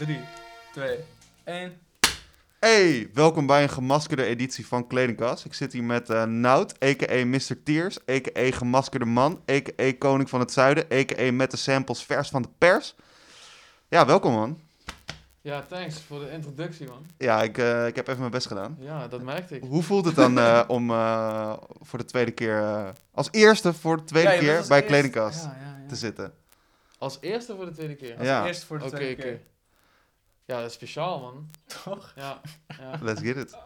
Drie, 0.00 0.20
twee, 0.72 0.98
één. 1.44 1.78
Hey, 2.58 3.10
welkom 3.14 3.46
bij 3.46 3.62
een 3.62 3.68
gemaskerde 3.68 4.24
editie 4.24 4.66
van 4.66 4.86
Kledingkast. 4.86 5.44
Ik 5.44 5.54
zit 5.54 5.72
hier 5.72 5.84
met 5.84 6.10
eh 6.10 6.24
Nout, 6.24 6.84
a.k.a. 6.84 7.24
Mr. 7.24 7.62
Tears, 7.64 7.98
a.k.a. 8.10 8.50
gemaskerde 8.50 9.04
man, 9.04 9.42
a.k.a. 9.50 9.92
koning 9.98 10.28
van 10.28 10.40
het 10.40 10.52
zuiden, 10.52 10.84
a.k.a. 10.92 11.32
met 11.32 11.50
de 11.50 11.56
samples 11.56 12.02
vers 12.02 12.28
van 12.28 12.42
de 12.42 12.48
pers. 12.58 12.94
Ja, 13.88 14.06
welkom 14.06 14.32
man. 14.32 14.60
Ja, 15.42 15.62
thanks 15.62 16.00
voor 16.00 16.20
de 16.20 16.30
introductie, 16.30 16.86
man. 16.88 17.06
Ja, 17.18 17.42
ik, 17.42 17.58
eh, 17.58 17.86
ik 17.86 17.96
heb 17.96 18.06
even 18.08 18.20
mijn 18.20 18.30
best 18.30 18.46
gedaan. 18.46 18.76
Ja, 18.80 19.08
dat 19.08 19.22
merkte 19.22 19.56
ik. 19.56 19.62
Hoe 19.62 19.82
voelt 19.82 20.04
het 20.04 20.14
dan 20.14 20.38
eh, 20.38 20.62
om 20.76 20.90
eh, 20.90 21.56
voor 21.80 21.98
de 21.98 22.04
tweede 22.04 22.30
keer, 22.30 22.58
eh, 22.62 22.88
als 23.12 23.28
eerste 23.30 23.72
voor 23.74 23.96
de 23.96 24.04
tweede 24.04 24.30
Ja, 24.30 24.38
keer 24.38 24.56
als 24.56 24.66
bij 24.68 24.76
eerst- 24.78 24.88
Kledingkast 24.90 25.44
Ja, 25.44 25.56
ja, 25.60 25.76
ja. 25.82 25.88
te 25.88 25.96
zitten? 25.96 26.34
Als 26.98 27.18
eerste 27.20 27.56
voor 27.56 27.64
de 27.64 27.70
tweede 27.72 27.94
keer. 27.94 28.16
Als 28.18 28.26
Ja. 28.26 28.46
eerst 28.46 28.64
voor 28.64 28.78
de 28.78 28.84
Oké, 28.84 28.94
tweede 28.96 29.12
oké. 29.14 29.22
keer. 29.22 29.40
Ja, 30.44 30.56
dat 30.60 30.66
is 30.68 30.72
speciaal, 30.72 31.20
man. 31.20 31.50
Toch? 31.84 32.12
Ja, 32.16 32.40
ja. 32.78 32.98
Let's 33.02 33.20
get 33.20 33.36
it. 33.36 33.56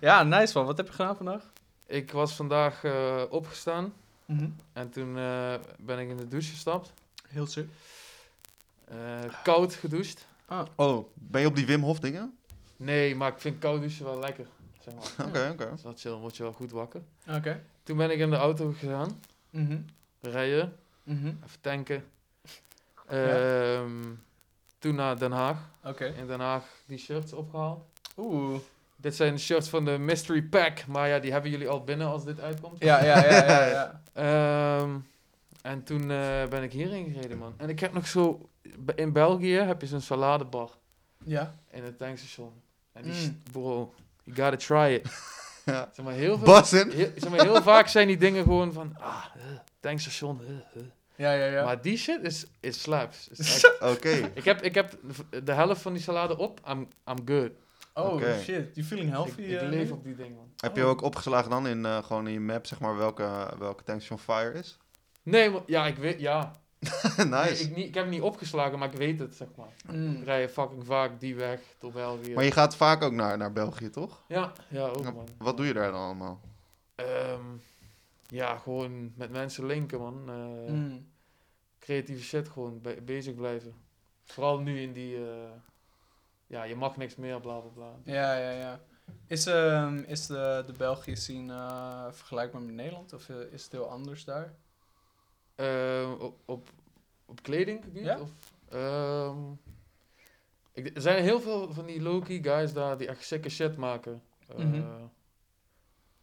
Ja, 0.00 0.22
nice 0.22 0.58
man. 0.58 0.66
Wat 0.66 0.76
heb 0.76 0.86
je 0.86 0.92
gedaan 0.92 1.16
vandaag? 1.16 1.42
Ik 1.86 2.12
was 2.12 2.32
vandaag 2.32 2.84
eh, 2.84 3.22
opgestaan 3.30 3.92
Mhm. 4.24 4.48
en 4.72 4.90
toen 4.90 5.18
eh, 5.18 5.54
ben 5.78 5.98
ik 5.98 6.08
in 6.08 6.16
de 6.16 6.28
douche 6.28 6.50
gestapt. 6.50 6.92
Heel 7.28 7.46
sick. 7.46 7.68
Eh, 8.88 8.96
koud 9.42 9.74
gedoucht. 9.74 10.26
Oh, 10.76 11.06
ben 11.14 11.40
je 11.40 11.46
op 11.46 11.56
die 11.56 11.66
Wim 11.66 11.82
Hof 11.82 11.98
dingen? 12.00 12.38
Nee, 12.76 13.14
maar 13.16 13.32
ik 13.32 13.38
vind 13.38 13.58
koud 13.58 13.80
douchen 13.80 14.04
wel 14.04 14.18
lekker. 14.18 14.46
Zeg 14.80 14.94
maar. 14.94 15.26
Oké, 15.28 15.48
oké. 15.52 15.64
Dat 15.68 15.78
is 15.78 15.82
wel 15.82 15.92
chill, 15.96 16.10
dan 16.10 16.20
word 16.20 16.36
je 16.36 16.42
wel 16.42 16.52
goed 16.52 16.70
wakker. 16.70 17.00
Oké. 17.30 17.62
Toen 17.82 17.96
ben 17.96 18.10
ik 18.10 18.18
in 18.18 18.30
de 18.30 18.36
auto 18.36 18.72
gegaan, 18.78 19.20
Mhm. 19.50 19.78
rijden, 20.20 20.76
Mhm. 21.02 21.26
even 21.26 21.60
tanken. 21.60 22.04
Ehm, 23.06 23.90
Toen 24.78 24.94
naar 24.94 25.18
Den 25.18 25.32
Haag. 25.32 25.58
Oké. 25.84 26.04
In 26.04 26.26
Den 26.26 26.40
Haag 26.40 26.64
die 26.86 26.98
shirts 26.98 27.32
opgehaald. 27.32 27.84
Oeh. 28.16 28.58
Dit 28.96 29.14
zijn 29.16 29.32
de 29.34 29.40
shirts 29.40 29.68
van 29.68 29.84
de 29.84 29.98
Mystery 29.98 30.42
Pack, 30.42 30.86
maar 30.86 31.08
ja, 31.08 31.18
die 31.18 31.32
hebben 31.32 31.50
jullie 31.50 31.68
al 31.68 31.84
binnen 31.84 32.06
als 32.06 32.24
dit 32.24 32.40
uitkomt. 32.40 32.82
Ja, 32.82 33.04
ja, 33.04 33.24
ja, 33.24 33.44
ja. 33.44 33.66
ja. 33.66 34.00
Ehm, 34.80 34.96
en 35.62 35.82
toen 35.82 36.10
eh, 36.10 36.46
ben 36.48 36.62
ik 36.62 36.72
hierheen 36.72 37.12
gereden, 37.12 37.38
man. 37.38 37.54
En 37.56 37.68
ik 37.68 37.80
heb 37.80 37.92
nog 37.92 38.06
zo... 38.06 38.48
In 38.94 39.12
België 39.12 39.54
heb 39.54 39.80
je 39.80 39.86
zo'n 39.86 40.00
saladebar 40.00 40.70
ja. 41.24 41.54
in 41.70 41.84
het 41.84 41.98
tankstation. 41.98 42.52
En 42.92 43.02
die... 43.02 43.12
Mm. 43.12 43.42
Bro, 43.52 43.94
you 44.24 44.36
gotta 44.36 44.56
try 44.56 44.94
it. 44.94 45.10
Ja. 45.66 45.90
Zeg 45.92 46.04
maar, 46.04 46.14
heel 46.14 46.38
veel... 46.38 46.54
Heel, 46.54 47.10
zeg 47.16 47.30
maar, 47.30 47.42
heel 47.42 47.62
vaak 47.62 47.88
zijn 47.88 48.06
die 48.06 48.16
dingen 48.16 48.42
gewoon 48.42 48.72
van... 48.72 48.96
Ah, 48.98 49.24
eh, 49.34 49.42
tankstation, 49.80 50.40
eh, 50.40 50.80
eh. 50.80 50.86
Ja, 51.16 51.32
ja, 51.32 51.46
ja. 51.46 51.64
Maar 51.64 51.82
die 51.82 51.96
shit 51.96 52.22
is, 52.22 52.46
is 52.60 52.80
slaps. 52.80 53.28
Oké. 53.92 54.30
ik, 54.34 54.44
heb, 54.44 54.62
ik 54.62 54.74
heb 54.74 54.98
de 55.44 55.52
helft 55.52 55.82
van 55.82 55.92
die 55.92 56.02
salade 56.02 56.36
op. 56.36 56.60
I'm, 56.68 56.88
I'm 57.08 57.18
good. 57.24 57.50
oh, 57.94 58.22
shit. 58.42 58.74
You 58.74 58.86
feeling 58.86 59.10
healthy? 59.10 59.42
ik 59.42 59.60
ik 59.62 59.68
leef 59.68 59.90
op 59.90 60.04
die 60.04 60.14
dingen, 60.14 60.34
man. 60.34 60.52
Heb 60.56 60.76
je 60.76 60.82
Oh. 60.82 60.88
ook 60.88 61.02
opgeslagen 61.02 61.50
dan 61.50 61.66
in, 61.66 61.84
eh, 61.84 62.02
gewoon 62.02 62.26
in 62.26 62.32
je 62.32 62.40
map, 62.40 62.66
zeg 62.66 62.80
maar, 62.80 62.96
welke, 62.96 63.54
welke 63.58 63.82
tankstation 63.84 64.18
fire 64.18 64.58
is? 64.58 64.78
Nee, 65.22 65.50
maar, 65.50 65.62
ja, 65.66 65.86
ik 65.86 65.96
weet... 65.96 66.20
Ja. 66.20 66.52
Nee, 67.16 67.26
nice. 67.26 67.62
ik, 67.62 67.76
niet, 67.76 67.86
ik 67.86 67.94
heb 67.94 68.04
het 68.04 68.12
niet 68.12 68.22
opgeslagen, 68.22 68.78
maar 68.78 68.92
ik 68.92 68.98
weet 68.98 69.18
het, 69.18 69.34
zeg 69.34 69.48
maar. 69.56 69.94
Mm. 69.96 70.16
Ik 70.16 70.24
rij 70.24 70.48
fucking 70.48 70.86
vaak 70.86 71.20
die 71.20 71.34
weg 71.34 71.60
tot 71.78 71.92
België. 71.92 72.34
Maar 72.34 72.44
je 72.44 72.50
gaat 72.52 72.76
vaak 72.76 73.02
ook 73.02 73.12
naar, 73.12 73.36
naar 73.38 73.52
België, 73.52 73.90
toch? 73.90 74.22
Ja, 74.28 74.52
ja, 74.68 74.86
ook 74.86 75.04
man. 75.14 75.28
Wat 75.38 75.56
doe 75.56 75.66
je 75.66 75.72
daar 75.72 75.90
dan 75.92 76.00
allemaal? 76.00 76.40
Ehm, 76.94 77.44
ja, 78.26 78.56
gewoon 78.56 79.12
met 79.16 79.30
mensen 79.30 79.66
linken, 79.66 79.98
man. 80.00 80.22
Eh, 80.28 80.72
Mm. 80.72 81.14
Creatieve 81.78 82.22
shit, 82.22 82.48
gewoon 82.48 82.80
be- 82.80 83.00
bezig 83.04 83.34
blijven. 83.34 83.74
Vooral 84.24 84.58
nu 84.60 84.80
in 84.80 84.92
die... 84.92 85.16
eh, 85.16 85.50
ja, 86.46 86.62
je 86.62 86.76
mag 86.76 86.96
niks 86.96 87.16
meer, 87.16 87.40
bla 87.40 87.58
bla 87.58 87.70
bla. 87.70 88.12
Ja, 88.14 88.36
ja, 88.38 88.50
ja. 88.50 88.80
Is, 89.26 89.46
ehm, 89.46 89.96
is 89.96 90.26
de, 90.26 90.62
de 90.66 90.72
België 90.72 91.16
scene 91.16 91.52
eh, 91.52 92.04
vergelijkbaar 92.12 92.62
met 92.62 92.74
Nederland? 92.74 93.12
Of 93.12 93.28
is 93.28 93.62
het 93.62 93.72
heel 93.72 93.90
anders 93.90 94.24
daar? 94.24 94.54
Eh, 95.56 96.12
op, 96.18 96.38
op, 96.44 96.70
op 97.26 97.42
kledinggebied? 97.42 98.04
Ja. 98.04 98.20
Of, 98.20 98.30
ehm, 98.68 99.38
ik, 100.72 100.94
er 100.96 101.00
zijn 101.02 101.22
heel 101.22 101.40
veel 101.40 101.72
van 101.72 101.86
die 101.86 102.02
low-key 102.02 102.38
guys 102.42 102.72
daar 102.72 102.98
die 102.98 103.08
echt 103.08 103.24
sikke 103.24 103.48
shit 103.48 103.76
maken. 103.76 104.22
Eh, 104.48 104.56
Mhm. 104.64 104.82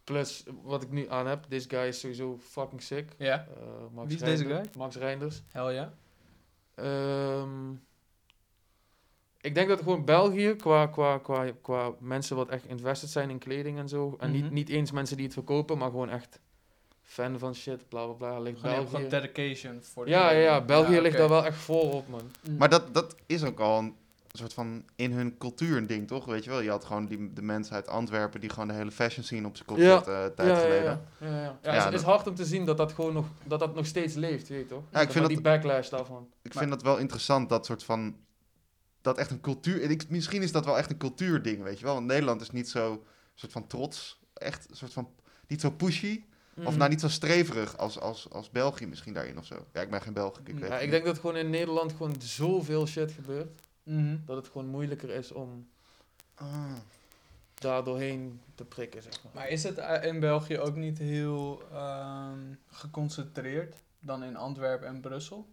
Plus, 0.04 0.44
wat 0.62 0.82
ik 0.82 0.90
nu 0.90 1.08
aan 1.10 1.26
heb, 1.26 1.44
this 1.48 1.64
guy 1.68 1.86
is 1.86 2.00
sowieso 2.00 2.38
fucking 2.38 2.82
sick. 2.82 3.08
Ja. 3.18 3.46
Eh, 3.56 3.62
Max 3.92 4.06
Wie 4.06 4.16
is 4.16 4.22
deze 4.22 4.44
Reinders- 4.44 4.76
Max 4.76 4.96
Reinders. 4.96 5.42
Hell 5.50 5.74
ja. 5.74 5.92
Ehm, 6.74 7.72
ik 9.40 9.54
denk 9.54 9.68
dat 9.68 9.78
gewoon 9.78 10.04
België, 10.04 10.54
qua, 10.56 10.86
qua, 10.86 11.18
qua, 11.18 11.50
qua 11.62 11.92
mensen 11.98 12.36
wat 12.36 12.48
echt 12.48 12.64
invested 12.66 13.08
zijn 13.10 13.30
in 13.30 13.38
kleding 13.38 13.78
en 13.78 13.88
zo. 13.88 14.16
En 14.18 14.30
niet, 14.30 14.44
Mhm. 14.44 14.52
niet 14.54 14.68
eens 14.68 14.90
mensen 14.90 15.16
die 15.16 15.24
het 15.24 15.34
verkopen, 15.34 15.78
maar 15.78 15.90
gewoon 15.90 16.10
echt 16.10 16.40
fan 17.04 17.38
van 17.38 17.54
shit, 17.54 17.88
bla 17.88 18.04
bla 18.04 18.14
bla. 18.14 18.38
Ligt 18.40 18.60
Gewoon, 18.60 18.74
gewoon 18.74 18.90
België. 18.90 19.08
dedication 19.08 19.82
voor 19.82 20.04
de 20.04 20.10
Ja, 20.10 20.30
ja, 20.30 20.38
ja, 20.40 20.60
België 20.64 21.00
ligt 21.00 21.16
daar 21.16 21.28
wel 21.28 21.44
echt 21.44 21.56
vol 21.56 21.90
op, 21.90 22.08
man. 22.08 22.30
Mm. 22.48 22.56
Maar 22.56 22.68
dat, 22.68 22.94
dat 22.94 23.14
is 23.26 23.42
ook 23.44 23.60
al 23.60 23.78
een 23.78 23.94
soort 24.32 24.52
van 24.54 24.84
in 24.96 25.12
hun 25.12 25.38
cultuur 25.38 25.76
een 25.76 25.86
ding, 25.86 26.06
toch? 26.08 26.24
Weet 26.24 26.44
je 26.44 26.50
wel, 26.50 26.60
je 26.60 26.70
had 26.70 26.84
gewoon 26.84 27.06
die, 27.06 27.32
de 27.32 27.42
mensen 27.42 27.74
uit 27.74 27.88
Antwerpen 27.88 28.40
die 28.40 28.50
gewoon 28.50 28.68
de 28.68 28.74
hele 28.74 28.90
fashion 28.90 29.24
scene 29.24 29.46
op 29.46 29.54
zijn 29.56 29.68
kop 29.68 29.76
Ja. 29.78 29.98
eh, 29.98 30.04
tijd 30.04 30.36
ja, 30.36 30.44
ja, 30.44 30.56
geleden. 30.60 31.08
ja, 31.18 31.26
ja, 31.26 31.42
ja. 31.42 31.58
ja, 31.62 31.74
Ja, 31.74 31.84
het 31.84 31.94
is, 31.94 32.02
hard 32.02 32.26
om 32.26 32.34
te 32.34 32.44
zien 32.44 32.64
dat 32.64 32.76
dat 32.76 32.92
gewoon 32.92 33.12
nog, 33.12 33.26
dat 33.44 33.58
dat 33.60 33.74
nog 33.74 33.86
steeds 33.86 34.14
leeft, 34.14 34.48
weet 34.48 34.60
je 34.60 34.66
toch? 34.66 34.82
Ja, 34.92 35.00
ik 35.00 35.10
vind 35.10 35.20
dat- 35.24 35.28
die 35.32 35.40
backlash 35.40 35.88
daarvan. 35.88 36.28
Ik 36.42 36.54
Maar- 36.54 36.62
vind 36.62 36.74
dat 36.74 36.82
wel 36.82 36.96
interessant, 36.98 37.48
dat 37.48 37.66
soort 37.66 37.84
van... 37.84 38.16
Dat 39.00 39.18
echt 39.18 39.30
een 39.30 39.40
cultuur... 39.40 39.82
en 39.82 39.90
Ik, 39.90 40.08
misschien 40.08 40.42
is 40.42 40.52
dat 40.52 40.64
wel 40.64 40.78
echt 40.78 40.90
een 40.90 40.96
cultuurding, 40.96 41.62
weet 41.62 41.78
je 41.78 41.84
wel. 41.84 41.94
Want 41.94 42.06
Nederland 42.06 42.40
is 42.40 42.50
niet 42.50 42.68
zo 42.68 43.04
soort 43.34 43.52
van 43.52 43.66
trots. 43.66 44.20
Echt 44.34 44.70
een 44.70 44.76
soort 44.76 44.92
van... 44.92 45.08
Niet 45.46 45.60
zo 45.60 45.70
pushy. 45.70 46.24
Of 46.56 46.64
Mhm. 46.64 46.76
nou 46.78 46.90
niet 46.90 47.00
zo 47.00 47.08
streverig 47.08 47.76
als, 47.78 48.00
als, 48.00 48.30
als 48.30 48.50
België 48.50 48.86
misschien 48.86 49.12
daarin 49.14 49.38
of 49.38 49.44
zo. 49.46 49.66
Ja, 49.72 49.80
ik 49.80 49.90
ben 49.90 50.02
geen 50.02 50.12
Belg. 50.12 50.38
Ik 50.44 50.58
weet 50.58 50.68
Ja, 50.70 50.78
ik 50.78 50.90
denk 50.90 51.04
dat 51.04 51.18
gewoon 51.18 51.36
in 51.36 51.50
Nederland 51.50 51.92
gewoon 51.92 52.14
zoveel 52.18 52.86
shit 52.86 53.12
gebeurt, 53.12 53.60
Mhm. 53.82 54.16
dat 54.26 54.36
het 54.36 54.46
gewoon 54.46 54.66
moeilijker 54.66 55.10
is 55.10 55.32
om 55.32 55.68
Ah. 56.34 56.46
daar 57.54 57.84
doorheen 57.84 58.40
te 58.54 58.64
prikken, 58.64 59.02
zeg 59.02 59.12
maar. 59.24 59.32
Maar 59.34 59.48
is 59.48 59.62
het 59.62 59.78
eh, 59.78 60.04
in 60.04 60.20
België 60.20 60.58
ook 60.58 60.76
niet 60.76 60.98
heel 60.98 61.62
ehm, 61.72 62.38
geconcentreerd 62.70 63.74
dan 64.00 64.24
in 64.24 64.36
Antwerpen 64.36 64.88
en 64.88 65.00
Brussel? 65.00 65.46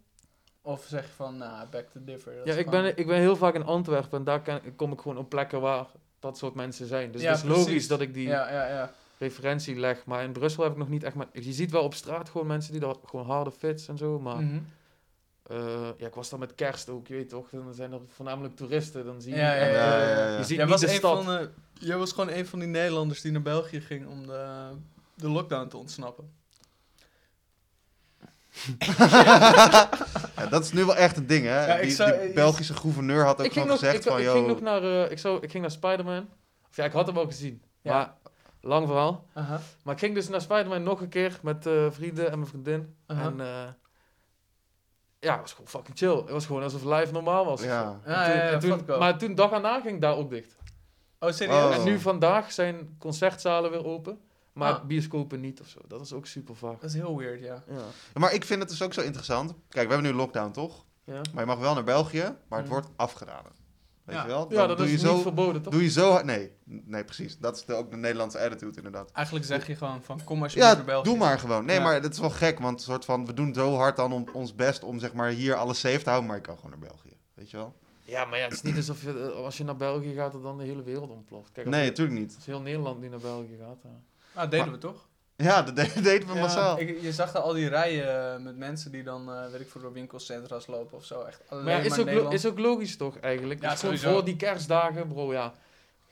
Of 0.60 0.84
zeg 0.88 1.06
je 1.06 1.12
van, 1.12 1.36
nou, 1.36 1.68
back 1.68 1.88
to 1.90 2.00
differ. 2.04 2.36
dat 2.36 2.46
Ja, 2.46 2.54
ik 2.54 2.70
ben, 2.70 2.96
ik 2.98 3.06
ben 3.06 3.18
heel 3.18 3.36
vaak 3.36 3.54
in 3.54 3.64
Antwerpen 3.64 4.18
en 4.18 4.24
daar 4.24 4.40
ken- 4.42 4.76
kom 4.76 4.92
ik 4.92 5.00
gewoon 5.00 5.18
op 5.18 5.28
plekken 5.28 5.60
waar 5.60 5.86
dat 6.20 6.38
soort 6.38 6.54
mensen 6.54 6.86
zijn. 6.86 7.12
Dus 7.12 7.22
Ja, 7.22 7.28
het 7.30 7.38
is 7.38 7.44
precies. 7.44 7.64
logisch 7.66 7.88
dat 7.88 8.00
ik 8.00 8.14
die 8.14 8.28
Ja, 8.28 8.50
ja, 8.50 8.66
ja. 8.68 8.92
Referentie 9.22 9.76
leg. 9.76 10.04
Maar 10.06 10.22
in 10.24 10.32
Brussel 10.32 10.62
heb 10.62 10.72
ik 10.72 10.78
nog 10.78 10.88
niet 10.88 11.04
echt... 11.04 11.14
Maar, 11.14 11.26
je 11.32 11.52
ziet 11.52 11.70
wel 11.70 11.82
op 11.82 11.94
straat 11.94 12.28
gewoon 12.28 12.46
mensen 12.46 12.72
die 12.72 12.80
daar 12.80 12.94
gewoon 13.04 13.26
harde 13.26 13.50
fits 13.50 13.88
en 13.88 13.96
zo. 13.98 14.20
Maar 14.20 14.36
Mhm. 14.42 14.58
eh, 15.42 15.88
ja, 15.96 16.06
ik 16.06 16.14
was 16.14 16.28
daar 16.30 16.38
met 16.38 16.54
kerst 16.54 16.88
ook, 16.88 17.06
je 17.06 17.14
weet 17.14 17.28
toch. 17.28 17.48
Dan 17.50 17.74
zijn 17.74 17.92
er 17.92 18.00
voornamelijk 18.08 18.56
toeristen. 18.56 19.04
Dan 19.04 19.20
zie 19.22 19.32
je 19.32 19.38
Ja, 19.38 19.54
ja, 19.54 19.64
ja, 19.64 19.66
eh, 20.00 20.08
ja, 20.08 20.28
ja. 20.28 20.36
Je 20.36 20.44
ziet 20.44 20.48
Jij 20.56 20.58
niet 20.64 20.68
was, 20.72 20.80
de 20.80 20.88
een 20.88 20.94
stad. 20.94 21.24
van 21.24 21.48
jij 21.78 21.96
was 21.96 22.12
gewoon 22.12 22.28
een 22.30 22.46
van 22.46 22.58
die 22.58 22.68
Nederlanders 22.68 23.20
die 23.20 23.32
naar 23.32 23.42
België 23.42 23.80
ging 23.80 24.06
om 24.08 24.26
de, 24.26 24.68
de 25.14 25.28
lockdown 25.28 25.68
te 25.68 25.76
ontsnappen. 25.76 26.30
ja, 30.36 30.46
dat 30.50 30.64
is 30.64 30.72
nu 30.72 30.84
wel 30.84 30.96
echt 30.96 31.16
een 31.16 31.26
ding, 31.26 31.44
hè? 31.46 31.80
Die, 31.80 31.90
zou- 31.90 32.20
die 32.20 32.32
Belgische 32.32 32.74
gouverneur 32.74 33.24
had 33.24 33.38
ook 33.40 33.46
ik 33.46 33.52
ging 33.52 33.64
gewoon 33.64 33.68
nog, 33.68 33.78
gezegd 33.78 34.04
ik, 34.04 34.10
van... 34.10 34.18
ik 34.18 34.24
yo, 34.24 34.32
ging 34.32 34.46
nog 34.46 34.60
naar, 34.60 34.82
eh, 34.82 35.10
ik, 35.10 35.18
zou, 35.18 35.42
ik 35.42 35.50
ging 35.50 35.62
naar 35.62 35.70
Spider-Man. 35.72 36.28
Of 36.70 36.76
ja, 36.76 36.84
ik 36.84 36.92
had 36.92 37.06
hem 37.06 37.16
al 37.16 37.26
gezien. 37.26 37.62
Ja. 37.82 37.92
Maar, 37.92 38.14
lang 38.62 38.86
verhaal. 38.86 39.24
Aha. 39.32 39.60
Maar 39.82 39.94
ik 39.94 40.00
ging 40.00 40.14
dus 40.14 40.28
naar 40.28 40.40
Spider-Man 40.40 40.82
nog 40.82 41.00
een 41.00 41.08
keer 41.08 41.38
met 41.42 41.66
eh, 41.66 41.86
vrienden 41.90 42.30
en 42.30 42.38
mijn 42.38 42.50
vriendin. 42.50 42.94
En 43.06 43.40
eh, 43.40 43.46
ja, 45.18 45.32
het 45.32 45.40
was 45.40 45.52
gewoon 45.52 45.68
fucking 45.68 45.98
chill. 45.98 46.16
Het 46.16 46.30
was 46.30 46.46
gewoon 46.46 46.62
alsof 46.62 46.84
live 46.84 47.12
normaal 47.12 47.44
was. 47.44 47.62
Ja. 47.62 47.68
Ja, 47.68 47.90
En 47.92 48.00
toen- 48.02 48.12
ja, 48.12 48.44
ja, 48.44 48.50
en 48.50 48.58
toen- 48.60 48.70
fuck 48.78 48.86
wel. 48.86 48.98
maar 48.98 49.18
toen, 49.18 49.34
dag 49.34 49.50
daarna, 49.50 49.80
ging 49.80 50.00
daar 50.00 50.16
ook 50.16 50.30
dicht. 50.30 50.56
Oh, 51.18 51.30
serieus? 51.30 51.64
Oh. 51.64 51.74
En 51.74 51.84
nu 51.84 51.98
vandaag 51.98 52.52
zijn 52.52 52.96
concertzalen 52.98 53.70
weer 53.70 53.84
open. 53.86 54.20
Maar 54.52 54.72
Ah. 54.72 54.84
bioscopen 54.84 55.40
niet 55.40 55.60
of 55.60 55.66
zo. 55.68 55.78
Dat 55.88 56.00
is 56.00 56.12
ook 56.12 56.26
super 56.26 56.56
vaak. 56.56 56.80
Dat 56.80 56.90
is 56.90 56.96
heel 56.96 57.16
weird, 57.16 57.40
ja. 57.40 57.62
Ja. 57.68 58.20
Maar 58.20 58.32
ik 58.34 58.44
vind 58.44 58.60
het 58.60 58.68
dus 58.68 58.82
ook 58.82 58.92
zo 58.92 59.00
interessant. 59.00 59.54
Kijk, 59.68 59.88
we 59.88 59.92
hebben 59.94 60.12
nu 60.12 60.16
lockdown, 60.18 60.50
toch? 60.50 60.84
Ja, 61.04 61.20
Maar 61.32 61.40
je 61.42 61.46
mag 61.46 61.58
wel 61.58 61.74
naar 61.74 61.84
België, 61.84 62.34
maar 62.48 62.58
het 62.58 62.68
Mm. 62.68 62.72
wordt 62.74 62.88
afgeraden. 62.96 63.52
Weet 64.04 64.16
Ja. 64.16 64.22
je 64.22 64.28
wel? 64.28 64.46
ja 64.52 64.66
dat 64.66 64.76
doe 64.76 64.86
is 64.86 64.92
je 64.92 64.98
niet 64.98 65.06
zo, 65.06 65.20
verboden, 65.20 65.62
toch? 65.62 65.72
Doe 65.72 65.82
je 65.82 65.90
zo 65.90 66.10
hard... 66.10 66.24
Nee, 66.24 66.50
nee 66.64 67.04
precies. 67.04 67.38
Dat 67.38 67.56
is 67.56 67.64
de, 67.64 67.74
ook 67.74 67.90
de 67.90 67.96
Nederlandse 67.96 68.38
attitude, 68.38 68.76
inderdaad. 68.76 69.10
Eigenlijk 69.12 69.46
zeg 69.46 69.66
je 69.66 69.76
gewoon 69.76 70.02
van, 70.02 70.24
kom 70.24 70.42
alsjeblieft 70.42 70.70
Ja, 70.70 70.76
naar 70.76 70.84
België. 70.86 71.08
doe 71.08 71.18
maar 71.18 71.38
gewoon. 71.38 71.64
Nee, 71.64 71.76
Ja. 71.76 71.82
maar 71.82 72.02
dat 72.02 72.12
is 72.12 72.18
wel 72.18 72.30
gek, 72.30 72.58
want 72.58 72.82
soort 72.82 73.04
van, 73.04 73.26
we 73.26 73.32
doen 73.34 73.54
zo 73.54 73.74
hard 73.74 73.96
dan 73.96 74.12
om 74.12 74.26
ons 74.32 74.54
best 74.54 74.84
om 74.84 74.98
zeg 74.98 75.12
maar 75.12 75.28
hier 75.30 75.54
alles 75.54 75.80
safe 75.80 75.98
te 76.02 76.08
houden, 76.08 76.28
maar 76.28 76.36
ik 76.36 76.42
kan 76.42 76.56
gewoon 76.56 76.70
naar 76.70 76.88
België. 76.88 77.16
Weet 77.34 77.50
je 77.50 77.56
wel? 77.56 77.74
Ja, 78.04 78.24
maar 78.24 78.38
ja, 78.38 78.44
het 78.44 78.52
is 78.52 78.62
niet 78.62 78.76
alsof 78.76 79.02
je, 79.02 79.30
eh, 79.34 79.44
als 79.44 79.56
je 79.56 79.64
naar 79.64 79.76
België 79.76 80.14
gaat, 80.14 80.32
dat 80.32 80.42
dan 80.42 80.58
de 80.58 80.64
hele 80.64 80.82
wereld 80.82 81.10
ontploft. 81.10 81.52
Kijk, 81.52 81.66
als, 81.66 81.76
Nee, 81.76 81.86
natuurlijk 81.88 82.18
niet. 82.18 82.32
als 82.36 82.46
heel 82.46 82.60
Nederland 82.60 83.00
nu 83.00 83.08
naar 83.08 83.18
België 83.18 83.56
gaat. 83.60 83.78
ja. 83.82 83.90
Ah, 84.34 84.50
deden 84.50 84.58
Maar- 84.66 84.74
we 84.74 84.80
toch? 84.80 85.08
Ja, 85.42 85.62
dat 85.62 85.76
de- 85.76 86.00
deden 86.02 86.28
we 86.28 86.34
Ja, 86.34 86.40
massaal. 86.40 86.78
ik- 86.80 87.00
je 87.00 87.12
zag 87.12 87.32
daar 87.32 87.42
al 87.42 87.52
die 87.52 87.68
rijen 87.68 88.34
eh, 88.34 88.40
met 88.40 88.56
mensen 88.56 88.90
die 88.92 89.02
dan, 89.02 89.32
eh 89.32 89.50
weet 89.50 89.60
ik 89.60 89.70
veel, 89.70 89.80
door 89.80 89.92
winkelcentra's 89.92 90.66
lopen 90.66 90.96
of 90.98 91.04
zo. 91.04 91.22
Echt 91.22 91.40
alleen 91.48 91.64
Maar 91.64 91.72
ja, 91.72 91.78
is 91.78 91.88
maar 92.04 92.14
ook, 92.16 92.32
is 92.32 92.46
ook 92.46 92.58
logisch 92.58 92.96
toch 92.96 93.18
eigenlijk? 93.18 93.60
Ja, 93.62 93.66
gewoon 93.74 93.78
sowieso. 93.96 94.12
voor 94.12 94.24
die 94.24 94.36
kerstdagen, 94.36 95.08
bro, 95.08 95.32
ja. 95.32 95.54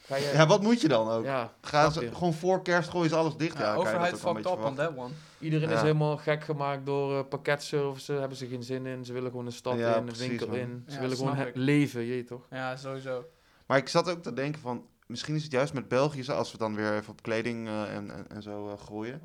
Ga 0.07 0.17
je, 0.17 0.31
Ja, 0.35 0.47
wat 0.47 0.63
moet 0.63 0.81
je 0.81 0.89
dan 0.89 1.09
ook? 1.11 1.25
ja, 1.25 1.53
ze 1.91 2.11
gewoon 2.13 2.35
voor 2.35 2.63
kerst 2.63 2.89
gooien 2.91 3.11
ze 3.11 3.17
alles 3.17 3.37
dicht? 3.37 3.59
Ja, 3.59 3.75
overheid 3.75 4.19
fucked 4.19 4.47
up 4.47 4.65
on 4.65 4.75
that 4.75 4.93
one. 4.97 5.13
Iedereen 5.39 5.71
is 5.71 5.81
helemaal 5.81 6.17
gek 6.17 6.45
gemaakt 6.45 6.87
door 6.87 7.19
eh 7.19 7.25
pakketservice. 7.29 8.13
Hebben 8.13 8.37
ze 8.39 8.47
geen 8.47 8.63
zin 8.63 8.87
in. 8.87 9.05
Ze 9.05 9.13
willen 9.13 9.31
gewoon 9.31 9.47
een 9.47 9.53
stad 9.53 9.79
Ja, 9.79 9.97
in, 9.97 10.09
een 10.09 10.15
winkel 10.17 10.47
man. 10.47 10.57
in. 10.57 10.85
Ze 10.89 10.95
Ja, 10.95 11.01
willen 11.01 11.17
gewoon 11.17 11.51
leven, 11.55 12.01
je 12.03 12.11
weet 12.11 12.27
toch? 12.27 12.43
Ja, 12.51 12.77
sowieso. 12.77 13.25
Maar 13.67 13.79
ik 13.79 13.89
zat 13.89 14.11
ook 14.11 14.23
te 14.23 14.33
denken 14.33 14.61
van, 14.61 14.87
misschien 15.11 15.35
is 15.35 15.43
het 15.43 15.53
juist 15.53 15.73
met 15.73 15.89
België 15.89 16.23
zo, 16.23 16.33
als 16.33 16.53
we 16.53 16.59
dan 16.59 16.75
weer 16.75 16.95
even 16.97 17.13
op 17.13 17.23
kleding 17.23 17.67
eh, 17.69 17.95
en, 17.95 18.11
en, 18.11 18.31
en 18.31 18.43
zo 18.43 18.69
eh, 18.71 18.79
gooien. 18.87 19.21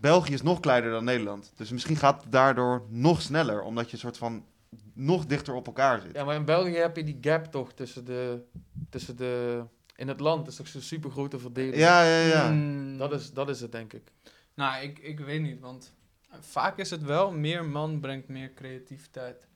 België 0.00 0.32
is 0.32 0.42
nog 0.42 0.60
kleiner 0.60 0.90
dan 0.90 1.04
Nederland. 1.04 1.52
Dus 1.56 1.70
misschien 1.70 1.96
gaat 1.96 2.22
het 2.22 2.32
daardoor 2.32 2.86
nog 2.88 3.22
sneller, 3.22 3.62
omdat 3.62 3.86
je 3.86 3.92
een 3.92 3.98
soort 3.98 4.18
van 4.18 4.44
nog 4.92 5.26
dichter 5.26 5.54
op 5.54 5.66
elkaar 5.66 6.00
zit. 6.00 6.14
Ja, 6.14 6.24
maar 6.24 6.34
in 6.34 6.44
België 6.44 6.76
heb 6.76 6.96
je 6.96 7.04
die 7.04 7.18
gap 7.20 7.44
toch 7.44 7.72
tussen 7.72 8.04
de... 8.04 8.42
Tussen 8.90 9.16
de 9.16 9.64
in 9.96 10.08
het 10.08 10.20
land 10.20 10.48
is 10.48 10.56
toch 10.56 10.68
zo'n 10.68 10.80
super 10.80 11.10
grote 11.10 11.38
verdeling. 11.38 11.76
Ja, 11.76 12.02
ja, 12.04 12.18
ja. 12.26 12.50
Mm, 12.50 12.98
Dat 12.98 13.12
is, 13.12 13.32
dat 13.32 13.48
is 13.48 13.60
het, 13.60 13.72
denk 13.72 13.92
ik. 13.92 14.12
Nou, 14.54 14.82
ik, 14.82 14.98
ik 14.98 15.20
weet 15.20 15.42
niet, 15.42 15.60
want 15.60 15.92
vaak 16.40 16.78
is 16.78 16.90
het 16.90 17.02
wel 17.02 17.32
meer 17.32 17.64
man 17.64 18.00
brengt 18.00 18.28
meer 18.28 18.54
creativiteit. 18.54 19.46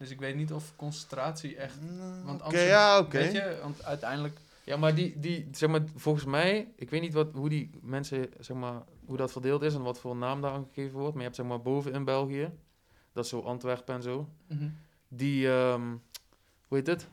Dus 0.00 0.10
ik 0.10 0.18
weet 0.20 0.36
niet 0.36 0.52
of 0.52 0.72
concentratie 0.76 1.56
echt... 1.56 1.80
Mm, 1.80 2.24
Want 2.24 2.52
ja, 2.52 2.98
oké. 2.98 3.18
Weet 3.18 3.32
je, 3.32 3.58
want 3.62 3.84
uiteindelijk... 3.84 4.38
Ja, 4.64 4.76
maar 4.76 4.94
die, 4.94 5.18
die, 5.20 5.48
zeg 5.52 5.68
maar, 5.70 5.80
volgens 5.96 6.24
mij, 6.24 6.68
ik 6.76 6.90
weet 6.90 7.00
niet 7.00 7.12
wat, 7.14 7.28
hoe 7.32 7.48
die 7.48 7.70
mensen, 7.82 8.26
zeg 8.38 8.56
maar, 8.56 8.82
hoe 9.04 9.16
dat 9.16 9.32
verdeeld 9.32 9.62
is 9.62 9.74
en 9.74 9.82
wat 9.82 10.00
voor 10.00 10.16
naam 10.16 10.40
daar 10.40 10.52
aan 10.52 10.66
gegeven 10.72 10.92
wordt. 10.98 11.08
Maar 11.14 11.18
je 11.18 11.24
hebt, 11.24 11.36
zeg 11.36 11.46
maar, 11.46 11.60
boven 11.62 11.92
in 11.92 12.04
België, 12.04 12.50
dat 13.12 13.24
is 13.24 13.30
zo 13.30 13.40
Antwerpen 13.40 13.94
en 13.94 14.02
zo, 14.02 14.28
Mhm. 14.46 14.68
die, 15.08 15.48
ehm, 15.50 15.88
hoe 16.68 16.76
heet 16.78 16.86
het? 16.86 17.08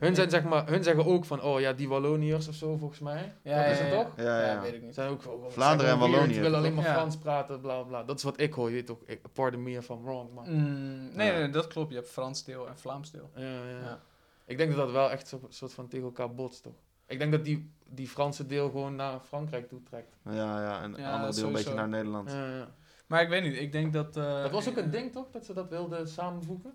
Hun, 0.00 0.14
zijn, 0.14 0.30
zeg 0.30 0.44
maar, 0.44 0.68
hun 0.68 0.82
zeggen 0.84 1.06
ook 1.06 1.24
van, 1.24 1.42
oh 1.42 1.60
ja, 1.60 1.72
die 1.72 1.88
Walloniërs 1.88 2.48
of 2.48 2.54
zo, 2.54 2.76
volgens 2.76 3.00
mij. 3.00 3.34
Ja, 3.42 3.56
dat 3.56 3.64
ja, 3.64 3.70
is 3.70 3.78
het 3.78 3.88
ja. 3.92 4.02
toch? 4.02 4.12
Ja, 4.16 4.46
ja. 4.52 4.60
weet 4.60 4.74
ik 4.74 4.82
niet. 4.82 4.94
Zijn 4.94 5.08
ook, 5.10 5.22
Vlaanderen 5.48 5.92
en 5.92 5.98
Wallonië, 5.98 6.32
Die 6.32 6.40
willen 6.40 6.58
alleen 6.58 6.74
maar. 6.74 6.84
Frans 6.84 7.16
praten, 7.18 7.60
bla 7.60 7.82
bla. 7.82 8.02
Dat 8.04 8.16
is 8.16 8.22
wat 8.22 8.40
ik 8.40 8.52
hoor, 8.52 8.68
je 8.68 8.74
weet 8.74 8.86
toch. 8.86 8.98
Ik, 9.06 9.20
pardon 9.32 9.62
me 9.62 9.70
if 9.70 9.88
I'm 9.88 10.02
wrong, 10.02 10.32
maar... 10.34 10.48
Mm, 10.50 11.10
nee, 11.14 11.32
Ja. 11.32 11.38
nee, 11.38 11.50
dat 11.50 11.66
klopt. 11.66 11.90
Je 11.90 11.96
hebt 11.96 12.08
Frans 12.10 12.44
deel 12.44 12.68
en 12.68 12.78
Vlaams 12.78 13.10
deel. 13.10 13.30
Ja, 13.34 13.42
ja. 13.44 13.78
Ja. 13.82 14.00
Ik 14.44 14.56
denk 14.56 14.70
dat 14.70 14.78
dat 14.78 14.90
wel 14.90 15.10
echt 15.10 15.28
zo- 15.28 15.46
soort 15.48 15.72
van 15.72 15.88
tegen 15.88 16.04
elkaar 16.06 16.34
botst, 16.34 16.62
toch? 16.62 16.74
Ik 17.06 17.18
denk 17.18 17.32
dat 17.32 17.44
die, 17.44 17.72
die 17.88 18.08
Franse 18.08 18.46
deel 18.46 18.70
gewoon 18.70 18.94
naar 18.96 19.20
Frankrijk 19.20 19.68
toe 19.68 19.82
trekt. 19.82 20.16
Ja, 20.24 20.32
ja, 20.62 20.82
en 20.82 20.94
Ja, 20.96 21.12
andere 21.12 21.34
deel 21.34 21.46
een 21.46 21.52
beetje 21.52 21.74
naar 21.74 21.88
Nederland. 21.88 22.30
Ja, 22.30 22.46
ja. 22.56 22.68
Maar 23.06 23.22
ik 23.22 23.28
weet 23.28 23.42
niet, 23.42 23.56
ik 23.60 23.72
denk 23.72 23.92
dat... 23.92 24.16
eh, 24.16 24.42
Dat 24.42 24.50
was 24.50 24.68
ook 24.68 24.76
een 24.76 24.90
ding, 24.90 25.12
toch? 25.12 25.30
Dat 25.30 25.44
ze 25.44 25.52
dat 25.54 25.68
wilden 25.68 26.08
samenvoegen? 26.08 26.72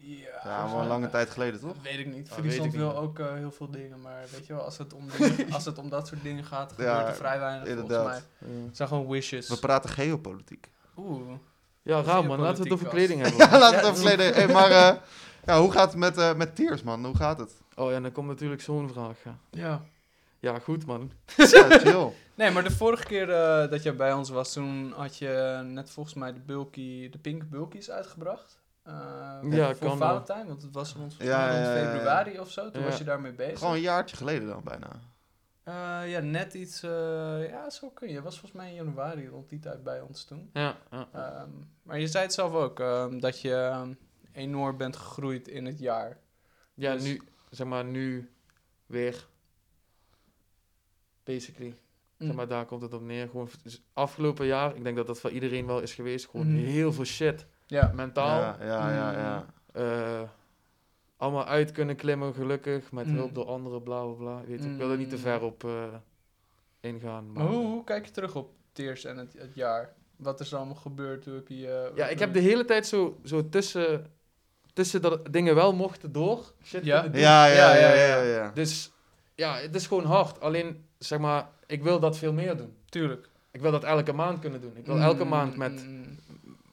Ja, 0.00 0.40
Ja, 0.44 0.70
wel 0.70 0.80
een 0.80 0.86
lange 0.86 1.10
tijd 1.10 1.30
geleden, 1.30 1.60
toch? 1.60 1.74
Weet 1.82 1.98
ik 1.98 2.06
niet. 2.06 2.28
Friesland 2.28 2.72
wil 2.72 2.96
ook 2.96 3.18
eh, 3.18 3.32
heel 3.34 3.50
veel 3.52 3.70
dingen, 3.70 4.00
maar 4.00 4.24
weet 4.30 4.46
je 4.46 4.52
wel, 4.54 4.62
als 4.62 4.78
het 4.78 4.92
om, 4.92 5.04
dingen- 5.18 5.52
als 5.54 5.64
het 5.64 5.78
om 5.78 5.88
dat 5.88 6.06
soort 6.06 6.22
dingen 6.22 6.44
gaat, 6.44 6.70
gebeurt 6.70 6.88
Ja, 6.90 7.06
er 7.06 7.14
vrij 7.14 7.38
weinig 7.38 7.68
inderdaad. 7.68 8.02
volgens 8.02 8.22
mij. 8.38 8.64
Het 8.66 8.76
zijn 8.76 8.88
gewoon 8.88 9.08
wishes. 9.08 9.48
We 9.48 9.58
praten 9.58 9.90
geopolitiek. 9.90 10.68
Oeh. 10.96 11.32
Ja, 11.82 12.02
raar 12.02 12.24
man. 12.24 12.40
Laten 12.40 12.56
we 12.56 12.62
het 12.62 12.72
over 12.72 12.88
kleding 12.88 13.20
hebben. 13.22 13.38
Ja, 13.38 13.58
laten 13.58 13.68
we 13.70 13.74
Ja, 13.76 13.88
het 13.88 13.96
even 13.98 14.08
verleden. 14.08 14.34
Hey, 14.44 14.48
maar 14.54 14.70
eh, 14.70 14.96
ja, 15.44 15.60
hoe 15.60 15.72
gaat 15.72 15.88
het 15.90 15.96
met, 15.98 16.16
eh 16.18 16.34
met 16.34 16.56
Tears, 16.56 16.82
man? 16.82 17.04
Hoe 17.04 17.16
gaat 17.16 17.38
het? 17.38 17.52
Oh 17.74 17.90
ja, 17.90 18.00
dan 18.00 18.12
komt 18.12 18.28
natuurlijk 18.28 18.62
zo'n 18.62 18.88
vraag. 18.92 19.16
Ja. 19.24 19.38
Ja. 19.50 19.82
ja, 20.38 20.58
goed 20.58 20.86
man. 20.86 21.10
Ja, 21.36 21.46
chill. 21.68 22.08
Nee, 22.34 22.50
maar 22.50 22.62
de 22.64 22.70
vorige 22.70 23.04
keer 23.04 23.30
eh, 23.30 23.70
dat 23.70 23.82
jij 23.82 23.96
bij 23.96 24.12
ons 24.12 24.28
was, 24.30 24.52
toen 24.52 24.92
had 24.96 25.16
je 25.16 25.60
net 25.64 25.90
volgens 25.90 26.14
mij 26.14 26.32
de 26.32 26.40
bulky, 26.40 27.10
de 27.10 27.18
pink 27.18 27.50
bulkies 27.50 27.90
uitgebracht. 27.90 28.58
Eh, 28.88 29.38
Ja, 29.50 29.74
voor 29.74 29.88
kan 29.88 29.98
wel. 29.98 30.08
Valentijn, 30.08 30.46
want 30.46 30.62
het 30.62 30.74
was 30.74 30.92
rond, 30.94 31.14
Ja, 31.18 31.48
rond 31.50 31.64
ja, 31.66 31.74
ja, 31.74 31.76
ja. 31.76 31.92
februari 31.92 32.38
of 32.40 32.50
zo. 32.50 32.70
Toen 32.70 32.82
Ja. 32.82 32.88
was 32.88 32.98
je 32.98 33.04
daarmee 33.04 33.32
bezig. 33.32 33.58
Gewoon 33.58 33.74
een 33.74 33.80
jaartje 33.80 34.16
geleden 34.16 34.48
dan 34.48 34.62
bijna. 34.64 34.88
Eh, 35.62 36.10
ja, 36.10 36.20
net 36.20 36.54
iets. 36.54 36.82
eh, 36.82 37.48
ja, 37.48 37.70
zo 37.70 37.90
kun 37.90 38.08
je. 38.08 38.14
Het 38.14 38.24
was 38.24 38.38
volgens 38.40 38.60
mij 38.60 38.68
in 38.70 38.74
januari 38.74 39.28
rond 39.28 39.48
die 39.48 39.58
tijd 39.58 39.82
bij 39.82 40.00
ons 40.00 40.24
toen. 40.24 40.50
Ja, 40.52 40.76
ja. 40.90 41.08
Ehm, 41.12 41.50
maar 41.82 41.98
je 41.98 42.06
zei 42.06 42.24
het 42.24 42.32
zelf 42.34 42.52
ook, 42.52 42.80
ehm, 42.80 43.18
dat 43.18 43.40
je 43.40 43.54
ehm, 43.54 43.92
enorm 44.32 44.76
bent 44.76 44.96
gegroeid 44.96 45.48
in 45.48 45.66
het 45.66 45.78
jaar. 45.78 46.18
ja 46.74 46.92
Dus- 46.94 47.02
nu, 47.02 47.22
zeg 47.50 47.66
maar, 47.66 47.84
nu 47.84 48.32
weer. 48.86 49.26
Basically. 51.24 51.74
Zeg 52.18 52.34
maar, 52.34 52.48
daar 52.48 52.66
komt 52.66 52.82
het 52.82 52.94
op 52.94 53.02
neer. 53.02 53.28
Gewoon 53.28 53.48
dus 53.62 53.82
afgelopen 53.92 54.46
jaar, 54.46 54.76
ik 54.76 54.82
denk 54.84 54.96
dat 54.96 55.06
dat 55.06 55.20
voor 55.20 55.30
iedereen 55.30 55.66
wel 55.66 55.80
is 55.80 55.94
geweest. 55.94 56.26
Gewoon 56.28 56.52
Mhm. 56.52 56.64
heel 56.64 56.92
veel 56.92 57.04
shit. 57.04 57.46
Ja. 57.68 57.92
Mentaal. 57.94 58.40
Ja, 58.40 58.56
ja, 58.60 58.92
ja. 58.92 59.12
ja. 59.12 59.46
eh, 59.72 60.28
allemaal 61.16 61.44
uit 61.44 61.72
kunnen 61.72 61.96
klimmen, 61.96 62.34
gelukkig. 62.34 62.92
Met 62.92 63.06
Mm. 63.06 63.14
hulp 63.14 63.34
door 63.34 63.46
anderen, 63.46 63.82
bla 63.82 64.02
bla 64.04 64.12
bla. 64.14 64.40
Weet, 64.46 64.62
je, 64.62 64.70
Ik 64.70 64.76
wil 64.76 64.90
er 64.90 64.96
niet 64.96 65.08
te 65.10 65.16
Mm. 65.16 65.20
ver 65.22 65.42
op 65.42 65.64
eh, 65.64 65.84
ingaan. 66.80 67.32
Maar 67.32 67.46
hoe, 67.46 67.66
hoe 67.66 67.84
kijk 67.84 68.06
je 68.06 68.12
terug 68.12 68.34
op 68.34 68.50
Teers 68.72 69.04
en 69.04 69.16
het, 69.18 69.34
het 69.38 69.54
jaar? 69.54 69.92
Wat 70.16 70.40
is 70.40 70.50
er 70.52 70.56
allemaal 70.58 70.74
gebeurd? 70.74 71.24
Hoe 71.24 71.34
heb 71.34 71.48
je... 71.48 71.68
eh, 71.90 71.96
Ja, 71.96 72.06
ik 72.08 72.18
heb 72.18 72.32
de 72.32 72.40
hele 72.40 72.64
tijd 72.64 72.86
zo, 72.86 73.18
zo 73.24 73.48
tussen, 73.48 74.06
tussen 74.72 75.02
dat 75.02 75.32
dingen 75.32 75.54
wel 75.54 75.72
mochten 75.74 76.12
door. 76.12 76.52
Shit 76.64 76.84
Ja. 76.84 77.04
Ja, 77.12 77.46
ja, 77.46 77.74
Ja, 77.74 78.20
ja. 78.22 78.50
Dus 78.54 78.90
ja, 79.34 79.54
het 79.56 79.74
is 79.74 79.86
gewoon 79.86 80.04
hard. 80.04 80.40
Alleen, 80.40 80.84
zeg 80.98 81.18
maar, 81.18 81.48
ik 81.66 81.82
wil 81.82 82.00
dat 82.00 82.16
veel 82.18 82.32
meer 82.32 82.56
doen. 82.56 82.76
Tuurlijk. 82.88 83.28
Ik 83.50 83.60
wil 83.60 83.70
dat 83.70 83.84
elke 83.84 84.12
maand 84.12 84.38
kunnen 84.38 84.60
doen. 84.60 84.76
Ik 84.76 84.86
wil 84.86 84.98
elke 85.00 85.22
Mm, 85.22 85.28
maand 85.28 85.56
met, 85.56 85.86
mm, 85.86 86.07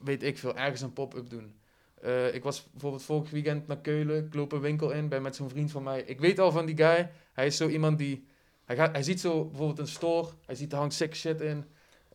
weet 0.06 0.24
ik 0.24 0.38
veel, 0.38 0.56
ergens 0.56 0.82
een 0.82 0.94
pop-up 0.94 1.30
doen. 1.30 1.56
Eh, 2.02 2.34
ik 2.34 2.44
was 2.44 2.68
bijvoorbeeld 2.72 3.04
vorig 3.04 3.30
weekend 3.30 3.68
naar 3.68 3.82
Keulen. 3.82 4.26
Ik 4.26 4.34
loop 4.34 4.52
een 4.52 4.60
winkel 4.62 4.92
in, 4.92 5.10
ben 5.10 5.22
met 5.22 5.36
zo'n 5.36 5.50
vriend 5.50 5.72
van 5.72 5.84
mij. 5.84 6.02
Ik 6.02 6.20
weet 6.20 6.40
al 6.40 6.52
van 6.52 6.66
die 6.66 6.78
guy. 6.78 7.12
Hij 7.34 7.46
is 7.46 7.58
zo 7.58 7.68
iemand 7.68 7.98
die... 7.98 8.28
Hij, 8.66 8.76
gaat, 8.76 8.92
hij 8.92 9.04
ziet 9.04 9.20
zo 9.20 9.46
bijvoorbeeld 9.46 9.80
een 9.80 9.88
store. 9.88 10.28
Hij 10.46 10.56
ziet 10.56 10.72
er 10.72 10.78
hangt 10.78 10.94
sick 10.94 11.16
shit 11.16 11.42
in. 11.42 11.66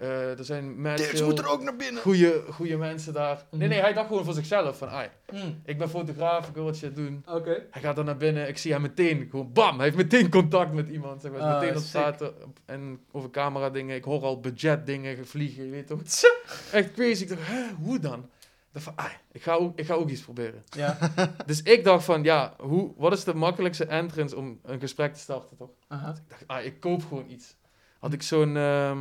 Eh, 0.01 0.39
er 0.39 0.45
zijn 0.45 0.81
mad 0.81 1.01
veel 1.01 1.45
ook 1.47 1.63
naar 1.63 1.77
binnen. 1.77 2.03
goede, 2.03 2.43
goede 2.51 2.77
mensen 2.77 3.13
daar. 3.13 3.45
Nee, 3.51 3.69
nee, 3.69 3.81
hij 3.81 3.93
dacht 3.93 4.07
gewoon 4.09 4.25
voor 4.25 4.35
zichzelf 4.35 4.79
van... 4.79 4.89
Ai, 4.89 5.09
Mm, 5.33 5.61
ik 5.65 5.79
ben 5.79 5.89
fotograaf, 5.91 6.49
ik 6.49 6.55
wil 6.55 6.65
wat 6.65 6.77
shit 6.77 6.97
doen. 6.97 7.25
Oké. 7.29 7.67
Hij 7.71 7.83
gaat 7.83 7.99
er 7.99 8.05
naar 8.05 8.17
binnen, 8.17 8.49
ik 8.49 8.59
zie 8.59 8.73
hem 8.73 8.83
meteen, 8.83 9.27
gewoon 9.31 9.53
bam, 9.53 9.75
hij 9.77 9.85
heeft 9.85 9.97
meteen 9.97 10.31
contact 10.31 10.73
met 10.73 10.89
iemand. 10.89 11.21
Zeg 11.23 11.31
maar. 11.33 11.41
Ah, 11.41 11.61
meteen 11.61 11.77
op 11.77 11.83
straat 11.83 12.23
op- 12.23 12.59
en 12.65 13.01
over 13.13 13.31
camera 13.31 13.71
dingen. 13.71 13.97
Ik 13.97 14.05
hoor 14.05 14.23
al 14.23 14.41
budget 14.41 14.87
dingen 14.87 15.27
vliegen, 15.27 15.65
je 15.65 15.71
weet 15.71 15.87
toch. 15.87 16.01
Echt 16.73 16.93
crazy. 16.93 17.23
Ik 17.23 17.29
dacht, 17.29 17.41
hè, 17.45 17.63
hoe 17.83 17.99
dan? 17.99 18.19
Ik 18.19 18.29
dacht 18.73 18.85
van, 18.85 18.95
ai, 18.97 19.13
ik 19.33 19.43
ga, 19.43 19.55
ook, 19.55 19.79
ik 19.79 19.87
ga 19.87 19.95
ook 19.95 20.09
iets 20.09 20.21
proberen. 20.23 20.63
Ja. 20.71 20.99
Dus 21.47 21.63
ik 21.63 21.85
dacht 21.85 22.05
van, 22.05 22.23
ja, 22.23 22.55
hoe, 22.59 22.93
wat 22.97 23.13
is 23.13 23.25
de 23.25 23.35
makkelijkste 23.35 23.85
entrance 23.85 24.37
om 24.37 24.59
een 24.63 24.81
gesprek 24.81 25.15
te 25.15 25.21
starten, 25.21 25.57
toch? 25.57 25.71
Aha. 25.89 26.09
Ik 26.11 26.23
dacht, 26.29 26.45
ah, 26.47 26.65
ik 26.65 26.81
koop 26.81 27.03
gewoon 27.09 27.25
iets. 27.29 27.57
Had 27.99 28.13
ik 28.13 28.23
zo'n 28.23 28.57
ehm 28.57 28.99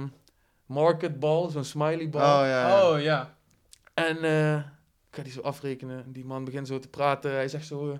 marketball, 0.69 1.49
zo'n 1.49 1.63
smiley 1.63 2.09
ball. 2.09 2.21
Oh, 2.21 2.47
ja, 2.47 2.67
ja. 2.67 2.89
Oh, 2.89 3.01
ja. 3.01 3.35
En 3.93 4.23
eh, 4.23 4.55
ik 5.09 5.15
ga 5.15 5.21
die 5.23 5.31
zo 5.31 5.41
afrekenen. 5.41 6.03
Die 6.13 6.25
man 6.25 6.43
begint 6.43 6.67
zo 6.67 6.79
te 6.79 6.87
praten. 6.87 7.31
Hij 7.31 7.47
zegt 7.47 7.65
zo... 7.65 7.99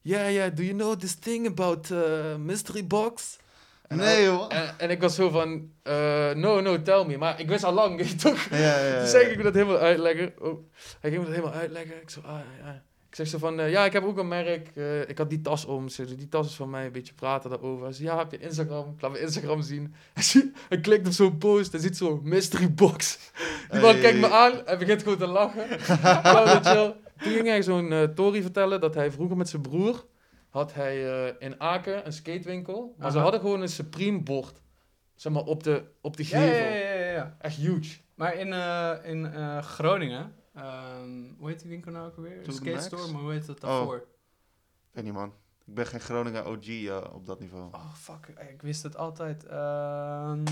Ja, 0.00 0.26
ja, 0.26 0.48
do 0.50 0.62
you 0.62 0.74
know 0.74 0.94
this 0.94 1.14
thing 1.14 1.46
about 1.46 1.90
uh, 1.90 2.36
mystery 2.36 2.86
box? 2.86 3.36
En 3.88 3.96
Nee, 3.96 4.24
joh. 4.24 4.54
En, 4.54 4.78
en 4.78 4.90
ik 4.90 5.00
was 5.00 5.14
zo 5.14 5.28
van... 5.30 5.70
eh, 5.82 6.30
no, 6.30 6.60
no, 6.60 6.82
tell 6.82 7.04
me. 7.04 7.18
Maar 7.18 7.40
ik 7.40 7.48
wist 7.48 7.64
al 7.64 7.72
lang, 7.72 7.96
weet 7.96 8.08
je 8.10 8.16
toch? 8.16 8.44
Ja, 8.50 8.56
ja, 8.56 8.86
ja. 8.86 9.00
Dus 9.00 9.10
zeg 9.10 9.22
ik 9.28 9.34
moet 9.34 9.44
dat 9.44 9.54
helemaal 9.54 9.78
uitleggen. 9.78 10.32
Oh, 10.40 10.64
hij 11.00 11.10
ging 11.10 11.22
me 11.22 11.28
dat 11.28 11.36
helemaal 11.38 11.60
uitleggen. 11.60 12.00
Ik 12.02 12.10
zo, 12.10 12.20
ah, 12.20 12.38
ja. 12.64 12.82
Ik 13.12 13.18
zeg 13.18 13.26
zo 13.28 13.38
van, 13.38 13.60
eh, 13.60 13.70
ja, 13.70 13.84
ik 13.84 13.92
heb 13.92 14.04
ook 14.04 14.18
een 14.18 14.28
merk. 14.28 14.70
eh, 14.74 15.08
ik 15.08 15.18
had 15.18 15.30
die 15.30 15.40
tas 15.40 15.64
om. 15.64 15.88
Ze 15.88 16.14
die 16.16 16.28
tas 16.28 16.46
is 16.46 16.54
van 16.54 16.70
mij. 16.70 16.86
Een 16.86 16.92
beetje 16.92 17.14
praten 17.14 17.50
daarover. 17.50 17.94
Zei, 17.94 18.08
ja, 18.08 18.18
heb 18.18 18.30
je 18.30 18.38
Instagram? 18.38 18.92
Ik 18.94 19.00
laat 19.02 19.10
mijn 19.10 19.22
Instagram 19.22 19.62
zien. 19.62 19.94
Hij, 20.68 20.80
klikt 20.80 21.06
op 21.06 21.12
zo'n 21.12 21.38
post. 21.38 21.72
Hij 21.72 21.80
ziet 21.80 21.96
zo'n 21.96 22.20
mystery 22.22 22.74
box. 22.74 23.18
Die 23.70 23.80
man 23.80 23.90
Hey. 23.90 24.00
kijkt 24.00 24.18
me 24.18 24.30
aan 24.30 24.66
en 24.66 24.78
begint 24.78 25.02
gewoon 25.02 25.18
te 25.18 25.26
lachen. 25.26 25.66
Ja, 26.02 26.62
wel. 26.62 26.96
Toen 27.22 27.32
ging 27.32 27.46
hij 27.46 27.62
zo'n 27.62 27.92
eh 27.92 28.02
Tory 28.02 28.42
vertellen 28.42 28.80
dat 28.80 28.94
hij 28.94 29.10
vroeger 29.12 29.36
met 29.36 29.48
zijn 29.48 29.62
broer... 29.62 30.04
had 30.48 30.74
hij 30.74 30.96
in 31.38 31.60
Aken 31.60 32.06
een 32.06 32.12
skatewinkel. 32.12 32.94
Maar 32.98 33.10
ze 33.10 33.18
hadden 33.18 33.40
gewoon 33.40 33.60
een 33.60 33.68
Supreme 33.68 34.20
bord. 34.22 34.60
Zeg 35.14 35.32
maar, 35.32 35.42
op 35.44 35.62
de, 35.62 35.82
op 36.00 36.16
de 36.16 36.24
gevel. 36.24 36.46
ja, 36.46 36.74
ja, 36.74 36.92
ja, 36.94 37.10
ja. 37.12 37.36
Echt 37.40 37.56
huge. 37.56 37.96
Maar 38.14 38.34
in, 38.34 38.52
in 39.04 39.32
Groningen, 39.62 40.32
ehm, 40.54 41.32
hoe 41.38 41.48
heet 41.48 41.60
die 41.60 41.68
winkel 41.70 41.92
nou 41.92 42.06
ook 42.06 42.14
the 42.44 42.52
Skate? 42.52 42.80
Store, 42.80 43.12
maar 43.12 43.20
hoe 43.22 43.32
heet 43.32 43.46
dat 43.46 43.56
Oh. 43.64 43.70
daarvoor? 43.70 43.96
Ik 43.96 44.04
weet 44.90 45.04
niet, 45.04 45.12
man. 45.12 45.32
Ik 45.66 45.74
ben 45.74 45.86
geen 45.86 46.00
Groningen 46.00 46.46
OG 46.46 46.66
eh, 46.68 47.00
op 47.12 47.26
dat 47.26 47.40
niveau. 47.40 47.68
Oh, 47.72 47.94
fuck, 47.94 48.26
ik 48.50 48.62
wist 48.62 48.82
het 48.82 48.96
altijd. 48.96 49.44
Ehm, 49.46 50.42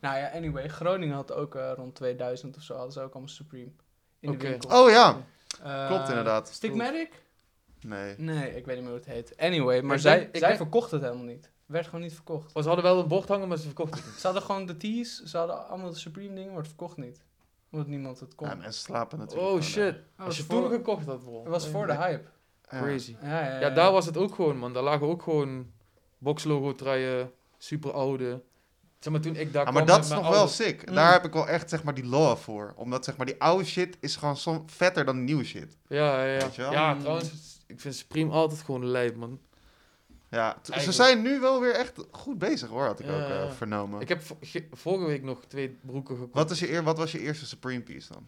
nou 0.00 0.16
ja, 0.18 0.30
anyway, 0.34 0.68
Groningen 0.68 1.14
had 1.14 1.32
ook 1.32 1.54
eh, 1.54 1.72
rond 1.76 1.94
2000 1.94 2.56
of 2.56 2.62
zo, 2.62 2.74
hadden 2.74 2.92
ze 2.92 3.00
ook 3.00 3.12
allemaal 3.12 3.28
Supreme 3.34 3.70
in 4.20 4.30
de 4.30 4.36
winkel. 4.36 4.82
Oh 4.84 4.90
ja, 4.90 5.16
Eh, 5.62 5.86
klopt 5.86 6.08
inderdaad. 6.08 6.48
Stigmatic? 6.48 7.22
Nee. 7.80 8.14
Nee, 8.18 8.56
ik 8.56 8.66
weet 8.66 8.74
niet 8.74 8.84
meer 8.84 8.94
hoe 8.94 9.04
het 9.04 9.04
heet. 9.06 9.36
Anyway, 9.36 9.82
maar 9.82 9.98
zij, 9.98 10.18
denk- 10.18 10.30
zij 10.36 10.40
denk- 10.48 10.56
verkocht 10.60 10.90
het 10.90 11.02
helemaal 11.02 11.24
niet. 11.24 11.50
Werd 11.66 11.84
gewoon 11.86 12.00
niet 12.00 12.14
verkocht. 12.14 12.54
Oh, 12.54 12.62
ze 12.62 12.68
hadden 12.68 12.84
wel 12.86 13.00
een 13.00 13.08
bord 13.08 13.28
hangen, 13.28 13.48
maar 13.48 13.56
ze 13.56 13.64
verkochten 13.66 13.96
het 13.98 14.06
niet. 14.06 14.18
Ze 14.20 14.26
hadden 14.26 14.42
gewoon 14.44 14.66
de 14.66 14.76
tees, 14.76 15.22
ze 15.22 15.36
hadden 15.36 15.68
allemaal 15.68 15.90
de 15.90 15.96
Supreme 15.98 16.34
dingen, 16.34 16.48
maar 16.48 16.58
het 16.58 16.66
verkocht 16.68 16.96
niet. 16.96 17.24
Omdat 17.76 17.90
niemand 17.90 18.20
het 18.20 18.34
kon. 18.34 18.48
Ja, 18.48 18.54
mensen 18.54 18.82
slapen 18.82 19.18
natuurlijk. 19.18 19.48
Oh 19.48 19.60
shit. 19.60 19.94
Dat 19.94 19.94
Als 20.16 20.26
was 20.26 20.36
je 20.36 20.42
voor, 20.42 20.60
toen 20.62 20.70
gekocht 20.70 21.06
had, 21.06 21.22
bro. 21.24 21.40
het 21.42 21.48
was 21.48 21.68
voor 21.68 21.86
de 21.86 21.96
hype. 21.96 22.28
Crazy. 22.68 23.16
Ja, 23.22 23.28
ja, 23.28 23.46
ja, 23.54 23.60
Ja, 23.60 23.70
daar 23.70 23.92
was 23.92 24.06
het 24.06 24.16
ook 24.16 24.34
gewoon, 24.34 24.56
man. 24.56 24.72
Daar 24.72 24.82
lagen 24.82 25.06
ook 25.06 25.22
gewoon 25.22 25.66
boxlogo 26.18 26.74
truien, 26.74 27.30
super 27.58 27.92
oude. 27.92 28.42
Zeg 28.98 29.12
maar, 29.12 29.22
toen 29.22 29.36
ik 29.36 29.52
daar 29.52 29.64
Ja, 29.64 29.70
kwam 29.70 29.74
maar 29.74 29.86
dat 29.86 29.96
met 29.96 30.04
is 30.04 30.10
mijn 30.10 30.22
nog 30.22 30.30
wel 30.32 30.48
sick. 30.48 30.88
Mm. 30.88 30.94
Daar 30.94 31.12
heb 31.12 31.24
ik 31.24 31.32
wel 31.32 31.48
echt 31.48 31.68
zeg 31.70 31.82
maar 31.82 31.94
die 31.94 32.06
love 32.06 32.42
voor. 32.42 32.72
Omdat 32.76 33.04
zeg 33.04 33.16
maar 33.16 33.26
die 33.26 33.40
oude 33.42 33.64
shit 33.64 33.96
is 34.00 34.16
gewoon 34.16 34.36
som 34.36 34.62
vetter 34.70 35.04
dan 35.04 35.16
de 35.16 35.22
nieuwe 35.22 35.44
shit. 35.44 35.76
Ja, 35.88 36.22
ja, 36.24 36.32
ja. 36.32 36.40
Weet 36.40 36.54
je 36.54 36.62
wel? 36.62 36.72
Ja, 36.72 36.92
Mm. 36.94 37.00
trouwens, 37.00 37.58
ik 37.66 37.80
vind 37.80 37.94
Supreme 37.94 38.32
altijd 38.32 38.60
gewoon 38.60 38.86
lijp, 38.86 39.16
man. 39.16 39.40
Ja, 40.36 40.56
ze 40.80 40.92
zijn 40.92 41.22
nu 41.22 41.40
wel 41.40 41.60
weer 41.60 41.74
echt 41.74 42.04
goed 42.10 42.38
bezig 42.38 42.68
hoor, 42.68 42.84
had 42.84 43.00
ik 43.00 43.06
Ja, 43.06 43.12
ook 43.24 43.30
eh, 43.48 43.50
vernomen. 43.56 44.00
Ik 44.00 44.08
heb 44.08 44.22
vo- 44.22 44.36
ge- 44.40 44.68
vorige 44.72 45.06
week 45.06 45.22
nog 45.22 45.44
twee 45.44 45.78
broeken 45.80 46.16
gekocht. 46.16 46.34
Wat, 46.34 46.50
is 46.50 46.58
je 46.60 46.82
wat 46.82 46.98
was 46.98 47.12
je 47.12 47.18
eerste 47.20 47.46
Supreme 47.46 47.82
piece 47.82 48.12
dan? 48.12 48.26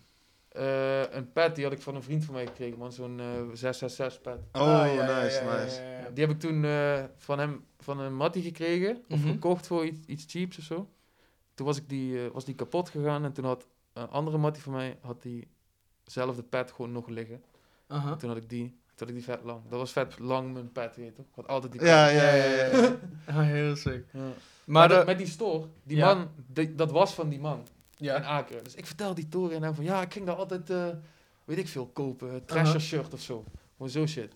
Eh, 0.48 1.12
een 1.12 1.32
pet, 1.32 1.54
die 1.54 1.64
had 1.64 1.72
ik 1.72 1.82
van 1.82 1.94
een 1.94 2.02
vriend 2.02 2.24
van 2.24 2.34
mij 2.34 2.46
gekregen, 2.46 2.78
man. 2.78 2.92
Zo'n 2.92 3.20
eh 3.20 3.26
666 3.52 4.20
pet. 4.20 4.38
Oh, 4.52 4.60
Ah, 4.62 4.68
ja, 4.68 4.86
ja, 4.86 5.22
nice, 5.22 5.44
ja, 5.44 5.54
ja, 5.56 5.64
nice. 5.64 5.80
ja, 5.82 5.88
ja. 5.98 6.10
Die 6.14 6.24
heb 6.24 6.34
ik 6.34 6.40
toen 6.40 6.64
eh, 6.64 7.04
van 7.16 7.38
hem, 7.38 7.64
van 7.78 8.00
een 8.00 8.14
mattie 8.16 8.42
gekregen. 8.42 9.02
Of 9.08 9.18
Mhm. 9.18 9.28
gekocht 9.28 9.66
voor 9.66 9.84
iets, 9.86 9.98
iets 10.06 10.24
cheaps 10.28 10.58
of 10.58 10.64
zo. 10.64 10.88
Toen 11.54 11.66
was, 11.66 11.76
ik 11.76 11.88
die, 11.88 12.24
eh, 12.24 12.30
was 12.32 12.44
die 12.44 12.54
kapot 12.54 12.88
gegaan. 12.88 13.24
En 13.24 13.32
toen 13.32 13.44
had 13.44 13.66
een 13.92 14.08
andere 14.08 14.38
mattie 14.38 14.62
van 14.62 14.72
mij, 14.72 14.98
had 15.00 15.22
diezelfde 16.04 16.42
pet 16.42 16.72
gewoon 16.72 16.92
nog 16.92 17.08
liggen. 17.08 17.42
Aha. 17.86 18.16
Toen 18.16 18.28
had 18.28 18.38
ik 18.38 18.48
die, 18.48 18.76
toen 18.98 19.08
ik 19.08 19.14
die 19.14 19.24
vet 19.24 19.40
lang. 19.44 19.60
Dat 19.68 19.78
was 19.78 19.92
vet 19.92 20.18
lang 20.18 20.52
mijn 20.52 20.72
pet, 20.72 20.96
weet 20.96 21.06
je 21.06 21.12
toch? 21.12 21.24
Ik 21.26 21.32
had 21.34 21.48
altijd 21.48 21.72
die 21.72 21.80
Ja, 21.84 22.08
ja, 22.08 22.34
ja. 22.34 22.44
ja, 22.44 22.66
ja. 22.66 22.96
Ah, 23.26 23.36
heel 23.46 23.76
sick. 23.76 24.04
Ja. 24.12 24.18
Maar, 24.20 24.32
Maar, 24.64 24.88
dat- 24.88 25.00
de, 25.00 25.06
met 25.06 25.18
die 25.18 25.26
store, 25.26 25.66
die 25.82 25.96
Ja. 25.96 26.14
man, 26.14 26.28
die- 26.46 26.74
dat 26.74 26.90
was 26.90 27.14
van 27.14 27.28
die 27.28 27.40
man. 27.40 27.58
in 27.98 28.04
ja. 28.04 28.22
Aken. 28.22 28.64
Dus 28.64 28.74
ik 28.74 28.86
vertel 28.86 29.14
die 29.14 29.28
toren 29.28 29.56
en 29.56 29.62
hem 29.62 29.74
van, 29.74 29.84
ja, 29.84 30.02
ik 30.02 30.12
ging 30.12 30.26
daar 30.26 30.34
altijd, 30.36 30.70
eh, 30.70 30.86
weet 31.44 31.58
ik 31.58 31.68
veel, 31.68 31.86
kopen. 31.86 32.44
Trasher 32.44 32.68
Aha. 32.68 32.78
shirt 32.78 33.12
of 33.14 33.20
zo. 33.20 33.44
Gewoon 33.76 33.90
zo 33.90 34.06
shit. 34.06 34.32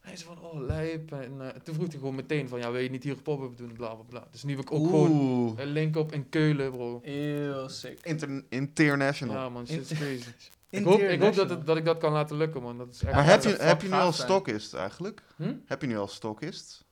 Hij 0.00 0.16
zei 0.16 0.34
van, 0.34 0.50
oh, 0.50 0.60
lijp. 0.66 1.12
En 1.12 1.32
eh, 1.40 1.48
toen 1.62 1.74
vroeg 1.74 1.88
hij 1.88 1.98
gewoon 1.98 2.14
meteen 2.14 2.48
van, 2.48 2.58
ja, 2.58 2.70
wil 2.70 2.80
je 2.80 2.90
niet 2.90 3.02
hier 3.04 3.16
pop-up 3.16 3.56
doen, 3.56 3.72
bla, 3.72 3.94
bla, 3.94 4.04
bla. 4.08 4.26
Dus 4.30 4.42
nu 4.42 4.50
heb 4.50 4.60
ik 4.60 4.72
ook 4.72 4.84
gewoon 4.86 5.54
een 5.58 5.66
link 5.68 5.96
op 5.96 6.12
in 6.12 6.28
Keulen, 6.28 6.70
bro. 6.70 7.00
Heel 7.02 7.68
sick. 7.68 7.98
Inter- 8.02 8.44
international. 8.48 9.36
Ja, 9.36 9.48
man, 9.48 9.66
shit 9.66 9.90
is 9.90 9.98
crazy. 9.98 10.28
Ik 10.74 10.84
hoop, 10.84 11.00
ik 11.00 11.20
hoop 11.20 11.34
dat, 11.34 11.50
het, 11.50 11.66
dat 11.66 11.76
ik 11.76 11.84
dat 11.84 11.98
kan 11.98 12.12
laten 12.12 12.36
lukken, 12.36 12.62
man. 12.62 12.78
Dat 12.78 12.88
is 12.94 13.02
echt 13.02 13.14
maar 13.14 13.24
heb 13.24 13.42
je, 13.42 13.56
heb 13.58 13.82
je 13.82 13.88
nu 13.88 13.94
al 13.94 14.12
stockist 14.12 14.74
eigenlijk? 14.74 15.22
Hm? 15.36 15.54
Heb 15.66 15.80
je 15.80 15.86
nu 15.86 15.98
al 15.98 16.08
stockist? 16.08 16.84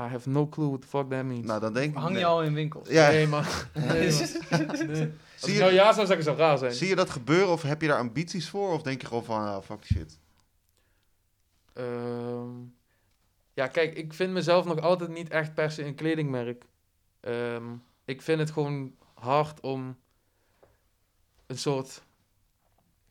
I 0.00 0.02
have 0.02 0.28
no 0.28 0.48
clue 0.48 0.68
what 0.68 0.80
the 0.80 0.86
fuck 0.86 1.10
that 1.10 1.24
means. 1.24 1.46
Nou, 1.46 1.60
dan 1.60 1.72
denk 1.72 1.90
ik... 1.92 1.98
Hang 1.98 2.10
nee. 2.10 2.18
je 2.18 2.26
al 2.26 2.42
in 2.42 2.54
winkels? 2.54 2.88
Ja, 2.88 3.08
Nee, 3.08 3.26
man. 3.26 3.44
Nee, 3.74 4.12
man. 4.50 4.86
Nee. 4.86 5.12
Als 5.40 5.50
ik 5.50 5.58
nou 5.58 5.72
ja 5.72 5.92
zou 5.92 6.06
zeggen, 6.06 6.24
zou 6.24 6.36
raar 6.36 6.58
zijn. 6.58 6.72
zie 6.72 6.88
je 6.88 6.94
dat 6.94 7.10
gebeuren 7.10 7.48
of 7.48 7.62
heb 7.62 7.80
je 7.80 7.88
daar 7.88 7.98
ambities 7.98 8.48
voor? 8.48 8.72
Of 8.72 8.82
denk 8.82 9.00
je 9.00 9.06
gewoon 9.06 9.24
van, 9.24 9.46
ah, 9.46 9.62
fuck 9.62 9.84
shit. 9.84 10.18
Ehm, 11.72 12.50
ja, 13.52 13.66
kijk, 13.66 13.94
ik 13.94 14.12
vind 14.12 14.32
mezelf 14.32 14.64
nog 14.64 14.80
altijd 14.80 15.10
niet 15.10 15.28
echt 15.28 15.54
per 15.54 15.70
se 15.70 15.84
een 15.84 15.94
kledingmerk. 15.94 16.64
Ehm, 17.20 17.64
ik 18.04 18.22
vind 18.22 18.38
het 18.38 18.50
gewoon 18.50 18.94
hard 19.14 19.60
om 19.60 19.96
een 21.46 21.58
soort 21.58 22.02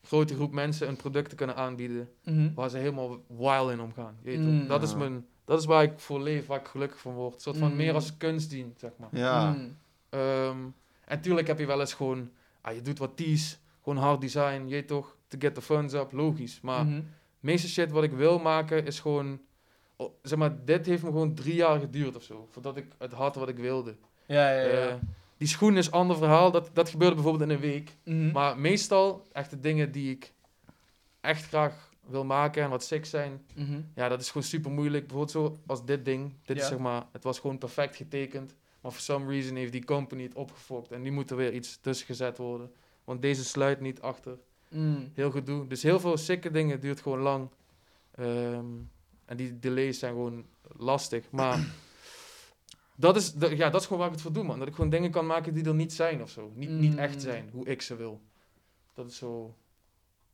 grote 0.04 0.34
groep 0.34 0.52
mensen 0.52 0.88
een 0.88 0.96
product 0.96 1.28
te 1.30 1.36
kunnen 1.36 1.56
aanbieden 1.56 2.08
Mhm. 2.24 2.54
waar 2.54 2.68
ze 2.70 2.76
helemaal 2.78 3.18
wild 3.26 3.70
in 3.70 3.80
omgaan. 3.80 4.16
Je 4.22 4.30
weet? 4.30 4.38
Mm. 4.38 4.66
dat, 4.66 4.82
is 4.82 4.94
mijn, 4.94 5.26
dat 5.44 5.60
is 5.60 5.66
waar 5.66 5.82
ik 5.82 5.92
voor 5.98 6.20
leef, 6.20 6.46
waar 6.46 6.60
ik 6.60 6.66
gelukkig 6.66 6.98
van 7.00 7.12
word. 7.14 7.34
Een 7.34 7.40
soort 7.40 7.56
van 7.56 7.70
Mm. 7.70 7.76
meer 7.76 7.94
als 7.94 8.16
kunst 8.16 8.50
dient, 8.50 8.78
zeg 8.78 8.90
maar. 8.98 9.08
Ja. 9.12 9.50
Mm. 9.52 9.76
Ehm, 10.08 10.58
en 11.04 11.20
tuurlijk 11.20 11.46
heb 11.46 11.58
je 11.58 11.66
wel 11.66 11.80
eens 11.80 11.94
gewoon, 11.94 12.30
ah, 12.60 12.74
je 12.74 12.82
doet 12.82 12.98
wat 12.98 13.16
tees, 13.16 13.58
gewoon 13.82 13.98
hard 14.02 14.20
design, 14.20 14.62
je 14.64 14.70
weet 14.70 14.88
toch, 14.88 15.16
to 15.28 15.38
get 15.40 15.54
the 15.54 15.62
funds 15.62 15.94
up, 15.94 16.12
logisch. 16.12 16.60
Maar 16.60 16.84
Mhm. 16.86 17.00
meeste 17.40 17.68
shit 17.68 17.90
wat 17.90 18.02
ik 18.04 18.12
wil 18.12 18.38
maken 18.38 18.86
is 18.86 19.00
gewoon, 19.00 19.40
oh, 19.96 20.12
zeg 20.22 20.38
maar, 20.38 20.64
dit 20.64 20.86
heeft 20.86 21.02
me 21.02 21.08
gewoon 21.08 21.34
drie 21.34 21.54
jaar 21.54 21.80
geduurd 21.80 22.16
of 22.16 22.22
zo, 22.22 22.48
voordat 22.50 22.76
ik 22.76 22.86
het 22.98 23.12
had 23.12 23.34
wat 23.34 23.48
ik 23.48 23.56
wilde. 23.58 23.96
Ja, 24.26 24.50
ja, 24.50 24.60
ja. 24.62 24.88
Eh, 24.88 24.94
die 25.44 25.52
schoen 25.52 25.76
is 25.76 25.86
een 25.86 25.92
ander 25.92 26.16
verhaal, 26.16 26.50
dat, 26.50 26.70
dat 26.72 26.88
gebeurde 26.88 27.14
bijvoorbeeld 27.14 27.50
in 27.50 27.54
een 27.56 27.60
week. 27.62 27.96
Mhm. 28.04 28.30
Maar 28.32 28.58
meestal, 28.58 29.26
echt 29.32 29.50
de 29.50 29.60
dingen 29.60 29.92
die 29.92 30.10
ik 30.10 30.32
echt 31.20 31.46
graag 31.46 31.90
wil 32.06 32.24
maken 32.24 32.62
en 32.62 32.70
wat 32.70 32.84
sick 32.84 33.04
zijn, 33.06 33.42
Mhm. 33.54 33.80
ja, 33.94 34.08
dat 34.08 34.20
is 34.20 34.28
gewoon 34.28 34.42
super 34.42 34.70
moeilijk. 34.70 35.06
Bijvoorbeeld 35.06 35.30
zo 35.30 35.58
als 35.66 35.84
dit 35.84 36.04
ding, 36.04 36.32
dit 36.44 36.56
Ja. 36.56 36.62
is 36.62 36.68
zeg 36.68 36.78
maar, 36.78 37.06
het 37.12 37.24
was 37.24 37.38
gewoon 37.38 37.58
perfect 37.58 37.96
getekend. 37.96 38.54
Maar 38.80 38.92
for 38.92 39.00
some 39.00 39.26
reason 39.30 39.56
heeft 39.56 39.72
die 39.72 39.84
company 39.84 40.22
het 40.22 40.34
opgefokt 40.34 40.92
en 40.92 41.02
nu 41.02 41.10
moet 41.10 41.30
er 41.30 41.36
weer 41.36 41.52
iets 41.52 41.78
tussen 41.80 42.06
gezet 42.06 42.38
worden. 42.38 42.72
Want 43.04 43.22
deze 43.22 43.44
sluit 43.44 43.80
niet 43.80 44.00
achter. 44.00 44.38
Mm. 44.70 45.10
Heel 45.14 45.30
gedoe. 45.30 45.66
Dus 45.66 45.82
heel 45.82 46.00
veel 46.00 46.16
sikke 46.16 46.50
dingen 46.50 46.80
duurt 46.80 47.00
gewoon 47.00 47.20
lang. 47.20 47.48
Ehm, 48.14 48.64
en 49.24 49.36
die 49.36 49.58
delays 49.58 49.98
zijn 49.98 50.12
gewoon 50.12 50.44
lastig. 50.76 51.30
Maar 51.30 51.66
dat 52.96 53.16
is, 53.16 53.34
ja, 53.38 53.70
dat 53.70 53.80
is 53.80 53.86
gewoon 53.86 53.98
waar 53.98 54.06
ik 54.08 54.14
het 54.14 54.22
voor 54.22 54.32
doe, 54.32 54.44
man. 54.44 54.58
Dat 54.58 54.68
ik 54.68 54.74
gewoon 54.74 54.90
dingen 54.90 55.10
kan 55.10 55.26
maken 55.26 55.54
die 55.54 55.64
er 55.64 55.74
niet 55.74 55.92
zijn 55.92 56.22
of 56.22 56.30
zo. 56.30 56.52
Niet, 56.54 56.70
niet 56.70 56.96
echt 56.96 57.14
Mm. 57.14 57.20
zijn, 57.20 57.48
hoe 57.52 57.66
ik 57.66 57.82
ze 57.82 57.96
wil. 57.96 58.20
Dat 58.94 59.06
is 59.10 59.16
zo... 59.16 59.54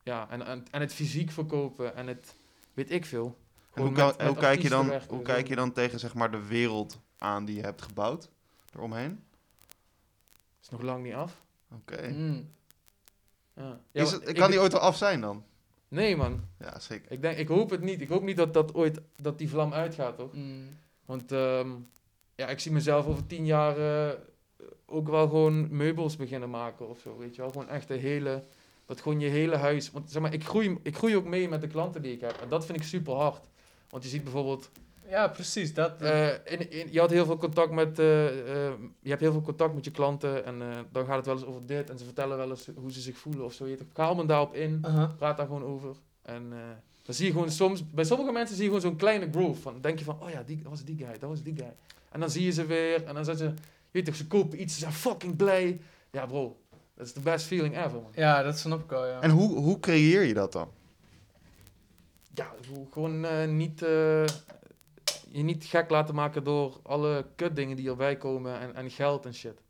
Ja, 0.03 0.31
en, 0.31 0.47
en, 0.47 0.65
en 0.71 0.81
het 0.81 0.93
fysiek 0.93 1.31
verkopen 1.31 1.95
en 1.97 2.07
het... 2.07 2.35
Weet 2.75 2.91
ik 2.91 3.05
veel. 3.05 3.37
En 3.75 3.83
hoe, 3.83 3.91
met- 3.91 4.37
kijk 4.39 4.63
je 4.63 4.69
dan, 4.69 4.89
werken, 4.89 5.15
hoe 5.15 5.23
kijk 5.25 5.49
je 5.49 5.55
dan 5.57 5.73
tegen 5.73 5.99
zeg 5.99 6.15
maar, 6.15 6.31
de 6.31 6.47
wereld 6.47 6.99
aan 7.19 7.45
die 7.45 7.57
je 7.57 7.63
hebt 7.63 7.83
gebouwd? 7.83 8.31
Eromheen? 8.75 9.23
Is 10.63 10.69
nog 10.69 10.83
lang 10.83 11.05
niet 11.05 11.15
af. 11.15 11.43
Oké. 11.75 12.09
Mm. 12.09 12.49
Ja. 13.57 13.63
Ja, 13.93 14.03
Is 14.03 14.11
maar 14.11 14.21
het, 14.21 14.29
ik- 14.29 14.35
kan 14.37 14.51
die 14.51 14.61
ooit 14.61 14.73
wel 14.73 14.81
af 14.81 14.97
zijn 14.97 15.21
dan? 15.21 15.45
Nee, 15.89 16.17
man. 16.17 16.45
Ja, 16.59 16.79
zeker. 16.79 17.13
Ik, 17.13 17.23
denk, 17.23 17.39
ik 17.39 17.49
hoop 17.49 17.71
het 17.71 17.81
niet. 17.81 18.01
Ik 18.01 18.09
hoop 18.09 18.23
niet 18.23 18.37
dat, 18.37 18.55
dat 18.55 18.75
ooit 18.75 19.01
dat 19.17 19.39
die 19.39 19.49
vlam 19.49 19.73
uitgaat, 19.73 20.17
toch? 20.17 20.33
Mm. 20.35 20.69
Want 21.05 21.33
ehm, 21.33 21.71
ja, 22.41 22.49
ik 22.49 22.59
zie 22.59 22.73
mezelf 22.73 23.07
over 23.07 23.27
tien 23.27 23.45
jaar 23.47 23.77
eh, 23.79 24.19
ook 24.87 25.09
wel 25.09 25.29
gewoon 25.29 25.77
meubels 25.77 26.17
beginnen 26.17 26.51
maken 26.51 26.89
of 26.89 26.99
zo, 27.01 27.17
weet 27.19 27.35
je 27.35 27.41
wel. 27.43 27.51
Gewoon 27.51 27.69
echt 27.69 27.89
de 27.89 27.95
hele, 27.95 28.43
dat 28.87 29.01
gewoon 29.01 29.21
je 29.21 29.29
hele 29.29 29.57
huis. 29.57 29.91
Want 29.91 30.11
zeg 30.11 30.23
maar, 30.23 30.33
ik 30.33 30.45
groei, 30.45 30.79
ik 30.83 30.97
groei 30.97 31.17
ook 31.17 31.25
mee 31.25 31.49
met 31.49 31.61
de 31.61 31.67
klanten 31.67 32.03
die 32.03 32.13
ik 32.13 32.21
heb. 32.21 32.39
En 32.43 32.49
dat 32.49 32.67
vind 32.67 32.79
ik 32.79 32.85
super 32.85 33.13
hard. 33.15 33.41
Want 33.89 34.03
je 34.03 34.09
ziet 34.09 34.23
bijvoorbeeld, 34.25 34.71
Ja, 35.09 35.29
precies. 35.29 35.75
Dat, 35.75 36.03
eh, 36.03 36.29
in, 36.29 36.71
in- 36.71 36.89
je 36.93 37.01
had 37.01 37.11
heel 37.11 37.25
veel 37.25 37.37
contact 37.37 37.71
met, 37.73 37.99
eh, 37.99 38.05
je 39.01 39.09
hebt 39.09 39.21
heel 39.21 39.33
veel 39.33 39.43
contact 39.43 39.75
met 39.75 39.85
je 39.85 39.91
klanten 39.91 40.45
en 40.45 40.59
dan 40.93 41.05
gaat 41.07 41.17
het 41.17 41.27
wel 41.27 41.35
eens 41.35 41.45
over 41.45 41.67
dit 41.67 41.91
en 41.91 41.99
ze 41.99 42.05
vertellen 42.05 42.37
wel 42.37 42.51
eens 42.51 42.69
hoe 42.77 42.93
ze 42.93 43.01
zich 43.01 43.17
voelen 43.19 43.45
of 43.45 43.53
zo. 43.53 43.67
Je 43.67 43.79
haal 43.93 44.15
me 44.15 44.27
daarop 44.27 44.55
in, 44.55 44.79
Aha. 44.83 45.15
praat 45.19 45.37
daar 45.37 45.47
gewoon 45.47 45.65
over. 45.65 45.97
En 46.23 46.53
dan 47.03 47.15
zie 47.15 47.27
je 47.27 47.33
gewoon 47.33 47.51
soms, 47.51 47.87
bij 47.91 48.05
sommige 48.05 48.33
mensen 48.33 48.57
zie 48.57 48.65
je 48.65 48.71
gewoon 48.71 48.91
zo'n 48.91 48.97
kleine 48.99 49.29
groove. 49.31 49.61
Van, 49.61 49.81
denk 49.81 49.99
je 49.99 50.05
van, 50.05 50.17
oh 50.23 50.31
ja, 50.31 50.43
die, 50.43 50.57
dat 50.63 50.71
was 50.71 50.85
die 50.85 50.97
guy, 50.97 51.19
dat 51.19 51.29
was 51.31 51.43
die 51.43 51.57
guy. 51.57 51.73
En 52.11 52.21
dan 52.21 52.31
zie 52.31 52.45
je 52.45 52.51
ze 52.51 52.67
weer 52.67 53.05
en 53.05 53.15
dan 53.15 53.25
zijn 53.25 53.37
ze, 53.37 53.45
je 53.45 53.53
weet 53.91 54.05
toch, 54.05 54.15
ze 54.15 54.27
kopen 54.27 54.61
iets, 54.61 54.75
ze 54.75 54.81
zijn 54.81 54.93
fucking 54.93 55.37
blij. 55.37 55.81
Ja 56.11 56.27
bro, 56.27 56.61
dat 56.95 57.07
is 57.07 57.13
the 57.13 57.21
best 57.21 57.47
feeling 57.47 57.77
ever 57.77 58.01
man. 58.03 58.13
Ja, 58.15 58.43
dat 58.43 58.59
snap 58.59 58.83
ik 58.85 58.93
al, 58.93 59.07
ja. 59.07 59.21
En 59.21 59.31
hoe, 59.31 59.59
hoe 59.59 59.81
creëer 59.81 60.23
je 60.23 60.35
dat 60.35 60.53
dan? 60.53 60.69
Ja, 62.35 62.55
gewoon 62.91 63.25
eh, 63.25 63.49
niet, 63.49 63.83
eh, 63.83 64.25
je 65.29 65.43
niet 65.43 65.65
gek 65.65 65.91
laten 65.91 66.15
maken 66.15 66.45
door 66.45 66.81
alle 66.83 67.27
kutdingen 67.37 67.77
die 67.77 67.89
erbij 67.89 68.17
komen 68.17 68.61
en, 68.61 68.75
en 68.75 68.91
geld 68.91 69.27
en 69.27 69.35
shit. 69.35 69.61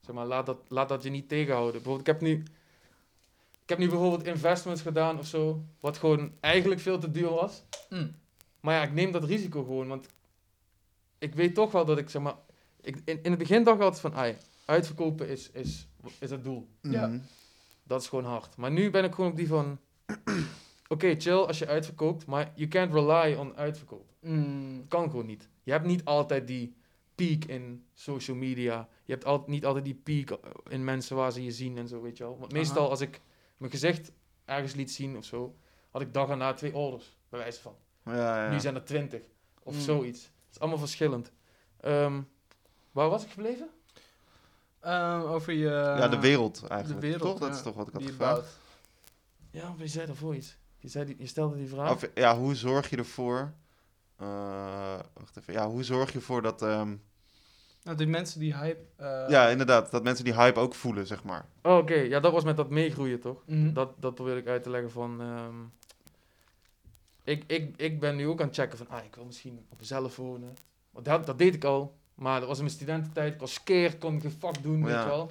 Zeg 0.00 0.14
maar, 0.14 0.26
laat 0.26 0.46
dat, 0.46 0.58
laat 0.68 0.88
dat 0.88 1.02
je 1.02 1.10
niet 1.10 1.28
tegenhouden. 1.28 1.72
Bijvoorbeeld, 1.72 2.08
ik 2.08 2.12
heb 2.12 2.20
nu, 2.20 2.42
ik 3.62 3.68
heb 3.68 3.78
nu 3.78 3.88
bijvoorbeeld 3.88 4.26
investments 4.26 4.82
gedaan 4.82 5.18
of 5.18 5.26
zo, 5.26 5.64
wat 5.80 5.98
gewoon 5.98 6.32
eigenlijk 6.40 6.80
veel 6.80 6.98
te 6.98 7.10
duur 7.10 7.30
was. 7.30 7.62
Mm. 7.88 8.14
Maar 8.60 8.74
ja, 8.74 8.82
ik 8.82 8.92
neem 8.92 9.12
dat 9.12 9.24
risico 9.24 9.62
gewoon, 9.62 9.88
want 9.88 10.06
ik 11.22 11.34
weet 11.34 11.54
toch 11.54 11.72
wel 11.72 11.84
dat 11.84 11.98
ik, 11.98 12.10
zeg 12.10 12.22
maar, 12.22 12.34
ik, 12.80 12.96
in, 13.04 13.22
in 13.22 13.30
het 13.30 13.38
begin 13.38 13.64
dacht 13.64 13.76
ik 13.76 13.82
altijd 13.82 14.00
van, 14.00 14.14
ai, 14.14 14.36
uitverkopen 14.64 15.28
is, 15.28 15.50
is, 15.50 15.88
is 16.20 16.30
het 16.30 16.44
doel. 16.44 16.68
Ja. 16.80 17.10
Dat 17.82 18.00
is 18.00 18.08
gewoon 18.08 18.24
hard. 18.24 18.56
Maar 18.56 18.70
nu 18.70 18.90
ben 18.90 19.04
ik 19.04 19.14
gewoon 19.14 19.30
op 19.30 19.36
die 19.36 19.46
van, 19.48 19.78
oké, 20.88 21.14
chill 21.18 21.34
als 21.38 21.58
je 21.58 21.66
uitverkoopt, 21.66 22.26
maar 22.26 22.52
you 22.54 22.68
can't 22.68 22.92
rely 22.92 23.34
on 23.34 23.56
uitverkoop. 23.56 24.10
Mm. 24.20 24.88
Kan 24.88 25.10
gewoon 25.10 25.26
niet. 25.26 25.48
Je 25.62 25.70
hebt 25.70 25.86
niet 25.86 26.04
altijd 26.04 26.46
die 26.46 26.74
peak 27.14 27.44
in 27.44 27.84
social 27.94 28.36
media. 28.36 28.88
Je 29.04 29.12
hebt 29.12 29.24
al, 29.24 29.44
niet 29.46 29.64
altijd 29.66 29.84
die 29.84 29.94
peak 29.94 30.38
in 30.68 30.84
mensen 30.84 31.16
waar 31.16 31.32
ze 31.32 31.44
je 31.44 31.50
zien 31.52 31.78
en 31.78 31.88
zo, 31.88 32.02
weet 32.02 32.16
je 32.16 32.24
wel. 32.24 32.38
Want 32.38 32.52
meestal 32.52 32.80
Aha. 32.80 32.90
als 32.90 33.00
ik 33.00 33.20
mijn 33.56 33.70
gezicht 33.70 34.12
ergens 34.44 34.74
liet 34.74 34.90
zien 34.92 35.16
of 35.16 35.24
zo, 35.24 35.54
had 35.90 36.02
ik 36.02 36.12
dag 36.14 36.28
erna 36.28 36.52
twee 36.52 36.74
orders, 36.74 37.16
bij 37.28 37.38
wijze 37.38 37.60
van. 37.60 37.74
Ja, 38.04 38.44
ja. 38.44 38.50
Nu 38.50 38.60
zijn 38.60 38.74
er 38.74 38.84
twintig. 38.84 39.22
Of 39.62 39.74
Mm. 39.74 39.80
zoiets. 39.80 40.30
Het 40.52 40.60
is 40.60 40.68
allemaal 40.68 40.78
verschillend. 40.86 41.32
Ehm, 41.80 42.20
waar 42.92 43.08
was 43.08 43.24
ik 43.24 43.30
gebleven? 43.30 43.68
Ehm, 44.80 45.20
over 45.20 45.52
je... 45.52 45.68
ja, 45.68 46.08
de 46.08 46.20
wereld 46.20 46.64
eigenlijk. 46.68 47.00
de 47.00 47.06
wereld, 47.06 47.30
toch? 47.30 47.38
Dat 47.48 47.54
is 47.56 47.62
toch 47.62 47.74
wat 47.74 47.86
ik 47.88 47.92
had 47.92 48.02
gevraagd. 48.02 48.58
Ja, 49.50 49.68
maar 49.68 49.78
je 49.78 49.86
zei 49.88 50.06
daarvoor 50.06 50.34
iets. 50.34 50.56
Je, 50.78 50.88
zei 50.88 51.04
die, 51.04 51.16
je 51.18 51.26
stelde 51.26 51.56
die 51.56 51.68
vraag. 51.68 51.90
Of, 51.90 52.08
ja, 52.14 52.36
hoe 52.38 52.54
zorg 52.54 52.90
je 52.90 52.96
ervoor... 52.96 53.52
eh, 54.16 54.98
wacht 55.14 55.36
even. 55.38 55.52
Ja, 55.52 55.68
hoe 55.68 55.82
zorg 55.84 56.12
je 56.12 56.18
ervoor 56.18 56.42
dat... 56.42 56.62
ehm, 56.62 56.94
Nou, 57.82 57.96
die 57.96 58.06
mensen 58.06 58.40
die 58.40 58.56
hype... 58.56 58.80
eh, 58.96 59.24
ja, 59.28 59.48
inderdaad. 59.48 59.90
Dat 59.90 60.02
mensen 60.02 60.24
die 60.24 60.34
hype 60.34 60.60
ook 60.60 60.74
voelen, 60.74 61.06
zeg 61.06 61.24
maar. 61.24 61.46
Oh, 61.62 61.76
Oké, 61.76 61.94
ja, 61.94 62.20
dat 62.20 62.32
was 62.32 62.44
met 62.44 62.56
dat 62.56 62.70
meegroeien, 62.70 63.20
toch? 63.20 63.42
mhm. 63.46 63.72
Dat, 63.72 63.92
dat 64.02 64.14
probeer 64.14 64.36
ik 64.36 64.46
uit 64.46 64.62
te 64.62 64.70
leggen 64.70 64.90
van... 64.90 65.20
ehm, 65.20 65.54
ik, 67.24 67.44
ik, 67.46 67.74
ik 67.76 68.00
ben 68.00 68.16
nu 68.16 68.26
ook 68.28 68.40
aan 68.40 68.46
het 68.46 68.56
checken 68.56 68.78
van... 68.78 68.88
Ah, 68.88 69.04
ik 69.04 69.14
wil 69.14 69.24
misschien 69.24 69.66
op 69.68 69.78
mezelf 69.78 70.16
wonen. 70.16 70.56
Want 70.90 71.04
dat, 71.04 71.26
dat 71.26 71.38
deed 71.38 71.54
ik 71.54 71.64
al. 71.64 71.94
Maar 72.14 72.38
dat 72.38 72.48
was 72.48 72.58
in 72.58 72.64
mijn 72.64 72.76
studententijd. 72.76 73.34
Ik 73.34 73.40
was 73.40 73.52
skeer, 73.54 73.96
kon 73.98 74.20
geen 74.20 74.36
vak 74.38 74.62
doen, 74.62 74.84
weet 74.84 74.94
Ja. 74.94 75.00
je 75.02 75.06
wel. 75.08 75.30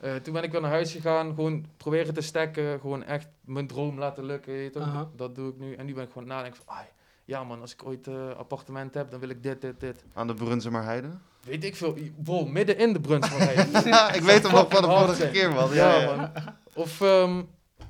Eh, 0.00 0.14
toen 0.14 0.32
ben 0.32 0.42
ik 0.42 0.52
weer 0.52 0.60
naar 0.60 0.70
huis 0.70 0.92
gegaan. 0.92 1.34
Gewoon 1.34 1.66
proberen 1.76 2.14
te 2.14 2.20
stekken. 2.20 2.80
Gewoon 2.80 3.04
echt 3.04 3.28
mijn 3.44 3.66
droom 3.66 3.98
laten 3.98 4.24
lukken, 4.24 4.52
weet 4.52 4.64
je 4.64 4.70
toch? 4.70 4.82
Aha. 4.88 5.08
Dat 5.16 5.34
doe 5.34 5.50
ik 5.50 5.58
nu. 5.58 5.74
En 5.74 5.86
nu 5.86 5.94
ben 5.94 6.04
ik 6.04 6.10
gewoon 6.12 6.28
nadenken 6.28 6.62
van... 6.64 6.74
Ah, 6.74 6.80
ja 7.24 7.44
man, 7.44 7.60
als 7.60 7.72
ik 7.72 7.84
ooit 7.86 8.06
een 8.06 8.34
appartement 8.36 8.94
heb, 8.94 9.10
dan 9.10 9.20
wil 9.20 9.28
ik 9.28 9.42
dit, 9.42 9.60
dit, 9.60 9.80
dit. 9.80 10.04
Aan 10.12 10.26
de 10.26 10.34
Brunsumer 10.34 10.82
Heide. 10.82 11.08
Weet 11.42 11.64
ik 11.64 11.76
veel. 11.76 11.96
Bro, 12.22 12.44
midden 12.46 12.78
in 12.78 12.92
de 12.92 13.00
Brunsverheid. 13.00 13.84
ja, 13.84 14.12
ik 14.12 14.20
weet 14.22 14.42
hem 14.42 14.52
nog 14.52 14.70
van 14.70 14.82
de 14.82 14.88
vorige 14.88 15.30
keer, 15.30 15.52
man. 15.52 15.74
Ja, 15.74 15.94
Ja, 15.94 16.00
ja. 16.00 16.16
man. 16.16 16.30
Of, 16.74 17.00
ehm, 17.00 17.42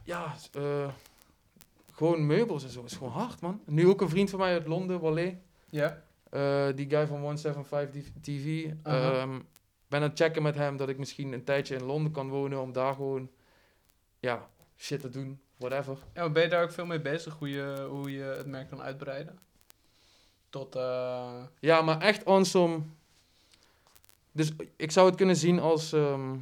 ja, 0.05 0.35
eh, 0.53 0.63
gewoon 1.97 2.27
meubels 2.27 2.65
en 2.65 2.71
zo. 2.71 2.83
is 2.85 2.93
gewoon 2.97 3.13
hard, 3.13 3.41
man. 3.41 3.61
Nu 3.67 3.89
ook 3.89 4.01
een 4.01 4.09
vriend 4.09 4.31
van 4.31 4.39
mij 4.39 4.53
uit 4.53 4.67
Londen, 4.67 5.01
Wale. 5.01 5.37
Ja. 5.71 6.03
eh, 6.31 6.67
die 6.75 6.91
guy 6.91 7.07
van 7.07 7.21
175 7.21 8.13
TV. 8.21 8.71
Ehm, 8.83 9.39
ben 9.89 10.01
aan 10.03 10.09
het 10.09 10.19
checken 10.19 10.43
met 10.43 10.55
hem 10.55 10.77
dat 10.77 10.89
ik 10.89 10.99
misschien 10.99 11.33
een 11.33 11.45
tijdje 11.45 11.75
in 11.75 11.85
Londen 11.85 12.13
kan 12.13 12.29
wonen. 12.29 12.61
Om 12.61 12.73
daar 12.73 12.95
gewoon, 12.95 13.31
ja, 14.21 14.49
shit 14.77 15.01
te 15.01 15.09
doen. 15.09 15.41
Whatever. 15.57 15.99
ja, 16.15 16.21
maar 16.21 16.33
ben 16.33 16.43
je 16.43 16.49
daar 16.49 16.63
ook 16.63 16.73
veel 16.73 16.87
mee 16.87 17.01
bezig? 17.01 17.35
Hoe 17.39 17.49
je, 17.51 17.87
hoe 17.91 18.13
je 18.13 18.23
het 18.23 18.47
merk 18.47 18.69
kan 18.69 18.83
uitbreiden? 18.83 19.39
Tot... 20.51 20.77
eh, 20.77 21.43
Ja, 21.61 21.83
maar 21.83 22.01
echt 22.01 22.25
awesome. 22.25 22.81
Dus 24.33 24.53
ik 24.77 24.91
zou 24.91 25.07
het 25.07 25.17
kunnen 25.17 25.37
zien 25.37 25.59
als 25.59 25.93
ehm, 25.93 26.37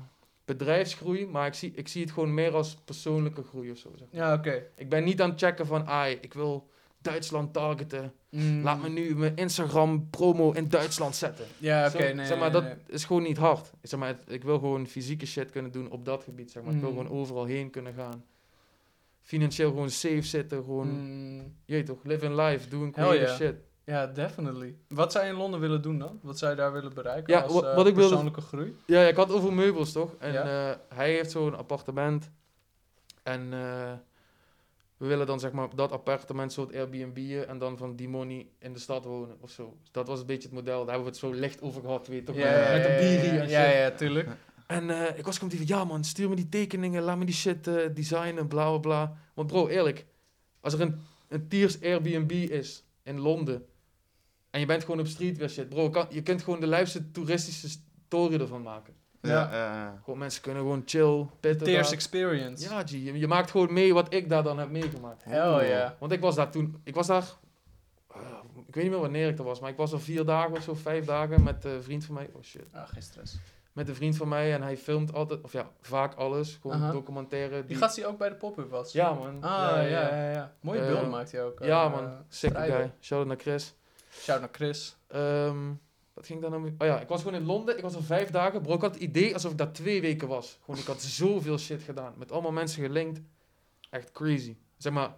bedrijfsgroei. 0.44 1.26
Maar 1.26 1.46
ik 1.46 1.54
zie, 1.54 1.72
ik 1.74 1.88
zie 1.88 2.02
het 2.02 2.10
gewoon 2.12 2.34
meer 2.34 2.54
als 2.54 2.76
persoonlijke 2.84 3.42
groei 3.42 3.70
of 3.70 3.78
zo. 3.78 3.90
Zeg. 3.96 4.08
maar. 4.12 4.20
ja, 4.20 4.34
oké. 4.34 4.62
Ik 4.76 4.88
ben 4.88 5.04
niet 5.04 5.20
aan 5.20 5.30
het 5.30 5.38
checken 5.40 5.66
van, 5.66 5.86
ai, 5.86 6.18
ik 6.20 6.34
wil 6.34 6.68
Duitsland 7.00 7.52
targeten. 7.52 8.12
Mm. 8.30 8.62
Laat 8.62 8.82
me 8.82 8.88
nu 8.88 9.16
mijn 9.16 9.36
Instagram 9.36 10.10
promo 10.10 10.50
in 10.52 10.68
Duitsland 10.68 11.16
zetten. 11.16 11.44
Ja, 11.58 11.86
oké, 11.86 12.12
nee, 12.12 12.26
zeg 12.26 12.38
maar, 12.38 12.50
nee, 12.52 12.60
dat 12.60 12.62
nee. 12.62 12.74
is 12.86 13.04
gewoon 13.04 13.22
niet 13.22 13.36
hard. 13.36 13.70
Zeg 13.82 14.00
maar, 14.00 14.08
het- 14.08 14.24
ik 14.26 14.42
wil 14.44 14.58
gewoon 14.58 14.86
fysieke 14.86 15.26
shit 15.26 15.50
kunnen 15.50 15.72
doen 15.72 15.90
op 15.90 16.04
dat 16.04 16.22
gebied. 16.24 16.50
Zeg 16.50 16.62
maar. 16.62 16.74
Ik 16.74 16.80
wil 16.80 16.90
Mm. 16.90 16.96
gewoon 16.96 17.12
overal 17.18 17.44
heen 17.44 17.70
kunnen 17.70 17.94
gaan. 17.94 18.24
Financieel 19.20 19.68
gewoon 19.70 19.90
safe 19.90 20.22
zitten. 20.22 20.64
Gewoon, 20.64 20.88
Mm, 20.88 21.54
je 21.64 21.72
weet 21.74 21.86
toch, 21.86 21.98
live 22.02 22.24
in 22.24 22.34
life, 22.34 22.68
doen 22.68 22.90
creative 22.90 23.24
yeah. 23.24 23.36
shit. 23.36 23.54
Ja, 23.84 24.06
definitely. 24.06 24.74
Wat 24.88 25.12
zou 25.12 25.24
je 25.24 25.30
in 25.30 25.36
Londen 25.36 25.60
willen 25.60 25.82
doen 25.82 25.98
dan? 25.98 26.18
Wat 26.22 26.38
zou 26.38 26.50
je 26.50 26.56
daar 26.56 26.72
willen 26.72 26.94
bereiken 26.94 27.34
Ja, 27.34 27.40
als 27.40 27.52
wat- 27.52 27.64
eh, 27.64 27.74
wat 27.74 27.86
ik 27.86 27.94
wilde- 27.94 28.08
persoonlijke 28.08 28.40
groei? 28.40 28.76
Ja, 28.86 29.00
ja, 29.00 29.08
ik 29.08 29.16
had 29.16 29.30
over 29.32 29.52
meubels 29.52 29.92
toch? 29.92 30.14
En 30.18 30.32
Ja. 30.32 30.70
eh, 30.70 30.76
hij 30.96 31.10
heeft 31.12 31.30
zo'n 31.30 31.56
appartement. 31.56 32.30
En 33.22 33.40
eh, 33.52 33.92
we 34.96 35.06
willen 35.06 35.26
dan 35.26 35.40
zeg 35.40 35.52
maar 35.52 35.68
dat 35.74 35.92
appartement 35.92 36.52
soort 36.52 36.74
Airbnb'en 36.74 37.48
en 37.48 37.58
dan 37.58 37.76
van 37.76 37.96
die 37.96 38.08
money 38.08 38.46
in 38.58 38.72
de 38.72 38.78
stad 38.78 39.04
wonen 39.04 39.36
of 39.40 39.50
zo. 39.50 39.76
Dus 39.80 39.90
dat 39.92 40.08
was 40.08 40.20
een 40.20 40.26
beetje 40.26 40.48
het 40.48 40.56
model. 40.56 40.84
Daar 40.84 40.94
hebben 40.94 41.02
we 41.04 41.08
het 41.10 41.18
zo 41.18 41.32
licht 41.40 41.62
over 41.62 41.80
gehad, 41.80 42.06
weet 42.06 42.18
je 42.18 42.24
toch? 42.24 42.36
Ja, 42.36 42.72
met, 42.72 42.82
de 42.82 42.88
ja, 42.88 42.96
en 43.40 43.48
ja, 43.48 43.64
shit. 43.66 43.74
ja, 43.76 43.90
tuurlijk. 43.90 44.28
En 44.66 45.16
ik 45.16 45.24
was 45.24 45.34
gewoon 45.38 45.48
die 45.56 45.66
van, 45.66 45.76
ja 45.76 45.84
man, 45.84 46.04
stuur 46.04 46.28
me 46.28 46.34
die 46.34 46.48
tekeningen, 46.48 47.02
laat 47.02 47.18
me 47.18 47.24
die 47.24 47.34
shit 47.34 47.64
designen, 47.94 48.48
bla 48.48 48.68
bla 48.70 48.78
bla. 48.78 49.16
Want 49.34 49.46
bro, 49.48 49.68
eerlijk, 49.68 50.06
als 50.60 50.72
er 50.72 50.80
een, 50.80 51.00
een 51.28 51.48
Tiers 51.48 51.82
Airbnb 51.82 52.30
is 52.30 52.84
in 53.02 53.20
Londen 53.20 53.66
en 54.54 54.60
je 54.60 54.66
bent 54.66 54.84
gewoon 54.84 55.00
op 55.00 55.06
streetwear 55.06 55.50
shit, 55.50 55.68
bro, 55.68 55.90
kan, 55.90 56.06
je 56.08 56.22
kunt 56.22 56.42
gewoon 56.42 56.60
de 56.60 56.66
lijfste 56.66 57.10
toeristische 57.10 57.68
story 58.06 58.40
ervan 58.40 58.62
maken. 58.62 58.94
Ja, 59.20 59.30
Ja. 59.52 60.00
Gewoon 60.04 60.18
mensen 60.18 60.42
kunnen 60.42 60.62
gewoon 60.62 60.82
chill, 60.86 61.26
pitten 61.40 61.66
Tears 61.66 61.92
experience. 61.92 62.68
Ja, 62.68 62.82
G, 62.82 62.90
je, 62.90 63.18
je 63.18 63.26
maakt 63.26 63.50
gewoon 63.50 63.72
mee 63.72 63.94
wat 63.94 64.14
ik 64.14 64.28
daar 64.28 64.42
dan 64.42 64.58
heb 64.58 64.70
meegemaakt. 64.70 65.24
Hell 65.24 65.68
ja. 65.68 65.96
Want 65.98 66.12
ik 66.12 66.20
was 66.20 66.34
daar 66.34 66.50
toen, 66.50 66.80
ik 66.84 66.94
was 66.94 67.06
daar, 67.06 67.24
eh, 68.14 68.20
ik 68.66 68.74
weet 68.74 68.84
niet 68.84 68.92
meer 68.92 69.00
wanneer 69.02 69.28
ik 69.28 69.38
er 69.38 69.44
was, 69.44 69.60
maar 69.60 69.70
ik 69.70 69.76
was 69.76 69.92
er 69.92 70.00
vier 70.00 70.24
dagen 70.24 70.52
of 70.56 70.62
zo, 70.62 70.74
vijf 70.74 71.04
dagen 71.04 71.42
met 71.42 71.64
een 71.64 71.82
vriend 71.82 72.04
van 72.04 72.14
mij. 72.14 72.30
Oh 72.32 72.42
shit. 72.42 72.64
Ah, 72.72 72.88
geen 72.88 73.02
stress. 73.02 73.36
Met 73.72 73.88
een 73.88 73.94
vriend 73.94 74.16
van 74.16 74.28
mij 74.28 74.54
en 74.54 74.62
hij 74.62 74.76
filmt 74.76 75.12
altijd, 75.14 75.40
of 75.42 75.52
ja, 75.52 75.70
vaak 75.80 76.14
alles. 76.14 76.58
Gewoon 76.60 76.76
Aha. 76.76 76.90
documentaire. 76.92 77.54
Die 77.58 77.64
Die, 77.64 77.76
gast 77.76 77.94
die 77.94 78.06
ook 78.06 78.18
bij 78.18 78.28
de 78.28 78.34
pop-up 78.34 78.70
was? 78.70 78.92
Ja, 78.92 79.12
man. 79.12 79.34
Ah, 79.42 79.50
ja, 79.50 79.82
ja, 79.88 80.30
ja. 80.30 80.52
Mooie 80.60 80.80
Eh, 80.80 80.86
beelden 80.86 81.10
maakt 81.10 81.32
hij 81.32 81.44
ook. 81.44 81.60
eh, 81.60 81.66
Ja, 81.68 81.88
man. 81.88 82.04
eh, 82.04 82.10
Sikke 82.28 82.56
strijden. 82.56 82.76
guy. 82.76 82.92
Shout-out 83.00 83.28
naar 83.28 83.36
Chris. 83.40 83.74
Shout 84.20 84.40
naar 84.40 84.48
Chris. 84.52 84.96
Ehm, 85.06 85.72
wat 86.12 86.26
ging 86.26 86.38
ik 86.38 86.40
daar 86.40 86.50
nou 86.50 86.62
mee? 86.62 86.74
Oh 86.78 86.86
ja, 86.86 87.00
ik 87.00 87.08
was 87.08 87.22
gewoon 87.22 87.40
in 87.40 87.46
Londen. 87.46 87.76
Ik 87.76 87.82
was 87.82 87.94
er 87.94 88.02
vijf 88.02 88.30
dagen. 88.30 88.62
Bro, 88.62 88.74
ik 88.74 88.80
had 88.80 88.94
het 88.94 89.02
idee 89.02 89.34
alsof 89.34 89.50
ik 89.50 89.58
daar 89.58 89.72
twee 89.72 90.00
weken 90.00 90.28
was. 90.28 90.58
Gewoon, 90.64 90.80
ik 90.80 90.86
had 90.86 91.02
zoveel 91.02 91.58
shit 91.58 91.82
gedaan. 91.82 92.14
Met 92.16 92.32
allemaal 92.32 92.52
mensen 92.52 92.82
gelinkt. 92.82 93.20
Echt 93.90 94.12
crazy. 94.12 94.56
Zeg 94.76 94.92
maar, 94.92 95.14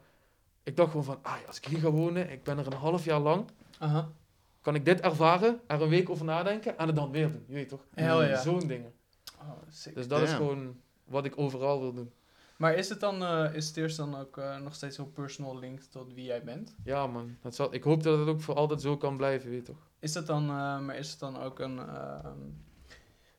ik 0.63 0.77
dacht 0.77 0.91
gewoon 0.91 1.05
van, 1.05 1.19
ah, 1.23 1.35
als 1.47 1.57
ik 1.57 1.65
hier 1.65 1.79
ga 1.79 1.91
wonen, 1.91 2.31
ik 2.31 2.43
ben 2.43 2.59
er 2.59 2.67
een 2.67 2.73
half 2.73 3.05
jaar 3.05 3.21
lang. 3.21 3.45
Aha. 3.79 4.13
Kan 4.61 4.75
ik 4.75 4.85
dit 4.85 5.01
ervaren, 5.01 5.61
er 5.67 5.83
een 5.83 5.89
week 5.89 6.11
over 6.11 6.25
nadenken 6.25 6.79
en 6.79 6.87
het 6.87 6.97
dan 6.97 7.11
weer 7.11 7.33
doen. 7.33 7.45
Je 7.47 7.55
weet 7.55 7.69
toch? 7.69 7.87
Hell 7.95 8.29
ja. 8.29 8.41
Zo'n 8.41 8.67
dingen. 8.67 8.93
Oh, 9.41 9.51
sick. 9.69 9.95
Dus 9.95 10.09
dat 10.09 10.23
is 10.23 10.33
gewoon 10.33 10.81
wat 11.05 11.25
ik 11.25 11.39
overal 11.39 11.81
wil 11.81 11.93
doen. 11.93 12.13
Maar 12.57 12.75
is 12.75 12.89
het 12.89 13.01
dan, 13.01 13.23
eh, 13.23 13.55
is 13.55 13.67
het 13.67 13.77
eerst 13.77 13.97
dan 13.97 14.17
ook 14.17 14.39
eh, 14.39 14.59
nog 14.59 14.75
steeds 14.75 14.97
heel 14.97 15.07
personal 15.07 15.59
linked 15.59 15.91
tot 15.91 16.13
wie 16.13 16.25
jij 16.25 16.43
bent? 16.45 16.77
Ja, 16.85 17.07
man. 17.07 17.37
Dat 17.43 17.55
zal, 17.55 17.75
ik 17.75 17.83
hoop 17.83 18.03
dat 18.03 18.19
het 18.19 18.29
ook 18.29 18.41
voor 18.41 18.55
altijd 18.55 18.81
zo 18.81 18.97
kan 18.97 19.17
blijven, 19.17 19.51
weet 19.51 19.67
je 19.67 19.73
toch? 19.73 19.89
Is 19.99 20.15
het 20.15 20.27
dan, 20.27 20.43
eh, 20.43 20.79
maar 20.79 20.97
is 20.97 21.11
het 21.11 21.19
dan 21.19 21.39
ook 21.39 21.59
een, 21.59 21.79
ehm, 21.79 22.39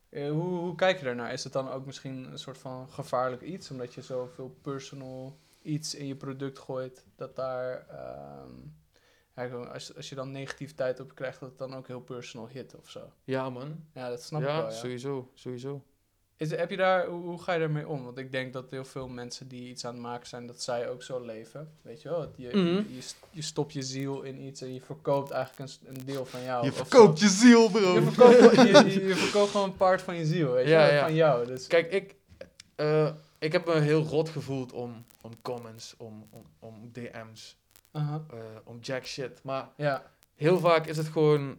eh, 0.09 0.29
hoe, 0.31 0.59
hoe 0.59 0.75
kijk 0.75 0.99
je 0.99 1.05
daarnaar? 1.05 1.33
Is 1.33 1.43
het 1.43 1.53
dan 1.53 1.69
ook 1.69 1.85
misschien 1.85 2.31
een 2.31 2.39
soort 2.39 2.57
van 2.57 2.89
gevaarlijk 2.89 3.41
iets, 3.41 3.71
omdat 3.71 3.93
je 3.93 4.01
zoveel 4.01 4.57
personal 4.61 5.39
iets 5.61 5.95
in 5.95 6.07
je 6.07 6.15
product 6.15 6.59
gooit, 6.59 7.05
dat 7.15 7.35
daar, 7.35 7.87
ehm, 7.87 9.55
als, 9.73 9.95
als 9.95 10.09
je 10.09 10.15
dan 10.15 10.31
negativiteit 10.31 10.99
op 10.99 11.15
krijgt, 11.15 11.39
dat 11.39 11.49
het 11.49 11.57
dan 11.57 11.75
ook 11.75 11.87
heel 11.87 12.01
personal 12.01 12.47
hit 12.47 12.75
of 12.75 12.89
zo? 12.89 13.11
Ja, 13.23 13.49
man. 13.49 13.85
Ja, 13.93 14.09
dat 14.09 14.23
snap 14.23 14.41
ik 14.41 14.47
wel, 14.47 14.63
ja. 14.63 14.69
sowieso. 14.69 15.31
Sowieso. 15.33 15.83
Is, 16.37 16.49
heb 16.51 16.69
je 16.69 16.77
daar, 16.77 17.05
hoe, 17.05 17.21
hoe 17.23 17.41
ga 17.41 17.53
je 17.53 17.59
daarmee 17.59 17.87
om? 17.87 18.03
Want 18.03 18.17
ik 18.17 18.31
denk 18.31 18.53
dat 18.53 18.71
heel 18.71 18.85
veel 18.85 19.07
mensen 19.07 19.47
die 19.47 19.69
iets 19.69 19.85
aan 19.85 19.93
het 19.93 20.01
maken 20.03 20.27
zijn, 20.27 20.47
dat 20.47 20.61
zij 20.61 20.89
ook 20.89 21.03
zo 21.03 21.19
leven. 21.25 21.69
Weet 21.81 22.01
je 22.01 22.09
wel? 22.09 22.19
Mhm. 22.37 22.41
je, 22.41 22.85
je, 22.95 23.01
je 23.31 23.41
stopt 23.41 23.73
je 23.73 23.81
ziel 23.81 24.21
in 24.21 24.41
iets 24.41 24.61
en 24.61 24.73
je 24.73 24.81
verkoopt 24.81 25.31
eigenlijk 25.31 25.71
een, 25.85 26.05
deel 26.05 26.25
van 26.25 26.43
jou. 26.43 26.65
Je 26.65 26.71
verkoopt 26.71 27.19
je 27.19 27.27
ziel, 27.27 27.69
bro. 27.69 27.93
Je 27.93 28.01
verkoopt, 28.01 28.35
gewoon- 28.35 28.67
je, 28.67 28.73
je, 28.93 29.07
je 29.07 29.15
verkoopt 29.15 29.51
gewoon 29.51 29.69
een 29.69 29.77
part 29.77 30.01
van 30.01 30.15
je 30.15 30.25
ziel, 30.25 30.51
weet 30.51 30.63
je 30.65 30.69
Ja, 30.71 30.85
wel? 30.85 30.93
ja. 30.93 31.01
Van 31.01 31.13
jou. 31.15 31.45
Dus, 31.45 31.67
Kijk, 31.67 31.91
ik, 31.91 32.15
eh, 32.75 33.11
ik 33.39 33.51
heb 33.51 33.65
me 33.65 33.79
heel 33.79 34.03
rot 34.03 34.29
gevoeld 34.29 34.71
om, 34.71 35.05
om 35.21 35.31
comments, 35.41 35.93
om, 35.97 36.27
om, 36.29 36.43
om 36.59 36.89
DM's, 36.93 37.57
Aha. 37.91 38.23
eh, 38.31 38.37
om 38.63 38.77
jack 38.81 39.05
shit. 39.05 39.39
Maar 39.43 39.69
Ja. 39.77 40.11
heel 40.35 40.59
vaak 40.59 40.87
is 40.87 40.97
het 40.97 41.07
gewoon, 41.07 41.57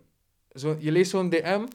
zo, 0.55 0.77
je 0.79 0.93
leest 0.93 1.11
zo'n 1.11 1.29
DM 1.31 1.67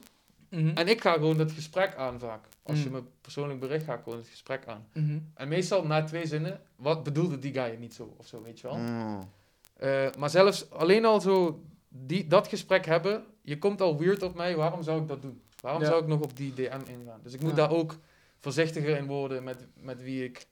Mhm. 0.54 0.76
en 0.76 0.88
ik 0.88 1.00
ga 1.00 1.12
gewoon 1.12 1.38
het 1.38 1.52
gesprek 1.52 1.94
aan 1.94 2.18
vaak. 2.18 2.44
Als 2.62 2.82
je 2.82 2.86
Mm. 2.88 2.92
me 2.94 3.02
persoonlijk 3.20 3.60
bericht, 3.60 3.84
ga 3.84 3.94
ik 3.94 4.02
gewoon 4.02 4.18
het 4.18 4.28
gesprek 4.28 4.66
aan. 4.66 4.86
Mhm. 4.92 5.18
En 5.34 5.48
meestal 5.48 5.86
na 5.86 6.04
twee 6.04 6.26
zinnen, 6.26 6.60
wat 6.76 7.02
bedoelde 7.02 7.38
die 7.38 7.52
guy 7.52 7.76
niet 7.78 7.94
zo, 7.94 8.14
of 8.16 8.26
zo, 8.26 8.42
weet 8.42 8.60
je 8.60 8.66
wel. 8.66 8.76
Mm. 8.76 9.28
Eh, 9.76 10.06
maar 10.18 10.30
zelfs 10.30 10.70
alleen 10.70 11.04
al 11.04 11.20
zo 11.20 11.62
die, 11.88 12.26
dat 12.26 12.48
gesprek 12.48 12.86
hebben, 12.86 13.24
je 13.42 13.58
komt 13.58 13.80
al 13.80 13.98
weird 13.98 14.22
op 14.22 14.34
mij, 14.34 14.56
waarom 14.56 14.82
zou 14.82 15.00
ik 15.02 15.08
dat 15.08 15.22
doen? 15.22 15.42
Waarom 15.60 15.82
Ja. 15.82 15.88
zou 15.88 16.02
ik 16.02 16.08
nog 16.08 16.20
op 16.20 16.36
die 16.36 16.54
DM 16.54 16.80
ingaan? 16.86 17.20
Dus 17.22 17.32
ik 17.32 17.40
moet 17.40 17.50
Ja. 17.50 17.56
daar 17.56 17.70
ook 17.70 17.96
voorzichtiger 18.40 18.96
in 18.96 19.06
worden 19.06 19.44
met, 19.44 19.66
met 19.74 20.02
wie 20.02 20.24
ik... 20.24 20.46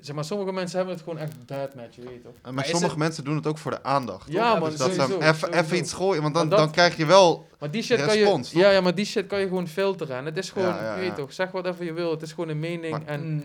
Zeg 0.00 0.14
maar, 0.14 0.24
sommige 0.24 0.52
mensen 0.52 0.76
hebben 0.76 0.94
het 0.94 1.04
gewoon 1.04 1.18
echt 1.18 1.46
bad 1.46 1.74
match, 1.74 1.96
je 1.96 2.02
weet 2.02 2.22
toch? 2.24 2.52
Maar, 2.52 2.64
sommige 2.64 2.86
het- 2.86 2.96
mensen 2.96 3.24
doen 3.24 3.36
het 3.36 3.46
ook 3.46 3.58
voor 3.58 3.70
de 3.70 3.82
aandacht. 3.82 4.24
toch? 4.26 4.34
Ja, 4.34 4.54
man, 4.58 4.68
dus 4.70 4.78
dat 4.78 4.88
ze 4.88 4.94
sowieso, 5.00 5.20
even, 5.20 5.34
sowieso. 5.34 5.60
even 5.62 5.76
iets 5.76 5.92
gooien, 5.92 6.22
want 6.22 6.34
dan, 6.34 6.48
dat- 6.48 6.58
dan 6.58 6.70
krijg 6.70 6.96
je 6.96 7.06
wel... 7.06 7.46
Maar 7.58 7.70
die 7.70 7.82
shit 7.82 8.00
Respons, 8.00 8.24
kan 8.24 8.42
toch? 8.42 8.50
je... 8.52 8.58
Ja, 8.58 8.70
ja, 8.70 8.80
maar 8.80 8.94
die 8.94 9.04
shit 9.04 9.26
kan 9.26 9.40
je 9.40 9.46
gewoon 9.48 9.68
filteren. 9.68 10.16
En 10.16 10.24
het 10.24 10.36
is 10.36 10.50
gewoon, 10.50 10.68
Ja, 10.68 10.82
ja, 10.82 10.94
je 10.94 11.00
weet 11.00 11.08
ja. 11.08 11.14
toch, 11.14 11.32
zeg 11.32 11.50
whatever 11.50 11.84
je 11.84 11.92
wil. 11.92 12.10
Het 12.10 12.22
is 12.22 12.30
gewoon 12.32 12.48
een 12.48 12.58
mening. 12.60 12.90
Maar- 12.90 13.06
en 13.06 13.32
Mm. 13.32 13.44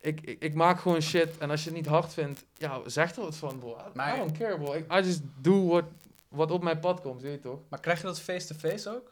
ik, 0.00 0.20
ik, 0.20 0.36
ik 0.42 0.54
maak 0.54 0.80
gewoon 0.80 1.00
shit. 1.02 1.38
En 1.38 1.50
als 1.50 1.60
je 1.64 1.68
het 1.68 1.76
niet 1.78 1.86
hard 1.86 2.12
vindt, 2.12 2.44
ja, 2.56 2.80
zeg 2.86 3.16
er 3.16 3.22
wat 3.22 3.36
van, 3.36 3.58
bro. 3.58 3.70
I, 3.70 3.90
Maar- 3.94 4.14
I 4.14 4.18
don't 4.18 4.38
care, 4.38 4.58
bro. 4.58 4.72
Ik, 4.72 4.92
I 4.92 4.96
just 5.00 5.20
do 5.40 5.66
what, 5.66 5.84
wat 6.28 6.50
op 6.50 6.62
mijn 6.62 6.78
pad 6.80 7.00
komt, 7.00 7.22
weet 7.22 7.32
je 7.32 7.40
toch? 7.40 7.58
Maar 7.68 7.80
krijg 7.80 8.00
je 8.00 8.06
dat 8.06 8.20
face-to-face 8.20 8.90
ook? 8.94 9.10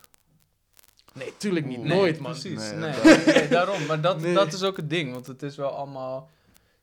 Nee, 1.14 1.32
tuurlijk 1.36 1.66
niet. 1.66 1.78
Oeh. 1.78 1.88
Nooit, 1.88 2.18
man. 2.20 2.30
Precies, 2.30 2.70
Nee, 2.70 2.94
nee, 3.26 3.48
daarom. 3.48 3.86
Maar 3.86 4.00
dat, 4.00 4.20
Nee. 4.20 4.34
dat 4.34 4.52
is 4.52 4.62
ook 4.62 4.76
het 4.76 4.90
ding, 4.90 5.12
want 5.12 5.26
het 5.26 5.42
is 5.42 5.56
wel 5.56 5.70
allemaal, 5.70 6.30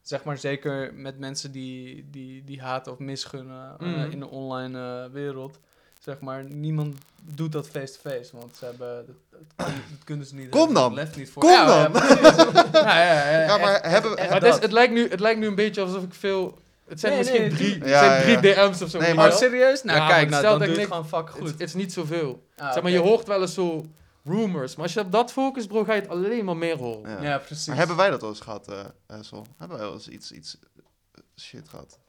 zeg 0.01 0.23
maar 0.23 0.37
zeker 0.37 0.93
met 0.93 1.19
mensen 1.19 1.51
die, 1.51 2.07
die, 2.11 2.43
die 2.45 2.61
haten 2.61 2.91
of 2.91 2.97
misgunnen 2.99 3.75
eh, 3.79 3.87
Mhm. 3.87 4.11
in 4.11 4.19
de 4.19 4.27
online 4.29 5.03
eh, 5.05 5.11
wereld. 5.13 5.59
Zeg 5.99 6.19
maar, 6.19 6.43
niemand 6.43 6.95
doet 7.35 7.51
dat 7.51 7.67
face-to-face, 7.69 8.37
want 8.37 8.57
ze 8.57 8.65
hebben, 8.65 9.05
dat, 9.05 9.15
dat, 9.29 9.65
kun- 9.67 9.75
dat 9.89 10.03
kunnen 10.03 10.25
ze 10.25 10.35
niet. 10.35 10.49
Kom 10.49 10.59
hebben, 10.59 10.81
dan. 10.81 10.93
lef 10.93 11.15
niet 11.17 11.29
voor. 11.29 11.41
Kom 11.41 11.51
ja, 11.51 11.65
dan. 11.65 11.77
Ja, 11.77 11.89
precies. 11.89 12.37
ja, 12.71 13.03
ja, 13.03 13.31
ja, 13.31 13.41
Ja, 13.41 13.57
maar 13.57 13.73
echt- 13.73 13.85
hebben- 13.85 14.17
echt 14.17 14.29
Maar 14.29 14.37
het, 14.39 14.47
is, 14.47 14.53
dat. 14.53 14.61
het, 14.61 14.71
lijkt 14.71 14.93
nu, 14.93 15.09
het 15.09 15.19
lijkt 15.19 15.39
nu 15.39 15.47
een 15.47 15.55
beetje 15.55 15.81
alsof 15.81 16.03
ik 16.03 16.13
veel 16.13 16.59
Het 16.87 16.99
zijn 16.99 17.11
Nee, 17.13 17.21
misschien 17.21 17.41
nee, 17.41 17.51
drie, 17.51 17.73
het 17.73 17.87
zijn 17.89 18.21
drie 18.21 18.53
ja. 18.53 18.67
DM's 18.67 18.81
of 18.81 18.89
zo. 18.89 18.99
Nee, 18.99 19.13
maar 19.13 19.23
Oh, 19.25 19.29
wel. 19.29 19.39
serieus? 19.39 19.83
Nou, 19.83 19.97
Ja, 19.97 20.03
maar 20.03 20.13
kijk, 20.13 20.21
het 20.33 20.41
nou, 20.41 20.59
dan 20.59 20.67
doe 20.67 20.77
het 20.77 20.87
gewoon 20.87 21.07
fuck 21.07 21.27
Het 21.27 21.37
goed. 21.37 21.47
het 21.47 21.59
is 21.61 21.73
niet 21.73 21.93
zoveel. 21.93 22.43
Ah, 22.57 22.73
zeg 22.73 22.83
maar, 22.83 22.91
je 22.91 22.97
hoort 22.99 23.27
wel 23.27 23.41
eens 23.41 23.53
zo 23.53 23.85
rumors. 24.23 24.75
Maar 24.75 24.83
als 24.85 24.93
je 24.93 24.99
op 24.99 25.11
dat 25.11 25.31
focust, 25.31 25.67
bro, 25.67 25.83
ga 25.83 25.93
je 25.93 26.01
het 26.01 26.09
alleen 26.09 26.45
maar 26.45 26.57
meer 26.57 26.77
horen. 26.77 27.11
Ja. 27.11 27.21
Ja, 27.21 27.37
precies. 27.37 27.65
Maar 27.67 27.75
hebben 27.77 27.95
wij 27.95 28.09
dat 28.09 28.21
wel 28.21 28.29
eens 28.29 28.39
gehad, 28.39 28.67
eh 28.67 28.79
eh, 29.05 29.17
Sol? 29.21 29.45
Hebben 29.57 29.77
wij 29.77 29.85
wel 29.85 29.95
eens 29.95 30.07
iets, 30.07 30.31
iets 30.31 30.57
eh, 30.59 31.21
shit 31.39 31.69
gehad? 31.69 31.99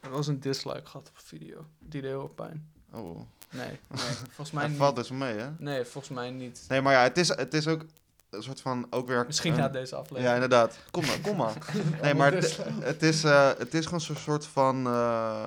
Er 0.00 0.10
was 0.10 0.26
een 0.26 0.40
dislike 0.40 0.86
gehad 0.86 1.08
op 1.08 1.14
een 1.16 1.38
video. 1.38 1.64
Die 1.78 2.00
deed 2.00 2.10
heel 2.10 2.18
veel 2.20 2.28
pijn. 2.28 2.70
Oh, 2.92 3.20
Nee, 3.50 3.66
nee, 3.88 4.00
volgens 4.26 4.50
mij 4.50 4.68
niet. 4.68 4.76
valt 4.76 4.96
dus 4.96 5.10
mee, 5.10 5.36
hè? 5.36 5.48
Nee, 5.58 5.84
volgens 5.84 6.14
mij 6.14 6.30
niet. 6.30 6.64
Nee, 6.68 6.80
maar 6.82 6.92
ja, 6.92 7.02
het 7.02 7.18
is, 7.18 7.28
het 7.28 7.54
is 7.54 7.66
ook 7.68 7.84
een 8.30 8.42
soort 8.42 8.60
van, 8.60 8.86
ook 8.90 9.06
weer... 9.06 9.24
Misschien 9.26 9.54
na 9.56 9.68
deze 9.68 9.94
aflevering. 9.94 10.26
Ja, 10.28 10.34
inderdaad. 10.34 10.78
Kom 10.90 11.06
maar, 11.06 11.20
kom 11.20 11.36
maar. 11.36 11.54
Nee, 12.02 12.14
maar 12.14 12.32
het, 12.32 12.58
het 12.80 13.02
is, 13.02 13.24
eh, 13.24 13.50
het 13.58 13.74
is 13.74 13.84
gewoon 13.84 14.00
zo'n 14.00 14.16
soort 14.16 14.46
van 14.46 14.86
eh, 14.86 15.46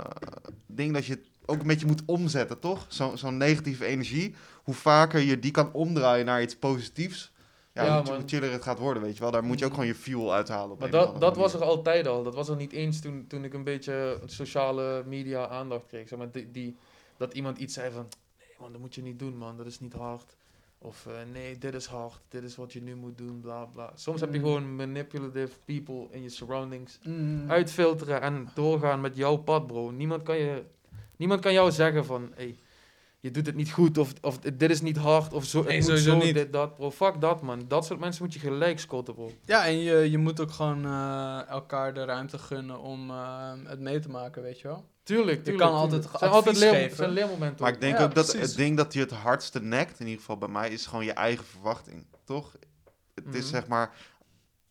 ding 0.66 0.94
dat 0.94 1.06
je 1.06 1.14
het 1.14 1.26
ook 1.46 1.60
een 1.62 1.68
beetje 1.68 1.86
moet 1.86 2.02
omzetten, 2.06 2.60
toch? 2.60 2.86
Zo- 2.88 3.16
Zo'n 3.16 3.38
negatieve 3.38 3.86
energie. 3.86 4.36
Hoe 4.72 4.80
vaker 4.80 5.20
je 5.20 5.40
die 5.40 5.52
kan 5.52 5.74
omdraaien 5.74 6.26
naar 6.26 6.42
iets 6.42 6.56
positiefs, 6.56 7.32
ja, 7.74 7.84
Ja, 7.84 8.04
hoe, 8.04 8.24
chiller 8.26 8.52
het 8.52 8.64
gaat 8.64 8.80
worden, 8.80 9.04
weet 9.04 9.14
je 9.14 9.22
wel. 9.22 9.32
Daar 9.32 9.44
moet 9.44 9.60
je 9.60 9.66
ook 9.66 9.72
gewoon 9.72 9.86
je 9.88 9.96
fuel 9.96 10.34
uithalen. 10.34 10.78
Maar 10.80 10.90
dat, 10.90 11.20
dat 11.20 11.36
was 11.36 11.54
er 11.54 11.64
altijd 11.64 12.08
al. 12.08 12.24
Dat 12.24 12.36
was 12.36 12.50
er 12.50 12.56
niet 12.56 12.72
eens 12.72 13.02
toen, 13.02 13.26
toen 13.28 13.44
ik 13.44 13.54
een 13.54 13.64
beetje 13.64 14.20
sociale 14.26 15.04
media 15.06 15.48
aandacht 15.48 15.86
kreeg. 15.88 16.08
Zeg 16.08 16.20
maar, 16.20 16.32
die, 16.32 16.52
die, 16.52 16.76
dat 17.18 17.34
iemand 17.34 17.58
iets 17.58 17.74
zei 17.74 17.92
van... 17.92 18.08
Nee 18.40 18.56
man, 18.60 18.72
dat 18.72 18.82
moet 18.82 18.96
je 18.96 19.02
niet 19.02 19.20
doen 19.20 19.38
man, 19.38 19.58
dat 19.58 19.66
is 19.66 19.80
niet 19.80 19.94
hard. 19.94 20.36
Of 20.78 21.06
eh, 21.06 21.14
nee, 21.32 21.58
dit 21.58 21.74
is 21.74 21.86
hard, 21.86 22.20
dit 22.30 22.44
is 22.44 22.56
wat 22.56 22.74
je 22.74 22.82
nu 22.82 22.96
moet 22.96 23.18
doen, 23.18 23.40
bla 23.42 23.66
bla. 23.66 23.92
Soms 23.96 24.22
heb 24.22 24.34
je 24.34 24.40
Mm. 24.40 24.46
gewoon 24.46 24.76
manipulative 24.76 25.54
people 25.66 26.08
in 26.12 26.22
je 26.22 26.30
surroundings. 26.30 27.00
Mm. 27.04 27.50
Uitfilteren 27.50 28.22
en 28.22 28.50
doorgaan 28.54 29.02
met 29.02 29.16
jouw 29.16 29.36
pad 29.38 29.68
bro. 29.68 29.90
Niemand 29.92 30.24
kan, 30.24 30.38
je, 30.38 30.64
niemand 31.16 31.42
kan 31.42 31.54
jou 31.54 31.72
zeggen 31.72 32.06
van... 32.06 32.32
Hey, 32.36 32.58
je 33.22 33.32
doet 33.32 33.46
het 33.46 33.56
niet 33.56 33.72
goed 33.72 33.98
of, 33.98 34.14
of 34.22 34.40
dit 34.40 34.70
is 34.72 34.82
niet 34.82 34.98
hard 34.98 35.34
of 35.34 35.46
zo. 35.46 35.58
Het 35.58 35.68
Nee, 35.68 35.78
moet 35.78 35.86
sowieso 35.86 36.10
zo, 36.20 36.26
niet. 36.26 36.34
dit, 36.34 36.54
dat 36.54 36.76
bro. 36.76 36.92
Fuck 36.92 37.22
dat 37.22 37.42
man. 37.42 37.66
Dat 37.68 37.86
soort 37.86 38.00
mensen 38.00 38.24
moet 38.24 38.34
je 38.34 38.40
gelijk 38.40 38.80
scotten 38.80 39.14
bro. 39.14 39.32
Ja, 39.46 39.66
en 39.66 39.78
je, 39.80 40.12
je 40.12 40.18
moet 40.18 40.40
ook 40.40 40.52
gewoon 40.52 40.86
eh, 40.86 41.48
elkaar 41.50 41.94
de 41.94 42.06
ruimte 42.06 42.38
gunnen 42.38 42.80
om 42.80 43.10
eh, 43.10 43.52
het 43.64 43.80
mee 43.80 44.00
te 44.00 44.10
maken, 44.10 44.42
weet 44.42 44.60
je 44.60 44.68
wel. 44.68 44.86
Tuurlijk, 45.04 45.44
tuurlijk. 45.44 45.58
kan 45.70 45.74
altijd 45.80 46.02
tuurlijk. 46.02 46.20
Zijn 46.20 46.32
altijd 46.32 46.58
leer, 46.58 46.74
geven. 46.74 46.96
zijn 46.98 47.10
leermomenten. 47.12 47.64
Maar 47.64 47.74
ik 47.74 47.82
denk 47.82 47.98
Ja, 47.98 48.04
ook 48.04 48.16
dat 48.16 48.26
precies. 48.32 48.48
het 48.48 48.58
ding 48.58 48.78
dat 48.78 48.94
je 48.94 49.00
het 49.00 49.12
hardste 49.12 49.62
nekt, 49.62 50.00
in 50.00 50.06
ieder 50.06 50.20
geval 50.20 50.38
bij 50.38 50.48
mij, 50.50 50.70
is 50.70 50.86
gewoon 50.86 51.06
je 51.06 51.14
eigen 51.14 51.46
verwachting, 51.46 52.06
toch? 52.24 52.56
Het 53.16 53.36
is 53.36 53.42
Mhm. 53.42 53.50
zeg 53.50 53.68
maar, 53.68 53.94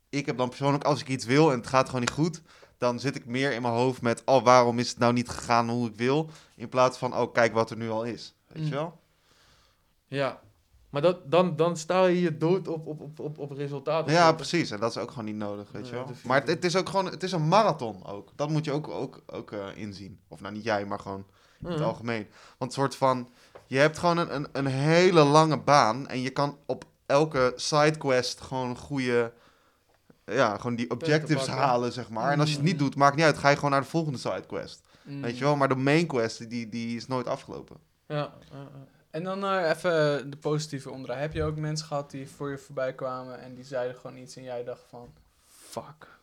ik 0.08 0.26
heb 0.26 0.36
dan 0.36 0.48
persoonlijk, 0.48 0.84
als 0.84 1.00
ik 1.00 1.08
iets 1.08 1.24
wil 1.24 1.50
en 1.52 1.58
het 1.58 1.66
gaat 1.66 1.86
gewoon 1.86 2.00
niet 2.00 2.10
goed, 2.10 2.42
dan 2.78 3.00
zit 3.00 3.16
ik 3.16 3.26
meer 3.26 3.52
in 3.52 3.62
mijn 3.62 3.74
hoofd 3.74 4.02
met, 4.02 4.22
oh, 4.24 4.44
waarom 4.44 4.78
is 4.78 4.88
het 4.88 4.98
nou 4.98 5.12
niet 5.12 5.28
gegaan 5.28 5.70
hoe 5.70 5.88
ik 5.88 5.96
wil? 5.96 6.30
In 6.56 6.68
plaats 6.68 6.98
van, 6.98 7.16
oh, 7.16 7.32
kijk 7.32 7.52
wat 7.52 7.70
er 7.70 7.76
nu 7.76 7.90
al 7.90 8.04
is. 8.04 8.34
Weet 8.52 8.62
Mm. 8.62 8.68
je 8.68 8.74
wel? 8.74 9.00
Ja. 10.06 10.40
Maar 10.90 11.02
dat, 11.02 11.30
dan, 11.30 11.56
dan 11.56 11.76
sta 11.76 12.04
je 12.04 12.20
je 12.20 12.36
dood 12.36 12.68
op, 12.68 12.86
op, 12.86 13.00
op, 13.00 13.18
op, 13.20 13.38
op 13.38 13.50
resultaten. 13.50 14.12
Ja, 14.12 14.32
precies. 14.32 14.70
En 14.70 14.80
dat 14.80 14.90
is 14.90 14.98
ook 15.02 15.10
gewoon 15.10 15.24
niet 15.24 15.36
nodig, 15.36 15.72
weet 15.72 15.88
je 15.88 15.94
wel? 15.94 16.10
Maar 16.24 16.40
het, 16.40 16.48
het 16.48 16.64
is 16.64 16.76
ook 16.76 16.88
gewoon, 16.88 17.04
het 17.06 17.22
is 17.22 17.32
een 17.32 17.48
marathon 17.48 18.06
ook. 18.06 18.32
Dat 18.36 18.48
moet 18.48 18.64
je 18.64 18.72
ook, 18.72 18.88
ook, 18.88 19.22
ook 19.26 19.52
eh, 19.52 19.66
inzien. 19.74 20.20
Of 20.28 20.40
nou, 20.40 20.54
niet 20.54 20.64
jij, 20.64 20.84
maar 20.84 20.98
gewoon 20.98 21.24
in 21.60 21.66
het 21.66 21.76
Mhm. 21.76 21.84
algemeen. 21.84 22.26
Want 22.58 22.72
soort 22.72 22.94
van, 22.96 23.28
je 23.66 23.78
hebt 23.78 23.98
gewoon 23.98 24.18
een, 24.18 24.34
een, 24.34 24.46
een 24.52 24.66
hele 24.66 25.22
lange 25.22 25.58
baan 25.58 26.08
en 26.08 26.20
je 26.20 26.30
kan 26.30 26.58
op 26.66 26.84
elke 27.06 27.52
sidequest 27.56 28.40
gewoon 28.40 28.76
goede, 28.76 29.32
ja, 30.24 30.56
gewoon 30.56 30.76
die 30.76 30.90
objectives 30.90 31.46
halen, 31.46 31.92
zeg 31.92 32.10
maar. 32.10 32.32
En 32.32 32.40
als 32.40 32.48
je 32.48 32.54
het 32.56 32.64
niet 32.64 32.72
Mm. 32.74 32.78
doet, 32.78 32.96
maakt 32.96 33.16
niet 33.16 33.24
uit, 33.24 33.38
ga 33.38 33.48
je 33.48 33.54
gewoon 33.56 33.70
naar 33.70 33.80
de 33.80 33.86
volgende 33.86 34.18
sidequest. 34.18 34.82
Mm. 35.02 35.22
Weet 35.22 35.38
je 35.38 35.44
wel? 35.44 35.56
Maar 35.56 35.68
de 35.68 35.74
main 35.74 36.06
quest, 36.06 36.50
die, 36.50 36.68
die 36.68 36.96
is 36.96 37.06
nooit 37.06 37.26
afgelopen. 37.26 37.76
Ja. 38.10 38.32
En 39.10 39.24
dan 39.24 39.44
eh, 39.44 39.68
even 39.70 40.30
de 40.30 40.36
positieve 40.36 40.90
omdraai. 40.90 41.20
Heb 41.20 41.32
je 41.32 41.42
ook 41.42 41.56
mensen 41.56 41.86
gehad 41.86 42.10
die 42.10 42.28
voor 42.28 42.50
je 42.50 42.58
voorbij 42.58 42.92
kwamen 42.94 43.40
en 43.40 43.54
die 43.54 43.64
zeiden 43.64 43.96
gewoon 43.96 44.16
iets 44.16 44.36
en 44.36 44.42
jij 44.42 44.64
dacht 44.64 44.84
van... 44.88 45.12
Fuck. 45.46 46.18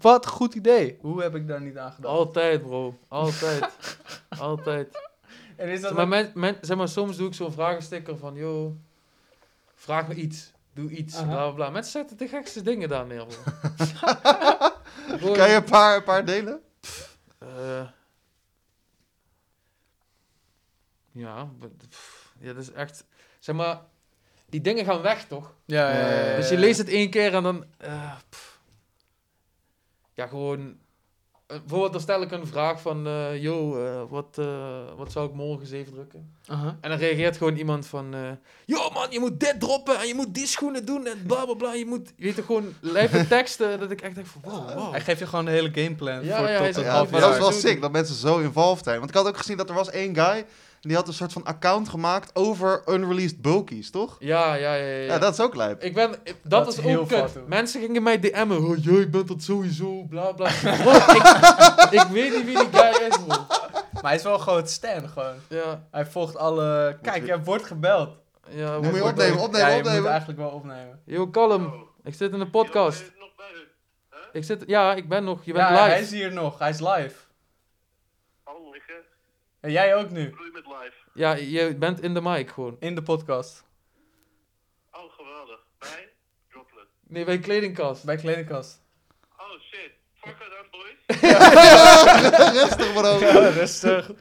Wat 0.00 0.24
een 0.24 0.30
goed 0.30 0.54
idee. 0.54 0.98
Hoe 1.00 1.22
heb 1.22 1.34
ik 1.34 1.48
daar 1.48 1.60
niet 1.60 1.78
aan 1.78 1.92
gedacht? 1.92 2.14
Altijd, 2.14 2.62
bro. 2.62 2.98
Altijd. 3.08 3.68
Altijd. 4.38 5.00
En 5.56 5.68
is 5.68 5.80
dat 5.80 5.88
Zeg 5.88 5.98
maar, 5.98 6.08
men, 6.08 6.30
men- 6.34 6.56
zeg 6.60 6.76
maar, 6.76 6.88
soms 6.88 7.16
doe 7.16 7.26
ik 7.28 7.34
zo'n 7.34 7.52
vragensticker 7.52 8.18
van, 8.18 8.34
yo, 8.34 8.76
vraag 9.74 10.08
me 10.08 10.14
iets. 10.14 10.52
Doe 10.74 10.90
iets. 10.90 11.16
Aha. 11.16 11.24
Bla, 11.24 11.34
bla, 11.44 11.50
bla. 11.52 11.70
Mensen 11.70 11.92
zetten 11.92 12.16
de 12.16 12.28
gekste 12.28 12.62
dingen 12.62 12.88
daar 12.88 13.06
neer, 13.06 13.26
bro. 15.20 15.32
Kan 15.32 15.48
je 15.48 15.54
een 15.54 15.64
paar, 15.64 15.96
een 15.96 16.02
paar 16.04 16.24
delen? 16.24 16.60
eh, 17.38 17.48
ja, 21.12 21.48
pff, 21.88 22.32
ja, 22.40 22.52
dat 22.52 22.62
is 22.62 22.72
echt... 22.72 23.04
Zeg 23.38 23.54
maar, 23.54 23.80
die 24.46 24.60
dingen 24.60 24.84
gaan 24.84 25.02
weg, 25.02 25.24
toch? 25.26 25.54
Ja, 25.64 25.90
ja, 25.90 26.08
ja, 26.08 26.30
ja, 26.30 26.36
Dus 26.36 26.48
je 26.48 26.58
leest 26.58 26.78
het 26.78 26.88
één 26.88 27.10
keer 27.10 27.34
en 27.34 27.42
dan... 27.42 27.64
eh, 27.78 28.12
ja, 30.14 30.26
gewoon... 30.26 30.60
eh, 31.46 31.58
bijvoorbeeld, 31.58 31.92
dan 31.92 32.00
stel 32.00 32.22
ik 32.22 32.30
een 32.30 32.46
vraag 32.46 32.80
van... 32.80 33.06
eh 33.06 33.42
yo, 33.42 33.84
eh, 33.84 34.02
wat, 34.08 34.38
eh, 34.38 34.80
wat 34.96 35.12
zou 35.12 35.28
ik 35.28 35.34
morgen 35.34 35.60
eens 35.60 35.70
even 35.70 35.92
drukken? 35.92 36.34
Aha. 36.46 36.78
En 36.80 36.90
dan 36.90 36.98
reageert 36.98 37.36
gewoon 37.36 37.56
iemand 37.56 37.86
van... 37.86 38.14
eh 38.14 38.30
yo 38.66 38.90
man, 38.90 39.10
je 39.10 39.20
moet 39.20 39.40
dit 39.40 39.60
droppen 39.60 39.98
en 40.00 40.06
je 40.06 40.14
moet 40.14 40.34
die 40.34 40.46
schoenen 40.46 40.84
doen 40.86 41.06
en 41.06 41.22
bla 41.26 41.44
bla 41.44 41.54
bla. 41.54 41.72
Je 41.72 41.86
moet... 41.86 42.12
Je 42.16 42.24
weet 42.24 42.34
toch 42.36 42.46
gewoon 42.46 42.74
lijpe 42.80 43.26
teksten 43.36 43.80
dat 43.80 43.90
ik 43.90 44.00
echt 44.00 44.14
denk 44.14 44.26
van... 44.26 44.40
Wow, 44.44 44.74
wow. 44.74 44.90
Hij 44.90 45.00
geeft 45.00 45.18
je 45.18 45.26
gewoon 45.26 45.44
de 45.44 45.50
hele 45.50 45.70
gameplan 45.74 46.24
Ja, 46.24 46.56
voor 46.56 46.66
tot 46.66 46.76
een 46.76 46.82
Ja, 46.82 46.90
half 46.92 47.10
maar 47.10 47.20
dat 47.20 47.32
is 47.32 47.38
wel 47.38 47.52
sick 47.52 47.80
dat 47.80 47.92
mensen 47.92 48.14
zo 48.14 48.38
involved 48.38 48.84
zijn. 48.84 48.98
Want 48.98 49.10
ik 49.10 49.16
had 49.16 49.26
ook 49.26 49.36
gezien 49.36 49.56
dat 49.56 49.68
er 49.68 49.74
was 49.74 49.90
één 49.90 50.14
guy... 50.14 50.44
En 50.82 50.88
die 50.88 50.96
had 50.96 51.08
een 51.08 51.14
soort 51.14 51.32
van 51.32 51.44
account 51.44 51.88
gemaakt 51.88 52.30
over 52.36 52.82
unreleased 52.86 53.40
bulkies, 53.42 53.90
toch? 53.90 54.16
Ja, 54.18 54.54
ja, 54.54 54.74
ja, 54.74 54.86
ja. 54.86 55.02
Ja, 55.12 55.18
dat 55.18 55.32
is 55.32 55.40
ook 55.40 55.54
lijp. 55.54 55.82
Ik 55.82 55.94
ben, 55.94 56.14
ik- 56.24 56.36
dat, 56.42 56.68
is 56.68 56.76
heel 56.76 57.00
ook 57.00 57.08
kut. 57.08 57.18
fout, 57.18 57.34
hoor. 57.34 57.48
Mensen 57.48 57.80
gingen 57.80 58.02
mij 58.02 58.18
DM'en. 58.20 58.50
Oh, 58.64 58.76
jij 58.84 59.10
bent 59.10 59.28
dat 59.28 59.42
sowieso, 59.42 60.02
bla 60.08 60.32
bla. 60.32 60.50
Bro, 60.82 60.92
ik, 60.92 62.02
ik 62.02 62.06
weet 62.10 62.34
niet 62.36 62.44
wie 62.44 62.58
die 62.58 62.68
guy 62.80 63.06
is, 63.08 63.16
bro. 63.26 63.36
Maar 63.92 64.02
hij 64.02 64.14
is 64.14 64.22
wel 64.22 64.38
gewoon 64.38 64.58
het 64.58 64.70
stan, 64.70 65.08
gewoon. 65.08 65.34
Ja, 65.48 65.82
Hij 65.90 66.06
volgt 66.06 66.36
alle... 66.36 66.98
Kijk, 67.02 67.20
je- 67.20 67.26
jij 67.26 67.42
wordt 67.42 67.64
gebeld. 67.64 68.08
ja. 68.48 68.76
Moet 68.80 68.94
je 68.94 69.00
wat- 69.00 69.10
opnemen, 69.10 69.38
opnemen, 69.40 69.60
ja, 69.60 69.68
je 69.68 69.76
moet 69.78 69.86
opnemen. 69.86 70.10
eigenlijk 70.10 70.38
wel 70.40 70.50
opnemen. 70.50 71.00
Yo, 71.04 71.26
kalm. 71.26 71.86
Ik 72.04 72.14
zit 72.14 72.32
in 72.32 72.38
de 72.38 72.50
podcast. 72.50 73.12
nog 73.18 73.28
bij 73.36 73.46
u? 73.54 73.68
Ik 74.32 74.44
zit, 74.44 74.62
ja, 74.66 74.94
ik 74.94 75.08
ben 75.08 75.24
nog. 75.24 75.44
Je 75.44 75.52
bent 75.52 75.68
ja, 75.68 75.70
live. 75.74 75.84
hij 75.84 76.00
is 76.00 76.10
hier 76.10 76.32
nog. 76.32 76.58
Hij 76.58 76.70
is 76.70 76.80
live. 76.80 77.14
En 79.62 79.70
jij 79.70 79.96
ook 79.96 80.10
nu. 80.10 80.20
je 80.20 80.50
met 80.52 80.66
live. 80.66 80.92
Ja, 81.14 81.32
je 81.34 81.76
bent 81.76 82.00
in 82.00 82.14
de 82.14 82.20
mic 82.20 82.50
gewoon. 82.50 82.76
In 82.80 82.94
de 82.94 83.02
podcast. 83.02 83.64
Oh, 84.92 85.12
geweldig. 85.12 85.60
Bij 85.78 86.12
Droplet. 86.50 86.86
Nee, 87.00 87.24
bij 87.24 87.38
kledingkast. 87.38 88.04
Bij 88.04 88.16
Kledingkast. 88.16 88.80
Oh 89.36 89.60
shit. 89.60 89.90
Fuck 90.14 90.36
it 90.40 90.52
up, 90.60 90.68
boys. 90.70 90.96
Rustig, 92.60 92.92
bro. 92.92 93.18
Ja, 93.18 93.48
rustig. 93.48 94.10
Oké, 94.10 94.18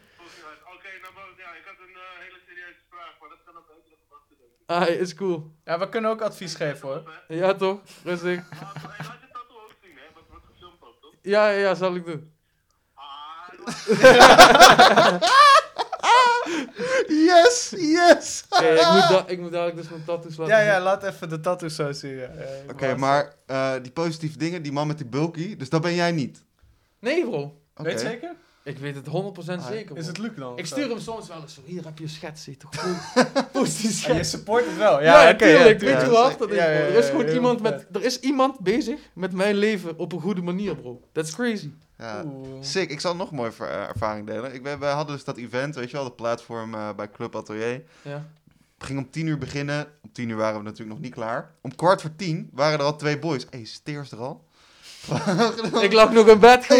nou. 1.02 1.14
Ja, 1.38 1.54
ik 1.54 1.66
had 1.66 1.76
een 1.80 1.96
eh, 1.96 2.02
hele 2.20 2.40
serieuze 2.48 2.80
vraag, 2.90 3.14
maar 3.20 3.30
dat 3.30 3.40
kan 3.46 3.58
ook 3.58 3.68
de 3.68 3.96
gedachten 4.04 4.38
doen. 4.38 4.66
Ah, 4.66 4.88
is 4.88 5.16
cool. 5.16 5.52
Ja, 5.66 5.80
we 5.80 5.90
kunnen 5.90 6.12
ook 6.12 6.22
advies 6.22 6.56
geven 6.56 6.88
hoor. 6.88 7.12
Ja, 7.28 7.54
toch? 7.54 7.80
Rustig. 8.04 8.50
Laat 8.50 8.74
hey, 8.74 9.06
laat 9.08 9.20
je 9.22 9.28
tattoo 9.32 9.58
ook 9.58 9.74
zien, 9.84 9.96
hè? 9.96 10.04
Want 10.14 10.18
het 10.18 10.28
wordt 10.30 10.46
gefilmd 10.46 10.84
ook, 10.84 11.02
toch? 11.02 11.14
Ja, 11.22 11.50
ja, 11.50 11.58
ja, 11.58 11.76
zal 11.76 11.96
ik 11.96 12.06
doen. 12.06 12.31
Ah, 16.00 16.46
Yes, 17.08 17.74
yes. 17.78 18.44
Ik, 18.50 18.88
moet 18.94 19.10
da- 19.10 19.24
ik 19.28 19.40
moet 19.40 19.52
dadelijk 19.52 19.78
dus 19.78 19.90
mijn 19.90 20.04
tattoos 20.06 20.38
laten 20.38 20.56
Ja, 20.56 20.62
zien. 20.62 20.72
ja, 20.72 20.80
laat 20.82 21.04
even 21.04 21.30
de 21.30 21.40
tattoos 21.40 21.76
zo 21.76 21.92
zien. 21.92 22.12
ja. 22.16 22.22
Ja, 22.22 22.28
ik 22.64 22.72
Oké, 22.72 22.96
maar 22.96 23.34
eh, 23.46 23.72
die 23.82 23.92
positieve 23.92 24.38
dingen, 24.38 24.62
die 24.62 24.72
man 24.72 24.88
met 24.88 24.98
die 24.98 25.08
bulky, 25.08 25.56
dus 25.58 25.70
dat 25.70 25.82
ben 25.82 25.96
jij 25.96 26.12
niet. 26.12 26.44
Nee, 27.00 27.22
bro. 27.24 27.42
Oké. 27.76 27.84
Weet 27.84 28.02
je 28.02 28.08
zeker? 28.08 28.32
Ik 28.64 28.78
weet 28.78 28.96
het 28.96 29.06
100% 29.06 29.10
Ah, 29.10 29.68
zeker, 29.68 29.86
bro. 29.86 29.96
Is 29.96 30.08
het 30.08 30.18
Luc 30.18 30.32
dan? 30.36 30.58
Ik 30.58 30.66
stuur 30.66 30.90
hem 30.90 31.00
soms 31.00 31.28
wel 31.28 31.42
eens 31.42 31.54
zo. 31.54 31.62
Hier 31.66 31.84
heb 31.86 31.98
je 31.98 32.04
een 32.04 32.10
schets, 32.10 32.44
zie 32.44 32.58
je 32.60 32.60
toch? 32.60 32.72
Positief 33.52 33.82
Ja, 34.06 34.08
je 34.08 34.14
schets. 34.14 34.30
support 34.30 34.66
het 34.66 34.78
wel. 34.78 35.02
Ja, 35.02 35.06
Ja, 35.14 35.22
ja 35.28 35.34
oké, 35.34 35.46
tuurlijk. 35.46 35.82
ja, 35.82 35.88
weet 35.88 36.02
je 36.02 36.08
hoe 36.08 36.18
hard 36.18 36.40
dat 36.40 36.50
is, 36.50 36.56
Ja, 36.56 36.64
bro? 36.64 36.74
ja, 36.74 36.80
Er 36.80 36.96
is 36.96 37.06
ja, 37.06 37.12
gewoon 37.12 37.26
heel 37.26 37.34
iemand 37.34 37.62
vet. 37.62 37.72
met... 37.72 37.86
Er 38.02 38.04
is 38.04 38.20
iemand 38.20 38.60
bezig 38.60 39.00
met 39.14 39.34
mijn 39.34 39.56
leven 39.56 39.98
op 39.98 40.14
een 40.14 40.22
goede 40.22 40.42
manier, 40.42 40.76
bro. 40.76 41.02
That's 41.12 41.36
crazy. 41.36 41.70
Ja. 42.02 42.24
Oeh. 42.26 42.48
Sick, 42.60 42.90
ik 42.90 43.00
zal 43.00 43.16
nog 43.16 43.30
een 43.30 43.36
mooie 43.36 43.52
eh, 43.60 43.88
ervaring 43.88 44.28
delen. 44.28 44.54
Ik 44.54 44.64
ben, 44.64 44.80
wij 44.80 44.92
hadden 44.92 45.16
dus 45.16 45.26
dat 45.26 45.38
event, 45.38 45.76
weet 45.76 45.90
je 45.92 45.98
wel, 45.98 46.06
de 46.06 46.12
platform 46.12 46.74
eh, 46.74 46.90
bij 46.96 47.10
Club 47.12 47.36
Atelier. 47.36 47.84
Ja. 48.02 48.26
Ging 48.78 49.00
om 49.00 49.10
tien 49.10 49.28
uur 49.28 49.38
beginnen. 49.38 49.88
Om 50.02 50.12
tien 50.14 50.30
uur 50.30 50.36
waren 50.36 50.58
we 50.58 50.64
natuurlijk 50.64 50.90
nog 50.90 51.00
niet 51.00 51.14
klaar. 51.14 51.52
Om 51.62 51.76
kwart 51.76 52.02
voor 52.02 52.16
tien 52.16 52.50
waren 52.54 52.80
er 52.80 52.86
al 52.86 52.96
twee 52.96 53.20
boys. 53.20 53.44
Hé, 53.44 53.48
hey, 53.52 53.64
Steers 53.66 54.12
er 54.12 54.18
al? 54.18 54.46
Ik 55.82 55.94
lag 55.94 56.12
nog 56.12 56.28
in 56.28 56.40
bed. 56.40 56.68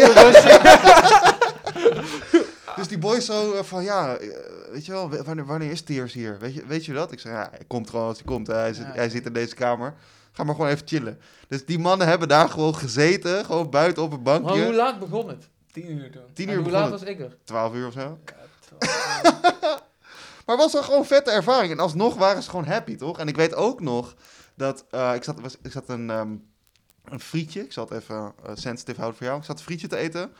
Dus 2.76 2.88
die 2.88 2.98
boys 2.98 3.24
zo 3.24 3.52
eh, 3.52 3.62
van, 3.62 3.82
ja, 3.82 4.16
weet 4.72 4.86
je 4.86 4.92
wel, 4.92 5.10
wanneer, 5.24 5.46
wanneer 5.46 5.70
is 5.70 5.82
Tears 5.82 6.12
hier? 6.12 6.38
Weet 6.38 6.54
je, 6.54 6.66
weet 6.66 6.84
je 6.84 6.92
dat? 6.92 7.12
Ik 7.12 7.20
zeg, 7.20 7.32
ja, 7.32 7.48
hij 7.50 7.64
komt 7.66 7.90
gewoon 7.90 8.06
als 8.06 8.16
hij 8.16 8.26
komt. 8.26 8.46
Hij, 8.46 8.72
zit, 8.74 8.86
Ja. 8.86 8.92
hij 8.92 9.08
zit 9.08 9.26
in 9.26 9.32
deze 9.32 9.54
kamer. 9.54 9.94
Ga 10.32 10.44
maar 10.44 10.54
gewoon 10.54 10.70
even 10.70 10.86
chillen. 10.86 11.20
Dus 11.48 11.64
die 11.64 11.78
mannen 11.78 12.06
hebben 12.06 12.28
daar 12.28 12.48
gewoon 12.48 12.74
gezeten, 12.74 13.44
gewoon 13.44 13.70
buiten 13.70 14.02
op 14.02 14.12
een 14.12 14.22
Maar 14.22 14.38
hoe 14.40 14.50
bankje. 14.50 14.72
laat 14.72 14.98
begon 14.98 15.28
het? 15.28 15.48
Tien 15.72 15.90
uur 15.90 16.10
doen. 16.12 16.22
10 16.32 16.48
En 16.48 16.54
uur 16.54 16.62
hoe 16.62 16.70
laat 16.70 16.90
was 16.90 17.02
ik 17.02 17.20
er? 17.20 17.36
12 17.44 17.74
uur 17.74 17.86
of 17.86 17.92
zo. 17.92 18.18
Twaalf. 18.78 19.80
Maar 20.46 20.56
het 20.56 20.64
was 20.64 20.72
wel 20.72 20.82
gewoon 20.82 20.98
een 21.00 21.06
vette 21.06 21.30
ervaring. 21.30 21.72
En 21.72 21.78
alsnog 21.78 22.14
waren 22.14 22.42
ze 22.42 22.50
gewoon 22.50 22.66
happy, 22.66 22.96
toch? 22.96 23.18
En 23.18 23.28
ik 23.28 23.36
weet 23.36 23.54
ook 23.54 23.80
nog 23.80 24.14
dat... 24.54 24.84
eh, 24.90 25.14
ik, 25.14 25.24
zat, 25.24 25.40
was, 25.40 25.56
ik 25.62 25.72
zat 25.72 25.88
een, 25.88 26.10
ehm, 26.10 26.34
een 27.04 27.20
frietje. 27.20 27.64
Ik 27.64 27.72
zal 27.72 27.84
het 27.88 28.02
even 28.02 28.32
eh, 28.44 28.50
sensitive 28.54 28.98
houden 28.98 29.18
voor 29.18 29.26
jou. 29.26 29.38
Ik 29.38 29.44
zat 29.46 29.58
een 29.58 29.64
frietje 29.64 29.86
te 29.86 29.96
eten. 29.96 30.32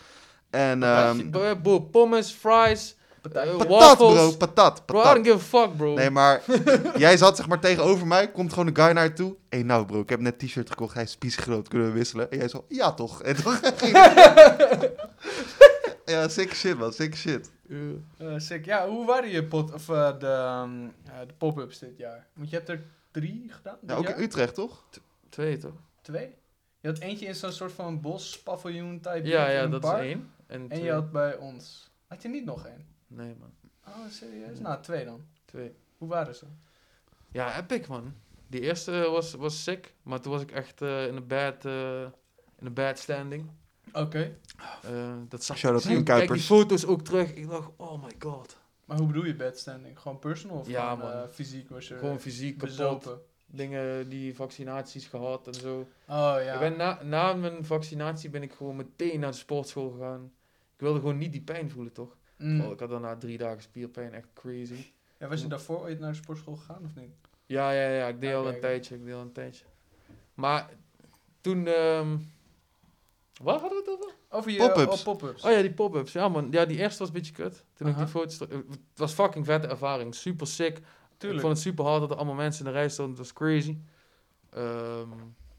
En... 0.50 0.82
ehm 0.82 1.60
pommes, 1.90 2.30
fries, 2.32 2.96
Patat. 3.22 3.44
eh, 3.46 3.56
patat, 3.56 3.96
bro. 3.96 4.32
Patat. 4.36 4.86
Bro, 4.86 4.98
I 4.98 5.02
patat. 5.02 5.14
don't 5.14 5.26
give 5.26 5.56
a 5.58 5.60
fuck, 5.60 5.76
bro. 5.76 5.94
Nee, 5.94 6.10
maar 6.10 6.42
jij 6.96 7.16
zat 7.16 7.36
zeg 7.36 7.48
maar 7.48 7.60
tegenover 7.60 8.06
mij. 8.06 8.30
Komt 8.30 8.52
gewoon 8.52 8.66
een 8.66 8.76
guy 8.76 8.90
naar 8.92 9.04
je 9.04 9.12
toe. 9.12 9.30
Hé, 9.30 9.56
hey, 9.56 9.62
nou 9.62 9.86
bro, 9.86 10.00
ik 10.00 10.08
heb 10.08 10.20
net 10.20 10.42
een 10.42 10.48
t-shirt 10.48 10.70
gekocht. 10.70 10.94
Hij 10.94 11.02
is 11.02 11.10
spiesgroot. 11.10 11.68
Kunnen 11.68 11.88
we 11.88 11.94
wisselen? 11.94 12.30
En 12.30 12.38
jij 12.38 12.48
zo, 12.48 12.64
ja 12.68 12.92
toch? 12.92 13.22
En 13.22 13.36
ging 13.76 13.96
Ja, 16.04 16.28
sick 16.28 16.54
shit 16.54 16.78
man. 16.78 16.92
Sick 16.92 17.16
shit. 17.16 17.50
Eh, 18.18 18.26
sick. 18.36 18.64
Ja, 18.64 18.88
hoe 18.88 19.06
waren 19.06 19.28
je 19.30 19.44
pot, 19.44 19.72
of, 19.72 19.88
eh, 19.88 20.18
de, 20.18 20.26
ehm, 20.26 20.88
de 21.26 21.34
pop-ups 21.38 21.78
dit 21.78 21.96
jaar? 21.96 22.26
Want 22.34 22.50
je 22.50 22.56
hebt 22.56 22.68
er 22.68 22.84
drie 23.10 23.46
gedaan? 23.48 23.78
Ja, 23.86 23.94
ook 23.94 24.06
jaar? 24.06 24.16
in 24.16 24.22
Utrecht, 24.22 24.54
toch? 24.54 24.84
Twee, 25.28 25.58
toch? 25.58 25.74
Twee? 26.02 26.34
Je 26.80 26.88
had 26.88 26.98
eentje 26.98 27.26
in 27.26 27.34
zo'n 27.34 27.52
soort 27.52 27.72
van 27.72 28.00
bos, 28.00 28.42
paviljoen 28.42 29.00
type. 29.00 29.20
Ja, 29.28 29.48
ja, 29.48 29.66
dat 29.66 29.84
is 29.84 29.90
één. 29.90 30.30
En, 30.46 30.68
je 30.82 30.92
had 30.92 31.12
bij 31.12 31.36
ons. 31.36 31.90
Had 32.06 32.22
je 32.22 32.28
niet 32.28 32.44
nog 32.44 32.66
één? 32.66 32.86
Nee, 33.14 33.34
man. 33.40 33.50
Oh, 33.86 34.10
serieus? 34.10 34.58
Nou, 34.58 34.82
twee 34.82 35.04
dan. 35.04 35.20
Twee. 35.44 35.74
Hoe 35.98 36.08
waren 36.08 36.34
ze? 36.34 36.44
Ja, 37.32 37.58
epic, 37.58 37.86
man. 37.88 38.14
Die 38.46 38.60
eerste 38.60 38.90
was, 39.10 39.32
was 39.34 39.62
sick, 39.62 39.94
maar 40.02 40.20
toen 40.20 40.32
was 40.32 40.42
ik 40.42 40.50
echt 40.50 40.82
eh, 40.82 41.06
in 41.06 41.16
een 41.16 41.26
bad, 41.26 41.64
eh, 41.64 42.00
in 42.58 42.66
een 42.66 42.74
bad 42.74 42.98
standing. 42.98 43.50
Oké. 43.92 44.36
Eh, 44.82 45.14
dat 45.28 45.44
zag 45.44 45.56
Shout-out 45.58 45.84
ik. 45.98 46.04
Kijk 46.04 46.32
die 46.32 46.40
foto's 46.42 46.84
ook 46.86 47.02
terug. 47.02 47.34
Ik 47.34 47.48
dacht, 47.48 47.70
oh 47.76 48.02
my 48.02 48.12
god. 48.18 48.56
Maar 48.84 48.96
hoe 48.98 49.06
bedoel 49.06 49.24
je 49.24 49.34
bad 49.36 49.58
standing? 49.58 49.98
Gewoon 50.00 50.18
personal 50.18 50.58
of 50.58 50.68
Ja, 50.68 50.90
gewoon, 50.94 50.98
man. 51.10 51.22
eh, 51.22 51.28
fysiek 51.28 51.68
was 51.70 51.88
je 51.88 51.98
Gewoon 51.98 52.20
fysiek 52.20 52.52
kapot. 52.58 52.68
bezopen? 52.76 53.20
Dingen 53.46 54.08
die 54.08 54.34
vaccinaties 54.34 55.06
gehad 55.06 55.46
en 55.46 55.54
zo. 55.54 55.78
Oh 55.80 55.86
ja. 56.44 56.52
Ik 56.52 56.58
ben 56.58 56.76
na, 56.76 57.02
na 57.02 57.32
mijn 57.34 57.64
vaccinatie 57.64 58.30
ben 58.30 58.42
ik 58.42 58.52
gewoon 58.52 58.76
meteen 58.76 59.20
naar 59.20 59.30
de 59.30 59.36
sportschool 59.36 59.90
gegaan. 59.90 60.32
Ik 60.74 60.80
wilde 60.80 60.98
gewoon 60.98 61.18
niet 61.18 61.32
die 61.32 61.42
pijn 61.42 61.70
voelen, 61.70 61.92
toch? 61.92 62.16
Mm. 62.42 62.60
Ik 62.72 62.80
had 62.80 62.88
daarna 62.90 63.16
drie 63.16 63.38
dagen 63.38 63.62
spierpijn, 63.62 64.12
echt 64.12 64.28
crazy. 64.34 64.92
Ja, 65.18 65.28
was 65.28 65.40
je 65.40 65.46
daarvoor 65.46 65.80
ooit 65.80 65.98
naar 65.98 66.10
de 66.10 66.16
sportschool 66.16 66.56
gegaan 66.56 66.84
of 66.84 66.94
niet? 66.94 67.10
Ja, 67.46 67.70
ja, 67.72 67.88
ja, 67.88 68.06
ik 68.08 68.20
deed 68.20 68.30
Ja, 68.30 68.36
al 68.36 68.44
een 68.44 68.50
kijk. 68.50 68.62
tijdje, 68.62 68.94
ik 68.94 69.04
deed 69.04 69.14
al 69.14 69.20
een 69.20 69.32
tijdje. 69.32 69.64
Maar 70.34 70.70
toen, 71.40 71.66
ehm 71.66 72.16
waar 73.42 73.58
hadden 73.60 73.84
we 73.84 73.90
het 73.90 74.00
over? 74.00 74.14
Over 74.28 74.50
je 74.50 74.58
Pop-ups. 74.58 74.98
oh, 74.98 75.04
pop-ups. 75.04 75.42
Oh 75.44 75.50
ja, 75.50 75.60
die 75.60 75.72
pop-ups. 75.72 76.12
Ja 76.12 76.28
man, 76.28 76.48
ja, 76.50 76.64
die 76.64 76.78
eerste 76.78 76.98
was 76.98 77.08
een 77.08 77.14
beetje 77.14 77.32
kut. 77.32 77.64
Toen 77.74 77.88
ik 77.88 77.96
die 77.96 78.06
foto's... 78.06 78.36
terug- 78.36 78.62
Het 78.68 78.78
was 78.98 79.12
fucking 79.12 79.44
vette 79.44 79.66
ervaring, 79.68 80.14
super 80.14 80.46
sick. 80.46 80.76
Ik 80.78 80.84
Tuurlijk. 81.16 81.40
vond 81.42 81.52
het 81.52 81.62
super 81.62 81.84
hard 81.84 82.00
dat 82.00 82.10
er 82.10 82.16
allemaal 82.16 82.34
mensen 82.34 82.66
in 82.66 82.72
de 82.72 82.78
rij 82.78 82.88
stonden, 82.88 83.16
het 83.16 83.22
was 83.22 83.32
crazy. 83.32 83.78
Ehm 84.50 85.08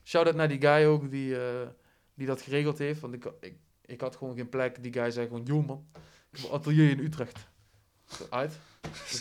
Shout-out 0.03 0.35
naar 0.35 0.47
die 0.47 0.61
guy 0.61 0.85
ook 0.85 1.09
die, 1.11 1.39
eh, 1.45 1.67
die 2.13 2.27
dat 2.27 2.41
geregeld 2.41 2.77
heeft, 2.77 2.99
want 2.99 3.13
ik, 3.13 3.25
ik, 3.39 3.55
ik 3.85 4.01
had 4.01 4.15
gewoon 4.15 4.35
geen 4.35 4.49
plek. 4.49 4.83
Die 4.83 4.93
guy 4.93 5.11
zei 5.11 5.27
gewoon, 5.27 5.43
yo 5.45 5.61
man, 5.61 5.85
ik 5.93 5.99
atelier 6.51 6.89
in 6.89 6.99
Utrecht. 6.99 7.39
Uit. 8.29 8.59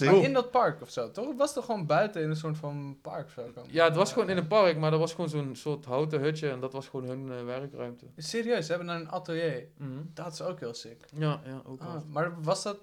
Maar 0.00 0.14
in 0.14 0.32
dat 0.32 0.50
park 0.50 0.82
of 0.82 0.90
zo, 0.90 1.10
toch? 1.10 1.28
Het 1.28 1.36
was 1.36 1.52
toch 1.52 1.64
gewoon 1.64 1.86
buiten 1.86 2.22
in 2.22 2.30
een 2.30 2.36
soort 2.36 2.56
van 2.56 2.98
park 3.02 3.26
of 3.26 3.32
zo? 3.32 3.50
kan- 3.54 3.64
Ja, 3.70 3.84
het 3.84 3.94
was 3.96 4.12
gewoon 4.12 4.30
in 4.30 4.36
een 4.36 4.46
park, 4.46 4.76
maar 4.78 4.90
dat 4.90 5.00
was 5.00 5.14
gewoon 5.14 5.28
zo'n 5.30 5.56
soort 5.56 5.84
houten 5.84 6.20
hutje 6.20 6.50
en 6.50 6.60
dat 6.60 6.72
was 6.72 6.88
gewoon 6.88 7.06
hun 7.08 7.32
eh, 7.38 7.44
werkruimte. 7.44 8.06
Serieus, 8.16 8.66
ze 8.66 8.72
hebben 8.72 8.88
een 8.94 9.08
atelier. 9.10 9.68
Mhm. 9.76 9.90
Dat 10.14 10.32
is 10.32 10.42
ook 10.42 10.60
heel 10.60 10.74
sick. 10.74 11.04
Ja, 11.16 11.40
ja, 11.44 11.62
ook 11.64 11.80
Ah, 11.80 11.92
wel. 11.92 12.04
maar 12.08 12.42
was 12.42 12.62
dat... 12.62 12.78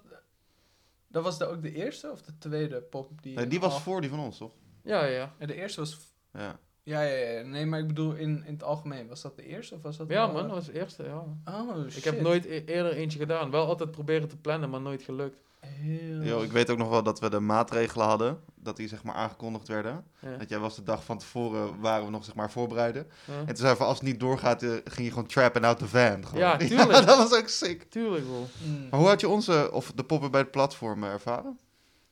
Dat 1.07 1.23
was 1.23 1.37
de, 1.37 1.45
ook 1.45 1.61
de 1.61 1.73
eerste 1.73 2.11
of 2.11 2.21
de 2.21 2.37
tweede 2.37 2.81
pop 2.81 3.21
die... 3.21 3.35
Nee, 3.35 3.47
die 3.47 3.59
was 3.59 3.81
voor 3.81 4.01
die 4.01 4.09
van 4.09 4.19
ons, 4.19 4.37
toch? 4.37 4.51
Ja, 4.83 5.03
ja. 5.05 5.33
Ja, 5.39 5.45
de 5.45 5.53
eerste 5.55 5.79
was... 5.79 5.99
Ja. 6.33 6.59
Ja, 6.89 7.02
ja, 7.02 7.30
ja. 7.30 7.41
Nee, 7.41 7.65
maar 7.65 7.80
ik 7.80 7.88
bedoel 7.88 8.13
in, 8.13 8.43
in 8.45 8.54
het 8.54 8.63
algemeen. 8.63 9.08
Was 9.08 9.21
dat 9.21 9.36
de 9.36 9.45
eerste 9.45 9.75
of 9.75 9.82
was 9.82 9.97
dat... 9.97 10.10
Ja 10.10 10.28
man, 10.28 10.43
dat 10.43 10.52
was 10.52 10.65
de 10.65 10.80
eerste, 10.80 11.04
ja. 11.04 11.23
Oh, 11.45 11.84
shit. 11.84 11.97
Ik 11.97 12.04
heb 12.04 12.21
nooit 12.21 12.45
e- 12.45 12.63
eerder 12.65 12.93
eentje 12.93 13.19
gedaan. 13.19 13.52
Wel 13.52 13.65
altijd 13.65 13.91
proberen 13.91 14.28
te 14.28 14.38
plannen, 14.38 14.69
maar 14.69 14.82
nooit 14.82 15.02
gelukt. 15.02 15.38
Heel... 15.60 16.21
Yo, 16.21 16.41
ik 16.41 16.52
weet 16.52 16.69
ook 16.69 16.78
nog 16.78 16.89
wel 16.89 17.04
dat 17.04 17.19
we 17.19 17.30
de 17.30 17.39
maatregelen 17.39 18.06
hadden. 18.06 18.39
Dat 18.56 18.78
die 18.78 18.88
zeg 18.88 19.04
maar 19.04 19.15
aangekondigd 19.15 19.67
werden. 19.67 20.06
Ja. 20.19 20.38
Dat 20.38 20.49
jij 20.49 20.60
was 20.60 20.75
de 20.75 20.84
dag 20.84 21.04
van 21.04 21.17
tevoren, 21.17 21.80
waren 21.80 22.06
we 22.06 22.12
nog 22.12 22.25
zeg 22.25 22.36
maar 22.36 22.52
voorbereiden. 22.52 23.08
Ja. 23.25 23.39
En 23.39 23.45
toen 23.45 23.56
zei 23.56 23.75
van 23.75 23.88
als 23.88 23.97
het 23.97 24.08
niet 24.08 24.19
doorgaat, 24.19 24.63
eh, 24.63 24.69
ging 24.69 25.08
je 25.08 25.10
gewoon 25.13 25.28
trappen 25.28 25.63
out 25.63 25.78
the 25.80 25.88
van. 25.88 26.25
Gewoon. 26.25 26.39
Ja, 26.45 26.58
tuurlijk. 26.58 27.06
dat 27.06 27.17
was 27.17 27.34
ook 27.34 27.47
sick. 27.47 27.84
Tuurlijk 27.84 28.25
wel. 28.25 28.47
Mm. 28.65 28.88
Maar 28.89 28.99
hoe 28.99 29.10
had 29.10 29.19
je 29.19 29.30
onze, 29.30 29.71
of 29.71 29.91
de 29.91 30.04
poppen 30.04 30.32
bij 30.32 30.41
het 30.41 30.52
platform 30.52 31.04
eh, 31.04 31.10
ervaren? 31.10 31.60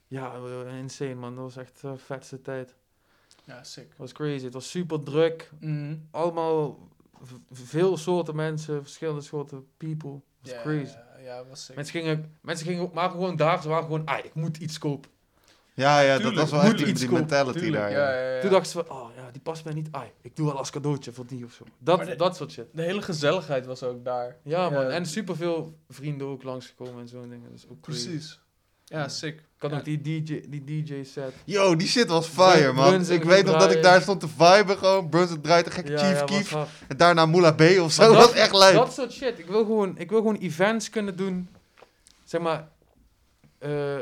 Ja, 0.08 0.34
eh, 0.34 0.78
insane 0.78 1.16
man. 1.16 1.36
Dat 1.36 1.44
was 1.44 1.58
echt 1.58 1.82
de 1.82 1.98
vetste 1.98 2.42
tijd. 2.42 2.76
Ja, 3.48 3.64
sick. 3.64 3.88
Het 3.90 3.98
was 3.98 4.12
crazy. 4.12 4.44
Het 4.46 4.54
was 4.54 4.70
super 4.70 5.04
druk. 5.04 5.50
Mm. 5.60 6.08
Allemaal 6.12 6.88
veel 7.52 7.98
soorten 7.98 8.36
mensen, 8.36 8.82
verschillende 8.84 9.22
soorten 9.22 9.66
people. 9.78 10.12
Het 10.12 10.22
was 10.42 10.52
Ja, 10.52 10.62
crazy. 10.62 10.94
Ja, 10.96 11.18
ja, 11.24 11.44
was 11.50 11.66
sick. 11.66 11.76
Mensen 11.76 12.00
gingen, 12.02 12.36
mensen 12.42 12.66
gingen 12.68 12.90
maar 12.94 13.10
gewoon 13.10 13.36
daar. 13.36 13.62
Ze 13.62 13.68
waren 13.68 13.84
gewoon, 13.84 14.06
ah, 14.06 14.26
ik 14.26 14.34
moet 14.34 14.58
iets 14.58 14.78
kopen. 14.78 15.10
Ja, 15.74 16.00
ja, 16.00 16.18
dat 16.20 16.34
was 16.34 16.52
wel 16.52 16.62
echt 16.62 16.78
die, 16.78 16.94
die 16.94 17.12
mentality 17.12 17.60
Tuurlijk, 17.60 17.82
daar. 17.82 17.92
ja, 17.92 18.12
Ja. 18.12 18.20
ja, 18.22 18.34
ja. 18.36 18.42
Toen 18.42 18.50
dachten 18.50 18.72
ze 18.72 18.84
van, 18.86 18.98
oh 18.98 19.10
ja, 19.16 19.32
die 19.32 19.42
past 19.42 19.64
mij 19.64 19.74
niet. 19.74 19.88
Ah, 19.92 20.04
ik 20.22 20.36
doe 20.36 20.46
wel 20.46 20.58
als 20.58 20.70
cadeautje 20.70 21.12
voor 21.12 21.26
die 21.26 21.46
of 21.46 21.54
zo. 21.54 21.64
Dat, 21.78 22.06
de- 22.06 22.16
dat 22.16 22.36
soort 22.36 22.52
shit. 22.52 22.66
De 22.74 22.82
hele 22.82 23.02
gezelligheid 23.02 23.66
was 23.66 23.84
ook 23.84 24.04
daar. 24.06 24.38
Ja 24.44 24.70
man, 24.70 24.86
en 24.90 25.06
superveel 25.06 25.78
vrienden 25.90 26.28
ook 26.28 26.44
langsgekomen 26.44 27.02
en 27.02 27.08
zo'n 27.08 27.30
dingen. 27.30 27.52
Is 27.54 27.68
ook 27.70 27.82
crazy. 27.82 28.08
Precies. 28.08 28.40
Ja, 28.90 29.08
sick. 29.08 29.36
Ik 29.36 29.64
had 29.64 29.72
Ja. 29.72 29.78
ook 29.78 29.86
die 29.86 30.02
DJ, 30.02 30.44
die 30.50 30.64
DJ 30.84 31.04
set. 31.04 31.34
Yo, 31.46 31.76
die 31.76 31.88
shit 31.88 32.08
was 32.08 32.28
fire, 32.28 32.72
man. 32.74 33.10
Ik 33.12 33.24
weet 33.24 33.46
nog 33.46 33.58
dat 33.60 33.72
ik 33.72 33.84
daar 33.84 34.02
stond 34.02 34.20
te 34.20 34.28
viben 34.28 34.78
gewoon. 34.78 35.10
Brunswick 35.10 35.44
draait 35.44 35.66
een 35.66 35.72
gekke 35.72 35.92
Ja, 35.92 35.98
Chief 35.98 36.24
Keef. 36.24 36.52
En 36.88 36.98
daarna 36.98 37.26
Moula 37.26 37.52
B 37.52 37.62
of 37.62 37.92
zo. 37.92 38.02
Dat 38.14 38.16
was 38.16 38.32
echt 38.32 38.54
leuk. 38.54 38.74
Dat 38.74 38.94
soort 38.94 39.12
shit. 39.12 39.40
Ik 39.40 39.46
wil 39.46 39.66
gewoon, 39.66 39.98
ik 39.98 40.10
wil 40.10 40.18
gewoon 40.20 40.36
events 40.36 40.90
kunnen 40.90 41.16
doen. 41.18 41.50
Zeg 42.24 42.42
maar, 42.42 42.68
eh, 43.58 43.98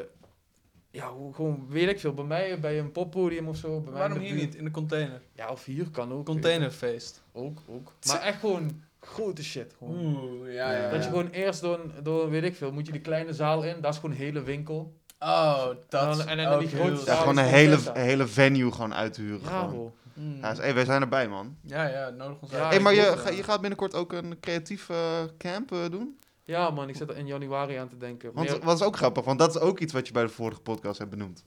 ja, 0.91 1.11
hoe- 1.11 1.33
gewoon 1.33 1.65
weet 1.69 1.89
ik 1.89 1.99
veel. 1.99 2.13
Bij 2.13 2.25
mij, 2.25 2.59
bij 2.59 2.79
een 2.79 2.91
poppodium 2.91 3.47
of 3.47 3.57
zo. 3.57 3.79
Bij 3.79 3.91
mij 3.91 3.99
Waarom 3.99 4.19
hier 4.19 4.33
niet? 4.35 4.55
In 4.55 4.63
de 4.63 4.71
container. 4.71 5.21
Ja, 5.35 5.49
of 5.49 5.65
hier 5.65 5.89
kan 5.91 6.11
ook. 6.13 6.25
Containerfeest. 6.25 7.21
Ook, 7.31 7.59
ook. 7.67 7.91
Maar 8.07 8.21
echt 8.21 8.39
gewoon 8.39 8.81
grote 9.05 9.43
shit. 9.43 9.73
Gewoon. 9.77 10.15
Oeh, 10.15 10.53
ja, 10.53 10.71
ja. 10.71 10.89
Dat 10.89 11.03
je 11.03 11.09
gewoon 11.09 11.29
eerst 11.29 11.61
door, 11.61 11.79
een- 11.79 12.03
door, 12.03 12.29
weet 12.29 12.43
ik 12.43 12.55
veel, 12.55 12.71
moet 12.71 12.85
je 12.85 12.91
die 12.91 13.01
kleine 13.01 13.33
zaal 13.33 13.63
in. 13.63 13.81
Dat 13.81 13.93
is 13.93 13.99
gewoon 13.99 14.15
een 14.15 14.21
hele 14.21 14.43
winkel. 14.43 14.93
Oh, 15.19 15.65
dat 15.65 15.75
En 15.77 15.85
dan- 15.89 16.09
is 16.19 16.25
en 16.25 16.37
dan 16.37 16.45
ook 16.47 16.59
die 16.59 16.67
heel 16.69 16.79
grote 16.79 16.91
Ja, 16.99 17.05
zaal. 17.05 17.13
sick. 17.15 17.15
gewoon 17.23 17.37
een 17.37 17.45
is 17.45 17.51
hele, 17.51 17.99
hele 17.99 18.27
venue 18.27 18.71
gewoon 18.71 18.93
uithuren. 18.93 19.41
Ja, 19.41 19.47
gewoon. 19.59 19.69
bro. 19.69 19.93
Mm. 20.13 20.37
Ja, 20.41 20.49
dus, 20.49 20.59
hey, 20.59 20.73
wij 20.73 20.85
zijn 20.85 21.01
erbij, 21.01 21.27
man. 21.27 21.57
Ja, 21.61 21.87
ja, 21.87 22.09
nodig 22.09 22.37
ons 22.41 22.51
Ja, 22.51 22.57
uit. 22.59 22.73
hey, 22.73 22.79
maar 22.79 22.93
je, 22.93 23.05
hoop, 23.05 23.17
ga- 23.17 23.29
ja. 23.29 23.35
je 23.35 23.43
gaat 23.43 23.59
binnenkort 23.61 23.93
ook 23.95 24.13
een 24.13 24.39
creatief 24.39 24.89
eh, 24.89 24.97
camp 25.37 25.71
eh, 25.71 25.79
doen? 25.91 26.19
Ja, 26.43 26.69
man, 26.69 26.89
ik 26.89 26.95
zit 26.95 27.09
er 27.09 27.17
in 27.17 27.27
januari 27.27 27.75
aan 27.75 27.87
te 27.89 27.97
denken. 27.97 28.31
Want 28.33 28.49
Meer- 28.49 28.59
wat 28.63 28.75
is 28.79 28.85
ook 28.85 28.95
grappig, 28.97 29.25
want 29.25 29.39
dat 29.39 29.55
is 29.55 29.61
ook 29.61 29.79
iets 29.79 29.93
wat 29.93 30.07
je 30.07 30.13
bij 30.13 30.23
de 30.23 30.29
vorige 30.29 30.61
podcast 30.61 30.97
hebt 30.97 31.09
benoemd. 31.09 31.43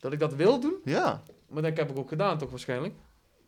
dat 0.00 0.12
ik 0.12 0.18
dat 0.18 0.34
wil 0.34 0.60
doen, 0.60 0.74
Ja. 0.84 1.22
maar 1.48 1.62
dat 1.62 1.76
heb 1.76 1.90
ik 1.90 1.98
ook 1.98 2.08
gedaan, 2.08 2.38
toch 2.38 2.50
waarschijnlijk? 2.50 2.94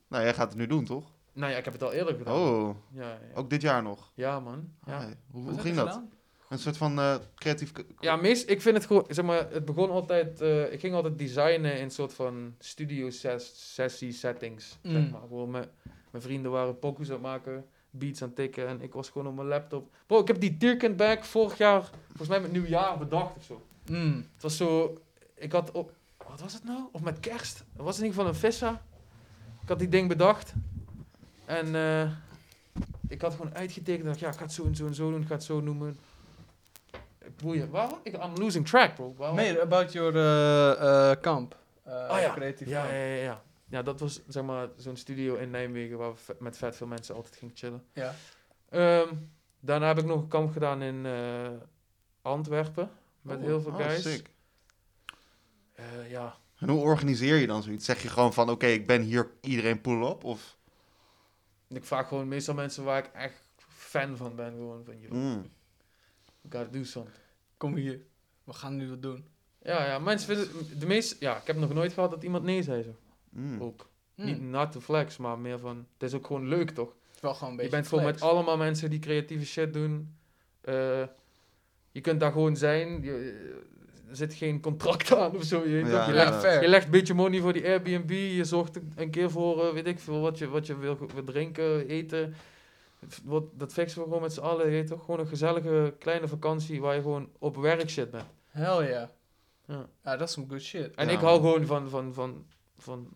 Nou, 0.08 0.22
jij 0.22 0.34
gaat 0.34 0.48
het 0.48 0.58
nu 0.58 0.66
doen, 0.66 0.84
toch? 0.84 1.04
Nou 1.34 1.52
ja, 1.52 1.58
ik 1.58 1.64
heb 1.64 1.72
het 1.72 1.82
al 1.82 1.92
eerder 1.92 2.14
gedaan. 2.16 2.34
Oh, 2.34 2.76
Ja, 2.92 3.02
ja. 3.10 3.18
ook 3.34 3.50
dit 3.50 3.62
jaar 3.62 3.82
nog. 3.82 4.10
ja 4.14 4.40
man. 4.40 4.68
Ja. 4.86 5.08
Hoe 5.30 5.58
ging 5.58 5.76
dat? 5.76 5.86
gedaan? 5.88 6.12
Een 6.48 6.58
soort 6.58 6.76
van 6.76 6.98
eh, 6.98 7.14
creatief... 7.34 7.72
Ja, 8.00 8.16
meest, 8.16 8.50
ik 8.50 8.62
vind 8.62 8.76
het 8.76 8.86
gewoon, 8.86 9.04
zeg 9.08 9.24
maar, 9.24 9.50
het 9.50 9.64
begon 9.64 9.90
altijd, 9.90 10.40
eh, 10.40 10.72
ik 10.72 10.80
ging 10.80 10.94
altijd 10.94 11.18
designen 11.18 11.78
in 11.80 11.90
soort 11.90 12.14
van 12.14 12.54
studio 12.58 13.10
ses, 13.10 13.74
sessie 13.74 14.12
settings, 14.12 14.78
Mm. 14.82 14.90
zeg 14.90 15.10
maar. 15.10 15.20
Gewoon 15.20 15.50
mijn, 15.50 15.68
mijn 16.10 16.22
vrienden 16.22 16.50
waren 16.50 16.78
pokus 16.78 17.06
aan 17.08 17.12
het 17.12 17.22
maken, 17.22 17.66
beats 17.90 18.22
aan 18.22 18.26
het 18.28 18.36
tikken 18.36 18.66
en 18.68 18.80
ik 18.82 18.92
was 18.92 19.08
gewoon 19.08 19.26
op 19.26 19.34
mijn 19.34 19.48
laptop. 19.48 19.94
Bro, 20.06 20.20
ik 20.20 20.26
heb 20.28 20.40
die 20.40 20.56
Tirkent 20.56 20.96
bag 20.96 21.26
vorig 21.26 21.58
jaar, 21.58 21.90
volgens 22.06 22.28
mij 22.28 22.40
met 22.40 22.52
nieuwjaar 22.52 22.98
bedacht 22.98 23.36
of 23.36 23.44
zo. 23.44 23.66
Mm. 23.86 24.28
Het 24.32 24.42
was 24.42 24.56
zo, 24.56 24.98
ik 25.34 25.52
had 25.52 25.70
op, 25.70 25.92
wat 26.28 26.40
was 26.40 26.52
het 26.52 26.64
nou? 26.64 26.80
Of 26.92 27.02
met 27.02 27.20
kerst? 27.20 27.58
Het 27.58 27.82
was 27.82 27.98
in 27.98 28.04
ieder 28.04 28.16
geval 28.18 28.32
een 28.34 28.38
vissa. 28.40 28.82
Ik 29.62 29.68
had 29.68 29.78
die 29.78 29.88
ding 29.88 30.08
bedacht. 30.08 30.52
En 31.44 31.74
eh, 31.74 32.10
ik 33.08 33.20
had 33.22 33.34
gewoon 33.34 33.54
uitgetekend. 33.54 34.04
dacht, 34.04 34.18
ja, 34.18 34.28
ik 34.28 34.36
ga 34.36 34.42
het 34.42 34.52
zo 34.52 34.64
en 34.64 34.74
zo 34.74 34.86
en 34.86 34.94
zo 34.94 35.10
doen. 35.10 35.20
Ik 35.20 35.26
ga 35.26 35.34
het 35.34 35.44
zo 35.44 35.60
noemen. 35.60 35.98
Boeien. 37.42 37.70
Waarom? 37.70 37.98
Ik, 38.02 38.12
I'm 38.12 38.34
losing 38.36 38.66
track, 38.66 38.94
bro. 38.94 39.14
Waarom? 39.16 39.36
Made 39.36 39.60
about 39.60 39.92
your 39.92 40.14
uh, 40.14 40.82
uh, 40.82 41.12
kamp. 41.20 41.56
Uh, 41.86 41.92
oh 41.92 42.18
ja. 42.20 42.32
Creatief 42.34 42.68
Ja, 42.68 42.84
ja, 42.86 43.04
ja, 43.04 43.22
ja. 43.22 43.42
Ja, 43.68 43.82
dat 43.82 44.00
was 44.00 44.20
zeg 44.28 44.42
maar 44.42 44.68
zo'n 44.76 44.96
studio 44.96 45.34
in 45.34 45.50
Nijmegen 45.50 45.98
waar 45.98 46.12
we 46.12 46.36
met 46.38 46.56
vet 46.56 46.76
veel 46.76 46.86
mensen 46.86 47.14
altijd 47.14 47.36
gingen 47.36 47.56
chillen. 47.56 47.84
Ja. 47.92 48.14
Ehm, 48.68 49.14
daarna 49.60 49.86
heb 49.86 49.98
ik 49.98 50.04
nog 50.04 50.20
een 50.20 50.28
kamp 50.28 50.52
gedaan 50.52 50.82
in 50.82 51.06
eh, 51.06 51.48
Antwerpen. 52.22 52.90
Met 53.22 53.38
Oh, 53.38 53.44
heel 53.44 53.60
veel 53.60 53.72
oh, 53.72 53.76
guys. 53.76 54.02
sick. 54.02 54.30
Eh, 55.72 56.10
ja, 56.10 56.36
En 56.58 56.68
hoe 56.68 56.80
organiseer 56.80 57.36
je 57.36 57.46
dan 57.46 57.62
zoiets? 57.62 57.84
Zeg 57.84 58.02
je 58.02 58.08
gewoon 58.08 58.32
van, 58.32 58.50
oké, 58.50 58.66
ik 58.66 58.86
ben 58.86 59.02
hier, 59.02 59.30
iedereen 59.40 59.80
pull 59.80 60.02
op? 60.02 60.24
Of... 60.24 60.56
Ik 61.76 61.84
vraag 61.84 62.08
gewoon 62.08 62.28
meestal 62.28 62.54
mensen 62.54 62.84
waar 62.84 62.98
ik 62.98 63.10
echt 63.14 63.42
fan 63.68 64.16
van 64.16 64.36
ben. 64.36 64.50
Gewoon 64.52 64.84
van, 64.84 65.00
yo, 65.00 65.08
Mm. 65.10 65.50
we 66.40 66.56
gotta 66.58 66.78
do 66.78 66.82
something. 66.84 67.16
Kom 67.56 67.74
hier. 67.74 68.00
We 68.44 68.52
gaan 68.52 68.76
nu 68.76 68.88
wat 68.88 69.02
doen. 69.02 69.24
Ja, 69.62 69.86
ja, 69.86 69.98
mensen 69.98 70.36
vinden, 70.36 70.78
de 70.78 70.86
meeste, 70.86 71.16
ja, 71.18 71.36
ik 71.36 71.46
heb 71.46 71.56
nog 71.56 71.72
nooit 71.74 71.92
gehad 71.92 72.10
dat 72.10 72.22
iemand 72.22 72.44
nee 72.44 72.62
zei, 72.62 72.82
zo. 72.82 72.96
Mm. 73.30 73.62
Ook. 73.62 73.88
Hmm. 74.14 74.24
Niet 74.24 74.40
not 74.40 74.72
to 74.72 74.80
flex, 74.80 75.16
maar 75.16 75.38
meer 75.38 75.58
van, 75.58 75.86
het 75.92 76.02
is 76.02 76.14
ook 76.14 76.26
gewoon 76.26 76.48
leuk, 76.48 76.70
toch? 76.70 76.88
Het 77.06 77.14
is 77.14 77.20
wel 77.20 77.34
gewoon 77.34 77.48
een 77.48 77.56
Je 77.56 77.62
beetje 77.62 77.76
bent 77.76 77.88
gewoon 77.88 78.04
met 78.04 78.20
allemaal 78.20 78.56
mensen 78.56 78.90
die 78.90 78.98
creatieve 78.98 79.46
shit 79.46 79.72
doen. 79.72 80.16
Eh, 80.60 81.02
je 81.90 82.00
kunt 82.00 82.20
daar 82.20 82.32
gewoon 82.32 82.56
zijn. 82.56 83.02
Je, 83.02 83.62
er 84.14 84.20
zit 84.20 84.34
geen 84.34 84.60
contract 84.60 85.12
aan 85.16 85.36
of 85.36 85.42
zo. 85.44 85.62
Je, 85.64 85.68
Ja, 85.70 85.76
je, 85.86 85.86
Ja, 85.86 86.06
legt, 86.12 86.34
fair. 86.40 86.62
je 86.62 86.68
legt 86.68 86.84
een 86.84 86.90
beetje 86.90 87.14
money 87.14 87.40
voor 87.40 87.52
die 87.52 87.64
Airbnb. 87.66 88.10
Je 88.10 88.44
zorgt 88.44 88.78
een 88.96 89.10
keer 89.10 89.30
voor, 89.30 89.66
eh, 89.66 89.72
weet 89.72 89.86
ik 89.86 89.98
veel, 89.98 90.20
wat 90.20 90.38
je, 90.38 90.48
wat 90.48 90.66
je 90.66 90.78
wil, 90.78 90.98
wil 91.14 91.24
drinken, 91.24 91.86
eten. 91.88 92.34
Wordt- 93.24 93.46
Dat 93.58 93.72
fixen 93.72 93.98
we 93.98 94.04
gewoon 94.04 94.22
met 94.22 94.32
z'n 94.32 94.40
allen. 94.40 94.64
Je 94.64 94.70
weet 94.70 94.86
toch? 94.86 95.04
Gewoon 95.04 95.20
een 95.20 95.26
gezellige 95.26 95.94
kleine 95.98 96.28
vakantie 96.28 96.80
waar 96.80 96.94
je 96.94 97.02
gewoon 97.02 97.28
op 97.38 97.56
werk 97.56 97.90
shit 97.90 98.10
bent. 98.10 98.24
Hell 98.48 98.88
ja. 98.90 99.10
Ja. 99.66 99.86
Ja, 100.04 100.16
dat 100.16 100.28
is 100.28 100.34
some 100.34 100.46
good 100.48 100.60
shit. 100.62 100.94
En 100.94 101.06
Ja, 101.06 101.12
ik 101.12 101.18
hou 101.18 101.36
gewoon 101.40 101.66
van, 101.66 101.88
van, 101.88 102.14
van, 102.14 102.44
van 102.78 103.08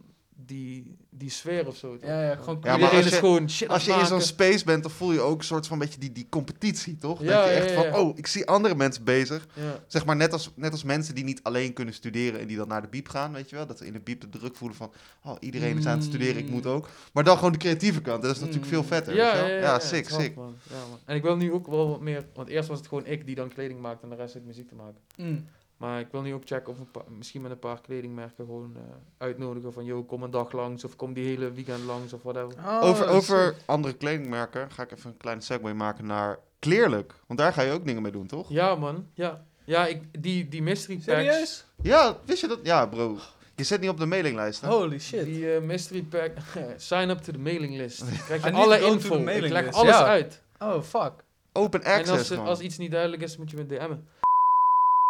die, 0.47 0.97
die 1.11 1.31
sfeer 1.31 1.67
of 1.67 1.77
zo. 1.77 1.97
toch? 1.97 2.09
Ja, 2.09 2.23
ja, 2.23 2.37
gewoon 2.37 2.59
Ja, 2.63 2.73
Iedereen 2.75 2.97
als 2.97 3.05
is 3.07 3.13
je- 3.13 3.19
gewoon 3.19 3.51
shit 3.51 3.69
Als 3.69 3.85
je 3.85 3.93
in 3.93 4.07
zo'n 4.07 4.21
space 4.21 4.65
bent, 4.65 4.83
dan 4.83 4.93
voel 4.93 5.13
je 5.13 5.21
ook 5.21 5.39
een 5.39 5.45
soort 5.45 5.67
van 5.67 5.79
beetje 5.79 5.99
die, 6.01 6.13
die 6.13 6.27
competitie, 6.29 6.97
toch? 6.97 7.23
Ja, 7.23 7.27
dat 7.41 7.45
je 7.49 7.51
ja, 7.55 7.57
echt 7.61 7.71
ja, 7.75 7.83
ja. 7.83 7.91
van, 7.93 8.01
oh, 8.01 8.19
ik 8.19 8.27
zie 8.27 8.47
andere 8.47 8.75
mensen 8.75 9.05
bezig. 9.05 9.47
Ja. 9.53 9.81
Zeg 9.87 10.05
maar 10.05 10.17
net 10.17 10.33
als, 10.33 10.51
net 10.55 10.73
als 10.73 10.83
mensen 10.85 11.15
die 11.15 11.25
niet 11.25 11.41
alleen 11.43 11.73
kunnen 11.73 11.95
studeren 11.95 12.41
en 12.41 12.47
die 12.47 12.57
dan 12.57 12.69
naar 12.69 12.83
de 12.83 12.89
biep 12.89 13.09
gaan, 13.09 13.33
weet 13.33 13.51
je 13.51 13.57
wel? 13.57 13.67
Dat 13.67 13.79
ze 13.79 13.87
in 13.87 13.93
de 13.93 14.01
biep 14.01 14.21
de 14.21 14.29
druk 14.29 14.57
voelen 14.57 14.77
van, 14.77 14.93
oh, 15.25 15.37
iedereen 15.41 15.79
is 15.79 15.87
aan 15.87 15.97
het 15.99 16.07
studeren, 16.07 16.37
ik 16.43 16.51
moet 16.51 16.67
ook. 16.67 16.89
Maar 17.13 17.25
dan 17.25 17.37
gewoon 17.37 17.53
de 17.53 17.59
creatieve 17.59 18.01
kant, 18.01 18.23
dat 18.23 18.31
is 18.35 18.39
natuurlijk 18.41 18.65
Mm. 18.67 18.73
veel 18.73 18.85
vetter, 18.85 19.15
Ja, 19.15 19.23
weet 19.25 19.33
je 19.33 19.39
ja, 19.39 19.43
wel? 19.45 19.53
ja, 19.57 19.63
Ja, 19.63 19.73
ja, 19.73 19.79
sick, 19.81 20.09
sick. 20.09 20.35
man. 20.35 20.55
Ja, 20.71 20.77
man. 20.91 20.99
En 21.05 21.17
ik 21.17 21.23
wil 21.23 21.37
nu 21.37 21.53
ook 21.53 21.67
wel 21.67 21.89
wat 21.89 22.01
meer, 22.01 22.27
want 22.35 22.49
eerst 22.49 22.69
was 22.69 22.79
het 22.79 22.89
gewoon 22.89 23.07
ik 23.07 23.27
die 23.27 23.35
dan 23.35 23.49
kleding 23.49 23.81
maakte 23.81 24.03
en 24.05 24.11
de 24.11 24.17
rest 24.17 24.33
zit 24.33 24.47
muziek 24.47 24.69
te 24.69 24.75
maken. 24.75 24.99
Mm. 25.17 25.47
Maar 25.79 26.01
ik 26.01 26.09
wil 26.11 26.23
nu 26.23 26.35
ook 26.35 26.43
checken 26.45 26.73
of 26.73 26.91
paar- 26.91 27.11
misschien 27.19 27.43
met 27.43 27.51
een 27.51 27.59
paar 27.59 27.81
kledingmerken 27.81 28.45
gewoon 28.45 28.73
eh, 28.77 28.83
uitnodigen 29.19 29.73
van, 29.73 29.85
yo, 29.85 30.05
kom 30.05 30.23
een 30.23 30.31
dag 30.31 30.53
langs 30.53 30.85
of 30.85 30.97
kom 30.97 31.13
die 31.13 31.27
hele 31.27 31.53
weekend 31.53 31.85
langs 31.85 32.13
of 32.13 32.23
whatever. 32.23 32.59
Oh, 32.59 32.83
over 32.83 33.07
over 33.09 33.55
andere 33.65 33.95
kledingmerken 33.95 34.71
ga 34.71 34.83
ik 34.83 34.93
even 34.93 35.11
een 35.11 35.17
kleine 35.17 35.43
segue 35.43 35.75
maken 35.75 36.07
naar 36.07 36.39
Kleerlijk. 36.59 37.15
Want 37.27 37.39
daar 37.39 37.53
ga 37.53 37.63
je 37.63 37.73
ook 37.73 37.87
dingen 37.87 38.03
mee 38.03 38.13
doen, 38.13 38.27
toch? 38.27 38.49
Ja, 38.49 38.75
man. 38.75 39.07
Ja, 39.15 39.45
ja 39.65 39.87
ik, 39.87 40.23
die, 40.23 40.49
die 40.49 40.63
mystery 40.63 40.95
packs. 40.95 41.07
Serieus? 41.11 41.65
Ja, 41.83 42.17
wist 42.25 42.41
je 42.41 42.47
dat? 42.47 42.59
Ja, 42.63 42.87
bro. 42.87 43.19
Je 43.57 43.65
zit 43.65 43.81
niet 43.81 43.91
op 43.91 43.99
de 43.99 44.07
mailinglijst, 44.07 44.61
hè? 44.61 44.69
Holy 44.69 44.99
shit. 44.99 45.25
Die 45.25 45.55
eh, 45.55 45.63
mystery 45.63 46.03
pack, 46.03 46.33
sign 46.77 47.09
up 47.09 47.19
to 47.19 47.33
the 47.33 47.39
mailing 47.39 47.77
list. 47.77 47.99
Dan 47.99 48.09
krijg 48.27 48.45
je 48.45 48.53
alle 48.53 48.81
info. 48.81 49.17
Ik 49.17 49.49
leg 49.49 49.73
alles 49.73 49.95
ja. 49.99 50.05
uit. 50.07 50.43
Oh, 50.59 50.83
fuck. 50.83 51.13
Open 51.53 51.83
En 51.83 51.93
access, 51.93 52.11
als, 52.11 52.21
er- 52.21 52.35
gewoon. 52.35 52.51
als 52.51 52.61
iets 52.61 52.79
niet 52.79 52.91
duidelijk 52.91 53.23
is, 53.23 53.37
moet 53.37 53.51
je 53.51 53.57
me 53.57 53.67
DM'en. 53.67 54.09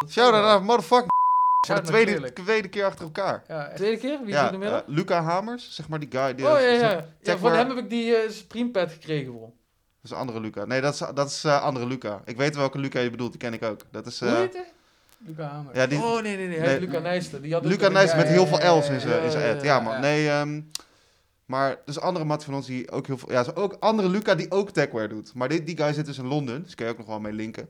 Shout 0.07 0.33
out 0.35 0.45
naar 0.45 0.63
motherfucking 0.63 1.11
voor 1.67 1.75
de 1.77 1.83
tweede, 1.83 2.33
tweede 2.33 2.69
keer 2.69 2.85
achter 2.85 3.05
elkaar. 3.05 3.45
Ja. 3.49 3.73
Tweede 3.75 3.99
keer? 3.99 4.19
Wie 4.25 4.29
ja, 4.35 4.51
doet 4.51 4.59
middag? 4.59 4.81
eh, 4.81 4.87
Luca 4.89 5.23
Hamers, 5.23 5.75
zeg 5.75 5.89
maar 5.89 5.99
die 5.99 6.09
guy. 6.13 6.35
Die 6.35 6.45
oh 6.47 6.51
ja, 6.61 6.67
is- 6.67 6.81
ja. 6.81 7.07
ja 7.23 7.39
van 7.39 7.51
maar- 7.51 7.59
hem 7.59 7.69
heb 7.69 7.79
ik 7.79 7.91
die 7.91 8.11
uh, 8.11 8.31
Supreme 8.31 8.89
gekregen, 8.89 9.33
bro. 9.33 9.53
Dat 10.03 10.11
is 10.11 10.17
andere 10.17 10.41
Luca. 10.41 10.65
Nee, 10.65 10.81
dat 10.81 10.93
is, 10.95 11.03
dat 11.15 11.29
is 11.31 11.45
eh, 11.45 11.63
andere 11.63 11.87
Luca. 11.87 12.21
Ik 12.25 12.37
weet 12.37 12.57
welke 12.57 12.79
Luca 12.79 13.01
je 13.01 13.11
bedoelt, 13.11 13.31
die 13.31 13.41
ken 13.41 13.53
ik 13.53 13.63
ook. 13.63 13.81
Dat 13.91 14.07
is... 14.07 14.21
Hoe 14.21 14.29
heet 14.29 14.53
hij? 14.55 14.73
Luca 15.27 15.43
Hamer. 15.49 15.77
ja, 15.77 15.87
die, 15.87 15.99
Oh 15.99 16.23
nee, 16.23 16.37
nee, 16.37 16.49
nee. 16.49 16.59
Is 16.75 16.79
Luca 16.81 16.99
Nijsten. 16.99 17.43
Die 17.43 17.53
had 17.53 17.65
Luca 17.65 17.87
een- 17.87 17.93
Nijs 17.93 18.11
ja, 18.11 18.17
met 18.17 18.29
heel 18.29 18.47
veel 18.47 18.77
L's 18.79 18.89
in 18.89 19.01
zijn 19.01 19.17
ja, 19.19 19.25
in 19.25 19.31
zijn 19.31 19.45
ja, 19.45 19.55
ad. 19.57 19.63
ja, 19.63 19.81
ja. 19.93 19.99
Nee, 19.99 20.29
ehm, 20.29 20.61
maar 21.45 21.77
dus 21.85 21.97
een 21.97 22.03
andere 22.03 22.25
maat 22.25 22.45
van 22.45 22.55
ons 22.55 22.67
die 22.67 22.91
ook 22.91 23.07
heel 23.07 23.19
veel... 23.19 23.33
Ja, 23.33 23.45
zo 23.45 23.51
ook 23.55 23.77
andere 23.81 24.09
Luca 24.09 24.35
die 24.35 24.51
ook 24.51 24.71
techwear 24.71 25.09
doet. 25.09 25.35
Maar 25.35 25.49
die, 25.49 25.63
die 25.65 25.77
guy 25.77 25.93
zit 25.93 26.07
dus 26.07 26.19
in 26.19 26.27
Londen, 26.27 26.63
dus 26.63 26.75
kun 26.75 26.87
je 26.87 26.93
ook 26.93 26.99
nog 26.99 27.07
wel 27.07 27.21
mee 27.21 27.33
linken. 27.33 27.69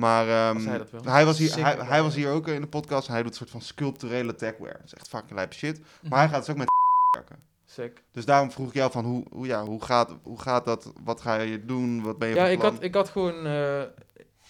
Maar 0.00 0.28
ehm, 0.28 0.78
hij 1.04 1.24
was 1.24 1.38
hier, 1.38 1.66
hij, 1.86 2.02
was 2.02 2.14
hier 2.14 2.30
ook 2.30 2.48
in 2.48 2.60
de 2.60 2.66
podcast 2.66 3.06
en 3.08 3.12
hij 3.12 3.22
doet 3.22 3.30
een 3.30 3.36
soort 3.38 3.50
van 3.50 3.60
sculpturele 3.60 4.34
techwear. 4.34 4.72
Dat 4.72 4.84
is 4.84 4.94
echt 4.94 5.08
fucking 5.08 5.32
lijp 5.32 5.52
shit. 5.52 5.78
Mhm. 5.78 6.08
Maar 6.08 6.18
hij 6.18 6.28
gaat 6.28 6.38
dus 6.40 6.50
ook 6.50 6.56
met 6.56 6.68
werken. 7.16 7.38
Sick. 7.64 8.02
Dus 8.12 8.24
daarom 8.24 8.50
vroeg 8.50 8.68
ik 8.68 8.74
jou 8.74 8.90
van, 8.90 9.04
hoe, 9.04 9.24
hoe, 9.30 9.46
ja, 9.46 9.64
hoe, 9.64 9.84
gaat, 9.84 10.16
hoe 10.22 10.40
gaat 10.40 10.64
dat? 10.64 10.92
Wat 11.04 11.20
ga 11.20 11.34
je 11.34 11.64
doen? 11.64 12.02
Wat 12.02 12.18
ben 12.18 12.28
je 12.28 12.34
Ja, 12.34 12.42
van 12.42 12.50
ik 12.50 12.58
plan? 12.58 12.72
had, 12.72 12.82
ik 12.82 12.94
had 12.94 13.08
gewoon... 13.08 13.46
eh, 13.46 13.82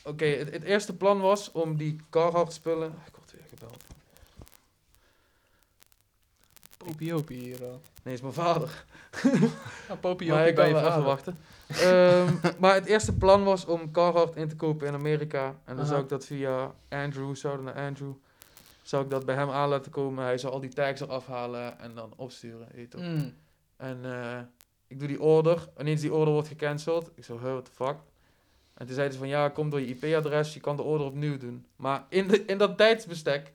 Oké, 0.05 0.25
het, 0.25 0.51
het 0.51 0.63
eerste 0.63 0.97
plan 0.97 1.21
was 1.21 1.53
om 1.53 1.77
die 1.77 2.01
Carhartt 2.11 2.53
spullen... 2.53 2.95
Ik 3.07 3.15
word 3.17 3.33
weer 3.33 3.45
gebeld. 3.49 3.85
Popiopie 6.77 7.39
hier 7.39 7.65
al. 7.65 7.81
Nee, 8.03 8.15
is 8.15 8.21
mijn 8.21 8.33
vader. 8.33 8.85
Maar 9.89 10.11
ik 10.13 10.27
bij 10.29 10.53
kan 10.53 10.69
je 10.69 10.75
wel 10.75 10.87
even 10.91 11.05
wachten. 11.05 11.39
Ehm, 11.71 12.35
maar 12.61 12.75
het 12.75 12.87
eerste 12.87 13.17
plan 13.17 13.45
was 13.45 13.65
om 13.65 13.91
Carhartt 13.91 14.37
in 14.37 14.49
te 14.49 14.57
kopen 14.57 14.87
in 14.87 14.95
Amerika. 14.95 15.47
En 15.47 15.77
dan 15.77 15.79
Aha. 15.79 15.85
zou 15.85 16.03
ik 16.03 16.09
dat 16.09 16.27
via 16.27 16.75
Andrew, 16.89 17.35
zouden 17.35 17.65
naar 17.65 17.87
Andrew... 17.87 18.13
Zou 18.83 19.05
ik 19.05 19.11
dat 19.11 19.27
bij 19.27 19.35
hem 19.35 19.51
aan 19.51 19.69
laten 19.69 19.91
komen. 19.91 20.25
Hij 20.25 20.39
zou 20.39 20.53
al 20.53 20.61
die 20.61 20.71
tags 20.71 21.01
eraf 21.01 21.27
halen 21.27 21.79
en 21.79 21.95
dan 21.95 22.13
opsturen. 22.17 22.69
Weet 22.73 22.81
je 22.81 22.89
toch? 22.89 23.01
Mm. 23.01 23.35
En 23.77 23.99
eh, 24.05 24.41
ik 24.87 24.99
doe 24.99 25.09
die 25.09 25.21
order. 25.21 25.69
Ineens 25.79 26.01
die 26.01 26.13
order 26.13 26.33
wordt 26.33 26.49
gecanceld. 26.49 27.11
Ik 27.15 27.25
zo, 27.25 27.39
huh, 27.39 27.53
what 27.53 27.65
the 27.65 27.71
fuck? 27.71 27.97
En 28.75 28.87
toen 28.87 28.95
zeiden 28.95 29.13
ze 29.13 29.19
van, 29.19 29.29
ja, 29.29 29.49
kom 29.49 29.71
door 29.71 29.81
je 29.81 29.87
IP-adres. 29.87 30.55
Je 30.55 30.61
kan 30.61 30.77
de 30.77 30.83
order 30.83 31.07
opnieuw 31.07 31.37
doen. 31.37 31.67
Maar 31.77 32.07
in, 32.09 32.29
de, 32.29 32.45
in 32.45 32.59
dat 32.59 32.77
tijdsbestek 32.77 33.53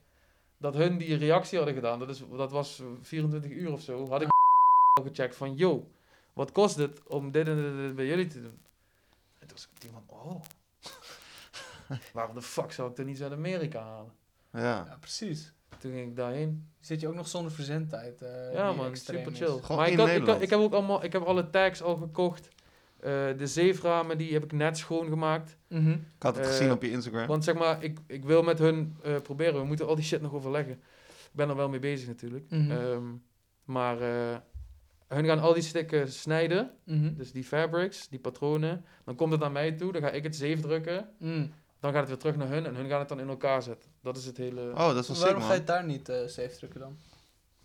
dat 0.57 0.73
hun 0.73 0.97
die 0.97 1.17
reactie 1.17 1.57
hadden 1.57 1.75
gedaan, 1.75 1.99
dat, 1.99 2.09
is, 2.09 2.23
dat 2.37 2.51
was 2.51 2.81
24 3.01 3.51
uur 3.51 3.71
of 3.71 3.81
zo, 3.81 4.09
had 4.09 4.21
ik 4.21 4.27
al 4.93 5.03
gecheckt 5.03 5.35
van, 5.35 5.55
yo, 5.55 5.87
wat 6.35 6.51
kost 6.51 6.75
het 6.75 7.03
om 7.07 7.31
dit 7.31 7.47
en 7.47 7.77
dit, 7.77 7.95
bij 7.95 8.05
jullie 8.05 8.27
te 8.27 8.41
doen? 8.41 8.59
En 9.39 9.47
toen 9.47 9.57
was 9.57 9.67
ik 9.75 9.83
iemand, 9.83 10.03
oh. 10.09 10.41
Waarom 12.13 12.35
de 12.35 12.41
fuck 12.41 12.71
zou 12.71 12.91
ik 12.91 12.97
er 12.97 13.05
niet 13.05 13.21
uit 13.23 13.31
Amerika 13.31 13.81
halen? 13.81 14.11
Ja. 14.51 14.61
Ja, 14.61 14.97
precies. 14.99 15.53
Toen 15.77 15.91
ging 15.91 16.09
ik 16.09 16.15
daarheen. 16.15 16.69
Zit 16.79 17.01
je 17.01 17.07
ook 17.07 17.15
nog 17.15 17.27
zonder 17.27 17.51
verzendtijd? 17.51 18.21
eh, 18.21 18.53
Ja 18.53 18.67
die 18.69 18.77
man, 18.81 18.95
super 18.95 19.31
is? 19.31 19.37
chill. 19.37 19.59
Gewoon 19.61 19.77
maar 19.77 19.87
in 19.87 19.93
ik, 19.93 19.99
had, 19.99 20.09
ik, 20.09 20.25
had- 20.27 20.41
ik 20.41 20.49
heb 20.49 20.59
ook 20.59 20.73
allemaal, 20.73 21.03
ik 21.03 21.11
heb 21.13 21.21
alle 21.23 21.49
tags 21.49 21.81
al 21.81 21.95
gekocht. 21.95 22.47
Eh, 22.99 23.11
de 23.37 23.47
zeeframen 23.47 24.17
die 24.17 24.33
heb 24.33 24.43
ik 24.43 24.51
net 24.51 24.77
schoongemaakt. 24.77 25.57
Mhm. 25.67 25.89
Ik 25.91 25.99
had 26.19 26.35
het 26.35 26.45
Eh, 26.45 26.51
gezien 26.51 26.71
op 26.71 26.81
je 26.81 26.91
Instagram. 26.91 27.27
Want 27.27 27.43
zeg 27.43 27.55
maar, 27.55 27.83
ik, 27.83 27.99
ik 28.07 28.23
wil 28.25 28.43
met 28.43 28.59
hun 28.59 28.97
eh, 29.03 29.15
proberen. 29.21 29.59
We 29.59 29.65
moeten 29.65 29.87
al 29.87 29.95
die 29.95 30.03
shit 30.05 30.21
nog 30.21 30.33
overleggen. 30.33 30.73
Ik 31.07 31.31
ben 31.31 31.49
er 31.49 31.55
wel 31.55 31.69
mee 31.69 31.79
bezig 31.79 32.07
natuurlijk. 32.07 32.49
Mhm. 32.49 32.71
Ehm, 32.71 33.03
maar 33.63 34.01
eh, 34.01 34.37
hun 35.07 35.25
gaan 35.25 35.39
al 35.39 35.53
die 35.53 35.63
stukken 35.63 36.11
snijden. 36.11 36.71
Mhm. 36.83 37.13
Dus 37.15 37.31
die 37.31 37.43
fabrics, 37.43 38.07
die 38.07 38.19
patronen. 38.19 38.85
Dan 39.05 39.15
komt 39.15 39.31
het 39.31 39.41
naar 39.41 39.51
mij 39.51 39.71
toe. 39.71 39.91
Dan 39.91 40.01
ga 40.01 40.09
ik 40.09 40.23
het 40.23 40.35
zeef 40.35 40.61
drukken. 40.61 41.09
Mm. 41.17 41.53
Dan 41.79 41.91
gaat 41.91 41.99
het 41.99 42.09
weer 42.09 42.17
terug 42.17 42.35
naar 42.35 42.47
hun. 42.47 42.65
En 42.65 42.75
hun 42.75 42.89
gaan 42.89 42.99
het 42.99 43.09
dan 43.09 43.19
in 43.19 43.29
elkaar 43.29 43.61
zetten. 43.61 43.89
Dat 44.01 44.17
is 44.17 44.25
het 44.25 44.37
hele... 44.37 44.61
Oh, 44.71 44.87
dat 44.87 44.95
is 44.97 45.07
wel 45.07 45.15
sick, 45.15 45.25
Waarom 45.25 45.41
ga 45.41 45.51
je 45.51 45.57
het 45.57 45.67
daar 45.67 45.85
niet 45.85 46.09
eh 46.09 46.17
safe 46.27 46.55
drukken 46.57 46.79
dan? 46.79 46.97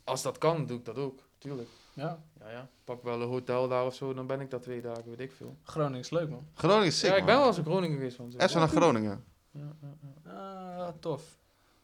Als 0.05 0.23
dat 0.23 0.39
kan, 0.39 0.67
doe 0.67 0.79
ik 0.79 0.85
dat 0.85 0.97
ook. 0.97 1.21
Tuurlijk. 1.39 1.69
Ja, 1.95 2.23
Ja, 2.41 2.51
ja. 2.51 2.69
Pak 2.85 3.03
wel 3.03 3.21
een 3.23 3.29
hotel 3.29 3.69
daar 3.69 3.85
of 3.87 3.95
zo. 3.95 4.15
Dan 4.15 4.27
ben 4.27 4.41
ik 4.41 4.51
daar 4.51 4.61
twee 4.61 4.81
dagen, 4.81 5.05
weet 5.09 5.21
ik 5.21 5.33
veel. 5.33 5.57
Groningen 5.63 5.99
is 5.99 6.11
leuk 6.11 6.29
man. 6.31 6.47
Groningen 6.55 6.87
is 6.87 6.99
sick, 6.99 7.11
ja, 7.11 7.17
ik 7.17 7.25
ben 7.25 7.33
man. 7.35 7.39
wel 7.39 7.49
eens 7.49 7.59
in 7.59 7.65
Groningen 7.65 7.97
geweest. 7.97 8.19
Man. 8.19 8.33
Even 8.37 8.59
naar 8.59 8.69
Groningen. 8.69 9.25
Ja, 9.51 9.77
ja, 9.83 9.95
ja. 10.25 10.31
Ah, 10.33 10.89
tof. 11.01 11.23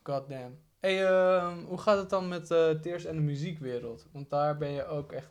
God 0.03 0.29
damn. 0.29 0.59
Hey, 0.81 1.07
ehm, 1.07 1.59
hoe 1.65 1.79
gaat 1.79 1.99
het 1.99 2.11
dan 2.11 2.29
met 2.29 2.51
eh 2.51 2.71
Tears 2.71 3.05
en 3.05 3.17
de 3.17 3.23
muziekwereld? 3.23 4.07
Want 4.13 4.31
daar 4.31 4.57
ben 4.57 4.71
je 4.71 4.87
ook 4.87 5.13
echt, 5.13 5.31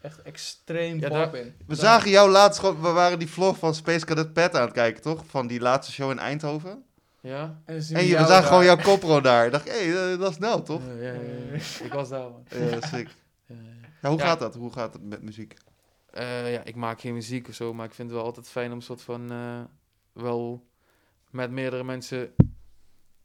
echt 0.00 0.22
extreem 0.22 0.98
Ja, 1.00 1.08
daar- 1.08 1.34
in. 1.34 1.54
We 1.66 1.74
zagen 1.74 2.10
jou 2.10 2.30
laatst 2.30 2.60
gewoon... 2.60 2.80
We 2.82 2.90
waren 2.90 3.18
die 3.18 3.28
vlog 3.28 3.58
van 3.58 3.74
Space 3.74 4.04
Cadet 4.06 4.32
Pet 4.32 4.54
aan 4.54 4.62
het 4.62 4.72
kijken, 4.72 5.02
toch? 5.02 5.24
Van 5.26 5.46
die 5.46 5.60
laatste 5.60 5.92
show 5.92 6.10
in 6.10 6.18
Eindhoven. 6.18 6.84
Ja? 7.20 7.42
En, 7.64 7.74
dan 7.74 7.82
zien 7.82 7.96
En 7.96 8.02
je, 8.04 8.08
we 8.10 8.16
zagen 8.16 8.28
daar. 8.32 8.42
gewoon 8.42 8.64
jouw 8.64 8.76
kopro 8.76 9.20
daar. 9.20 9.46
Ik 9.46 9.52
dacht, 9.52 9.68
hé, 9.68 9.88
hey, 9.90 10.16
dat 10.16 10.30
is 10.30 10.38
Nel, 10.38 10.62
toch? 10.62 10.82
Ja, 10.86 10.92
ja, 11.02 11.12
ja, 11.12 11.20
ja. 11.52 11.84
Ik 11.84 11.92
was 11.92 12.08
daar, 12.08 12.30
man. 12.30 12.44
Ja, 12.48 12.80
sick. 12.80 13.08
Ja, 13.46 13.54
ja. 13.54 13.88
Ja, 14.02 14.08
hoe 14.08 14.18
Ja. 14.18 14.24
gaat 14.26 14.38
dat? 14.38 14.54
Hoe 14.54 14.72
gaat 14.72 14.92
het 14.92 15.02
met 15.02 15.22
muziek? 15.22 15.54
Eh, 16.10 16.52
ja, 16.52 16.64
ik 16.64 16.74
maak 16.74 17.00
geen 17.00 17.14
muziek 17.14 17.48
of 17.48 17.54
zo, 17.54 17.74
maar 17.74 17.86
ik 17.86 17.94
vind 17.94 18.08
het 18.08 18.16
wel 18.16 18.26
altijd 18.26 18.48
fijn 18.48 18.70
om 18.70 18.76
een 18.76 18.82
soort 18.82 19.02
van 19.02 19.30
eh, 19.32 19.60
wel 20.12 20.66
met 21.30 21.50
meerdere 21.50 21.84
mensen, 21.84 22.34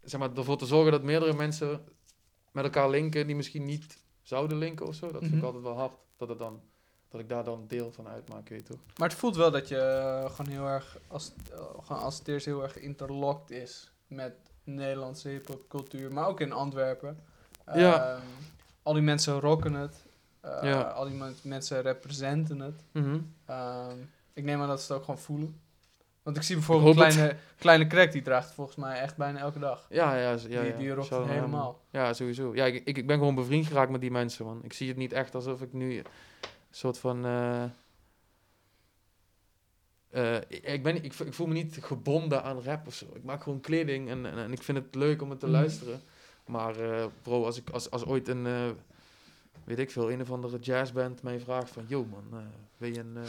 zeg 0.03 0.19
maar, 0.19 0.30
ervoor 0.36 0.57
te 0.57 0.65
zorgen 0.65 0.91
dat 0.91 1.03
meerdere 1.03 1.34
mensen 1.34 1.84
met 2.51 2.63
elkaar 2.63 2.89
linken 2.89 3.28
die 3.28 3.36
misschien 3.36 3.65
niet 3.65 3.97
zouden 4.21 4.57
linken 4.57 4.86
of 4.88 4.95
zo. 4.95 5.11
Dat 5.11 5.19
vind 5.21 5.32
ik 5.34 5.38
Mhm. 5.38 5.45
altijd 5.45 5.63
wel 5.63 5.78
hard, 5.78 5.93
dat, 6.18 6.30
het 6.30 6.39
dan, 6.39 6.61
dat 7.09 7.22
ik 7.22 7.30
daar 7.30 7.43
dan 7.43 7.66
deel 7.68 7.91
van 7.91 8.07
uitmaak, 8.07 8.49
weet 8.49 8.68
je 8.68 8.74
toch? 8.74 8.80
Maar 8.97 9.09
het 9.09 9.18
voelt 9.18 9.36
wel 9.36 9.51
dat 9.51 9.68
je 9.68 9.78
eh, 9.78 10.30
gewoon 10.36 10.51
heel 10.51 10.66
erg, 10.68 10.97
als, 11.07 11.32
eh, 11.51 11.59
gewoon 11.84 12.01
als 12.01 12.20
Tears 12.20 12.45
heel 12.45 12.63
erg 12.63 12.78
interlocked 12.78 13.51
is 13.51 13.91
met 14.07 14.34
Nederlandse 14.63 15.30
hip-hop 15.30 15.68
cultuur, 15.70 16.13
maar 16.13 16.28
ook 16.28 16.39
in 16.39 16.51
Antwerpen. 16.51 17.20
Ja. 17.74 18.09
Ehm, 18.16 18.22
al 18.84 18.93
die 18.93 19.01
mensen 19.01 19.39
rocken 19.39 19.74
het. 19.74 20.05
Eh, 20.41 20.59
Ja. 20.61 20.82
Al 20.82 21.05
die 21.05 21.13
men- 21.16 21.36
mensen 21.43 21.82
representen 21.82 22.59
het. 22.59 22.84
Ehm, 23.45 23.97
ik 24.34 24.43
neem 24.43 24.61
aan 24.61 24.68
dat 24.68 24.82
ze 24.82 24.88
het 24.91 24.97
ook 25.01 25.05
gewoon 25.05 25.20
voelen. 25.22 25.59
Want 26.26 26.38
ik 26.38 26.43
zie 26.43 26.55
bijvoorbeeld 26.55 26.95
het. 26.99 27.13
kleine, 27.13 27.36
kleine 27.57 27.88
crack, 27.88 28.11
die 28.11 28.21
draagt 28.21 28.51
volgens 28.53 28.76
mij 28.78 28.99
echt 28.99 29.17
bijna 29.17 29.39
elke 29.39 29.59
dag. 29.59 29.86
Ja, 29.89 30.15
ja, 30.15 30.30
ja, 30.47 30.63
die 30.63 30.76
die 30.76 30.89
het 30.89 31.09
naar 31.09 31.19
hem, 31.19 31.28
helemaal. 31.30 31.82
Ja, 31.89 32.13
sowieso. 32.13 32.55
Ja, 32.55 32.65
ik, 32.65 32.82
ik, 32.86 32.97
ik 32.97 33.07
ben 33.07 33.17
gewoon 33.17 33.36
bevriend 33.36 33.67
geraakt 33.67 33.91
met 33.91 34.01
die 34.01 34.11
mensen, 34.11 34.45
man. 34.45 34.59
Ik 34.63 34.73
zie 34.73 34.88
het 34.88 34.97
niet 34.97 35.13
echt 35.13 35.36
alsof 35.36 35.61
ik 35.61 35.73
nu 35.73 35.97
een 35.97 36.05
soort 36.71 36.97
van... 36.97 37.26
eh, 37.26 37.63
eh, 40.09 40.41
ik, 40.47 40.84
ben, 40.84 40.95
ik, 41.03 41.13
ik 41.13 41.34
voel 41.34 41.47
me 41.47 41.53
niet 41.53 41.78
gebonden 41.82 42.43
aan 42.43 42.61
rap 42.61 42.88
of 42.88 42.93
zo. 42.93 43.05
Ik 43.13 43.23
maak 43.23 43.43
gewoon 43.43 43.61
kleding 43.61 44.09
en, 44.09 44.26
en, 44.26 44.38
en 44.38 44.51
ik 44.51 44.63
vind 44.63 44.78
het 44.78 44.95
leuk 44.95 45.21
om 45.21 45.30
het 45.30 45.39
te 45.39 45.45
Mhm. 45.45 45.55
luisteren. 45.55 46.01
Maar 46.45 46.80
eh, 46.80 47.05
bro, 47.21 47.45
als, 47.45 47.57
ik, 47.57 47.69
als, 47.69 47.91
als 47.91 48.05
ooit 48.05 48.28
een, 48.28 48.45
eh, 48.45 48.69
weet 49.66 49.80
ik 49.80 49.91
veel, 49.91 50.11
een 50.11 50.22
of 50.22 50.32
andere 50.32 50.59
jazzband 50.59 51.22
mij 51.24 51.39
vraagt 51.39 51.70
van... 51.72 51.84
Yo 51.88 52.05
man, 52.11 52.24
eh, 52.39 52.45
wil 52.78 52.89
je 52.89 52.99
een 52.99 53.16
eh, 53.16 53.22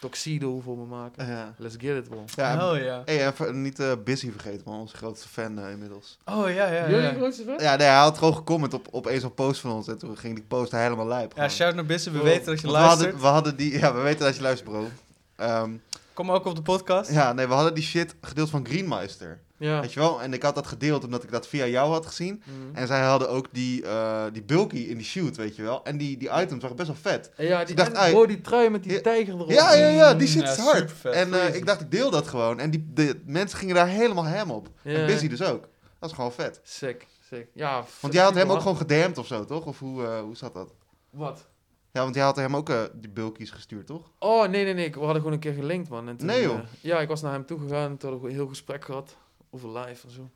tuxedo 0.00 0.60
voor 0.60 0.76
me 0.78 0.84
maken? 0.84 1.26
Ja. 1.26 1.54
Let's 1.58 1.74
get 1.78 1.96
it, 1.96 2.08
bro. 2.08 2.24
Ja, 2.34 2.70
Oh 2.70 2.78
ja. 2.78 3.02
hey, 3.04 3.26
even 3.26 3.62
niet 3.62 3.78
eh, 3.80 3.92
Busy 4.04 4.30
vergeten, 4.30 4.62
man. 4.64 4.80
Onze 4.80 4.96
grootste 4.96 5.28
fan 5.28 5.58
eh, 5.58 5.70
inmiddels. 5.70 6.18
Oh 6.24 6.48
ja, 6.50 6.66
ja, 6.66 6.88
Jullie 6.88 7.04
ja. 7.04 7.12
grootste 7.14 7.44
fan? 7.44 7.58
Ja, 7.58 7.76
nee, 7.76 7.86
hij 7.86 7.96
had 7.96 8.18
gewoon 8.18 8.34
gecomment 8.34 8.74
op, 8.74 8.88
op 8.90 9.06
een 9.06 9.20
zo'n 9.20 9.34
post 9.34 9.60
van 9.60 9.70
ons. 9.72 9.88
En 9.88 9.98
toen 9.98 10.16
ging 10.16 10.34
die 10.34 10.44
post 10.44 10.72
helemaal 10.72 11.06
lijp. 11.06 11.32
Ja, 11.36 11.48
shout 11.48 11.74
naar 11.74 11.86
Bissen, 11.86 12.12
we 12.12 12.22
weten 12.22 12.46
dat 12.46 12.60
je 12.60 12.66
Want 12.66 12.78
we 12.78 12.82
luistert. 12.84 13.00
hadden, 13.10 13.20
we 13.20 13.26
hadden 13.26 13.56
die... 13.56 13.78
Ja, 13.78 13.94
we 13.94 14.00
weten 14.00 14.24
dat 14.24 14.36
je 14.36 14.42
luistert, 14.42 14.70
bro. 14.70 14.88
Ehm, 15.36 15.70
Kom 16.14 16.30
ook 16.30 16.44
op 16.44 16.54
de 16.56 16.62
podcast. 16.62 17.10
ja, 17.10 17.32
nee, 17.32 17.46
we 17.46 17.52
hadden 17.54 17.74
die 17.74 17.82
shit 17.84 18.14
gedeeld 18.20 18.50
van 18.50 18.66
Greenmeister. 18.66 19.40
Ja. 19.56 19.80
Weet 19.80 19.92
je 19.92 20.00
wel? 20.00 20.22
En 20.22 20.32
ik 20.32 20.42
had 20.42 20.54
dat 20.54 20.66
gedeeld 20.66 21.04
omdat 21.04 21.22
ik 21.22 21.30
dat 21.30 21.46
via 21.48 21.66
jou 21.66 21.90
had 21.92 22.06
gezien. 22.06 22.42
Mhm. 22.44 22.76
En 22.76 22.86
zij 22.86 23.00
hadden 23.00 23.28
ook 23.30 23.46
die, 23.52 23.86
eh, 23.86 24.24
die 24.32 24.42
bulky 24.42 24.76
in 24.76 24.96
die 24.96 25.06
shoot, 25.06 25.36
weet 25.36 25.56
je 25.56 25.62
wel. 25.62 25.84
En 25.84 25.96
die, 25.98 26.16
die 26.16 26.28
items 26.30 26.60
waren 26.62 26.76
best 26.76 26.88
wel 26.88 26.96
vet. 27.00 27.30
En 27.36 27.46
ja, 27.46 27.58
die, 27.60 27.68
ik 27.68 27.76
dacht, 27.76 27.92
en, 27.92 28.26
die 28.26 28.40
trui 28.40 28.68
met 28.70 28.82
die 28.82 28.92
Ja. 28.92 29.00
tijger 29.00 29.34
erop. 29.34 29.50
Ja, 29.50 29.74
ja, 29.74 29.86
ja, 29.88 30.14
die 30.14 30.28
shit 30.28 30.42
Ja, 30.42 30.50
is 30.52 30.58
hard. 30.58 30.76
supervet, 30.76 31.12
En 31.14 31.34
eh, 31.34 31.54
ik 31.54 31.66
dacht, 31.66 31.80
ik 31.80 31.90
deel 31.90 32.10
dat 32.10 32.28
gewoon. 32.28 32.60
En 32.60 32.70
die, 32.70 32.90
de 32.94 33.22
mensen 33.26 33.58
gingen 33.58 33.74
daar 33.74 33.88
helemaal 33.88 34.24
hem 34.24 34.50
op. 34.50 34.68
Ja. 34.82 34.94
En 34.98 35.06
Busy 35.06 35.28
dus 35.28 35.42
ook. 35.42 35.68
Dat 35.98 36.10
is 36.10 36.14
gewoon 36.16 36.32
vet. 36.32 36.60
Sick, 36.62 37.06
sick. 37.28 37.46
Ja, 37.54 37.84
Want 38.00 38.14
jij 38.14 38.22
had 38.22 38.34
hem 38.34 38.50
ook 38.50 38.60
gewoon 38.60 38.76
gedamd 38.76 39.18
of 39.18 39.26
zo, 39.26 39.44
toch? 39.44 39.64
Of 39.66 39.78
hoe, 39.78 40.04
eh, 40.04 40.20
hoe 40.20 40.36
zat 40.36 40.54
dat? 40.54 40.72
Wat? 41.10 41.46
Ja, 41.94 42.02
want 42.02 42.14
jij 42.14 42.24
had 42.24 42.36
hem 42.36 42.56
ook 42.56 42.68
eh, 42.68 42.82
die 42.94 43.10
bulkies 43.10 43.50
gestuurd, 43.50 43.86
toch? 43.86 44.10
Oh, 44.18 44.48
nee, 44.48 44.64
nee, 44.64 44.74
nee. 44.74 44.90
We 44.90 44.98
hadden 44.98 45.16
gewoon 45.16 45.32
een 45.32 45.38
keer 45.38 45.52
gelinkt, 45.52 45.88
man. 45.88 46.08
En 46.08 46.16
toen, 46.16 46.26
Nee, 46.26 46.42
joh. 46.42 46.58
eh, 46.58 46.64
ja, 46.80 47.00
ik 47.00 47.08
was 47.08 47.22
naar 47.22 47.32
hem 47.32 47.46
toe 47.46 47.58
gegaan. 47.58 47.96
Toen 47.96 48.10
hadden 48.10 48.20
we 48.20 48.28
een 48.28 48.38
heel 48.40 48.48
gesprek 48.48 48.84
gehad. 48.84 49.16
Over 49.50 49.78
live 49.78 50.06
en 50.06 50.12
zo. 50.12 50.20
Oh, 50.20 50.28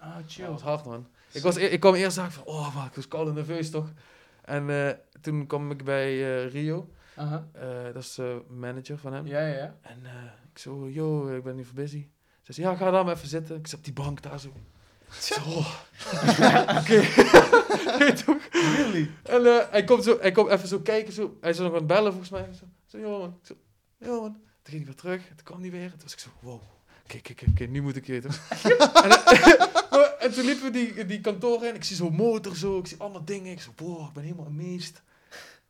Ja, 0.00 0.22
chill. 0.26 0.44
dat 0.44 0.52
was 0.52 0.62
hard, 0.62 0.84
man. 0.84 1.06
Ik, 1.32 1.42
was, 1.42 1.56
e- 1.56 1.64
ik 1.66 1.80
kwam 1.80 1.94
eerst 1.94 2.14
zeggen 2.14 2.32
van, 2.34 2.44
oh, 2.44 2.74
man, 2.74 2.86
ik 2.86 2.94
was 2.94 3.08
koud 3.08 3.28
en 3.28 3.34
nerveus, 3.34 3.70
toch? 3.70 3.92
En 4.44 4.70
eh, 4.70 4.94
toen 5.20 5.46
kwam 5.46 5.70
ik 5.70 5.84
bij 5.84 6.12
eh, 6.44 6.50
Rio. 6.52 6.88
Aha. 7.16 7.46
Eh, 7.52 7.66
dat 7.92 8.02
is 8.02 8.14
de 8.14 8.42
manager 8.48 8.98
van 8.98 9.12
hem. 9.12 9.26
Ja, 9.26 9.40
ja, 9.40 9.54
ja. 9.56 9.74
En 9.82 9.98
eh, 10.04 10.10
ik 10.52 10.58
zo, 10.58 10.88
yo, 10.88 11.28
ik 11.36 11.42
ben 11.42 11.56
nu 11.56 11.64
voor 11.64 11.74
busy. 11.74 12.08
Ze 12.42 12.52
zei, 12.52 12.66
ja, 12.66 12.74
ga 12.76 12.90
daar 12.90 13.04
maar 13.04 13.14
even 13.14 13.28
zitten. 13.28 13.56
Ik 13.56 13.66
zat 13.66 13.78
op 13.78 13.84
die 13.84 13.94
bank 13.94 14.22
daar 14.22 14.40
zo. 14.40 14.52
Zo, 15.10 15.40
oké. 16.78 17.02
Weet 17.98 18.18
je 18.18 18.24
toch? 18.24 18.48
Really? 18.50 19.10
En 19.22 19.46
eh, 19.46 19.70
hij 19.70 19.84
komt 19.84 20.04
zo, 20.04 20.18
hij 20.20 20.32
komt 20.32 20.50
even 20.50 20.68
zo 20.68 20.80
kijken, 20.80 21.12
zo. 21.12 21.36
Hij 21.40 21.50
is 21.50 21.58
nog 21.58 21.68
aan 21.68 21.74
het 21.74 21.86
bellen 21.86 22.10
volgens 22.10 22.30
mij. 22.30 22.48
Zo, 22.52 22.64
zo 22.86 22.98
joh 22.98 23.18
man. 23.18 23.38
Zo, 23.42 23.54
joh 23.98 24.20
man. 24.20 24.32
Toen 24.32 24.74
ging 24.74 24.76
hij 24.76 24.84
weer 24.84 24.94
terug, 24.94 25.28
en 25.28 25.36
toen 25.36 25.44
kwam 25.44 25.60
hij 25.60 25.70
weer. 25.70 25.82
En 25.82 25.90
toen 25.90 26.02
was 26.02 26.12
ik 26.12 26.18
zo, 26.18 26.28
wow. 26.40 26.60
Kijk, 27.06 27.22
kijk, 27.22 27.54
kijk, 27.54 27.70
nu 27.70 27.82
moet 27.82 27.96
ik 27.96 28.06
weten. 28.06 28.30
en, 28.62 29.10
eh, 29.10 30.22
en 30.24 30.32
toen 30.32 30.44
liepen 30.44 30.64
we 30.64 30.70
die, 30.70 31.06
die 31.06 31.20
kantoor 31.20 31.64
in. 31.64 31.74
Ik 31.74 31.84
zie 31.84 31.96
zo'n 31.96 32.14
motor 32.14 32.56
zo, 32.56 32.78
ik 32.78 32.86
zie 32.86 32.98
allemaal 33.00 33.24
dingen. 33.24 33.52
Ik 33.52 33.60
zo, 33.60 33.70
wow, 33.76 34.06
ik 34.06 34.12
ben 34.12 34.22
helemaal 34.22 34.46
amazed. 34.46 35.02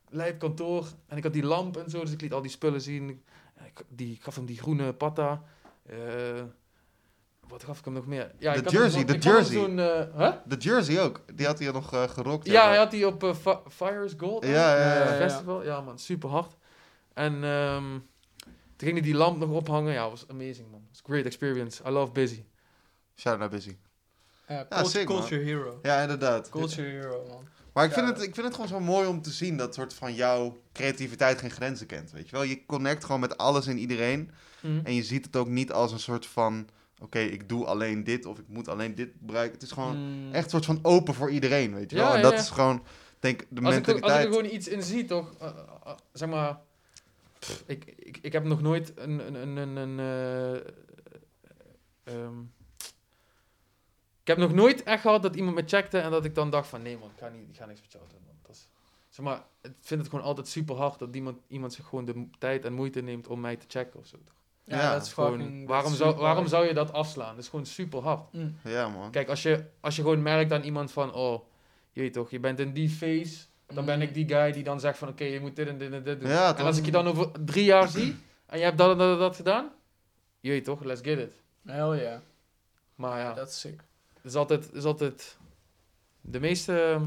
Lijp 0.08 0.38
kantoor. 0.38 0.86
En 1.06 1.16
ik 1.16 1.22
had 1.22 1.32
die 1.32 1.44
lamp 1.44 1.76
en 1.76 1.90
zo, 1.90 2.00
dus 2.00 2.12
ik 2.12 2.20
liet 2.20 2.32
al 2.32 2.42
die 2.42 2.50
spullen 2.50 2.80
zien. 2.80 3.22
Ik, 3.64 3.84
die, 3.88 4.12
ik 4.14 4.22
gaf 4.22 4.34
hem 4.34 4.46
die 4.46 4.58
groene 4.58 4.92
patta. 4.92 5.42
Eh, 5.82 6.42
wat 7.48 7.64
gaf 7.64 7.78
ik 7.78 7.84
hem 7.84 7.94
nog 7.94 8.06
meer? 8.06 8.32
Ja, 8.38 8.52
De 8.52 8.58
ik 8.58 8.70
jersey, 8.70 9.04
de 9.04 9.18
jersey. 9.18 9.54
Zo'n, 9.56 9.78
eh, 9.78 10.16
huh? 10.16 10.32
De 10.44 10.56
jersey 10.56 11.02
ook. 11.02 11.20
Die 11.34 11.46
had 11.46 11.58
hij 11.58 11.72
nog 11.72 11.92
eh, 11.92 12.08
gerokt. 12.08 12.46
Ja, 12.46 12.66
hij 12.68 12.76
had 12.76 12.90
die 12.90 13.06
op 13.06 13.24
eh, 13.24 13.34
Fi- 13.34 13.70
Fire 13.70 14.04
is 14.04 14.12
Gold. 14.16 14.44
Ja, 14.44 14.50
ja, 14.76 14.94
ja, 14.94 15.04
ja. 15.12 15.16
Festival. 15.28 15.64
Ja, 15.64 15.80
man, 15.80 15.98
super 15.98 16.28
hard. 16.28 16.56
En 17.14 17.44
ehm, 17.44 17.90
toen 18.76 18.88
ging 18.88 18.92
hij 18.92 19.00
die 19.02 19.14
lamp 19.14 19.38
nog 19.38 19.50
ophangen. 19.50 19.92
Ja, 19.92 20.08
was 20.10 20.24
amazing, 20.28 20.70
man. 20.70 20.82
was 20.88 20.98
a 20.98 21.02
great 21.04 21.24
experience. 21.24 21.82
I 21.86 21.90
love 21.90 22.12
Busy. 22.12 22.44
Shout 23.14 23.32
out 23.32 23.38
naar 23.38 23.48
Busy. 23.58 23.76
Ja, 24.48 24.54
Ja, 24.54 24.66
culture, 24.68 24.88
sick, 24.98 25.08
man. 25.08 25.18
culture 25.18 25.42
hero. 25.42 25.78
Ja, 25.82 26.00
inderdaad. 26.02 26.48
Culture 26.48 26.88
hero, 26.88 27.26
man. 27.28 27.48
Maar 27.72 27.84
ik 27.84 27.92
vind, 27.92 28.06
Ja. 28.06 28.12
het, 28.12 28.22
ik 28.22 28.34
vind 28.34 28.46
het 28.46 28.54
gewoon 28.54 28.70
zo 28.70 28.80
mooi 28.80 29.08
om 29.08 29.22
te 29.22 29.30
zien 29.30 29.56
dat 29.56 29.74
soort 29.74 29.94
van 29.94 30.14
jouw 30.14 30.56
creativiteit 30.72 31.38
geen 31.38 31.50
grenzen 31.50 31.86
kent. 31.86 32.10
Weet 32.10 32.28
je 32.28 32.36
wel, 32.36 32.42
je 32.44 32.66
connect 32.66 33.04
gewoon 33.04 33.20
met 33.20 33.36
alles 33.38 33.66
en 33.66 33.78
iedereen. 33.78 34.30
En 34.84 34.94
je 34.94 35.02
ziet 35.02 35.24
het 35.24 35.36
ook 35.36 35.48
niet 35.48 35.72
als 35.72 35.92
een 35.92 35.98
soort 35.98 36.26
van, 36.26 36.68
oké, 37.00 37.18
ik 37.18 37.48
doe 37.48 37.64
alleen 37.66 38.04
dit 38.04 38.26
of 38.26 38.38
ik 38.38 38.44
moet 38.48 38.68
alleen 38.68 38.94
dit 38.94 39.10
gebruiken. 39.18 39.52
Het 39.54 39.62
is 39.62 39.72
gewoon 39.72 39.96
Mm. 40.26 40.32
echt 40.32 40.44
een 40.44 40.50
soort 40.50 40.64
van 40.64 40.78
open 40.82 41.14
voor 41.14 41.30
iedereen, 41.30 41.74
weet 41.74 41.90
je 41.90 41.96
Ja, 41.96 42.02
wel. 42.06 42.14
En 42.14 42.22
dat 42.22 42.32
ja. 42.32 42.38
is 42.38 42.50
gewoon, 42.50 42.82
denk 43.20 43.38
de 43.38 43.46
als, 43.46 43.58
ik, 43.58 43.64
als 43.64 43.76
ik 43.76 43.86
mentaliteit. 43.86 44.26
er 44.26 44.32
gewoon 44.32 44.54
iets 44.54 44.68
in 44.68 44.82
zie, 44.82 45.04
toch? 45.04 45.34
eh, 45.38 45.46
eh, 45.48 45.54
eh, 45.84 45.96
zeg 46.12 46.28
maar... 46.28 46.60
pff, 47.38 47.62
ik, 47.66 47.84
ik, 47.84 48.18
ik 48.22 48.32
heb 48.32 48.44
nog 48.44 48.62
nooit 48.62 48.92
een... 48.96 49.26
een, 49.26 49.34
een, 49.34 49.56
een, 49.56 49.76
een 49.76 49.98
eh, 49.98 50.54
ehm, 52.14 52.40
ik 54.20 54.26
heb 54.36 54.38
nog 54.38 54.52
nooit 54.54 54.82
echt 54.82 55.00
gehad 55.00 55.22
dat 55.22 55.36
iemand 55.36 55.56
me 55.56 55.62
checkte 55.66 55.98
en 55.98 56.10
dat 56.10 56.24
ik 56.24 56.34
dan 56.34 56.50
dacht 56.50 56.68
van... 56.68 56.82
Nee 56.82 56.98
man, 56.98 57.08
ik 57.10 57.18
ga, 57.18 57.28
niet, 57.28 57.48
ik 57.48 57.56
ga 57.56 57.66
niks 57.66 57.80
met 57.80 57.92
jou 57.92 58.04
doen, 58.08 58.20
man. 58.26 58.34
Dat 58.42 58.50
is, 58.54 58.68
zeg 59.08 59.24
maar, 59.24 59.44
ik 59.62 59.72
vind 59.80 60.00
het 60.00 60.10
gewoon 60.10 60.24
altijd 60.24 60.48
super 60.48 60.76
hard 60.76 60.98
dat 60.98 61.14
iemand, 61.14 61.38
iemand 61.48 61.72
zich 61.72 61.84
gewoon 61.86 62.04
de 62.04 62.28
tijd 62.38 62.64
en 62.64 62.72
moeite 62.72 63.00
neemt 63.00 63.28
om 63.28 63.40
mij 63.40 63.56
te 63.56 63.64
checken 63.68 64.00
of 64.00 64.06
zo. 64.06 64.16
Ja, 64.68 64.76
Ja, 64.76 64.92
dat 64.92 65.02
is 65.06 65.12
Gewoon, 65.12 65.38
fucking... 65.38 65.68
waarom, 65.68 65.84
dat 65.90 65.92
is 65.92 65.98
zou, 66.06 66.16
waarom 66.16 66.46
zou 66.46 66.66
je 66.66 66.74
dat 66.74 66.92
afslaan? 66.92 67.34
Dat 67.34 67.44
is 67.44 67.50
gewoon 67.50 67.66
super 67.66 68.02
hard. 68.02 68.32
Mm. 68.32 68.56
Ja, 68.64 68.88
man. 68.88 69.10
Kijk, 69.10 69.28
als 69.28 69.42
je, 69.42 69.64
als 69.80 69.96
je 69.96 70.02
gewoon 70.02 70.22
merkt 70.22 70.52
aan 70.52 70.62
iemand 70.62 70.92
van, 70.92 71.12
oh, 71.14 71.40
je 71.92 72.00
weet 72.00 72.12
toch, 72.12 72.30
je 72.30 72.40
bent 72.40 72.58
in 72.60 72.72
die 72.72 72.88
phase, 72.90 73.44
dan 73.66 73.84
ben 73.84 73.96
Mm. 73.96 74.02
ik 74.02 74.14
die 74.14 74.28
guy 74.28 74.52
die 74.52 74.62
dan 74.62 74.80
zegt 74.80 74.98
van, 74.98 75.08
oké, 75.08 75.24
je 75.24 75.40
moet 75.40 75.56
dit 75.56 75.68
en 75.68 75.78
dit 75.78 75.92
en 75.92 76.02
dit 76.02 76.20
doen. 76.20 76.30
Ja, 76.30 76.48
en 76.48 76.56
toch? 76.56 76.66
als 76.66 76.78
ik 76.78 76.84
je 76.84 76.90
dan 76.90 77.06
over 77.06 77.30
drie 77.44 77.64
jaar 77.64 77.88
zie, 77.88 78.16
en 78.46 78.58
je 78.58 78.64
hebt 78.64 78.78
dat 78.78 78.90
en 78.90 78.98
dat 78.98 79.12
en 79.12 79.18
dat 79.18 79.36
gedaan, 79.36 79.70
je 80.40 80.50
weet 80.50 80.64
toch, 80.64 80.84
let's 80.84 81.00
get 81.00 81.18
it. 81.18 81.32
Hell 81.64 81.98
yeah. 81.98 82.18
Maar 82.94 83.18
ja, 83.20 83.32
Dat 83.34 83.48
is 83.48 83.60
sick. 83.60 83.80
het 84.14 84.24
is 84.24 84.34
altijd, 84.34 84.64
het 84.64 84.74
is 84.74 84.84
altijd, 84.84 85.36
de 86.20 86.40
meeste, 86.40 87.00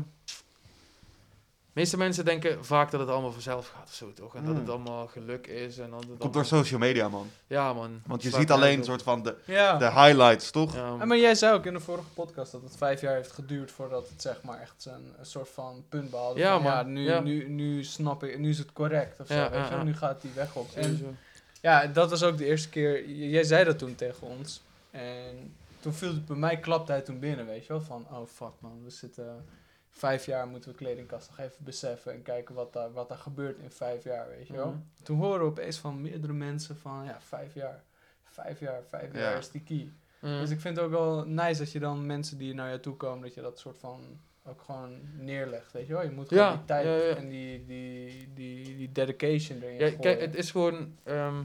meeste 1.73 1.97
mensen 1.97 2.25
denken 2.25 2.65
vaak 2.65 2.91
dat 2.91 2.99
het 2.99 3.09
allemaal 3.09 3.31
vanzelf 3.31 3.67
gaat 3.67 3.87
of 3.87 3.93
zo, 3.93 4.13
toch? 4.13 4.35
En 4.35 4.45
dat 4.45 4.55
het 4.55 4.69
allemaal 4.69 5.07
geluk 5.07 5.47
is 5.47 5.77
en 5.77 5.89
dat 5.89 5.99
het 5.99 6.07
Komt 6.07 6.21
allemaal- 6.21 6.31
door 6.31 6.45
social 6.45 6.79
media, 6.79 7.09
man. 7.09 7.27
Ja, 7.47 7.73
man. 7.73 8.01
Want 8.05 8.23
je 8.23 8.29
ziet 8.29 8.51
alleen 8.51 8.77
een 8.77 8.83
soort 8.85 9.03
van 9.03 9.23
de, 9.23 9.35
Ja. 9.45 9.77
de 9.77 9.85
highlights, 9.91 10.51
toch? 10.51 10.75
Ja, 10.75 10.95
man. 10.95 11.07
maar 11.07 11.17
jij 11.17 11.35
zei 11.35 11.53
ook 11.53 11.65
in 11.65 11.73
de 11.73 11.79
vorige 11.79 12.09
podcast 12.13 12.51
dat 12.51 12.61
het 12.61 12.75
vijf 12.77 13.01
jaar 13.01 13.15
heeft 13.15 13.31
geduurd 13.31 13.71
voordat 13.71 14.09
het 14.09 14.21
zeg 14.21 14.41
maar 14.43 14.59
echt 14.61 14.85
een, 14.85 15.13
een 15.19 15.25
soort 15.25 15.49
van 15.49 15.83
punt 15.89 16.09
behaalde. 16.09 16.39
Ja, 16.39 16.53
van, 16.61 16.63
ja, 16.71 16.83
man. 16.83 16.93
nu, 16.93 17.03
Ja. 17.03 17.19
Nu, 17.19 17.47
nu 17.49 17.83
snap 17.83 18.23
ik, 18.23 18.37
nu 18.39 18.49
is 18.49 18.57
het 18.57 18.73
correct 18.73 19.19
of 19.19 19.27
zo, 19.27 19.33
Ja, 19.33 19.49
weet 19.49 19.67
je. 19.67 19.75
Nu 19.75 19.95
gaat 19.95 20.21
die 20.21 20.31
weg 20.35 20.55
op. 20.55 20.71
En 20.75 21.17
ja, 21.61 21.87
dat 21.87 22.09
was 22.09 22.23
ook 22.23 22.37
de 22.37 22.45
eerste 22.45 22.69
keer, 22.69 23.09
jij 23.09 23.43
zei 23.43 23.63
dat 23.65 23.77
toen 23.79 23.95
tegen 23.95 24.27
ons. 24.27 24.61
En 24.91 25.55
toen 25.79 25.93
viel 25.93 26.09
het 26.09 26.25
bij 26.25 26.35
mij, 26.37 26.57
klapte 26.59 26.91
hij 26.91 27.01
toen 27.01 27.19
binnen, 27.19 27.45
weet 27.45 27.65
je 27.65 27.73
wel. 27.73 27.81
Van, 27.81 28.05
oh 28.11 28.27
fuck 28.27 28.51
man, 28.59 28.81
we 28.83 28.89
zitten 28.89 29.45
vijf 29.89 30.25
jaar, 30.25 30.47
moeten 30.47 30.69
we 30.71 30.75
kledingkast 30.75 31.29
nog 31.29 31.39
even 31.39 31.63
beseffen 31.63 32.13
en 32.13 32.21
kijken 32.21 32.55
wat 32.55 32.73
daar, 32.73 32.91
wat 32.91 33.09
daar 33.09 33.17
gebeurt 33.17 33.57
in 33.59 33.71
vijf 33.71 34.03
jaar, 34.03 34.27
weet 34.29 34.47
je 34.47 34.53
wel. 34.53 34.67
Mhm. 34.69 34.77
Toen 35.03 35.17
horen 35.17 35.39
we 35.39 35.45
opeens 35.45 35.77
van 35.77 36.01
meerdere 36.01 36.33
mensen 36.33 36.77
van, 36.77 37.05
ja, 37.05 37.17
vijf 37.21 37.53
jaar, 37.53 37.83
vijf 38.23 38.59
jaar, 38.59 38.83
vijf 38.87 39.13
Ja. 39.13 39.19
jaar 39.19 39.37
is 39.37 39.51
die 39.51 39.63
key. 39.63 39.91
Mhm. 40.19 40.39
Dus 40.39 40.49
ik 40.49 40.59
vind 40.59 40.75
het 40.75 40.85
ook 40.85 40.91
wel 40.91 41.25
nice 41.25 41.59
dat 41.59 41.71
je 41.71 41.79
dan 41.79 42.05
mensen 42.05 42.37
die 42.37 42.53
naar 42.53 42.71
je 42.71 42.79
toe 42.79 42.95
komen, 42.95 43.21
dat 43.21 43.33
je 43.33 43.41
dat 43.41 43.59
soort 43.59 43.77
van 43.77 44.01
ook 44.45 44.61
gewoon 44.61 44.99
neerlegt, 45.17 45.71
weet 45.71 45.87
je 45.87 45.93
wel. 45.93 46.03
Je 46.03 46.11
moet 46.11 46.27
gewoon 46.27 46.43
Ja, 46.43 46.55
die 46.55 46.65
tijd 46.65 46.85
ja, 46.85 46.95
ja. 46.95 47.15
en 47.15 47.29
die, 47.29 47.65
die, 47.65 48.29
die, 48.33 48.77
die 48.77 48.91
dedication 48.91 49.61
erin 49.61 49.75
Ja, 49.77 49.97
kijk, 49.99 50.19
het 50.21 50.35
is 50.35 50.51
gewoon, 50.51 50.95
ehm, 51.03 51.43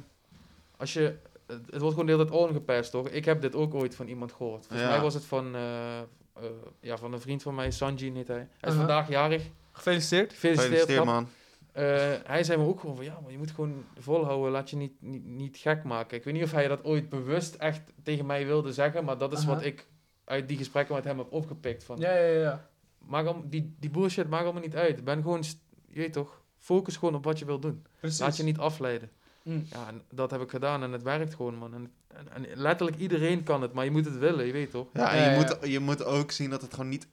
als 0.76 0.92
je, 0.92 1.00
het, 1.46 1.60
het 1.70 1.80
wordt 1.80 1.90
gewoon 1.90 2.06
de 2.06 2.12
hele 2.12 2.24
tijd 2.24 2.38
ongepest, 2.48 2.90
toch? 2.90 3.08
Ik 3.08 3.24
heb 3.24 3.40
dit 3.40 3.54
ook 3.54 3.74
ooit 3.74 3.94
van 3.94 4.06
iemand 4.08 4.32
gehoord. 4.32 4.66
Volgens 4.66 4.88
Ja. 4.88 4.94
mij 4.94 5.00
was 5.00 5.14
het 5.14 5.24
van, 5.24 5.54
eh, 5.54 6.00
eh, 6.34 6.42
ja, 6.80 6.96
van 6.96 7.12
een 7.12 7.20
vriend 7.20 7.42
van 7.42 7.54
mij, 7.54 7.70
Sanjin 7.70 8.16
heet 8.16 8.28
hij. 8.28 8.48
Hij 8.60 8.70
is 8.70 8.76
vandaag 8.76 9.08
jarig. 9.08 9.42
Gefeliciteerd. 9.72 10.32
Gefeliciteerd, 10.32 11.04
man. 11.04 11.28
Eh, 11.72 12.12
hij 12.24 12.44
zei 12.44 12.58
me 12.58 12.66
ook 12.66 12.80
gewoon 12.80 12.96
van, 12.96 13.04
ja, 13.04 13.18
maar 13.22 13.32
je 13.32 13.38
moet 13.38 13.50
gewoon 13.50 13.84
volhouden, 13.98 14.52
laat 14.52 14.70
je 14.70 14.76
niet, 14.76 15.02
niet, 15.02 15.24
niet 15.24 15.56
gek 15.56 15.84
maken. 15.84 16.16
Ik 16.16 16.24
weet 16.24 16.34
niet 16.34 16.42
of 16.42 16.52
hij 16.52 16.68
dat 16.68 16.84
ooit 16.84 17.08
bewust 17.08 17.54
echt 17.54 17.82
tegen 18.02 18.26
mij 18.26 18.46
wilde 18.46 18.72
zeggen, 18.72 19.04
maar 19.04 19.18
dat 19.18 19.32
is 19.32 19.44
wat 19.44 19.64
ik 19.64 19.86
uit 20.24 20.48
die 20.48 20.56
gesprekken 20.56 20.94
met 20.94 21.04
hem 21.04 21.18
heb 21.18 21.32
opgepikt. 21.32 21.84
Van, 21.84 21.98
Ja, 21.98 22.16
ja, 22.16 22.40
ja. 22.40 22.68
maak 22.98 23.26
al, 23.26 23.42
die, 23.44 23.74
die 23.78 23.90
bullshit 23.90 24.28
maakt 24.28 24.44
allemaal 24.44 24.62
niet 24.62 24.76
uit. 24.76 25.04
Ben 25.04 25.22
gewoon, 25.22 25.42
je 25.88 26.00
weet 26.00 26.12
toch, 26.12 26.42
focus 26.58 26.96
gewoon 26.96 27.14
op 27.14 27.24
wat 27.24 27.38
je 27.38 27.44
wil 27.44 27.58
doen. 27.58 27.86
Precies. 28.00 28.20
Laat 28.20 28.36
je 28.36 28.42
niet 28.42 28.58
afleiden. 28.58 29.10
Mm. 29.42 29.66
Ja, 29.70 29.88
en 29.88 30.02
dat 30.10 30.30
heb 30.30 30.40
ik 30.40 30.50
gedaan 30.50 30.82
en 30.82 30.92
het 30.92 31.02
werkt 31.02 31.34
gewoon, 31.34 31.54
man. 31.54 31.74
En, 31.74 31.92
en, 32.16 32.32
en 32.34 32.46
letterlijk 32.60 32.98
iedereen 32.98 33.42
kan 33.42 33.62
het, 33.62 33.72
maar 33.72 33.84
je 33.84 33.90
moet 33.90 34.04
het 34.04 34.18
willen, 34.18 34.46
je 34.46 34.52
weet 34.52 34.70
toch? 34.70 34.86
Ja, 34.92 35.10
en 35.12 35.16
Ja, 35.18 35.24
je, 35.24 35.30
ja. 35.30 35.36
Moet, 35.36 35.56
je 35.70 35.80
moet 35.80 36.04
ook 36.04 36.30
zien 36.30 36.50
dat 36.50 36.62
het 36.62 36.74
gewoon 36.74 36.88
niet 36.88 37.06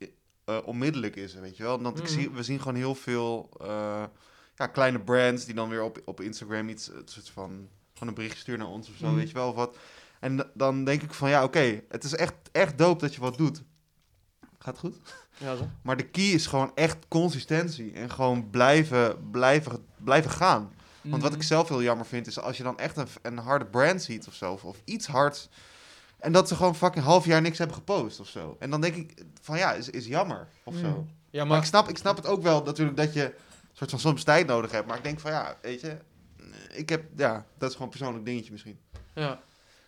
eh, 0.45 0.57
onmiddellijk 0.65 1.15
is, 1.15 1.33
weet 1.33 1.57
je 1.57 1.63
wel. 1.63 1.81
Want 1.81 1.97
ik 1.97 2.03
Mhm. 2.03 2.13
zie, 2.13 2.29
we 2.29 2.43
zien 2.43 2.59
gewoon 2.59 2.75
heel 2.75 2.95
veel 2.95 3.49
eh, 3.61 4.03
ja, 4.55 4.67
kleine 4.67 4.99
brands 4.99 5.45
die 5.45 5.55
dan 5.55 5.69
weer 5.69 5.83
op, 5.83 6.01
op 6.05 6.21
Instagram 6.21 6.69
iets, 6.69 6.87
een 6.87 7.01
soort 7.05 7.29
van, 7.29 7.67
gewoon 7.93 8.07
een 8.09 8.13
bericht 8.15 8.37
sturen 8.37 8.59
naar 8.59 8.69
ons 8.69 8.89
of 8.89 8.95
zo, 8.95 9.05
Mhm. 9.07 9.15
weet 9.15 9.27
je 9.27 9.33
wel, 9.33 9.49
of 9.49 9.55
wat. 9.55 9.77
En 10.19 10.49
dan 10.53 10.83
denk 10.83 11.01
ik 11.01 11.13
van, 11.13 11.29
ja, 11.29 11.43
oké, 11.43 11.81
het 11.89 12.03
is 12.03 12.15
echt, 12.15 12.33
echt 12.51 12.77
dope 12.77 12.99
dat 13.01 13.15
je 13.15 13.21
wat 13.21 13.37
doet. 13.37 13.63
Gaat 14.59 14.77
goed? 14.77 14.95
Ja, 15.37 15.55
zo. 15.55 15.69
Maar 15.83 15.97
de 15.97 16.07
key 16.09 16.23
is 16.23 16.47
gewoon 16.47 16.71
echt 16.75 16.97
consistentie 17.07 17.91
en 17.93 18.09
gewoon 18.11 18.49
blijven, 18.49 19.29
blijven, 19.31 19.85
blijven 19.97 20.31
gaan. 20.31 20.71
Want 21.01 21.21
wat 21.21 21.31
Mhm. 21.31 21.39
ik 21.39 21.47
zelf 21.47 21.69
heel 21.69 21.81
jammer 21.83 22.05
vind, 22.05 22.27
is 22.27 22.39
als 22.39 22.57
je 22.57 22.63
dan 22.63 22.79
echt 22.79 22.97
een, 22.97 23.07
een 23.21 23.37
harde 23.37 23.65
brand 23.65 24.03
ziet 24.03 24.27
of 24.27 24.33
zo, 24.33 24.51
of, 24.53 24.63
of 24.63 24.81
iets 24.85 25.07
hards. 25.07 25.49
En 26.19 26.31
dat 26.31 26.47
ze 26.47 26.55
gewoon 26.55 26.75
fucking 26.75 27.05
half 27.05 27.25
jaar 27.25 27.41
niks 27.41 27.57
hebben 27.57 27.75
gepost 27.75 28.19
of 28.19 28.27
zo. 28.27 28.55
En 28.59 28.69
dan 28.69 28.81
denk 28.81 28.95
ik 28.95 29.23
van 29.41 29.57
ja, 29.57 29.73
is, 29.73 29.89
is 29.89 30.05
jammer 30.07 30.47
of 30.63 30.75
zo. 30.75 30.87
Mm. 30.87 31.09
Ja, 31.29 31.45
Maar 31.45 31.57
ik 31.57 31.63
snap, 31.65 31.89
ik 31.89 31.97
snap 31.97 32.15
het 32.15 32.25
ook 32.25 32.41
wel 32.41 32.63
natuurlijk 32.63 32.97
dat 32.97 33.13
je 33.13 33.23
een 33.23 33.33
soort 33.73 33.89
van 33.89 33.99
soms 33.99 34.23
tijd 34.23 34.47
nodig 34.47 34.71
hebt. 34.71 34.87
Maar 34.87 34.97
ik 34.97 35.03
denk 35.03 35.19
van 35.19 35.31
ja, 35.31 35.57
weet 35.61 35.81
je, 35.81 35.97
ik 36.73 36.89
heb, 36.89 37.03
ja, 37.15 37.45
dat 37.57 37.69
is 37.69 37.75
gewoon 37.75 37.91
een 37.91 37.97
persoonlijk 37.97 38.25
dingetje 38.25 38.51
misschien. 38.51 38.79
Ja. 39.15 39.41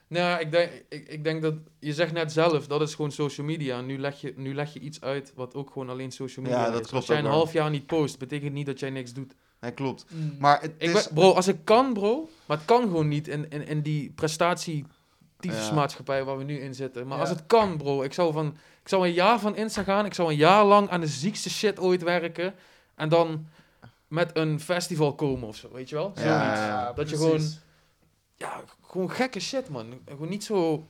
Nou, 0.07 0.39
ik 0.39 0.51
denk, 0.51 0.71
ik, 0.89 1.07
ik 1.07 1.23
denk 1.23 1.41
dat, 1.41 1.53
je 1.79 1.93
zegt 1.93 2.11
net 2.11 2.31
zelf, 2.31 2.67
dat 2.67 2.81
is 2.81 2.95
gewoon 2.95 3.11
social 3.11 3.47
media. 3.47 3.81
Nu 3.81 3.99
leg, 3.99 4.21
je, 4.21 4.33
nu 4.35 4.53
leg 4.53 4.73
je 4.73 4.79
iets 4.79 5.01
uit 5.01 5.31
wat 5.35 5.53
ook 5.55 5.71
gewoon 5.71 5.89
alleen 5.89 6.11
social 6.11 6.45
media 6.45 6.59
Ja, 6.65 6.71
dat 6.71 6.81
is. 6.81 6.87
klopt 6.87 6.93
Als 6.93 7.05
jij 7.05 7.17
een 7.25 7.31
half 7.31 7.53
jaar 7.53 7.69
niet 7.69 7.85
post, 7.85 8.19
betekent 8.19 8.53
niet 8.53 8.65
dat 8.65 8.79
jij 8.79 8.89
niks 8.89 9.13
doet. 9.13 9.33
Nee, 9.63 9.71
klopt. 9.71 10.05
Mm. 10.09 10.35
Maar 10.39 10.61
het 10.61 10.71
Ik 10.77 10.87
is... 10.89 10.93
ben- 10.93 11.13
bro, 11.13 11.31
als 11.33 11.47
ik 11.47 11.57
kan, 11.63 11.93
bro, 11.93 12.29
maar 12.45 12.57
het 12.57 12.65
kan 12.65 12.81
gewoon 12.81 13.07
niet 13.07 13.27
in, 13.27 13.45
in, 13.49 13.67
in 13.67 13.81
die 13.81 14.11
prestatie-maatschappij 14.15 16.23
waar 16.23 16.37
we 16.37 16.43
nu 16.43 16.59
in 16.59 16.75
zitten. 16.75 17.07
Maar 17.07 17.15
Ja. 17.17 17.21
als 17.23 17.29
het 17.33 17.43
kan, 17.47 17.77
bro, 17.77 18.01
ik 18.01 18.13
zou, 18.13 18.33
van, 18.33 18.47
ik 18.83 18.89
zou 18.89 19.07
een 19.07 19.13
jaar 19.13 19.39
van 19.39 19.55
Insta 19.55 19.83
gaan, 19.83 20.05
ik 20.05 20.13
zou 20.13 20.29
een 20.29 20.35
jaar 20.37 20.65
lang 20.65 20.89
aan 20.89 20.99
de 20.99 21.07
ziekste 21.07 21.49
shit 21.49 21.79
ooit 21.79 22.03
werken 22.03 22.53
en 22.95 23.09
dan 23.09 23.47
met 24.07 24.37
een 24.37 24.59
festival 24.59 25.15
komen 25.15 25.47
of 25.47 25.55
zo, 25.55 25.69
weet 25.71 25.89
je 25.89 25.95
wel? 25.95 26.11
Ja, 26.15 26.21
Zoiets. 26.21 26.59
ja, 26.59 26.67
ja. 26.67 26.93
Dat 26.93 27.09
je 27.09 27.17
precies. 27.17 27.59
Ja, 28.35 28.61
gewoon 28.87 29.11
gekke 29.11 29.39
shit, 29.39 29.69
man. 29.69 29.85
Gewoon 30.07 30.29
niet 30.29 30.43
zo 30.43 30.87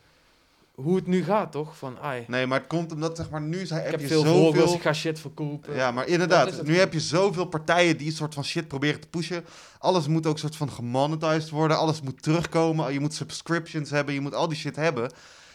hoe 0.74 0.96
het 0.96 1.08
nu 1.08 1.24
gaat, 1.24 1.52
toch? 1.52 1.78
Van, 1.78 2.00
ai, 2.00 2.26
Nee, 2.28 2.48
maar 2.48 2.60
het 2.60 2.68
komt 2.68 2.92
omdat, 2.92 3.18
zeg 3.18 3.30
maar, 3.30 3.42
nu 3.42 3.66
zijn, 3.66 3.82
heb 3.82 3.92
heb 3.92 4.00
je 4.00 4.08
veel 4.08 4.22
zoveel... 4.22 4.42
volgers, 4.42 4.74
ik 4.74 4.82
ga 4.82 4.94
shit 4.94 5.20
verkopen. 5.20 5.76
Ja, 5.76 5.92
maar 5.92 6.08
inderdaad, 6.08 6.64
nu 6.64 6.78
heb 6.78 6.94
je 6.94 7.00
zoveel 7.00 7.46
partijen 7.46 7.98
die 7.98 8.08
een 8.08 8.14
soort 8.14 8.34
van 8.34 8.44
shit 8.44 8.68
proberen 8.68 9.00
te 9.00 9.08
pushen. 9.08 9.46
Alles 9.80 10.08
moet 10.08 10.26
ook 10.26 10.34
een 10.34 10.40
soort 10.40 10.56
van 10.56 10.72
gemonetized 10.72 11.50
worden. 11.50 11.78
Alles 11.78 12.02
moet 12.02 12.22
terugkomen. 12.24 12.94
Je 12.94 13.00
moet 13.00 13.14
subscriptions 13.14 13.90
hebben. 13.90 14.14
Je 14.14 14.22
moet 14.22 14.34
al 14.34 14.48
die 14.48 14.58
shit 14.58 14.76
hebben. 14.76 15.12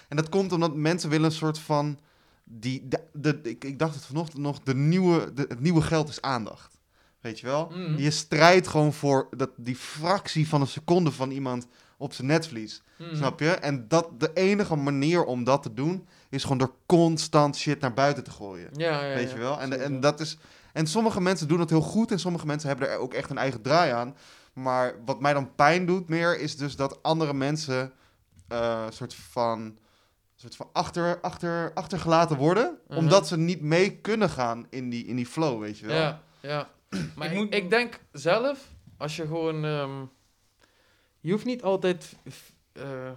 En 0.08 0.16
dat 0.16 0.28
komt 0.28 0.52
omdat 0.52 0.74
mensen 0.74 1.10
willen 1.10 1.26
een 1.26 1.32
soort 1.32 1.58
van... 1.58 1.98
Die, 2.44 2.88
de, 2.88 3.00
de, 3.12 3.40
ik, 3.42 3.64
ik 3.64 3.78
dacht 3.78 3.94
het 3.94 4.04
vanochtend 4.04 4.42
nog. 4.42 4.58
De 4.62 4.74
nieuwe, 4.74 5.32
de, 5.34 5.44
het 5.48 5.60
nieuwe 5.60 5.82
geld 5.82 6.08
is 6.08 6.20
aandacht. 6.20 6.78
Weet 7.20 7.40
je 7.40 7.46
wel? 7.46 7.66
Mhm. 7.70 7.96
Je 7.96 8.10
strijdt 8.10 8.68
gewoon 8.68 8.92
voor 8.92 9.28
dat, 9.36 9.50
die 9.56 9.76
fractie 9.76 10.48
van 10.48 10.60
een 10.60 10.66
seconde 10.66 11.12
van 11.12 11.30
iemand 11.30 11.66
op 11.98 12.12
zijn 12.12 12.26
netvlies. 12.26 12.82
Mhm. 12.98 13.16
Snap 13.16 13.40
je? 13.40 13.50
En 13.50 13.88
dat, 13.88 14.08
de 14.20 14.30
enige 14.34 14.76
manier 14.76 15.24
om 15.24 15.44
dat 15.44 15.62
te 15.62 15.74
doen... 15.74 16.08
is 16.30 16.42
gewoon 16.42 16.58
door 16.58 16.74
constant 16.86 17.56
shit 17.56 17.80
naar 17.80 17.94
buiten 17.94 18.24
te 18.24 18.30
gooien. 18.30 18.68
Ja, 18.72 19.04
ja, 19.04 19.14
Weet 19.14 19.28
ja. 19.30 19.34
je 19.34 19.40
wel? 19.42 19.60
En, 19.60 19.80
en 19.82 20.00
dat 20.00 20.20
is. 20.20 20.38
En 20.72 20.86
sommige 20.86 21.20
mensen 21.20 21.48
doen 21.48 21.60
het 21.60 21.70
heel 21.70 21.80
goed 21.80 22.10
en 22.10 22.18
sommige 22.18 22.46
mensen 22.46 22.68
hebben 22.68 22.88
er 22.90 22.98
ook 22.98 23.14
echt 23.14 23.30
een 23.30 23.38
eigen 23.38 23.62
draai 23.62 23.92
aan. 23.92 24.16
Maar 24.52 24.94
wat 25.04 25.20
mij 25.20 25.32
dan 25.32 25.54
pijn 25.54 25.86
doet 25.86 26.08
meer, 26.08 26.40
is 26.40 26.56
dus 26.56 26.76
dat 26.76 27.02
andere 27.02 27.34
mensen 27.34 27.92
eh 28.48 28.84
soort 28.90 29.14
van, 29.14 29.78
soort 30.34 30.56
van 30.56 30.68
achter, 30.72 31.20
achter, 31.20 31.70
achtergelaten 31.74 32.36
worden. 32.36 32.78
Mhm. 32.88 32.98
Omdat 32.98 33.28
ze 33.28 33.36
niet 33.38 33.60
mee 33.60 33.96
kunnen 33.96 34.30
gaan 34.30 34.66
in 34.70 34.90
die, 34.90 35.04
in 35.06 35.16
die 35.16 35.26
flow, 35.26 35.60
weet 35.60 35.78
je 35.78 35.86
wel. 35.86 35.96
Ja, 35.96 36.20
ja. 36.40 36.68
Maar 37.16 37.26
Ik 37.26 37.32
ik, 37.32 37.38
moet- 37.38 37.54
ik 37.54 37.70
denk 37.70 38.00
zelf, 38.12 38.58
als 38.98 39.16
je 39.16 39.26
gewoon... 39.26 39.64
ehm, 39.64 39.90
je 41.20 41.30
hoeft 41.32 41.44
niet 41.44 41.62
altijd... 41.62 42.16
eh, 42.72 43.10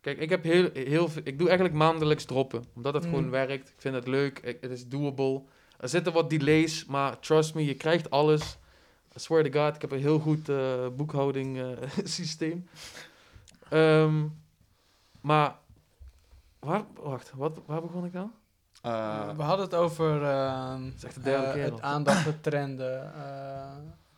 kijk, 0.00 0.18
ik 0.18 0.30
heb 0.30 0.42
heel, 0.42 0.70
heel 0.72 1.08
veel... 1.08 1.22
Ik 1.24 1.38
doe 1.38 1.46
eigenlijk 1.48 1.76
maandelijks 1.78 2.24
droppen. 2.24 2.64
Omdat 2.74 2.94
het 2.94 3.02
Mm. 3.04 3.08
gewoon 3.10 3.30
werkt. 3.30 3.68
Ik 3.68 3.74
vind 3.78 3.94
het 3.94 4.06
leuk. 4.06 4.38
ik- 4.38 4.58
het 4.60 4.70
is 4.70 4.88
doable. 4.88 5.42
Er 5.78 5.88
zitten 5.88 6.12
wat 6.12 6.30
delays, 6.30 6.84
maar 6.84 7.18
trust 7.20 7.54
me, 7.54 7.64
je 7.64 7.74
krijgt 7.74 8.10
alles. 8.10 8.58
I 9.16 9.18
swear 9.18 9.44
to 9.50 9.60
God, 9.64 9.74
ik 9.74 9.80
heb 9.80 9.90
een 9.92 9.98
heel 9.98 10.18
goed 10.18 10.48
eh, 10.48 10.86
boekhouding 10.96 11.58
eh, 11.60 11.66
systeem. 12.04 12.68
Ehm, 13.68 14.24
maar... 15.20 15.56
Waar, 16.58 16.84
wacht, 16.94 17.32
wat, 17.34 17.60
waar 17.66 17.80
begon 17.80 18.04
ik 18.04 18.12
dan? 18.12 18.32
Eh, 18.82 19.36
we 19.36 19.42
hadden 19.42 19.64
het 19.64 19.74
over 19.74 20.22
ehm, 20.22 20.86
is 20.96 21.04
echt 21.04 21.14
de 21.14 21.20
derde 21.20 21.46
eh, 21.46 21.52
keer 21.52 21.62
het 21.64 21.72
al. 21.72 21.80
aandacht, 21.80 22.24
de 22.24 22.40
trenden. 22.40 23.12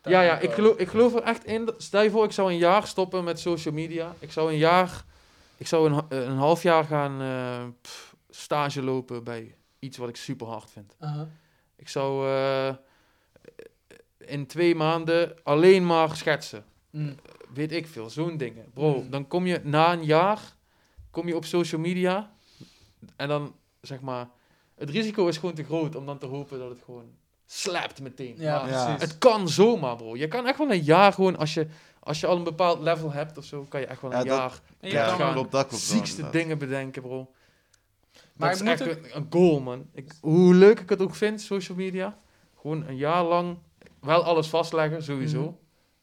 Ja, 0.07 0.21
ja, 0.21 0.39
ik 0.39 0.51
geloof, 0.51 0.77
ik 0.77 0.87
geloof 0.87 1.15
er 1.15 1.21
echt 1.23 1.45
in. 1.45 1.69
Stel 1.77 2.01
je 2.01 2.09
voor, 2.09 2.23
ik 2.23 2.31
zou 2.31 2.51
een 2.51 2.57
jaar 2.57 2.87
stoppen 2.87 3.23
met 3.23 3.39
social 3.39 3.73
media. 3.73 4.15
Ik 4.19 4.31
zou 4.31 4.51
een 4.51 4.57
jaar, 4.57 5.03
ik 5.57 5.67
zou 5.67 5.91
een, 5.91 6.03
eh, 6.09 6.23
een 6.25 6.37
half 6.37 6.63
jaar 6.63 6.83
gaan 6.83 7.21
eh, 7.21 7.65
pff, 7.81 8.15
stage 8.29 8.81
lopen 8.83 9.23
bij 9.23 9.55
iets 9.79 9.97
wat 9.97 10.09
ik 10.09 10.15
super 10.15 10.47
hard 10.47 10.69
vind. 10.71 10.95
Ik 11.75 11.89
zou 11.89 12.27
eh, 12.27 12.73
in 14.17 14.47
twee 14.47 14.75
maanden 14.75 15.35
alleen 15.43 15.85
maar 15.85 16.15
schetsen. 16.15 16.65
Mm. 16.89 17.15
Weet 17.53 17.71
ik 17.71 17.87
veel, 17.87 18.09
zo'n 18.09 18.37
dingen. 18.37 18.65
Bro, 18.73 19.01
Mm. 19.01 19.09
dan 19.09 19.27
kom 19.27 19.45
je 19.45 19.59
na 19.63 19.93
een 19.93 20.03
jaar, 20.05 20.55
kom 21.11 21.27
je 21.27 21.35
op 21.35 21.45
social 21.45 21.81
media 21.81 22.31
en 23.15 23.27
dan 23.27 23.55
zeg 23.81 24.01
maar, 24.01 24.29
het 24.75 24.89
risico 24.89 25.27
is 25.27 25.37
gewoon 25.37 25.55
te 25.55 25.63
groot 25.63 25.95
om 25.95 26.05
dan 26.05 26.17
te 26.17 26.25
hopen 26.25 26.59
dat 26.59 26.69
het 26.69 26.81
gewoon 26.85 27.09
slapt 27.49 28.01
meteen. 28.01 28.35
Ja, 28.37 28.61
Maar 28.61 28.69
Ja. 28.69 28.95
het 28.99 29.17
kan 29.17 29.49
zomaar, 29.49 29.95
bro. 29.95 30.15
Je 30.15 30.27
kan 30.27 30.45
echt 30.47 30.57
wel 30.57 30.71
een 30.71 30.83
jaar 30.83 31.13
gewoon, 31.13 31.37
als 31.37 31.53
je, 31.53 31.67
als 31.99 32.19
je 32.19 32.27
al 32.27 32.35
een 32.37 32.43
bepaald 32.43 32.79
level 32.81 33.11
hebt 33.11 33.37
of 33.37 33.45
zo, 33.45 33.63
kan 33.69 33.79
je 33.79 33.85
echt 33.85 34.01
wel 34.01 34.11
een 34.13 34.17
Ja, 34.17 34.23
dat- 34.23 34.37
jaar 34.37 34.91
ja, 34.91 35.07
kan 35.07 35.17
gaan. 35.17 35.33
klopt, 35.33 35.51
dat 35.51 35.67
klopt. 35.67 35.83
ziekste 35.83 36.29
dingen 36.29 36.57
bedenken, 36.57 37.01
bro. 37.01 37.31
Maar 38.33 38.49
dat 38.51 38.61
is 38.61 38.67
echt 38.67 38.79
een, 38.79 39.15
een 39.15 39.27
goal, 39.29 39.59
man. 39.59 39.85
Ik, 39.93 40.11
hoe 40.21 40.53
leuk 40.53 40.79
ik 40.79 40.89
het 40.89 41.01
ook 41.01 41.15
vind, 41.15 41.41
social 41.41 41.77
media. 41.77 42.17
Gewoon 42.61 42.87
een 42.87 42.97
jaar 42.97 43.23
lang, 43.23 43.57
wel 44.01 44.23
alles 44.23 44.47
vastleggen, 44.47 45.03
sowieso. 45.03 45.41
Mhm. 45.41 45.51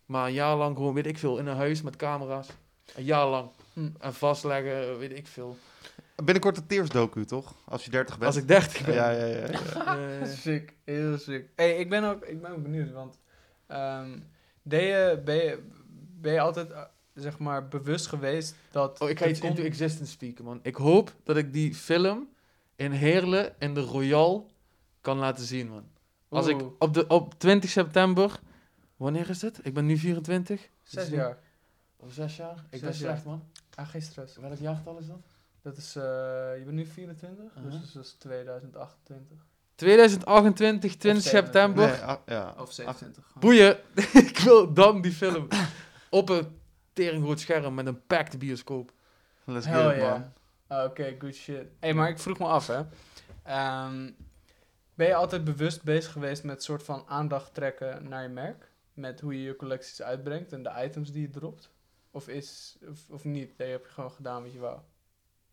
Maar 0.07 0.27
een 0.27 0.33
jaar 0.33 0.57
lang 0.57 0.77
gewoon, 0.77 0.95
weet 0.95 1.07
ik 1.07 1.19
veel, 1.19 1.39
in 1.39 1.47
een 1.47 1.57
huis 1.57 1.83
met 1.83 1.97
camera's. 1.97 2.49
Een 2.95 3.05
jaar 3.05 3.27
lang. 3.27 3.49
Hm. 3.73 3.89
En 4.01 4.15
vastleggen, 4.15 4.99
weet 4.99 5.13
ik 5.19 5.27
veel. 5.27 5.57
Binnenkort 6.17 6.55
de 6.55 6.67
Tears 6.67 6.89
docu, 6.89 7.25
toch? 7.25 7.55
Als 7.65 7.85
je 7.85 7.91
30 7.91 8.19
bent. 8.19 8.27
Als 8.27 8.37
ik 8.43 8.49
30 8.49 8.85
ben. 8.85 8.95
Ja, 8.95 9.11
ja, 9.11 9.25
ja. 9.25 9.47
ja. 9.51 9.61
Eh, 10.21 10.29
Sick, 10.29 10.75
heel 10.85 11.19
sick. 11.19 11.49
Hey, 11.57 11.77
ik 11.79 11.89
ben 11.89 12.05
ook, 12.05 12.25
ik 12.25 12.41
ben 12.43 12.51
ook 12.51 12.63
benieuwd, 12.63 12.91
want 12.93 13.19
ehm, 13.67 14.19
deed 14.63 14.83
je, 14.83 15.21
ben, 15.25 15.35
je, 15.37 15.63
ben 16.21 16.33
je 16.33 16.41
altijd, 16.41 16.71
eh, 16.71 16.83
zeg 17.15 17.39
maar, 17.39 17.69
bewust 17.69 18.07
geweest 18.07 18.55
dat... 18.71 19.01
oh, 19.01 19.09
ik 19.09 19.19
ga 19.19 19.27
iets 19.27 19.41
con- 19.41 19.49
into 19.49 19.63
existence 19.63 20.13
spieken, 20.13 20.45
man. 20.45 20.61
Ik 20.63 20.75
hoop 20.77 21.15
dat 21.23 21.37
ik 21.37 21.53
die 21.53 21.75
film 21.75 22.29
in 22.77 22.91
Heerlen 22.91 23.55
in 23.59 23.75
de 23.75 23.81
Royal 23.81 24.51
kan 25.01 25.19
laten 25.19 25.45
zien, 25.45 25.69
man. 25.69 25.85
Als 26.29 26.47
ik 26.47 26.61
op, 26.79 26.95
de, 26.95 27.07
op 27.07 27.39
20 27.39 27.71
september... 27.71 28.41
Wanneer 28.97 29.31
is 29.31 29.43
het? 29.43 29.61
Ik 29.63 29.75
ben 29.75 29.87
nu 29.87 29.97
24. 29.97 30.69
Zes 30.83 31.09
jaar. 31.09 31.39
Of 31.97 32.13
zes 32.13 32.37
jaar? 32.37 32.65
Ik 32.71 32.79
Zes 32.79 32.81
ben 32.81 32.89
jaar. 32.89 32.95
slecht, 32.95 33.25
man. 33.25 33.43
Ah, 33.75 33.89
geen 33.89 34.03
stress. 34.03 34.37
Welk 34.37 34.59
jaartal 34.59 34.99
is 34.99 35.07
dat? 35.07 35.21
Dat 35.65 35.77
is, 35.77 35.97
eh, 35.97 36.03
je 36.59 36.63
bent 36.65 36.77
nu 36.77 36.87
24, 36.87 37.45
Uh-huh. 37.57 37.81
dus 37.81 37.93
dat 37.93 38.05
is 38.05 38.13
2028. 38.13 39.37
2028, 39.75 40.97
20 40.97 41.25
Of 41.25 41.29
september. 41.31 41.87
Nee, 41.87 41.97
ah, 41.97 42.17
ja. 42.27 42.55
Of 42.59 42.73
27. 42.73 43.25
gewoon. 43.27 43.41
Boeien. 43.41 43.79
ik 44.31 44.39
wil 44.39 44.73
dan 44.73 45.01
die 45.01 45.13
film 45.13 45.49
op 46.11 46.29
een 46.29 46.59
teringgroot 46.93 47.41
scherm 47.41 47.75
met 47.75 47.87
een 47.87 48.07
packed 48.07 48.39
bioscoop. 48.39 48.93
Let's 49.45 49.67
Hell 49.67 49.83
get 49.87 49.93
it, 49.97 50.03
ja. 50.03 50.11
man. 50.11 50.33
Ah, 50.67 50.85
Oké, 50.85 51.15
good 51.19 51.35
shit. 51.35 51.67
hey, 51.81 51.95
maar 51.95 52.09
ik 52.09 52.19
vroeg 52.19 52.39
me 52.39 52.47
af, 52.47 52.67
hè. 52.67 52.83
Ehm, 53.43 54.11
ben 54.95 55.07
je 55.07 55.15
altijd 55.15 55.45
bewust 55.45 55.83
bezig 55.83 56.13
geweest 56.13 56.45
met 56.45 56.63
soort 56.63 56.83
van 56.83 57.05
aandacht 57.07 57.55
trekken 57.55 58.09
naar 58.09 58.23
je 58.23 58.29
merk? 58.29 58.71
Met 58.93 59.21
hoe 59.21 59.35
je 59.35 59.43
je 59.43 59.57
collecties 59.57 60.03
uitbrengt 60.03 60.53
en 60.53 60.63
de 60.63 60.73
items 60.85 61.13
die 61.13 61.23
je 61.23 61.31
dropt? 61.31 61.71
Of, 62.11 62.29
is, 62.29 62.77
of, 62.89 62.99
of 63.11 63.25
niet? 63.25 63.59
Nee, 63.59 63.71
heb 63.71 63.85
je 63.87 63.93
gewoon 63.93 64.11
gedaan 64.11 64.43
wat 64.43 64.53
je 64.53 64.59
wou? 64.59 64.79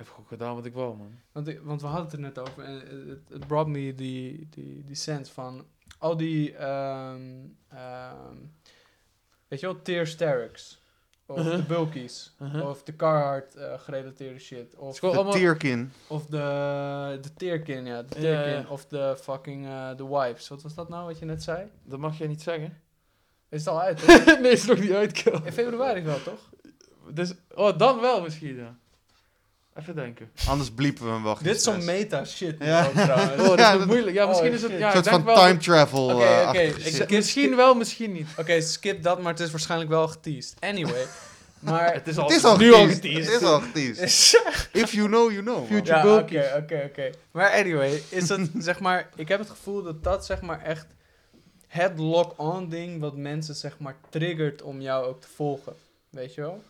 Ik 0.01 0.07
heb 0.07 0.15
gewoon 0.15 0.29
gedaan 0.29 0.55
wat 0.55 0.65
ik 0.65 0.73
wou, 0.73 0.97
man. 0.97 1.11
Want, 1.31 1.53
want 1.61 1.81
we 1.81 1.87
hadden 1.87 2.05
het 2.05 2.13
er 2.13 2.19
net 2.19 2.39
over 2.39 2.63
en 2.63 2.73
het- 2.73 3.07
het, 3.07 3.29
het 3.29 3.47
brought 3.47 3.67
me 3.69 3.95
die, 3.95 4.47
die, 4.49 4.83
die 4.85 4.95
sense 4.95 5.33
van 5.33 5.65
al 5.97 6.17
die, 6.17 6.55
ehm, 6.55 7.21
ehm, 7.67 8.35
weet 9.47 9.59
je 9.59 9.65
wel, 9.65 9.81
Tear 9.81 10.07
Starrix. 10.07 10.79
Of 11.25 11.37
Uh-huh. 11.37 11.55
de 11.55 11.63
Bulkies. 11.63 12.35
Uh-huh. 12.41 12.69
Of 12.69 12.83
de 12.83 12.95
Carhartt 12.95 13.55
eh, 13.55 13.79
gerelateerde 13.79 14.39
shit. 14.39 14.57
Het 14.59 14.71
is 14.71 14.77
Of, 14.79 14.97
gewoon 14.97 15.13
De 15.13 15.19
allemaal... 15.19 15.37
Of 16.07 16.25
de, 16.25 17.17
de 17.21 17.33
Tearkin, 17.33 17.85
ja. 17.85 18.01
De 18.01 18.07
Tearkin. 18.19 18.69
Of 18.69 18.85
de 18.85 19.15
fucking, 19.19 19.65
eh, 19.65 19.95
de 19.97 20.07
Wipes. 20.07 20.47
Wat 20.47 20.61
was 20.61 20.73
dat 20.73 20.89
nou 20.89 21.05
wat 21.05 21.19
je 21.19 21.25
net 21.25 21.43
zei? 21.43 21.67
Dat 21.83 21.99
mag 21.99 22.17
jij 22.17 22.27
niet 22.27 22.41
zeggen. 22.41 22.81
Is 23.49 23.59
het 23.65 23.67
al 23.73 23.81
uit, 23.81 24.05
nee, 24.41 24.51
is 24.51 24.65
nog 24.65 24.79
niet 24.79 24.91
uitkomen. 24.91 25.45
In 25.45 25.51
februari 25.51 26.01
wel, 26.01 26.23
toch? 26.23 26.49
Dus, 27.13 27.33
oh, 27.55 27.77
dan 27.77 27.99
wel 27.99 28.21
misschien, 28.21 28.55
ja. 28.55 28.77
Even 29.79 29.95
denken. 29.95 30.31
Anders 30.47 30.71
bliepen 30.71 31.05
we 31.05 31.11
hem 31.11 31.23
wel. 31.23 31.35
geen 31.35 31.43
Dit 31.47 31.55
is 31.55 31.63
zo'n 31.63 31.85
meta 31.85 32.25
shit 32.25 32.55
Ja. 32.59 32.87
trouwens. 32.87 33.41
Oh, 33.41 33.47
dat 33.47 33.59
Ja, 33.59 33.71
is 33.71 33.77
dat- 33.77 33.87
moeilijk. 33.87 34.15
Ja, 34.15 34.25
misschien 34.25 34.47
Oh, 34.49 34.53
is 34.55 34.61
het... 34.61 34.71
shit. 34.71 34.79
Ja, 34.79 34.85
Een 34.87 34.91
soort 34.93 35.03
denk 35.03 35.15
van 35.15 35.25
wel... 35.25 35.35
time 35.35 35.57
travel. 35.57 36.05
Oké, 36.15 36.23
eh, 36.23 36.67
ik-. 36.69 36.77
Ik- 36.77 37.09
misschien 37.09 37.55
wel, 37.55 37.75
misschien 37.75 38.11
niet. 38.11 38.27
Oké, 38.37 38.61
skip 38.61 39.03
dat, 39.03 39.21
maar 39.21 39.31
het 39.31 39.41
is 39.41 39.51
waarschijnlijk 39.51 39.89
wel 39.89 40.07
geteased. 40.07 40.55
Anyway. 40.59 41.05
Maar... 41.59 41.93
Het 41.93 42.07
is 42.07 42.17
al, 42.17 42.27
Het 42.27 42.35
is 42.37 42.43
al 42.43 42.57
nu 42.57 42.73
al 42.73 42.87
geteased. 42.87 43.25
Het 43.31 43.41
is 43.41 43.47
al 43.47 43.59
geteased. 43.59 44.35
If 44.83 44.91
you 44.91 45.07
know, 45.07 45.31
you 45.31 45.43
know. 45.43 45.67
Future- 45.67 45.97
ja, 45.97 46.15
oké, 46.17 46.51
oké, 46.57 46.83
oké. 46.85 47.09
Maar 47.31 47.51
anyway, 47.51 48.01
is 48.09 48.29
het 48.29 48.49
zeg 48.57 48.79
maar... 48.79 49.09
Ik 49.15 49.27
heb 49.27 49.39
het 49.39 49.49
gevoel 49.49 49.83
dat 49.83 50.03
dat 50.03 50.25
zeg 50.25 50.41
maar 50.41 50.61
echt 50.63 50.85
het 51.67 51.99
lock-on 51.99 52.69
ding 52.69 52.99
wat 53.01 53.15
mensen 53.15 53.55
zeg 53.55 53.79
maar 53.79 53.95
triggert 54.09 54.61
om 54.61 54.81
jou 54.81 55.05
ook 55.05 55.21
te 55.21 55.27
volgen. 55.35 55.73
Weet 56.09 56.33
je 56.33 56.41
wel? 56.41 56.63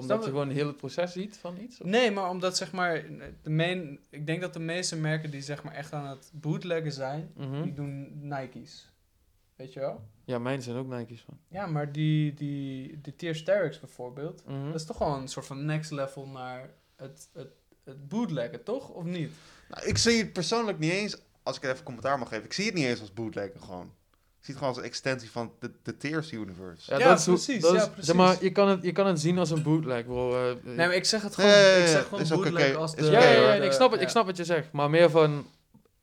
Omdat 0.00 0.24
je 0.24 0.30
gewoon 0.30 0.50
heel 0.50 0.66
het 0.66 0.76
proces 0.76 1.12
ziet 1.12 1.36
van 1.36 1.56
iets? 1.60 1.80
of? 1.80 1.86
Nee, 1.88 2.10
maar 2.10 2.30
omdat 2.30 2.56
zeg 2.56 2.72
maar, 2.72 3.04
de 3.42 3.50
main, 3.50 3.98
ik 4.10 4.26
denk 4.26 4.40
dat 4.40 4.52
de 4.52 4.58
meeste 4.60 4.96
merken 4.96 5.30
die 5.30 5.42
zeg 5.42 5.62
maar 5.62 5.74
echt 5.74 5.92
aan 5.92 6.06
het 6.06 6.30
bootleggen 6.34 6.92
zijn, 6.92 7.30
Mhm. 7.36 7.62
die 7.62 7.72
doen 7.74 8.08
Nike's. 8.28 8.90
Weet 9.56 9.72
je 9.72 9.80
wel? 9.80 10.00
Ja, 10.24 10.38
mijn 10.38 10.62
zijn 10.62 10.76
ook 10.76 10.86
Nike's 10.88 11.20
van. 11.20 11.38
Ja, 11.48 11.66
maar 11.66 11.92
die, 11.92 12.34
die, 12.34 13.00
die 13.16 13.34
Sterix 13.34 13.80
bijvoorbeeld, 13.80 14.42
Mhm. 14.46 14.64
dat 14.66 14.74
is 14.74 14.84
toch 14.84 14.96
gewoon 14.96 15.20
een 15.20 15.28
soort 15.28 15.46
van 15.46 15.64
next 15.64 15.90
level 15.90 16.26
naar 16.26 16.70
het, 16.96 17.28
het, 17.32 17.48
het 17.84 18.08
bootleggen, 18.08 18.62
toch? 18.62 18.88
Of 18.88 19.04
niet? 19.04 19.30
Nou, 19.68 19.86
ik 19.86 19.98
zie 19.98 20.18
het 20.18 20.32
persoonlijk 20.32 20.78
niet 20.78 20.90
eens, 20.92 21.16
als 21.42 21.56
ik 21.56 21.62
even 21.62 21.84
commentaar 21.84 22.18
mag 22.18 22.28
geven, 22.28 22.44
ik 22.44 22.52
zie 22.52 22.64
het 22.64 22.74
niet 22.74 22.84
eens 22.84 23.00
als 23.00 23.12
bootleggen 23.12 23.60
gewoon. 23.60 23.92
Ik 24.46 24.52
zie 24.52 24.60
het 24.60 24.64
gewoon 24.64 24.74
als 24.74 24.76
een 24.78 24.90
extensie 24.90 25.30
van 25.30 25.52
de, 25.60 25.70
de 25.82 25.96
Tears 25.96 26.32
universe. 26.32 26.90
Ja, 26.92 26.98
Ja, 26.98 27.08
dat 27.08 27.18
is 27.18 27.24
precies, 27.24 27.60
dat 27.62 27.74
is- 27.74 27.80
ja, 27.80 27.86
precies. 27.86 28.06
Zeg 28.06 28.16
maar, 28.16 28.36
je 28.40 28.50
kan, 28.52 28.68
het, 28.68 28.82
je 28.82 28.92
kan 28.92 29.06
het 29.06 29.20
zien 29.20 29.38
als 29.38 29.50
een 29.50 29.62
bootleg, 29.62 30.04
bro. 30.04 30.48
eh, 30.48 30.54
Nee, 30.62 30.76
maar 30.76 30.94
ik 30.94 31.04
zeg 31.04 31.22
het 31.22 31.34
gewoon, 31.34 31.50
ja, 31.50 31.74
ik 31.74 31.86
zeg 31.86 32.04
gewoon 32.04 32.20
is 32.20 32.32
ook 32.32 32.42
bootleg 32.44 32.74
als 32.74 32.94
is 32.94 33.04
de... 33.04 33.10
ja, 33.10 33.22
ja, 33.22 33.30
ja, 33.30 33.52
ik, 33.64 33.72
snap 33.72 33.90
het, 33.90 33.98
ja. 34.00 34.04
ik 34.06 34.10
snap 34.12 34.26
wat 34.26 34.36
je 34.36 34.44
zegt. 34.44 34.72
Maar 34.72 34.90
meer 34.90 35.10
van, 35.10 35.46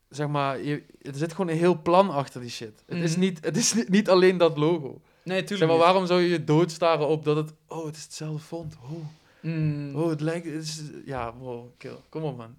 zeg 0.09 0.27
maar, 0.27 0.61
je, 0.61 0.83
er 1.01 1.15
zit 1.15 1.31
gewoon 1.31 1.47
een 1.49 1.57
heel 1.57 1.81
plan 1.81 2.09
achter 2.09 2.41
die 2.41 2.49
shit. 2.49 2.83
Het 2.85 2.97
is, 3.03 3.11
Mhm. 3.11 3.19
niet, 3.19 3.45
het 3.45 3.57
is 3.57 3.73
niet, 3.73 3.89
niet 3.89 4.09
alleen 4.09 4.37
dat 4.37 4.57
logo. 4.57 5.01
Nee, 5.23 5.43
tuurlijk 5.43 5.47
Zeg 5.49 5.59
maar, 5.59 5.67
niet. 5.69 5.77
waarom 5.85 6.05
zou 6.05 6.21
je 6.21 6.29
je 6.29 6.43
doodstaren 6.43 7.07
op 7.07 7.25
dat 7.25 7.35
het... 7.35 7.53
Oh, 7.67 7.85
het 7.85 7.95
is 7.95 8.03
hetzelfde 8.03 8.39
font. 8.39 8.75
Oh, 8.83 9.05
Mm. 9.41 9.95
oh 9.95 10.09
het 10.09 10.21
lijkt... 10.21 10.45
Het 10.45 10.63
is, 10.63 10.81
ja, 11.05 11.31
bro, 11.31 11.73
kill. 11.77 11.95
Kom 12.09 12.23
op, 12.23 12.37
man. 12.37 12.55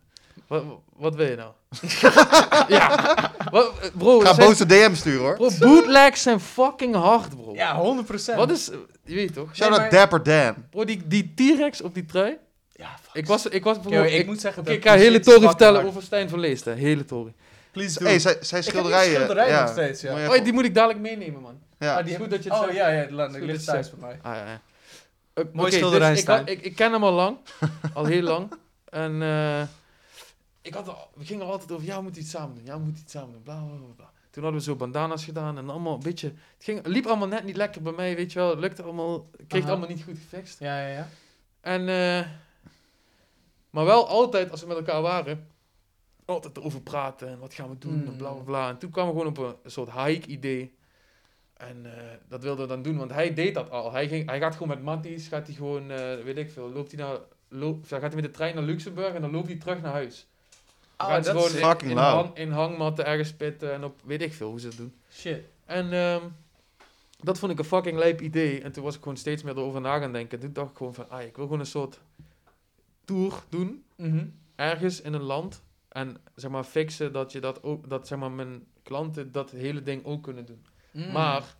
Wat, 0.47 0.63
wat 0.97 1.15
wil 1.15 1.27
je 1.27 1.37
nou? 1.37 1.53
ja. 2.69 3.15
Wat, 3.51 3.73
bro, 3.95 4.21
Ga 4.21 4.35
zijn- 4.35 4.49
boze 4.49 4.67
DM 4.67 4.95
sturen 4.95 5.21
hoor. 5.21 5.37
bro, 5.37 5.51
bootlegs 5.59 6.23
zijn 6.23 6.41
fucking 6.41 6.95
hard, 6.95 7.29
bro. 7.29 7.55
Ja, 7.55 7.83
100%. 8.33 8.35
Wat 8.37 8.51
is... 8.51 8.71
Je 9.05 9.15
weet 9.15 9.35
toch? 9.35 9.57
Shout 9.57 9.71
Nee, 9.71 9.79
out 9.81 9.91
maar- 9.91 10.01
Dapper 10.09 10.23
Dan. 10.23 10.55
Bro, 10.71 10.85
die, 10.85 11.03
die 11.07 11.33
T-Rex 11.35 11.81
op 11.81 11.95
die 11.95 12.05
trui. 12.05 12.37
Ja, 12.73 12.89
fuck. 13.03 13.15
Ik 13.15 13.27
was, 13.27 13.47
ik 13.47 13.65
was 13.65 13.77
ik, 13.77 14.11
ik, 14.11 14.27
moet 14.27 14.41
zeggen 14.41 14.63
Oké, 14.63 14.71
dat 14.71 14.79
ik 14.81 14.87
ga 14.89 14.95
hele 14.97 15.19
is 15.19 15.25
tory 15.25 15.41
vertellen 15.47 15.75
hard. 15.75 15.87
over 15.87 16.03
Stijn 16.03 16.29
van 16.29 16.39
Leest, 16.41 16.65
hè. 16.65 16.73
Hele 16.73 17.05
tory. 17.05 17.33
Please 17.71 17.99
do. 17.99 18.05
Hey, 18.05 18.19
zijn, 18.19 18.37
zijn 18.41 18.61
Ik 18.61 18.67
heb 18.67 18.75
die 18.75 18.83
schilderijen. 18.83 19.15
schilderij 19.15 19.49
ja. 19.49 19.61
nog 19.63 19.71
steeds, 19.71 20.01
ja. 20.01 20.29
Oh, 20.37 20.45
die 20.45 20.53
moet 20.53 20.65
ik 20.65 20.75
dadelijk 20.75 21.01
meenemen, 21.01 21.41
man. 21.41 21.59
ja. 21.79 21.97
Ah, 21.99 22.05
die 22.05 22.13
Goed 22.15 22.21
heb- 22.23 22.31
dat 22.31 22.43
je 22.45 22.49
het 22.51 22.59
Oh 22.59 22.65
zegt. 22.65 22.77
ja, 22.77 22.89
ja, 22.89 23.05
die 23.07 23.17
Goed 23.39 23.41
ligt 23.41 23.65
thuis 23.65 23.87
het 23.91 24.01
bij 24.01 24.09
mij. 24.09 24.19
Ah, 24.33 24.39
ja, 24.39 24.45
ja. 24.51 24.61
Uh, 25.35 25.45
Mooi 25.53 25.67
oké, 25.69 25.77
schilderij, 25.77 26.11
dus 26.11 26.23
ik, 26.23 26.49
ik, 26.49 26.61
ik 26.63 26.77
ken 26.77 26.93
hem 26.93 27.05
al 27.05 27.13
lang. 27.13 27.37
al 27.95 28.05
heel 28.05 28.23
lang. 28.23 28.53
En 28.89 29.23
eh, 29.23 29.63
ik 30.65 30.75
had, 30.75 30.89
al- 30.89 31.11
we 31.15 31.25
gingen 31.25 31.47
altijd 31.47 31.73
over, 31.73 31.87
ja, 31.87 31.97
we 31.97 32.03
moeten 32.03 32.23
iets 32.23 32.31
samen 32.31 32.55
doen. 32.55 32.65
Ja, 32.65 32.77
we 32.77 32.85
moeten 32.85 33.03
iets 33.03 33.13
samen 33.13 33.33
doen. 33.33 33.43
Bla, 33.43 33.63
bla, 33.63 33.77
bla, 33.77 33.95
bla. 33.97 34.13
Toen 34.31 34.43
hadden 34.43 34.61
we 34.61 34.67
zo 34.67 34.77
bandana's 34.77 35.25
gedaan 35.25 35.59
en 35.59 35.71
allemaal 35.71 35.95
een 35.95 36.03
beetje... 36.03 36.27
Het, 36.27 36.65
ging, 36.65 36.79
het 36.79 36.87
liep 36.87 37.07
allemaal 37.07 37.29
net 37.29 37.45
niet 37.45 37.57
lekker 37.57 37.83
bij 37.83 37.93
mij, 37.93 38.17
weet 38.17 38.33
je 38.33 38.39
wel. 38.39 38.51
Het 38.51 38.59
lukte 38.59 38.83
allemaal... 38.83 39.29
Ik 39.37 39.49
kreeg 39.49 39.63
het 39.63 39.71
allemaal 39.71 39.89
niet 39.89 40.03
goed 40.03 40.19
gefixt. 40.19 40.59
Ja, 40.59 40.81
ja, 40.81 40.89
ja. 40.89 41.09
En, 41.61 41.81
eh, 41.81 42.27
maar 43.71 43.85
wel 43.85 44.09
altijd, 44.09 44.51
als 44.51 44.61
we 44.61 44.67
met 44.67 44.77
elkaar 44.77 45.03
waren, 45.03 45.49
altijd 46.25 46.57
erover 46.57 46.81
praten 46.81 47.29
en 47.29 47.39
wat 47.39 47.55
gaan 47.55 47.69
we 47.69 47.79
doen 47.79 48.07
en 48.07 48.17
bla 48.17 48.33
bla 48.33 48.43
bla. 48.43 48.69
En 48.69 48.79
toen 48.79 48.91
kwamen 48.91 49.15
we 49.15 49.21
gewoon 49.21 49.37
op 49.37 49.59
een, 49.65 49.71
soort 49.71 49.93
hike-idee. 49.93 50.75
En 51.57 51.97
eh, 51.97 52.13
dat 52.29 52.43
wilden 52.43 52.69
we 52.69 52.73
dan 52.73 52.83
doen, 52.83 52.97
want 52.97 53.11
hij 53.11 53.35
deed 53.35 53.55
dat 53.55 53.71
al. 53.71 53.93
Hij, 53.93 54.09
ging, 54.09 54.29
hij 54.29 54.39
gaat 54.39 54.53
gewoon 54.53 54.69
met 54.69 54.83
Matties, 54.83 55.29
gaat 55.29 55.47
hij 55.47 55.57
gewoon, 55.57 55.91
eh, 55.91 56.23
weet 56.25 56.37
ik 56.37 56.51
veel, 56.51 56.71
loopt 56.71 56.93
hij 56.93 57.05
naar, 57.05 57.19
loop, 57.49 57.83
of 57.83 57.89
dan 57.89 58.01
gaat 58.01 58.13
hij 58.13 58.23
met 58.23 58.31
de 58.31 58.37
trein 58.37 58.55
naar 58.55 58.65
Luxemburg 58.65 59.15
en 59.15 59.21
dan 59.21 59.31
loopt 59.31 59.49
hij 59.49 59.57
terug 59.57 59.83
naar 59.83 59.93
huis. 59.93 60.27
Ze 60.99 61.07
dat 61.07 61.19
is 61.19 61.31
gewoon 61.43 61.51
in, 61.91 61.97
hang- 61.97 62.37
in 62.37 62.51
hangmatten 62.51 63.07
ergens 63.07 63.29
spitten 63.29 63.73
en 63.73 63.85
op, 63.85 64.01
weet 64.05 64.23
ik 64.23 64.33
veel 64.33 64.49
hoe 64.51 64.61
ze 64.61 64.67
het 64.67 64.77
doen. 64.77 64.95
Shit. 65.13 65.41
En 65.65 65.93
ehm, 65.93 66.23
dat 67.21 67.39
vond 67.39 67.53
ik 67.53 67.59
een 67.59 67.65
fucking 67.65 67.99
lijp 67.99 68.21
idee. 68.21 68.61
En 68.63 68.73
toen 68.73 68.85
was 68.85 68.95
ik 68.95 69.03
gewoon 69.03 69.17
steeds 69.17 69.43
meer 69.43 69.57
erover 69.57 69.81
na 69.81 69.99
gaan 69.99 70.13
denken. 70.13 70.41
Toen 70.41 70.53
dacht 70.53 70.71
ik 70.71 70.77
gewoon 70.77 70.95
van, 70.95 71.11
ah, 71.11 71.23
ik 71.23 71.37
wil 71.37 71.45
gewoon 71.45 71.61
een 71.61 71.67
soort 71.67 72.01
tour 73.05 73.33
doen 73.49 73.85
Mhm. 73.97 74.27
ergens 74.57 75.01
in 75.01 75.13
een 75.13 75.23
land 75.23 75.63
en 75.89 76.17
zeg 76.35 76.51
maar 76.51 76.65
fixen 76.65 77.13
dat 77.13 77.33
je 77.33 77.41
dat 77.41 77.63
ook 77.63 77.89
dat 77.89 78.07
zeg 78.07 78.19
maar 78.19 78.31
mijn 78.31 78.65
klanten 78.83 79.33
dat 79.33 79.51
hele 79.51 79.83
ding 79.83 80.05
ook 80.05 80.23
kunnen 80.23 80.45
doen. 80.47 80.65
Mm. 80.91 81.13
Maar 81.13 81.57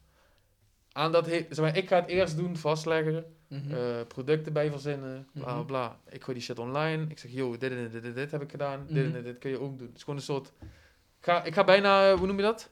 aan 0.93 1.13
dat 1.13 1.27
zeg 1.27 1.59
maar 1.59 1.77
ik 1.77 1.89
ga 1.89 1.97
het 1.97 2.07
eerst 2.09 2.37
doen 2.37 2.57
vastleggen, 2.57 3.34
Mhm. 3.63 3.75
eh, 3.75 3.81
producten 4.09 4.53
bij 4.53 4.71
verzinnen, 4.71 5.27
bla 5.33 5.45
bla 5.45 5.55
Mhm. 5.55 5.65
bla. 5.67 5.97
Ik 6.09 6.23
gooi 6.23 6.37
die 6.37 6.47
shit 6.47 6.59
online. 6.59 7.07
Ik 7.09 7.19
zeg, 7.19 7.31
yo, 7.33 7.57
dit 7.57 7.71
en 7.71 7.77
dit, 7.77 7.93
dit, 7.93 8.03
dit, 8.03 8.15
dit 8.15 8.31
heb 8.31 8.43
ik 8.43 8.51
gedaan. 8.51 8.85
Dit 8.89 8.97
en 8.97 9.03
Mhm. 9.05 9.13
dit, 9.13 9.25
dit 9.25 9.39
kun 9.39 9.51
je 9.51 9.61
ook 9.61 9.79
doen. 9.79 9.87
Het 9.87 9.97
is 9.97 10.03
gewoon 10.03 10.19
een 10.19 10.25
soort 10.25 10.53
ik 11.21 11.31
ga 11.31 11.43
ik 11.45 11.55
ga 11.55 11.65
bijna 11.65 12.11
eh, 12.11 12.19
hoe 12.19 12.27
noem 12.27 12.37
je 12.37 12.43
dat? 12.43 12.71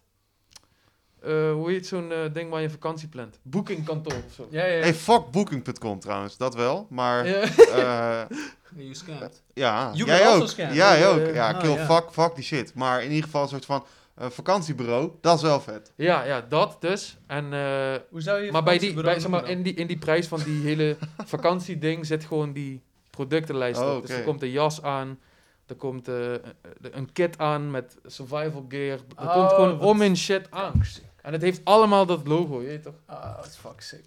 Eh, 1.23 1.53
hoe 1.53 1.71
heet 1.71 1.87
zo'n 1.87 2.13
ding 2.33 2.51
waar 2.51 2.61
je 2.61 2.71
vakantie 2.71 3.09
plant? 3.09 3.39
Boekingkantoor 3.43 4.13
of 4.27 4.33
zo. 4.33 4.47
Ja, 4.51 4.65
ja, 4.65 4.73
ja. 4.75 4.81
Hey, 4.81 4.95
fuck 4.95 5.31
booking.com 5.31 5.99
trouwens, 6.01 6.37
dat 6.37 6.55
wel. 6.55 6.87
Maar 6.91 7.27
Ja. 7.29 7.41
eh, 7.43 8.37
You 8.77 8.95
scammed. 8.95 9.43
ja, 9.55 9.91
You 9.95 10.07
jij 10.09 10.29
ook. 10.29 10.49
scam. 10.49 10.73
Jij 10.73 10.99
Ja, 11.01 11.09
ook. 11.09 11.19
ja, 11.19 11.27
ja. 11.27 11.33
Ja, 11.35 11.53
Ah, 11.53 11.61
kill, 11.61 11.75
ja. 11.75 11.85
fuck, 11.87 12.11
fuck 12.13 12.35
die 12.35 12.45
shit. 12.45 12.75
Maar 12.75 13.03
in 13.03 13.09
ieder 13.11 13.25
geval 13.25 13.43
een 13.43 13.49
soort 13.49 13.65
van 13.65 13.85
eh, 14.15 14.31
vakantiebureau, 14.31 15.11
dat 15.21 15.37
is 15.37 15.43
wel 15.43 15.61
vet. 15.61 15.93
Ja, 15.97 16.25
ja, 16.25 16.41
dat 16.41 16.77
dus. 16.81 17.19
En 17.27 17.53
eh, 17.53 17.95
Hoe 18.11 18.21
zou 18.21 18.41
je 18.41 18.53
Maar 18.53 18.63
bij 18.63 18.79
die, 18.79 18.95
bij, 19.03 19.21
zeg 19.21 19.31
maar, 19.31 19.49
in, 19.49 19.63
die, 19.63 19.75
in 19.75 19.87
die 19.87 19.99
prijs 19.99 20.27
van 20.27 20.43
die 20.43 20.63
hele 20.63 20.97
vakantieding 21.25 22.07
zit 22.07 22.25
gewoon 22.25 22.53
die 22.53 22.83
productenlijst 23.11 23.81
Oh, 23.81 23.95
op. 23.95 24.01
Dus 24.03 24.11
oké. 24.11 24.19
er 24.19 24.25
komt 24.25 24.43
een 24.43 24.51
jas 24.51 24.83
aan, 24.83 25.19
er 25.67 25.75
komt 25.75 26.09
eh, 26.09 26.33
een 26.81 27.13
kit 27.13 27.39
aan 27.39 27.71
met 27.71 27.97
survival 28.05 28.65
gear. 28.69 28.99
Er 29.17 29.25
Oh, 29.27 29.33
komt 29.33 29.53
gewoon 29.53 29.79
wat 29.79 29.89
om 29.89 30.03
in 30.03 30.17
shit 30.17 30.51
aan. 30.51 30.83
En 31.23 31.33
het 31.33 31.43
heeft 31.43 31.61
allemaal 31.65 32.07
dat 32.07 32.27
logo, 32.27 32.61
je 32.61 32.67
weet 32.67 32.83
toch? 32.83 32.95
Ah, 33.07 33.37
dat 33.37 33.47
is 33.47 33.57
fuck 33.57 33.81
sick. 33.81 34.05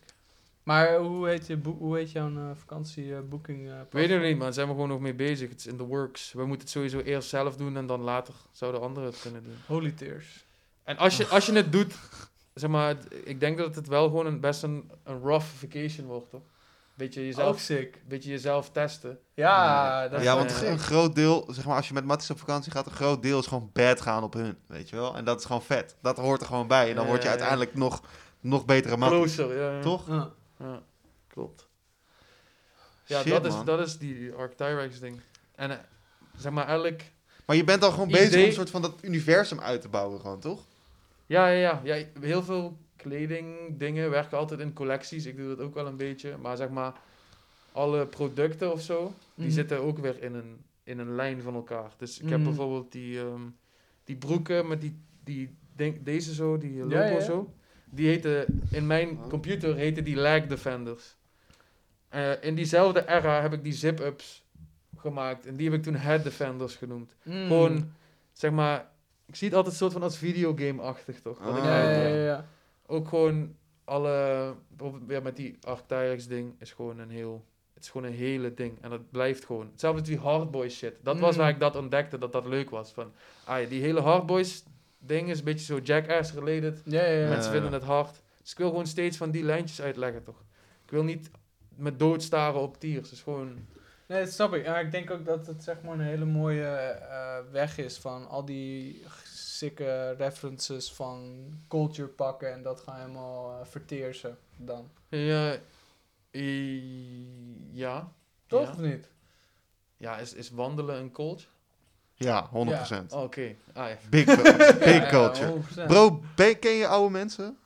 Maar 0.65 0.97
hoe 0.97 1.27
heet, 1.27 1.47
je 1.47 1.57
hoe 1.77 1.97
heet 1.97 2.11
jouw 2.11 2.29
uh, 2.29 2.49
vakantieboeking? 2.53 3.67
Ik 3.71 3.91
weet 3.91 4.09
het 4.09 4.21
niet, 4.21 4.31
man. 4.31 4.39
Daar 4.39 4.53
zijn 4.53 4.67
we 4.67 4.73
gewoon 4.73 4.89
nog 4.89 4.99
mee 4.99 5.13
bezig. 5.13 5.49
Het 5.49 5.59
is 5.59 5.67
in 5.67 5.77
the 5.77 5.85
works. 5.85 6.33
We 6.33 6.45
moeten 6.45 6.59
het 6.59 6.69
sowieso 6.69 6.99
eerst 6.99 7.29
zelf 7.29 7.55
doen 7.55 7.77
en 7.77 7.85
dan 7.87 8.01
later 8.01 8.33
zouden 8.51 8.81
anderen 8.81 9.09
het 9.09 9.21
kunnen 9.21 9.43
doen. 9.43 9.55
Holy 9.67 9.91
Tears. 9.91 10.45
En 10.83 10.97
als 10.97 11.17
je, 11.17 11.27
als 11.27 11.45
je 11.45 11.53
het 11.53 11.71
doet, 11.71 11.93
zeg 12.53 12.69
maar, 12.69 12.95
ik 13.23 13.39
denk 13.39 13.57
dat 13.57 13.75
het 13.75 13.87
wel 13.87 14.03
gewoon 14.03 14.25
een, 14.25 14.39
best 14.39 14.63
een, 14.63 14.91
een 15.03 15.19
rough 15.19 15.45
vacation 15.45 16.07
wordt, 16.07 16.29
toch? 16.29 16.41
Beetje 16.93 17.25
jezelf, 17.25 17.59
sick. 17.59 18.01
beetje 18.07 18.29
jezelf 18.29 18.69
testen. 18.71 19.19
Ja, 19.33 20.07
dat 20.07 20.19
is 20.19 20.25
ja, 20.25 20.35
want 20.35 20.61
eh, 20.61 20.69
een 20.69 20.79
groot 20.79 21.15
deel, 21.15 21.47
zeg 21.49 21.65
maar, 21.65 21.75
als 21.75 21.87
je 21.87 21.93
met 21.93 22.05
Matties 22.05 22.29
op 22.29 22.39
vakantie 22.39 22.71
gaat, 22.71 22.85
een 22.85 22.91
groot 22.91 23.21
deel 23.21 23.39
is 23.39 23.47
gewoon 23.47 23.69
bad 23.73 24.01
gaan 24.01 24.23
op 24.23 24.33
hun, 24.33 24.57
weet 24.67 24.89
je 24.89 24.95
wel. 24.95 25.15
En 25.15 25.25
dat 25.25 25.39
is 25.39 25.45
gewoon 25.45 25.61
vet. 25.61 25.95
Dat 26.01 26.17
hoort 26.17 26.41
er 26.41 26.47
gewoon 26.47 26.67
bij. 26.67 26.89
En 26.89 26.95
dan 26.95 27.03
Ja, 27.03 27.09
word 27.09 27.21
je 27.21 27.27
ja. 27.27 27.33
uiteindelijk 27.33 27.75
nog, 27.75 28.01
nog 28.39 28.65
betere 28.65 28.97
Matties. 28.97 29.35
Closer, 29.35 29.57
ja. 29.57 29.71
ja. 29.71 29.81
Toch? 29.81 30.07
Ja. 30.07 30.29
Ja, 30.59 30.83
klopt. 31.27 31.67
Ja, 33.05 33.21
Shit, 33.21 33.31
dat, 33.31 33.45
is, 33.45 33.51
man. 33.53 33.65
dat 33.65 33.79
is 33.87 33.97
die 33.97 34.33
Arctyrex 34.33 34.99
ding. 34.99 35.19
En 35.55 35.71
eh, 35.71 35.77
zeg 36.37 36.51
maar 36.51 36.67
elk... 36.67 36.99
Maar 37.45 37.55
je 37.55 37.63
bent 37.63 37.83
al 37.83 37.91
gewoon 37.91 38.09
Idee- 38.09 38.21
bezig 38.21 38.39
om 38.41 38.45
een 38.47 38.53
soort 38.53 38.69
van 38.69 38.81
dat 38.81 38.93
universum 39.01 39.59
uit 39.59 39.81
te 39.81 39.87
bouwen, 39.89 40.19
gewoon, 40.19 40.39
toch? 40.39 40.65
Ja, 41.25 41.47
ja, 41.49 41.79
ja, 41.83 41.95
ja. 41.95 42.05
Heel 42.21 42.43
veel 42.43 42.77
kleding, 42.95 43.77
dingen 43.77 44.09
werken 44.09 44.37
altijd 44.37 44.59
in 44.59 44.73
collecties. 44.73 45.25
Ik 45.25 45.37
doe 45.37 45.47
dat 45.47 45.59
ook 45.59 45.73
wel 45.73 45.87
een 45.87 45.97
beetje. 45.97 46.37
Maar 46.37 46.57
zeg 46.57 46.69
maar, 46.69 46.93
alle 47.71 48.07
producten 48.07 48.71
of 48.71 48.81
zo, 48.81 49.13
die 49.35 49.45
Mhm. 49.45 49.53
zitten 49.53 49.79
ook 49.81 49.97
weer 49.97 50.23
in 50.23 50.33
een, 50.33 50.63
in 50.83 50.99
een 50.99 51.15
lijn 51.15 51.41
van 51.41 51.53
elkaar. 51.55 51.91
Dus 51.97 52.19
ik 52.19 52.29
heb 52.29 52.37
Mhm. 52.39 52.47
bijvoorbeeld 52.47 52.91
die, 52.91 53.19
ehm, 53.19 53.41
die 54.03 54.15
broeken 54.15 54.67
met 54.67 54.81
die, 54.81 54.99
die 55.23 55.55
ding, 55.75 56.03
deze 56.03 56.33
zo, 56.33 56.57
die 56.57 56.79
logo 56.83 56.95
Ja, 56.95 57.05
ja, 57.05 57.13
ja. 57.13 57.19
zo. 57.21 57.53
Die 57.95 58.07
heten, 58.07 58.61
in 58.71 58.87
mijn 58.87 59.19
computer 59.29 59.75
heten 59.75 60.03
die 60.03 60.15
lag 60.15 60.47
defenders. 60.47 61.15
Eh, 62.09 62.43
in 62.43 62.55
diezelfde 62.55 63.07
era 63.07 63.41
heb 63.41 63.53
ik 63.53 63.63
die 63.63 63.73
zip-ups 63.73 64.43
gemaakt. 64.97 65.45
En 65.45 65.55
die 65.55 65.69
heb 65.69 65.77
ik 65.77 65.83
toen 65.83 65.95
head 65.95 66.23
defenders 66.23 66.75
genoemd. 66.75 67.15
Mm. 67.23 67.47
Gewoon, 67.47 67.91
zeg 68.33 68.51
maar, 68.51 68.87
ik 69.25 69.35
zie 69.35 69.47
het 69.47 69.57
altijd 69.57 69.75
soort 69.75 69.93
van 69.93 70.03
als 70.03 70.17
videogame-achtig 70.17 71.21
toch? 71.21 71.39
Wat 71.39 71.57
ik 71.57 71.63
Ah. 71.63 71.67
Ja, 71.67 71.89
ja, 71.91 72.07
ja, 72.07 72.23
ja. 72.23 72.45
Ook 72.85 73.07
gewoon 73.07 73.55
alle, 73.83 74.53
weer 75.07 75.21
met 75.21 75.35
die 75.35 75.57
Arcteryx 75.61 76.27
ding 76.27 76.53
is 76.59 76.71
gewoon 76.71 76.99
een 76.99 77.09
heel, 77.09 77.45
het 77.73 77.83
is 77.83 77.89
gewoon 77.89 78.07
een 78.07 78.17
hele 78.17 78.53
ding. 78.53 78.77
En 78.81 78.89
dat 78.89 79.11
blijft 79.11 79.45
gewoon. 79.45 79.67
Hetzelfde 79.71 79.99
als 79.99 80.09
die 80.09 80.17
hardboy 80.19 80.69
shit. 80.69 80.99
Dat 81.03 81.19
was 81.19 81.35
Mm. 81.35 81.41
waar 81.41 81.49
ik 81.49 81.59
dat 81.59 81.75
ontdekte, 81.75 82.17
dat 82.17 82.31
dat 82.31 82.45
leuk 82.45 82.69
was. 82.69 82.91
Van, 82.91 83.11
ah 83.43 83.61
ja, 83.61 83.67
die 83.67 83.81
hele 83.81 83.99
hardboys 84.01 84.63
ding 85.05 85.29
is 85.29 85.37
een 85.39 85.43
beetje 85.45 85.65
zo 85.65 85.79
jackass 85.83 86.33
related. 86.33 86.81
Ja, 86.85 87.03
ja, 87.03 87.19
ja. 87.21 87.27
Mensen 87.29 87.45
Ja. 87.53 87.59
vinden 87.59 87.71
het 87.79 87.83
hard. 87.83 88.21
Dus 88.41 88.51
ik 88.51 88.57
wil 88.57 88.69
gewoon 88.69 88.87
steeds 88.87 89.17
van 89.17 89.31
die 89.31 89.43
lijntjes 89.43 89.81
uitleggen 89.81 90.23
toch? 90.23 90.43
Ik 90.85 90.91
wil 90.91 91.03
niet 91.03 91.29
met 91.75 91.99
doodstaren 91.99 92.61
op 92.61 92.79
tiers. 92.79 93.09
Het 93.09 93.17
is 93.17 93.21
gewoon... 93.23 93.67
Nee, 94.07 94.23
dat 94.23 94.33
snap 94.33 94.53
ik. 94.53 94.63
Ja, 94.65 94.79
ik 94.79 94.91
denk 94.91 95.11
ook 95.11 95.25
dat 95.25 95.47
het 95.47 95.63
zeg 95.63 95.81
maar 95.81 95.93
een 95.93 95.99
hele 95.99 96.25
mooie 96.25 96.65
eh, 96.65 97.37
weg 97.51 97.77
is 97.77 97.97
van 97.97 98.27
al 98.27 98.45
die 98.45 99.03
sikke 99.33 100.11
references 100.17 100.91
van 100.93 101.45
culture 101.67 102.07
pakken 102.07 102.53
en 102.53 102.61
dat 102.61 102.79
gaan 102.81 102.99
helemaal 102.99 103.51
eh, 103.59 103.65
verteersen 103.65 104.37
dan. 104.57 104.89
Ja, 105.09 105.55
i- 106.35 107.69
ja. 107.71 108.11
Toch 108.47 108.61
Ja. 108.65 108.69
of 108.71 108.77
niet? 108.77 109.09
Ja, 109.97 110.17
is, 110.17 110.33
is 110.33 110.49
wandelen 110.49 110.95
een 110.99 111.11
culture? 111.11 111.49
Ja, 112.17 112.49
100%. 112.49 113.13
Oh, 113.13 113.21
Oké. 113.23 113.55
Ah, 113.73 113.89
ja. 113.89 113.97
Big, 114.09 114.25
big 114.89 115.09
culture. 115.09 115.53
100%. 115.53 115.85
Bro, 115.87 116.21
ben- 116.35 116.59
ken 116.59 116.71
je 116.71 116.87
oude 116.87 117.11
mensen? 117.11 117.57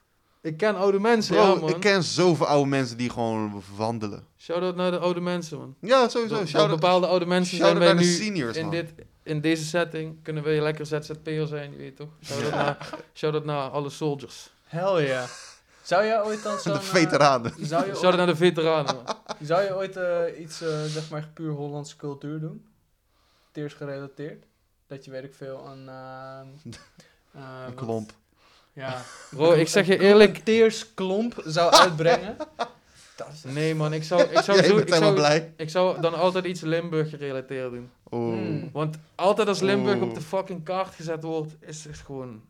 Ik 0.42 0.58
ken 0.58 0.76
oude 0.76 1.00
mensen, 1.00 1.36
Bro, 1.36 1.44
ja 1.46 1.56
man. 1.56 1.70
ik 1.70 1.80
ken 1.80 2.04
zoveel 2.04 2.46
oude 2.46 2.70
mensen 2.70 2.98
die 2.98 3.10
gewoon 3.10 3.64
wandelen. 3.76 4.26
Shout-out 4.38 4.76
naar 4.76 4.92
de 4.92 4.98
oude 5.00 5.20
mensen, 5.20 5.58
man. 5.58 5.76
Ja, 5.82 6.08
sowieso. 6.10 6.28
Door- 6.34 6.38
door 6.38 6.48
Shout-out 6.48 6.80
bepaalde 6.80 7.08
oude 7.08 7.26
mensen 7.26 7.58
zijn 7.58 7.78
wij 7.78 7.88
naar 7.88 7.96
de 7.96 8.02
nu 8.04 8.08
seniors, 8.12 8.58
in, 8.58 8.62
man. 8.62 8.72
dit, 8.72 8.94
in 9.24 9.42
deze 9.42 9.66
setting. 9.66 10.24
Kunnen 10.24 10.44
wij 10.44 10.62
lekker 10.62 10.86
ZZP'er 10.86 11.48
zijn, 11.48 11.72
je 11.72 11.78
weet 11.78 11.96
toch? 11.96 12.10
Shout-out 12.24 12.52
naar, 12.54 12.90
shout 13.14 13.46
naar 13.46 13.70
alle 13.70 13.90
soldiers. 13.90 14.52
Hell 14.64 15.08
ja. 15.08 15.26
Zou 15.82 16.06
jij 16.06 16.24
ooit 16.24 16.44
dan 16.44 16.60
zo'n... 16.64 16.74
De 16.74 16.80
eh, 16.80 16.86
veteranen. 16.86 17.54
zou, 17.60 17.86
je 17.86 17.92
Shout-out 17.92 18.16
naar 18.18 18.26
de 18.26 18.36
veteranen, 18.36 18.96
man. 18.96 19.16
Zou 19.48 19.64
je 19.64 19.76
ooit 19.76 19.98
eh, 19.98 20.40
iets, 20.40 20.62
eh, 20.62 20.84
zeg 20.84 21.10
maar, 21.10 21.30
puur 21.34 21.52
Hollandse 21.52 21.96
cultuur 21.96 22.40
doen? 22.40 22.66
Teers 23.52 23.74
gerelateerd? 23.74 24.46
Dat 24.88 25.06
je, 25.06 25.12
weet 25.12 25.24
ik 25.24 25.34
veel, 25.34 25.66
een... 25.68 25.90
ehm, 25.90 26.48
eh, 27.32 27.42
Een 27.42 27.66
wat- 27.66 27.76
klomp. 27.76 28.12
Ja. 28.74 29.02
Bro, 29.36 29.52
ik 29.52 29.68
zeg 29.68 29.88
je 29.88 29.94
Een 29.96 30.02
eerlijk... 30.02 30.38
teersklomp 30.38 31.42
zou 31.46 31.72
uitbrengen. 31.74 32.38
dat 33.18 33.28
is 33.34 33.44
Nee, 33.44 33.76
man. 33.76 33.94
Ik 33.94 34.04
zou, 34.04 34.22
ik 34.22 34.40
zou, 34.48 34.64
zo, 34.64 34.78
ik 34.78 34.94
zou, 34.94 35.14
blij. 35.14 35.54
ik 35.58 35.70
zou 35.70 36.02
dan 36.02 36.14
altijd 36.14 36.46
iets 36.46 36.62
Limburg 36.62 37.10
gerelateerd 37.10 37.72
doen. 37.72 37.92
Oeh. 38.12 38.34
Hmm. 38.38 38.70
Want 38.72 38.98
altijd 39.16 39.48
als 39.48 39.60
Limburg 39.60 39.98
Oeh. 40.00 40.08
op 40.10 40.14
de 40.14 40.22
fucking 40.22 40.64
kaart 40.64 40.96
gezet 40.96 41.24
wordt, 41.24 41.56
is 41.60 41.84
het 41.84 41.96
gewoon... 41.98 42.42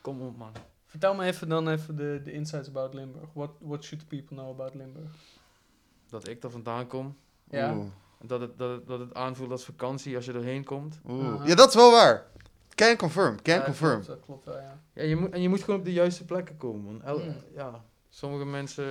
Kom 0.00 0.20
op, 0.22 0.36
man. 0.36 0.52
Vertel 0.86 1.14
me 1.14 1.24
even 1.24 1.48
dan 1.48 1.68
even 1.68 1.96
de, 1.96 2.20
de 2.24 2.32
insights 2.32 2.68
about 2.68 2.94
Limburg. 2.94 3.28
What, 3.32 3.50
what 3.58 3.84
should 3.84 4.08
people 4.08 4.36
know 4.36 4.48
about 4.50 4.74
Limburg? 4.74 5.10
Dat 6.08 6.28
ik 6.28 6.42
er 6.44 6.50
vandaan 6.50 6.86
kom. 6.86 7.16
Ja. 7.50 7.74
Oeh. 7.74 7.86
Dat 8.22 8.40
het, 8.40 8.58
dat, 8.58 8.70
het, 8.70 8.86
dat 8.86 8.98
het 9.00 9.14
aanvoelt 9.14 9.50
als 9.50 9.64
vakantie 9.64 10.16
als 10.16 10.24
je 10.24 10.32
erheen 10.32 10.64
komt. 10.64 10.98
Oeh. 11.08 11.46
Ja, 11.46 11.54
dat 11.54 11.68
is 11.68 11.74
wel 11.74 11.90
waar. 11.90 12.26
Can 12.74 12.96
confirm. 12.96 13.42
Can 13.42 13.54
Ja, 13.54 13.64
confirm. 13.64 13.90
Klopt, 13.90 14.06
dat 14.06 14.18
klopt 14.26 14.44
wel, 14.44 14.56
ja. 14.56 14.78
Ja, 14.92 15.02
je 15.02 15.16
moet, 15.16 15.30
en 15.30 15.42
je 15.42 15.48
moet 15.48 15.62
gewoon 15.62 15.78
op 15.78 15.84
de 15.84 15.92
juiste 15.92 16.24
plekken 16.24 16.56
komen. 16.56 16.82
man. 16.84 17.02
El- 17.04 17.18
Mm. 17.18 17.36
Ja, 17.54 17.84
sommige 18.10 18.44
mensen... 18.44 18.84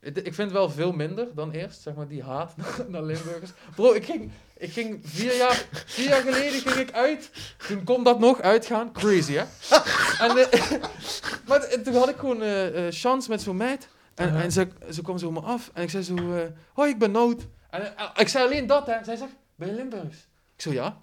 Het- 0.00 0.16
Ik 0.16 0.22
vind 0.34 0.36
het 0.36 0.52
wel 0.52 0.70
veel 0.70 0.92
minder 0.92 1.26
dan 1.34 1.50
eerst, 1.50 1.80
zeg 1.82 1.94
maar, 1.94 2.08
die 2.08 2.22
haat 2.22 2.54
naar 2.88 3.02
Limburgers. 3.02 3.50
Bro, 3.74 3.92
ik 3.92 4.04
ging, 4.04 4.30
ik 4.56 4.72
ging 4.72 4.98
vier, 5.02 5.36
jaar, 5.36 5.66
vier 5.72 6.08
jaar 6.08 6.22
geleden 6.22 6.60
ging 6.60 6.88
ik 6.88 6.92
uit. 6.92 7.30
Toen 7.68 7.84
kon 7.84 8.04
dat 8.04 8.18
nog 8.18 8.40
uitgaan. 8.40 8.92
Crazy, 8.92 9.32
hè? 9.32 9.44
En, 10.26 10.36
eh, 10.36 10.70
maar 11.48 11.68
toen 11.84 11.94
had 11.94 12.08
ik 12.08 12.16
gewoon 12.16 12.42
eh 12.42 12.86
eh, 12.86 12.92
chance 12.92 13.30
met 13.30 13.42
zo'n 13.42 13.56
meid. 13.56 13.88
En, 14.16 14.36
en 14.42 14.52
ze, 14.52 14.68
ze 14.90 15.02
kwam 15.02 15.18
zo 15.18 15.26
op 15.26 15.32
me 15.32 15.40
af. 15.40 15.70
En 15.74 15.82
ik 15.82 15.90
zei 15.90 16.02
zo, 16.02 16.14
eh 16.14 16.42
hoi, 16.72 16.90
ik 16.90 16.98
ben 16.98 17.10
Nout. 17.10 17.46
En 17.70 17.96
eh, 17.96 18.04
ik 18.16 18.28
zei 18.28 18.44
alleen 18.46 18.66
dat, 18.66 18.86
hè. 18.86 19.04
Zij 19.04 19.16
zegt, 19.16 19.32
ben 19.54 19.68
je 19.68 19.74
Limburgs? 19.74 20.16
Ik 20.56 20.62
zo, 20.62 20.72
ja. 20.72 20.96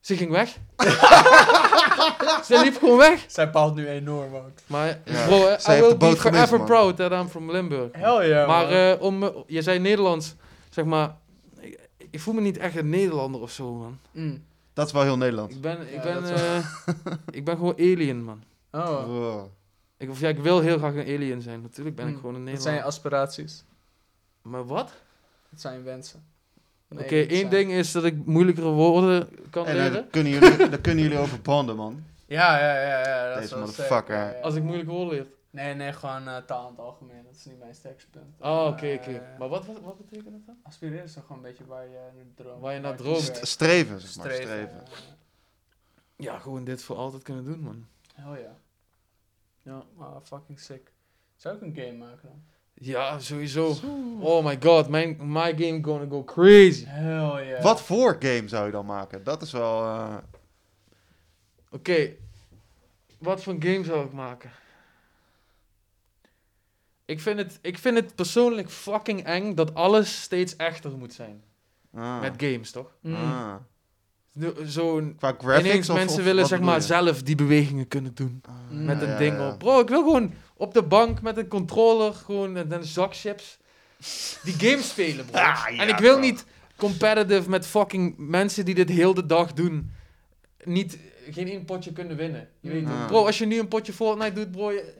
Ze 0.00 0.16
ging 0.16 0.30
weg. 0.30 0.56
ze 2.46 2.60
liep 2.64 2.76
gewoon 2.78 2.96
weg. 2.96 3.24
Zij 3.28 3.50
paalt 3.50 3.74
nu 3.74 3.88
enorm 3.88 4.34
ook. 4.34 4.50
Maar 4.66 4.86
Ja, 5.04 5.26
bro, 5.26 5.46
eh, 5.46 5.58
zij 5.58 5.78
I 5.78 5.80
heeft 5.80 5.80
will 5.80 5.88
de 5.88 5.96
boot 5.96 6.10
be 6.14 6.16
forever 6.20 6.64
proud 6.64 6.96
that 6.96 7.12
I'm 7.12 7.28
from 7.28 7.50
Limburg. 7.50 7.88
Hell 7.92 8.28
ja, 8.28 8.46
maar 8.46 8.64
man. 8.64 8.72
eh, 8.74 8.94
om, 9.02 9.22
eh, 9.22 9.28
je 9.46 9.62
zei 9.62 9.78
Nederlands, 9.78 10.34
zeg 10.70 10.84
maar, 10.84 11.16
ik, 11.60 11.78
ik 12.10 12.20
voel 12.20 12.34
me 12.34 12.40
niet 12.40 12.58
echt 12.58 12.76
een 12.76 12.90
Nederlander 12.90 13.40
of 13.40 13.50
zo, 13.50 13.72
man. 13.74 13.98
Mm. 14.10 14.44
Dat 14.72 14.86
is 14.86 14.92
wel 14.92 15.02
heel 15.02 15.16
Nederland. 15.16 15.50
Ik 15.50 15.60
ben, 15.60 15.80
ik 15.80 16.04
Ja, 16.04 16.20
ben, 16.20 16.34
eh, 16.34 16.58
ik 17.30 17.44
ben 17.44 17.56
gewoon 17.56 17.74
alien, 17.78 18.24
man. 18.24 18.42
Oh, 18.72 19.04
Wow. 19.06 19.46
Ik, 20.04 20.10
of 20.10 20.20
ja, 20.20 20.28
ik 20.28 20.38
wil 20.38 20.60
heel 20.60 20.78
graag 20.78 20.94
een 20.94 21.00
alien 21.14 21.42
zijn. 21.42 21.60
Natuurlijk 21.62 21.96
ben 21.96 22.06
ik 22.06 22.14
Mm. 22.14 22.20
gewoon 22.20 22.34
een 22.34 22.44
dat 22.44 22.62
zijn 22.62 22.74
je 22.74 22.80
Nederlander. 22.80 23.20
aspiraties. 23.28 23.64
Maar 24.42 24.66
wat? 24.66 24.92
Dat 25.50 25.60
zijn 25.60 25.78
je 25.78 25.82
wensen. 25.82 26.24
Oké, 26.90 27.04
één 27.14 27.28
zijn- 27.38 27.48
ding 27.50 27.70
is 27.72 27.92
dat 27.92 28.04
ik 28.04 28.26
moeilijkere 28.26 28.68
woorden 28.68 29.28
kan 29.50 29.66
En 29.66 29.76
daar 29.76 29.90
leren. 29.90 30.10
kunnen, 30.10 30.32
jullie, 30.32 30.56
daar 30.70 30.78
kunnen 30.80 31.02
jullie 31.04 31.18
over 31.18 31.40
bonden, 31.40 31.76
man. 31.76 32.04
Ja, 32.26 32.58
ja, 32.58 32.80
ja, 32.80 32.98
ja. 33.08 33.32
Dat 33.32 33.42
Deze 33.42 33.56
motherfucker. 33.58 33.84
sterk, 34.04 34.08
ja, 34.08 34.30
ja. 34.38 34.40
Als 34.40 34.54
ik 34.54 34.62
moeilijke 34.62 34.90
woorden 34.92 35.14
leer. 35.14 35.26
Nee, 35.50 35.74
nee, 35.74 35.92
gewoon 35.92 36.28
eh, 36.28 36.36
taal 36.36 36.62
in 36.64 36.70
het 36.70 36.78
algemeen. 36.80 37.22
Dat 37.24 37.34
is 37.34 37.44
niet 37.44 37.58
mijn 37.58 37.74
sterkste 37.74 38.10
punt. 38.10 38.34
Ah, 38.40 38.66
oké, 38.66 38.86
Eh, 38.86 38.98
oké. 39.00 39.22
Maar 39.38 39.48
wat, 39.48 39.66
wat, 39.66 39.80
wat 39.82 39.96
betekent 39.98 40.30
dat 40.32 40.46
dan? 40.46 40.56
Aspireren 40.62 41.04
is 41.04 41.12
toch 41.12 41.22
gewoon 41.26 41.36
een 41.44 41.48
beetje 41.50 41.66
waar 41.66 41.84
je 41.84 41.90
naar 42.14 42.24
droomt. 42.34 42.60
Waar 42.60 42.74
je 42.74 42.80
naar 42.80 42.96
droomt. 42.96 43.38
streven, 43.42 44.00
zeg 44.00 44.16
maar. 44.16 44.24
Streven. 44.32 44.46
Streven. 44.46 44.82
Ja, 46.16 46.38
gewoon 46.38 46.64
dit 46.64 46.82
voor 46.82 46.96
altijd 46.96 47.22
kunnen 47.22 47.44
doen, 47.44 47.60
man. 47.60 47.86
Hell 48.14 48.40
ja. 48.40 48.56
Ja. 49.64 49.82
Ah, 49.98 50.16
fucking 50.22 50.60
sick. 50.60 50.92
Zou 51.36 51.56
ik 51.56 51.62
een 51.62 51.74
game 51.74 51.96
maken 51.96 52.28
dan? 52.28 52.42
Ja, 52.74 53.18
sowieso. 53.18 53.74
Oh 54.20 54.44
my 54.44 54.58
god, 54.62 54.88
mijn 54.88 55.16
my 55.20 55.54
game 55.58 55.82
gonna 55.82 56.06
go 56.08 56.24
crazy. 56.24 56.84
Hell 56.84 57.46
ja. 57.48 57.62
Wat 57.62 57.82
voor 57.82 58.16
game 58.20 58.48
zou 58.48 58.66
je 58.66 58.72
dan 58.72 58.86
maken? 58.86 59.24
Dat 59.24 59.42
is 59.42 59.52
wel... 59.52 59.82
eh, 59.84 60.16
Oké, 61.70 62.10
wat 63.18 63.42
voor 63.42 63.56
game 63.58 63.84
zou 63.84 64.04
ik 64.06 64.12
maken? 64.12 64.50
Ik 67.04 67.20
vind, 67.20 67.38
het, 67.38 67.58
ik 67.62 67.78
vind 67.78 67.96
het 67.96 68.14
persoonlijk 68.14 68.70
fucking 68.70 69.24
eng 69.24 69.54
dat 69.54 69.74
alles 69.74 70.22
steeds 70.22 70.56
echter 70.56 70.90
moet 70.96 71.12
zijn. 71.12 71.42
ah. 71.94 72.20
Met 72.20 72.34
games, 72.42 72.70
toch? 72.70 72.96
Mm. 73.00 73.14
Ah. 73.14 73.54
Zo'n... 74.64 75.14
Qua 75.18 75.34
graphics 75.38 75.88
of- 75.90 75.96
mensen 75.96 76.18
of 76.18 76.24
willen 76.24 76.46
zeg 76.46 76.60
maar 76.60 76.82
zelf 76.82 77.22
die 77.22 77.34
bewegingen 77.34 77.88
kunnen 77.88 78.14
doen. 78.14 78.40
Ah. 78.48 78.54
Met 78.70 79.02
een 79.02 79.08
ja, 79.08 79.18
ding 79.18 79.36
ja. 79.36 79.48
op. 79.52 79.58
Bro, 79.58 79.80
ik 79.80 79.88
wil 79.88 80.02
gewoon 80.02 80.34
op 80.56 80.74
de 80.74 80.82
bank 80.82 81.22
met 81.22 81.36
een 81.36 81.48
controller 81.48 82.12
gewoon 82.14 82.56
en 82.56 82.72
een 82.72 82.84
zak 82.84 83.14
chips 83.16 83.58
die 84.42 84.54
game 84.54 84.82
spelen, 84.82 85.24
bro. 85.24 85.40
Ah, 85.40 85.64
ja, 85.70 85.82
en 85.82 85.88
ik 85.88 85.98
wil 85.98 86.12
bro. 86.12 86.20
niet 86.20 86.44
competitive 86.76 87.50
met 87.50 87.66
fucking 87.66 88.14
mensen 88.18 88.64
die 88.64 88.74
dit 88.74 88.88
heel 88.88 89.14
de 89.14 89.26
dag 89.26 89.52
doen. 89.52 89.90
Niet, 90.64 90.98
geen 91.30 91.48
één 91.48 91.64
potje 91.64 91.92
kunnen 91.92 92.16
winnen. 92.16 92.48
Je 92.60 92.70
weet 92.70 92.82
Mm. 92.82 92.90
Ah. 92.90 93.06
Bro, 93.06 93.26
als 93.26 93.38
je 93.38 93.46
nu 93.46 93.58
een 93.58 93.68
potje 93.68 93.92
Fortnite 93.92 94.32
doet, 94.32 94.50
bro, 94.50 94.72
je- 94.72 94.94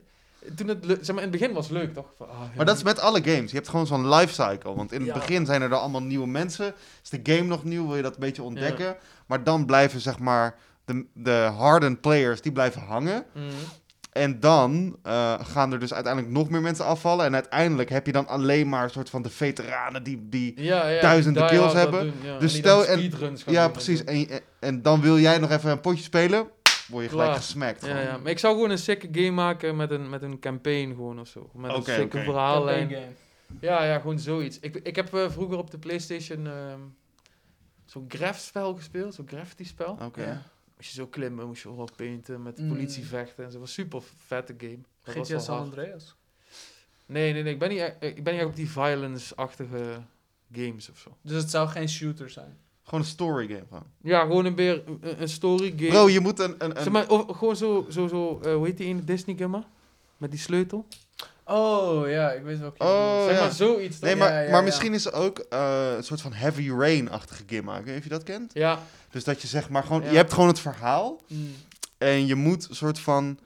toen 0.55 0.67
het, 0.67 0.77
zeg 0.85 1.15
maar, 1.15 1.23
in 1.23 1.29
het 1.31 1.39
begin 1.39 1.53
was 1.53 1.67
het 1.69 1.77
leuk, 1.77 1.93
toch? 1.93 2.05
Van, 2.17 2.29
ah. 2.29 2.39
Maar 2.55 2.65
dat 2.65 2.75
is 2.77 2.83
met 2.83 2.99
alle 2.99 3.23
games. 3.23 3.49
Je 3.51 3.55
hebt 3.57 3.69
gewoon 3.69 3.87
zo'n 3.87 4.09
life 4.09 4.33
cycle. 4.33 4.75
Want 4.75 4.91
in 4.91 4.99
het 4.99 5.07
Ja. 5.07 5.13
begin 5.13 5.45
zijn 5.45 5.61
er 5.61 5.69
dan 5.69 5.79
allemaal 5.79 6.03
nieuwe 6.03 6.27
mensen. 6.27 6.73
Is 7.03 7.09
de 7.09 7.19
game 7.23 7.47
nog 7.47 7.63
nieuw, 7.63 7.87
wil 7.87 7.95
je 7.95 8.01
dat 8.01 8.13
een 8.13 8.19
beetje 8.19 8.43
ontdekken. 8.43 8.95
Maar 9.25 9.43
dan 9.43 9.65
blijven 9.65 9.99
zeg 10.01 10.19
maar 10.19 10.55
de, 10.85 11.05
de 11.13 11.51
hardened 11.57 12.01
players, 12.01 12.41
die 12.41 12.51
blijven 12.51 12.81
hangen. 12.81 13.25
Mhm. 13.33 13.45
En 14.11 14.39
dan 14.39 14.97
eh, 15.03 15.33
gaan 15.41 15.71
er 15.73 15.79
dus 15.79 15.93
uiteindelijk 15.93 16.33
nog 16.33 16.49
meer 16.49 16.61
mensen 16.61 16.85
afvallen. 16.85 17.25
En 17.25 17.33
uiteindelijk 17.33 17.89
heb 17.89 18.05
je 18.05 18.11
dan 18.11 18.27
alleen 18.27 18.69
maar 18.69 18.83
een 18.83 18.89
soort 18.89 19.09
van 19.09 19.21
de 19.21 19.29
veteranen 19.29 20.03
die... 20.03 20.27
die 20.29 20.61
Ja, 20.61 20.87
ja, 20.87 21.01
duizenden 21.01 21.47
die 21.47 21.57
kills 21.57 21.73
hebben. 21.73 22.01
doen, 22.03 22.13
ja. 22.23 22.37
Dus 22.39 22.55
stel 22.55 22.85
en- 22.85 23.11
ja, 23.45 23.67
precies. 23.69 24.03
en, 24.03 24.27
en 24.59 24.81
dan 24.81 25.01
wil 25.01 25.19
jij 25.19 25.37
nog 25.37 25.51
even 25.51 25.71
een 25.71 25.81
potje 25.81 26.03
spelen. 26.03 26.47
Word 26.87 27.03
je 27.03 27.09
gelijk 27.09 27.27
Klaar. 27.29 27.41
gesmakt. 27.41 27.81
Ja, 27.81 27.87
gewoon. 27.87 28.03
ja, 28.03 28.17
maar 28.17 28.31
ik 28.31 28.39
zou 28.39 28.53
gewoon 28.53 28.69
een 28.69 28.77
sikke 28.77 29.07
game 29.11 29.31
maken 29.31 29.75
met 29.75 29.91
een, 29.91 30.09
met 30.09 30.21
een 30.21 30.39
campaign 30.39 30.89
gewoon 30.89 31.19
of 31.19 31.27
zo. 31.27 31.49
Met 31.53 31.71
Oké, 31.71 31.77
een 31.91 31.99
sikke 31.99 32.17
oké. 32.17 32.25
verhaallijn. 32.25 32.89
Ja, 33.61 33.83
ja, 33.83 33.99
gewoon 33.99 34.19
zoiets. 34.19 34.59
Ik, 34.59 34.75
ik 34.75 34.95
heb 34.95 35.13
eh, 35.13 35.29
vroeger 35.29 35.57
op 35.57 35.71
de 35.71 35.77
Playstation 35.77 36.47
ehm 36.47 36.79
zo'n 37.85 38.05
graf-spel 38.07 38.75
gespeeld, 38.75 39.13
zo'n 39.15 39.27
graffiti-spel. 39.27 39.97
Oké. 40.01 40.21
Ja. 40.23 40.41
Moest 40.75 40.89
je 40.89 40.95
zo 40.95 41.07
klimmen, 41.07 41.47
moest 41.47 41.61
je 41.63 41.67
overal 41.69 41.89
painten, 41.95 42.41
met 42.43 42.55
de 42.57 42.61
Mm. 42.63 42.69
politie 42.69 43.05
vechten 43.05 43.45
en 43.45 43.51
zo. 43.51 43.59
was 43.59 43.73
super 43.73 44.01
vette 44.25 44.53
game. 44.57 44.79
Dat 45.03 45.15
was 45.15 45.23
GTA 45.27 45.33
wel 45.35 45.43
San 45.43 45.55
hard. 45.57 45.67
Andreas. 45.67 46.15
Nee, 47.05 47.33
nee, 47.33 47.43
nee, 47.43 47.53
ik 47.53 47.59
ben 47.59 47.69
niet, 47.69 47.79
echt- 47.79 47.95
ik 48.03 48.23
ben 48.23 48.33
niet 48.33 48.41
echt 48.41 48.51
op 48.51 48.55
die 48.55 48.69
violence-achtige 48.69 50.01
games 50.51 50.89
of 50.89 50.97
zo. 50.97 51.17
Dus 51.21 51.41
het 51.41 51.49
zou 51.49 51.67
geen 51.69 51.89
shooter 51.89 52.29
zijn. 52.29 52.57
Gewoon 52.85 52.99
een 52.99 53.05
story 53.09 53.47
game. 53.47 53.63
Gewoon. 53.67 53.83
Ja, 54.01 54.21
gewoon 54.21 54.45
een, 54.45 54.55
beer, 54.55 54.83
een, 55.01 55.21
een 55.21 55.29
story 55.29 55.73
game. 55.77 55.89
Bro, 55.89 56.09
je 56.09 56.19
moet 56.19 56.39
een... 56.39 56.55
een, 56.57 56.69
een 56.77 56.83
zeg 56.83 56.91
maar, 56.93 57.09
of, 57.09 57.37
gewoon 57.37 57.55
zo, 57.55 57.85
zo, 57.89 58.07
zo 58.07 58.39
eh, 58.43 58.53
hoe 58.53 58.65
heet 58.65 58.77
die 58.77 58.87
ene 58.87 59.03
Disney 59.03 59.35
game? 59.39 59.63
Met 60.17 60.31
die 60.31 60.39
sleutel? 60.39 60.85
Oh 61.45 62.09
ja, 62.09 62.31
ik 62.31 62.43
weet 62.43 62.59
welke. 62.59 62.83
je 62.83 62.89
Oh, 62.89 63.25
zeg 63.25 63.35
ja. 63.35 63.41
maar 63.41 63.51
zoiets. 63.51 63.99
toch? 63.99 64.09
Nee, 64.09 64.15
maar, 64.15 64.31
Ja, 64.31 64.39
ja, 64.41 64.49
maar 64.49 64.59
ja. 64.59 64.65
misschien 64.65 64.93
is 64.93 65.05
er 65.05 65.13
ook 65.13 65.39
eh, 65.39 65.93
een 65.97 66.03
soort 66.03 66.21
van 66.21 66.33
heavy 66.33 66.69
rain-achtige 66.69 67.43
game 67.47 67.61
maken. 67.61 67.97
Of 67.97 68.03
je 68.03 68.09
dat 68.09 68.23
kent? 68.23 68.53
Ja, 68.53 68.79
Dus 69.09 69.23
dat 69.23 69.41
je 69.41 69.47
zeg 69.47 69.69
maar 69.69 69.83
gewoon... 69.83 70.03
Ja. 70.03 70.09
Je 70.09 70.15
hebt 70.15 70.33
gewoon 70.33 70.47
het 70.47 70.59
verhaal. 70.59 71.21
Mm. 71.27 71.53
En 71.97 72.25
je 72.25 72.35
moet 72.35 72.69
een 72.69 72.75
soort 72.75 72.99
van 72.99 73.39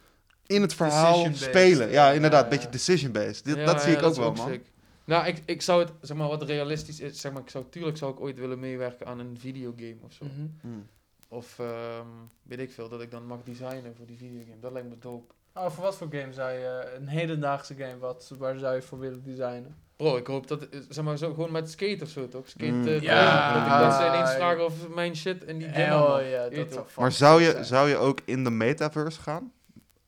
in 0.48 0.62
het 0.62 0.74
verhaal 0.74 1.28
spelen. 1.34 1.92
Ja, 1.92 2.12
inderdaad. 2.12 2.44
Een 2.44 2.50
beetje 2.50 2.70
decision-based. 2.70 3.46
Dat 3.66 3.82
zie 3.82 3.92
ja, 3.92 3.98
ik 3.98 4.04
ook 4.04 4.16
wel, 4.16 4.32
man. 4.34 4.48
sick. 4.50 4.62
Nou, 5.10 5.26
ik, 5.28 5.42
ik 5.46 5.62
zou 5.62 5.80
het, 5.82 5.92
zeg 6.02 6.18
maar, 6.18 6.28
wat 6.28 6.44
realistisch 6.44 7.00
is, 7.00 7.22
zeg 7.22 7.32
maar, 7.32 7.42
ik 7.42 7.50
zou, 7.50 7.66
tuurlijk 7.70 7.98
zou 7.98 8.12
ik 8.14 8.20
ooit 8.20 8.40
willen 8.40 8.60
meewerken 8.60 9.06
aan 9.08 9.20
een 9.20 9.38
videogame 9.40 9.98
of 10.02 10.14
zo. 10.14 10.26
Mhm. 10.26 10.48
Hmm. 10.62 10.88
Of, 11.28 11.60
ehm, 11.60 12.08
weet 12.44 12.60
ik 12.60 12.72
veel, 12.72 12.90
dat 12.90 13.02
ik 13.02 13.12
dan 13.12 13.26
mag 13.26 13.44
designen 13.44 13.96
voor 13.96 14.06
die 14.06 14.18
videogame. 14.18 14.60
Dat 14.60 14.72
lijkt 14.72 14.90
me 14.90 14.96
dope. 15.00 15.34
Oh, 15.54 15.70
voor 15.70 15.84
wat 15.84 15.96
voor 15.96 16.08
game 16.12 16.34
zou 16.34 16.52
je... 16.52 16.94
Een 16.98 17.08
hedendaagse 17.08 17.76
game, 17.76 17.98
wat, 17.98 18.32
waar 18.38 18.58
zou 18.58 18.76
je 18.76 18.82
voor 18.82 19.00
willen 19.00 19.24
designen? 19.24 19.76
Bro, 19.96 20.18
ik 20.18 20.28
hoop 20.28 20.48
dat, 20.48 20.68
eh, 20.70 20.80
zeg 20.90 21.04
maar, 21.06 21.18
zo, 21.18 21.34
gewoon 21.34 21.52
met 21.52 21.70
skate 21.70 22.04
of 22.04 22.10
zo, 22.10 22.28
toch? 22.28 22.50
Skate, 22.50 22.72
Mm. 22.72 22.88
eh, 22.88 23.00
Ja. 23.02 23.54
dat 23.54 23.64
ik 23.64 23.80
dat 23.90 23.94
ze 24.02 24.08
ineens 24.16 24.36
vragen 24.36 24.66
of 24.66 24.90
mijn 24.90 25.16
shit 25.16 25.46
en 25.46 25.58
die 25.58 25.70
game 25.70 25.92
allemaal. 25.92 26.20
ja, 26.22 26.50
dat 26.50 26.88
Maar 26.98 27.12
zou 27.12 27.42
je, 27.42 27.64
zou 27.64 27.90
je 27.90 27.96
ook 27.98 28.20
in 28.26 28.44
de 28.44 28.50
metaverse 28.52 29.22
gaan? 29.22 29.52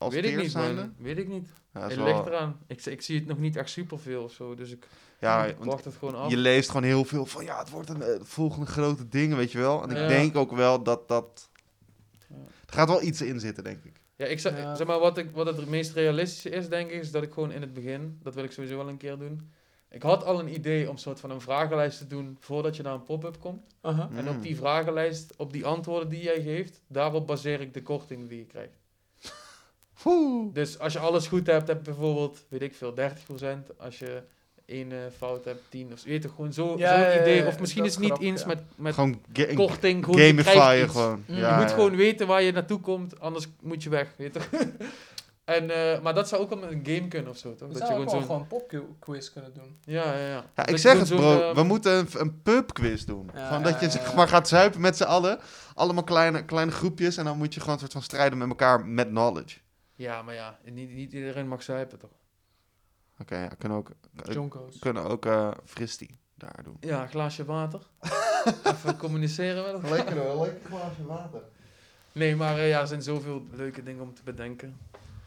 Als 0.02 0.14
Weet 0.14 0.26
ik 0.26 0.38
niet, 0.38 0.52
zijnde? 0.52 0.82
man. 0.82 0.94
Weet 0.98 1.18
ik 1.18 1.28
niet. 1.28 1.48
Ja, 1.74 1.82
het 1.82 1.96
wel- 1.96 2.06
ligt 2.06 2.26
eraan. 2.26 2.60
Ik, 2.68 2.86
ik 2.86 3.02
zie 3.02 3.16
het 3.20 3.28
nog 3.28 3.38
niet 3.38 3.56
echt 3.56 3.70
superveel 3.70 4.24
of 4.24 4.32
zo, 4.32 4.56
dus 4.56 4.72
ik, 4.72 4.88
ja, 5.20 5.46
ik 5.46 5.56
want 5.58 5.70
wacht 5.72 5.86
het 5.86 5.96
gewoon 5.96 6.16
af. 6.16 6.30
je 6.30 6.38
leest 6.38 6.68
gewoon 6.70 6.84
heel 6.84 7.06
veel 7.06 7.26
van 7.26 7.44
ja, 7.44 7.60
het 7.60 7.70
wordt 7.70 7.90
een 7.90 8.02
eh, 8.02 8.20
volgende 8.22 8.66
grote 8.66 9.08
ding, 9.08 9.36
weet 9.36 9.52
je 9.52 9.58
wel. 9.58 9.84
En 9.84 9.90
ik 9.90 9.98
Ja. 9.98 10.08
denk 10.08 10.36
ook 10.36 10.52
wel 10.52 10.84
dat 10.84 11.08
dat. 11.08 11.50
Er 12.66 12.74
gaat 12.78 12.88
wel 12.88 13.02
iets 13.02 13.22
in 13.22 13.40
zitten, 13.40 13.64
denk 13.64 13.84
ik. 13.84 14.00
Ja, 14.16 14.26
ik 14.26 14.40
zeg, 14.40 14.58
Ja. 14.58 14.76
zeg 14.76 14.88
maar, 14.88 15.00
wat, 15.00 15.18
ik, 15.18 15.32
wat 15.32 15.46
het 15.46 15.68
meest 15.70 15.94
realistische 15.94 16.50
is, 16.50 16.70
denk 16.70 16.90
ik, 16.92 17.02
is 17.02 17.12
dat 17.12 17.24
ik 17.24 17.34
gewoon 17.34 17.52
in 17.52 17.62
het 17.62 17.74
begin, 17.74 18.20
dat 18.24 18.36
wil 18.36 18.44
ik 18.44 18.52
sowieso 18.52 18.78
wel 18.78 18.90
een 18.90 18.98
keer 18.98 19.18
doen. 19.18 19.52
Ik 19.90 20.02
had 20.02 20.24
al 20.24 20.40
een 20.40 20.54
idee 20.54 20.86
om 20.88 20.92
een 20.94 20.98
soort 21.00 21.20
van 21.20 21.32
een 21.32 21.42
vragenlijst 21.42 21.98
te 21.98 22.08
doen 22.08 22.38
voordat 22.40 22.76
je 22.76 22.84
naar 22.84 22.94
een 22.94 23.04
pop-up 23.04 23.40
komt. 23.40 23.62
Aha. 23.82 24.10
En 24.16 24.24
Mm. 24.24 24.30
op 24.30 24.42
die 24.42 24.56
vragenlijst, 24.56 25.34
op 25.38 25.54
die 25.54 25.66
antwoorden 25.66 26.10
die 26.10 26.24
jij 26.24 26.42
geeft, 26.42 26.82
daarop 26.88 27.28
baseer 27.28 27.62
ik 27.62 27.74
de 27.74 27.82
korting 27.82 28.30
die 28.30 28.38
je 28.38 28.46
krijgt. 28.46 28.80
Dus 30.54 30.80
als 30.80 30.94
je 30.94 31.00
alles 31.00 31.28
goed 31.28 31.48
hebt, 31.48 31.68
heb 31.68 31.86
je 31.86 31.92
bijvoorbeeld, 31.92 32.46
weet 32.50 32.62
ik 32.62 32.76
veel, 32.76 32.94
30%. 32.94 33.78
Als 33.78 34.00
je 34.00 34.24
één 34.66 34.92
eh, 34.92 34.98
fout 35.18 35.46
hebt, 35.46 35.62
10 35.70 35.90
of 35.94 36.00
zo. 36.00 36.08
Weet 36.08 36.24
je, 36.24 36.30
gewoon 36.30 36.54
zo- 36.54 36.68
zo'n 36.68 36.78
Ja, 36.78 37.00
ja, 37.00 37.12
ja, 37.12 37.22
idee. 37.22 37.48
Of 37.48 37.60
misschien 37.60 37.86
is 37.86 37.96
het 37.96 38.04
niet 38.04 38.20
eens 38.20 38.42
ja. 38.42 38.48
met, 38.48 38.62
met 38.76 38.94
Gewoon 38.94 39.22
korting. 39.56 40.06
Gewoon 40.06 40.44
gewoon. 40.90 41.24
Mm. 41.28 41.36
Ja, 41.36 41.56
je 41.56 41.64
moet 41.64 41.72
gewoon 41.72 41.96
weten 41.96 42.28
waar 42.28 42.42
je 42.42 42.52
naartoe 42.52 42.80
komt, 42.80 43.20
anders 43.20 43.48
moet 43.62 43.84
je 43.84 43.90
weg. 43.90 44.14
Weet 44.18 44.34
je 44.34 44.40
toch? 44.40 44.50
en, 45.56 45.70
eh, 45.70 46.02
maar 46.02 46.14
dat 46.14 46.28
zou 46.28 46.42
ook 46.42 46.50
wel 46.50 46.60
met 46.60 46.72
een 46.72 46.82
game 46.84 47.08
kunnen 47.08 47.32
of 47.32 47.38
zo, 47.38 47.56
toch? 47.56 47.68
We 47.68 47.74
dat 47.74 47.88
je 47.88 47.94
gewoon 47.94 48.06
wel 48.06 48.14
zo'n... 48.14 48.24
gewoon 48.24 48.42
een 48.42 48.48
popquiz 48.48 49.30
kunnen 49.32 49.54
doen. 49.54 49.78
Ja, 49.84 50.04
ja, 50.14 50.28
ja. 50.28 50.46
Ja, 50.56 50.66
ik 50.66 50.78
zeg 50.78 51.00
het 51.00 51.10
bro, 51.10 51.42
ehm, 51.42 51.56
we 51.56 51.64
moeten 51.64 51.98
een, 51.98 52.08
een 52.14 52.42
pubquiz 52.42 53.04
doen. 53.04 53.30
Ja, 53.36 53.50
Van 53.50 53.64
dat 53.64 53.80
je 53.80 53.86
ja, 53.86 53.92
zeg 53.92 54.16
maar 54.16 54.28
gaat 54.28 54.48
zuipen 54.48 54.82
met 54.82 54.98
z'n 54.98 55.04
allen. 55.04 55.40
Allemaal 55.74 56.04
kleine, 56.04 56.46
kleine 56.46 56.72
groepjes. 56.72 57.18
En 57.18 57.26
dan 57.26 57.38
moet 57.38 57.54
je 57.54 57.60
gewoon 57.60 57.74
een 57.74 57.80
soort 57.80 57.92
van 57.92 58.02
strijden 58.02 58.38
met 58.38 58.50
elkaar 58.50 58.86
met 58.86 59.08
knowledge. 59.08 59.58
Ja, 60.02 60.22
maar 60.22 60.34
ja, 60.34 60.60
niet, 60.64 60.90
niet 60.90 61.14
iedereen 61.14 61.48
mag 61.48 61.64
zuipen, 61.64 62.00
toch? 62.00 62.12
Oké, 63.18 63.38
ja, 63.38 63.48
kunnen 63.48 63.78
ook, 63.78 63.92
Jonko's. 64.24 64.80
kunnen 64.80 65.04
ook 65.04 65.26
eh 65.26 65.52
Fristi 65.66 66.20
daar 66.36 66.64
doen. 66.64 66.78
Ja, 66.80 67.02
een 67.02 67.10
glaasje 67.10 67.46
water. 67.46 67.88
Even 68.72 68.98
communiceren 68.98 69.64
met 69.64 69.74
elkaar. 69.74 69.90
Lekker 69.90 70.18
hoor, 70.18 70.46
lekker 70.46 70.70
glaasje 70.70 71.06
water. 71.06 71.42
Nee, 72.12 72.36
maar 72.36 72.58
eh, 72.58 72.70
ja, 72.70 72.82
er 72.82 72.88
zijn 72.88 73.02
zoveel 73.02 73.46
leuke 73.52 73.84
dingen 73.84 74.04
om 74.04 74.14
te 74.14 74.24
bedenken. 74.24 74.78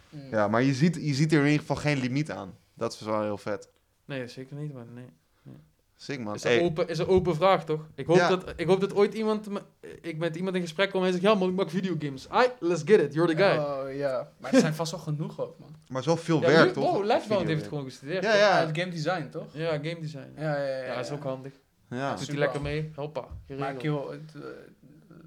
Mm. 0.09 0.29
Ja, 0.31 0.49
maar 0.49 0.63
je 0.63 0.75
ziet, 0.75 0.95
je 0.95 1.15
ziet 1.15 1.33
er 1.33 1.39
in 1.39 1.45
ieder 1.45 1.61
geval 1.61 1.77
geen 1.77 1.99
limiet 1.99 2.31
aan. 2.31 2.59
Dat 2.75 2.93
is 2.93 3.01
wel 3.01 3.23
heel 3.23 3.39
vet. 3.39 3.69
Nee, 4.05 4.29
zeker 4.29 4.57
niet, 4.57 4.73
maar 4.73 4.87
nee. 4.87 5.09
Sick 5.97 6.21
man. 6.21 6.35
Is 6.35 6.45
een, 6.45 6.51
Hey, 6.51 6.63
open, 6.63 6.89
is 6.89 6.99
een 6.99 7.07
open 7.07 7.35
vraag, 7.35 7.65
toch? 7.65 7.87
Ik 7.95 8.07
hoop, 8.07 8.17
Ja. 8.17 8.29
dat, 8.29 8.53
ik 8.57 8.67
hoop 8.67 8.81
dat 8.81 8.95
ooit 8.95 9.15
iemand... 9.15 9.49
me- 9.49 9.63
ik 10.01 10.17
met 10.19 10.37
iemand 10.37 10.57
in 10.57 10.63
gesprek 10.63 10.91
kom 10.91 10.99
en 10.99 11.03
hij 11.03 11.13
zegt... 11.13 11.25
Ja 11.25 11.35
man, 11.35 11.49
ik 11.49 11.55
maak 11.55 11.71
videogames. 11.71 12.29
Ai, 12.29 12.49
let's 12.61 12.83
get 12.85 13.01
it. 13.01 13.15
You're 13.15 13.35
the 13.35 13.43
guy. 13.43 13.57
Oh, 13.57 13.95
ja. 13.97 14.33
Maar 14.39 14.53
er 14.53 14.61
zijn 14.61 14.75
vast 14.75 14.91
wel 14.91 15.01
genoeg 15.01 15.41
ook, 15.41 15.59
man. 15.59 15.75
maar 15.89 16.03
zo 16.03 16.17
veel 16.17 16.41
ja, 16.41 16.47
werk 16.47 16.73
toch? 16.73 16.93
Wow, 16.93 17.05
Lifebound 17.05 17.47
heeft 17.47 17.59
game. 17.59 17.69
gewoon 17.69 17.85
gestudeerd. 17.85 18.23
Ja, 18.25 18.35
ja. 18.35 18.61
Ja, 18.61 18.67
het 18.67 18.79
game 18.79 18.91
design, 18.91 19.29
toch? 19.31 19.47
Ja, 19.53 19.71
game 19.73 20.01
design. 20.01 20.33
Ja, 20.37 20.57
Ja, 20.57 20.67
ja, 20.67 20.85
ja. 20.85 20.95
is 21.01 21.11
ook 21.11 21.23
handig. 21.23 21.53
Ja. 21.91 22.15
Doet 22.15 22.27
hij 22.27 22.37
lekker 22.37 22.61
mee. 22.63 22.93
Hoppa. 22.95 23.21
Maar 23.21 23.31
geregeld. 23.47 23.79
kill, 23.79 24.19
het, 24.19 24.35
eh, 24.35 24.41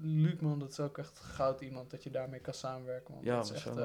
Luc, 0.02 0.34
man, 0.40 0.58
dat 0.58 0.70
is 0.70 0.80
ook 0.80 0.98
echt 0.98 1.18
goud 1.18 1.60
iemand 1.60 1.90
dat 1.90 2.02
je 2.02 2.10
daarmee 2.10 2.40
kan 2.40 2.54
samenwerken, 2.54 3.14
man. 3.14 3.24
Ja, 3.24 3.36
dat 3.36 3.44
is 3.44 3.50
echt, 3.52 3.76
eh, 3.76 3.84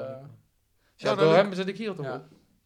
Ja, 0.96 1.14
door 1.14 1.34
hem 1.34 1.52
zit 1.52 1.68
ik 1.68 1.76
hier 1.76 1.94
toch. 1.94 2.20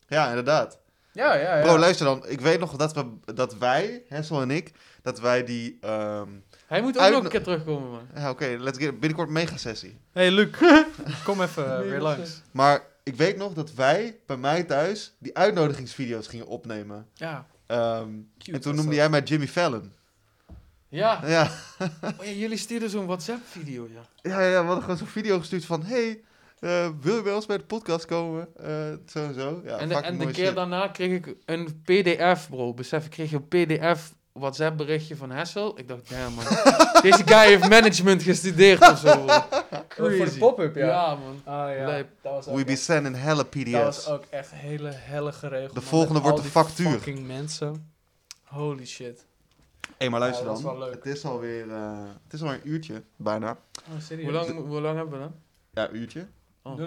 Ja, 0.09 0.29
inderdaad. 0.29 0.81
Ja, 1.13 1.35
ja, 1.35 1.57
ja. 1.57 1.63
Bro, 1.65 1.79
luister 1.79 2.07
dan. 2.07 2.27
Ik 2.27 2.41
weet 2.41 2.61
nog 2.61 2.77
dat, 2.77 2.93
we, 2.95 3.05
dat 3.35 3.55
wij, 3.57 4.03
Hessel 4.09 4.41
en 4.41 4.51
ik, 4.51 4.73
dat 5.03 5.21
wij 5.21 5.45
die... 5.45 5.79
ehm, 5.81 6.29
Hij 6.67 6.83
moet 6.83 6.97
ook 6.97 7.03
Uit- 7.03 7.13
nog 7.15 7.25
een 7.25 7.31
keer 7.31 7.43
terugkomen, 7.43 7.91
man. 7.91 8.07
ja, 8.15 8.31
oké, 8.31 8.57
let's 8.59 8.79
get 8.79 9.01
binnenkort 9.01 9.31
mega 9.31 9.57
sessie. 9.57 9.99
Hey, 10.13 10.31
Luc. 10.31 10.49
Kom 11.25 11.43
even 11.43 11.77
eh, 11.79 11.89
weer 11.89 12.01
langs. 12.01 12.43
Maar 12.51 12.83
ik 13.03 13.15
weet 13.15 13.37
nog 13.37 13.53
dat 13.53 13.75
wij 13.75 14.17
bij 14.27 14.37
mij 14.37 14.63
thuis 14.65 15.15
die 15.19 15.37
uitnodigingsvideo's 15.37 16.27
gingen 16.27 16.47
opnemen. 16.47 17.07
Ja, 17.15 17.47
Ehm, 17.67 18.09
cute 18.39 18.53
en 18.53 18.61
toen 18.61 18.75
noemde 18.75 18.95
jij 18.95 19.09
mij 19.09 19.23
Jimmy 19.23 19.49
Fallon. 19.49 19.93
Ja. 20.89 21.21
Ja, 21.27 21.51
Oh, 22.19 22.25
ja 22.25 22.31
jullie 22.31 22.57
stuurden 22.57 22.91
zo'n 22.91 23.07
WhatsApp-video, 23.07 23.89
ja. 23.95 24.31
ja, 24.31 24.41
ja 24.41 24.61
we 24.61 24.67
hadden 24.67 24.83
gewoon 24.83 24.97
zo'n 24.99 25.07
video 25.07 25.39
gestuurd 25.39 25.65
van... 25.65 25.83
Hey, 25.83 26.21
eh, 26.61 26.89
wil 27.01 27.17
je 27.17 27.23
wel 27.23 27.35
eens 27.35 27.47
bij 27.47 27.57
de 27.59 27.65
podcast 27.65 28.05
komen? 28.07 28.49
Eh, 28.57 28.69
zo 29.07 29.25
en 29.25 29.35
zo. 29.35 29.61
Ja, 29.65 29.77
en 29.77 29.89
de, 29.89 29.95
en 29.95 30.19
de 30.19 30.25
keer 30.31 30.47
shit. 30.47 30.55
daarna 30.55 30.89
kreeg 30.89 31.11
ik 31.27 31.35
een 31.45 31.83
pdf, 31.85 32.49
bro. 32.51 32.75
Besef, 32.75 33.05
ik 33.05 33.11
kreeg 33.11 33.33
een 33.33 33.49
pdf 33.49 34.13
WhatsApp 34.33 34.77
berichtje 34.77 35.17
van 35.17 35.31
Hessel. 35.31 35.79
Ik 35.79 35.89
dacht, 35.89 36.09
ja 36.09 36.29
man, 36.29 36.45
deze 37.11 37.23
guy 37.27 37.47
heeft 37.47 37.69
management 37.69 38.23
gestudeerd 38.23 38.81
of 38.91 38.99
zo. 38.99 39.25
bro. 39.25 39.35
Oh, 39.89 40.05
voor 40.05 40.09
de 40.11 40.17
Crazy. 40.17 40.39
pop-up, 40.39 40.75
ja. 40.77 40.87
Ja, 40.87 41.15
man. 41.15 41.41
Ah, 41.55 41.77
ja. 41.77 41.87
Dat 41.97 42.07
was 42.23 42.47
ook 42.49 42.57
We 42.57 42.65
be 42.65 42.71
echt- 42.71 42.81
sending 42.81 43.17
hella 43.17 43.43
Dat 43.43 43.55
was 43.55 43.63
PDF's. 43.97 44.09
ook 44.09 44.25
echt 44.31 44.51
hele 44.55 44.91
helle 44.93 45.33
geregeld. 45.33 45.75
De 45.75 45.81
volgende 45.81 46.21
wordt 46.21 46.31
al 46.31 46.37
een 46.37 46.43
die 46.43 46.51
factuur. 46.51 46.91
fucking 46.91 47.27
mensen. 47.27 47.93
Holy 48.45 48.87
shit. 48.87 49.25
Hé, 49.81 49.95
hey, 49.99 50.09
maar 50.11 50.21
luister 50.21 50.43
Ja, 50.45 50.49
dat 50.51 50.59
is 50.59 50.65
dan. 50.65 50.79
wel 50.79 50.85
leuk. 50.89 50.95
Het 50.95 51.07
is 51.07 51.25
alweer 51.25 51.67
uh, 51.67 51.99
het 52.25 52.33
is 52.33 52.43
alweer 52.43 52.61
een 52.65 52.71
uurtje, 52.71 53.03
bijna. 53.17 53.51
Oh, 53.51 54.01
serieus? 54.01 54.25
Hoe 54.25 54.33
lang, 54.35 54.67
hoe 54.67 54.81
lang 54.81 54.97
hebben 54.97 55.15
we 55.15 55.21
dan? 55.25 55.35
Ja, 55.73 55.89
een 55.89 55.97
uurtje. 55.97 56.27
Oh. 56.73 56.81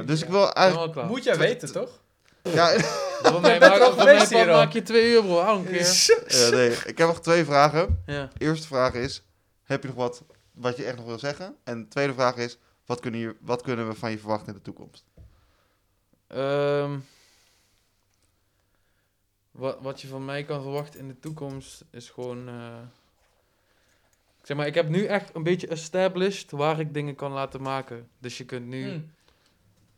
Eh, 0.00 0.06
dus 0.06 0.20
ik 0.20 0.26
ja. 0.26 0.32
wil 0.32 0.52
eigenlijk... 0.52 1.08
Moet 1.08 1.24
jij 1.24 1.36
weten, 1.36 1.72
toch? 1.72 2.02
Ja, 2.42 2.78
Voor 3.22 3.40
mij, 3.40 3.58
maak, 3.58 3.82
voor 3.82 4.04
mij 4.04 4.26
hier 4.26 4.46
maak 4.46 4.72
je 4.72 4.82
twee 4.82 5.12
uur, 5.12 5.22
bro. 5.22 5.38
Hou 5.40 5.58
een 5.58 5.64
keer. 5.64 6.24
eh, 6.28 6.48
nee, 6.50 6.70
ik 6.70 6.98
heb 6.98 7.06
nog 7.06 7.20
twee 7.20 7.44
vragen. 7.44 8.02
Ja. 8.06 8.28
Eerste 8.38 8.66
vraag 8.66 8.94
is, 8.94 9.24
heb 9.62 9.82
je 9.82 9.88
nog 9.88 9.96
wat 9.96 10.22
wat 10.52 10.76
je 10.76 10.84
echt 10.84 10.96
nog 10.96 11.04
wil 11.06 11.18
zeggen? 11.18 11.56
En 11.64 11.82
de 11.82 11.88
tweede 11.88 12.14
vraag 12.14 12.36
is, 12.36 12.58
wat 12.86 13.00
kunnen, 13.00 13.20
je, 13.20 13.36
wat 13.40 13.62
kunnen 13.62 13.88
we 13.88 13.94
van 13.94 14.10
je 14.10 14.18
verwachten 14.18 14.46
in 14.48 14.54
de 14.54 14.62
toekomst? 14.62 15.04
Ehm, 16.26 16.98
wat, 19.50 19.78
wat 19.80 20.00
je 20.00 20.08
van 20.08 20.24
mij 20.24 20.44
kan 20.44 20.62
verwachten 20.62 21.00
in 21.00 21.08
de 21.08 21.18
toekomst 21.18 21.84
is 21.90 22.10
gewoon. 22.10 22.48
eh, 22.48 22.78
zeg 24.42 24.56
maar, 24.56 24.66
ik 24.66 24.74
heb 24.74 24.88
nu 24.88 25.04
echt 25.04 25.34
een 25.34 25.42
beetje 25.42 25.66
established 25.68 26.50
waar 26.50 26.80
ik 26.80 26.94
dingen 26.94 27.14
kan 27.14 27.32
laten 27.32 27.62
maken. 27.62 28.08
Dus 28.18 28.38
je 28.38 28.44
kunt 28.44 28.66
nu 28.66 28.88
Hmm. 28.90 29.10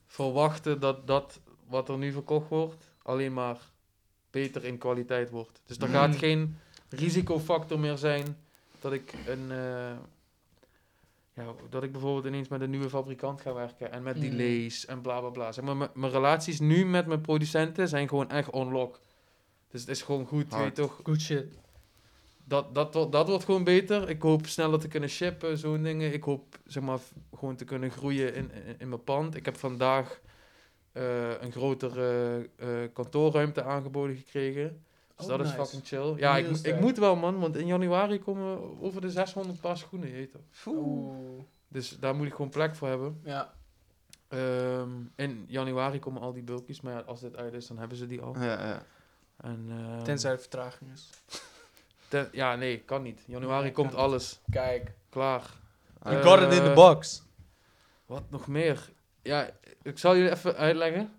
Verwachten 0.07 0.81
dat 0.81 1.07
dat 1.07 1.41
wat 1.69 1.89
er 1.89 1.99
nu 1.99 2.13
verkocht 2.13 2.49
wordt, 2.49 2.91
alleen 3.03 3.33
maar 3.33 3.59
beter 4.31 4.65
in 4.65 4.79
kwaliteit 4.79 5.31
wordt. 5.31 5.61
Dus 5.67 5.77
er 5.77 5.83
Hmm. 5.85 5.93
gaat 5.93 6.17
geen 6.17 6.59
risicofactor 6.89 7.79
meer 7.81 7.97
zijn 7.97 8.37
dat 8.81 8.93
ik 8.93 9.15
een. 9.27 9.51
eh, 9.51 9.97
ja, 11.35 11.45
dat 11.71 11.83
ik 11.83 11.93
bijvoorbeeld 11.93 12.27
ineens 12.27 12.49
met 12.49 12.61
een 12.61 12.71
nieuwe 12.71 12.89
fabrikant 12.89 13.41
ga 13.41 13.53
werken 13.55 13.93
en 13.93 14.03
met 14.03 14.17
Hmm. 14.17 14.31
delays 14.31 14.87
en 14.87 15.01
bla 15.01 15.21
bla 15.21 15.29
bla. 15.29 15.53
Zeg 15.53 15.65
maar, 15.65 15.91
mijn 15.95 16.13
relaties 16.13 16.61
nu 16.61 16.87
met 16.87 17.07
mijn 17.07 17.21
producenten 17.21 17.89
zijn 17.89 18.09
gewoon 18.09 18.31
echt 18.31 18.51
on-lock. 18.51 19.01
Dus 19.71 19.81
het 19.81 19.91
is 19.91 20.03
gewoon 20.03 20.27
goed, 20.27 20.51
Hard. 20.53 20.63
weet 20.63 20.77
je 20.77 20.83
toch? 20.83 21.01
Good 21.05 21.21
shit. 21.21 21.59
Dat, 22.49 22.75
dat, 22.75 22.95
wordt- 22.95 23.13
dat 23.13 23.29
wordt 23.29 23.45
gewoon 23.45 23.65
beter. 23.65 24.09
Ik 24.09 24.23
hoop 24.23 24.47
sneller 24.47 24.79
te 24.79 24.89
kunnen 24.89 25.09
shippen, 25.09 25.59
zo'n 25.59 25.83
dingen. 25.83 26.13
Ik 26.13 26.23
hoop 26.25 26.59
zeg 26.65 26.83
maar 26.83 26.99
gewoon 27.35 27.57
te 27.57 27.65
kunnen 27.65 27.91
groeien 27.91 28.35
in, 28.35 28.51
in, 28.53 28.75
in 28.79 28.89
mijn 28.89 29.05
pand. 29.05 29.35
Ik 29.37 29.45
heb 29.45 29.57
vandaag 29.57 30.21
eh, 30.93 31.41
een 31.43 31.53
grotere 31.53 32.49
eh, 32.57 32.69
kantoorruimte 32.93 33.63
aangeboden 33.63 34.17
gekregen. 34.17 34.85
Dus 35.17 35.27
Oh, 35.27 35.37
dat 35.37 35.47
is 35.47 35.53
fucking 35.53 35.87
chill. 35.87 36.15
Ja, 36.17 36.35
Heel 36.35 36.51
ik, 36.51 36.57
ik 36.57 36.81
moet 36.81 36.99
wel 36.99 37.17
man, 37.17 37.39
want 37.39 37.57
in 37.57 37.67
januari 37.67 38.19
komen 38.19 38.81
over 38.81 39.01
de 39.01 39.11
600 39.11 39.61
paar 39.61 39.77
schoenen. 39.77 40.09
Je 40.09 40.15
weet 40.15 40.31
toch? 40.31 40.43
Oeh. 40.67 41.43
Dus 41.69 41.91
daar 41.99 42.15
moet 42.15 42.27
ik 42.27 42.35
gewoon 42.35 42.51
plek 42.51 42.75
voor 42.75 42.89
hebben. 42.89 43.21
Ja. 43.25 43.55
Ehm, 44.29 44.91
in 45.17 45.45
januari 45.49 45.99
komen 45.99 46.23
al 46.23 46.33
die 46.33 46.43
bulkies, 46.43 46.81
maar 46.81 46.93
ja, 46.93 47.01
als 47.01 47.21
dit 47.21 47.37
uit 47.37 47.53
is, 47.53 47.67
dan 47.67 47.79
hebben 47.79 47.97
ze 47.97 48.07
die 48.07 48.21
al. 48.21 48.35
Ja, 48.39 48.67
ja. 48.67 48.83
En, 49.37 49.67
ehm, 49.71 50.03
Tenzij 50.03 50.33
er 50.33 50.39
vertraging 50.39 50.93
is. 50.93 51.11
Ten- 52.09 52.29
ja, 52.33 52.55
nee, 52.57 52.79
kan 52.79 53.03
niet. 53.03 53.23
Januari 53.27 53.63
Nee, 53.63 53.73
komt 53.73 53.95
alles. 53.95 54.41
Kijk. 54.51 54.93
Klaar. 55.11 55.43
You 56.03 56.17
Eh, 56.17 56.23
got 56.23 56.41
it 56.41 56.53
in 56.53 56.65
the 56.65 56.73
box. 56.75 57.23
Wat 58.07 58.23
nog 58.31 58.47
meer? 58.47 58.91
Ja, 59.23 59.49
ik 59.83 59.99
zal 59.99 60.17
jullie 60.17 60.31
even 60.31 60.57
uitleggen. 60.57 61.13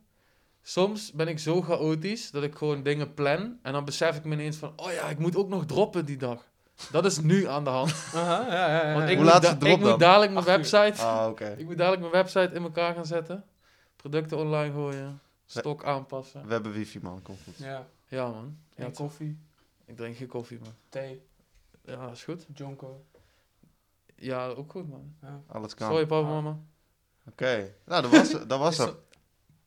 Soms 0.61 1.11
ben 1.11 1.27
ik 1.27 1.39
zo 1.39 1.61
chaotisch 1.61 2.31
dat 2.31 2.43
ik 2.43 2.55
gewoon 2.55 2.83
dingen 2.83 3.13
plan. 3.13 3.59
En 3.61 3.73
dan 3.73 3.85
besef 3.85 4.15
ik 4.17 4.23
me 4.23 4.33
ineens 4.33 4.57
van, 4.57 4.73
oh 4.75 4.91
ja, 4.91 5.09
ik 5.09 5.17
moet 5.19 5.35
ook 5.35 5.49
nog 5.49 5.65
droppen 5.65 6.05
die 6.05 6.17
dag. 6.17 6.45
Dat 6.91 7.05
is 7.05 7.19
nu 7.19 7.47
aan 7.47 7.63
de 7.63 7.69
hand. 7.69 7.93
Aha, 8.13 8.41
ja, 8.47 8.67
ja, 8.69 8.87
ja. 8.87 8.93
Want 8.93 9.03
ja. 9.03 9.09
ik, 9.09 9.15
Hoe 9.15 9.23
moet, 9.25 9.33
laat 9.33 9.47
het 9.47 9.63
ik 9.63 9.79
moet 9.79 9.99
dadelijk 9.99 10.31
mijn 10.31 10.45
website... 10.45 11.01
Ah, 11.01 11.27
oké. 11.29 11.45
Ik 11.57 11.65
moet 11.65 11.77
dadelijk 11.77 12.01
mijn 12.01 12.13
website 12.13 12.55
in 12.55 12.63
elkaar 12.63 12.93
gaan 12.95 13.05
zetten. 13.05 13.43
Producten 13.95 14.37
online 14.37 14.73
gooien. 14.73 15.21
Stok 15.45 15.83
aanpassen. 15.83 16.45
We 16.47 16.53
hebben 16.53 16.71
wifi, 16.71 16.99
man. 17.01 17.21
Komt 17.21 17.39
goed. 17.43 17.57
Ja. 17.57 17.87
Ja, 18.07 18.27
man. 18.29 18.57
Ja, 18.75 18.89
koffie, 18.93 19.39
Ik 19.87 19.95
drink 19.97 20.17
geen 20.17 20.27
koffie, 20.27 20.59
man. 20.61 20.73
thee, 20.89 21.21
Ja, 21.85 22.09
is 22.11 22.23
goed. 22.23 22.45
jonko. 22.53 23.05
Ja, 24.15 24.47
ook 24.47 24.71
goed, 24.71 24.89
man. 24.89 25.15
Ja. 25.21 25.41
Alles 25.47 25.73
kan. 25.73 25.89
Sorry, 25.89 26.05
papa, 26.05 26.27
Ah. 26.27 26.33
mama. 26.33 26.57
Oké. 27.29 27.73
Nou, 27.85 28.01
dat 28.01 28.11
was, 28.11 28.31
dat 28.47 28.59
was 28.59 28.77
hem. 28.77 28.85
dat- 28.87 28.97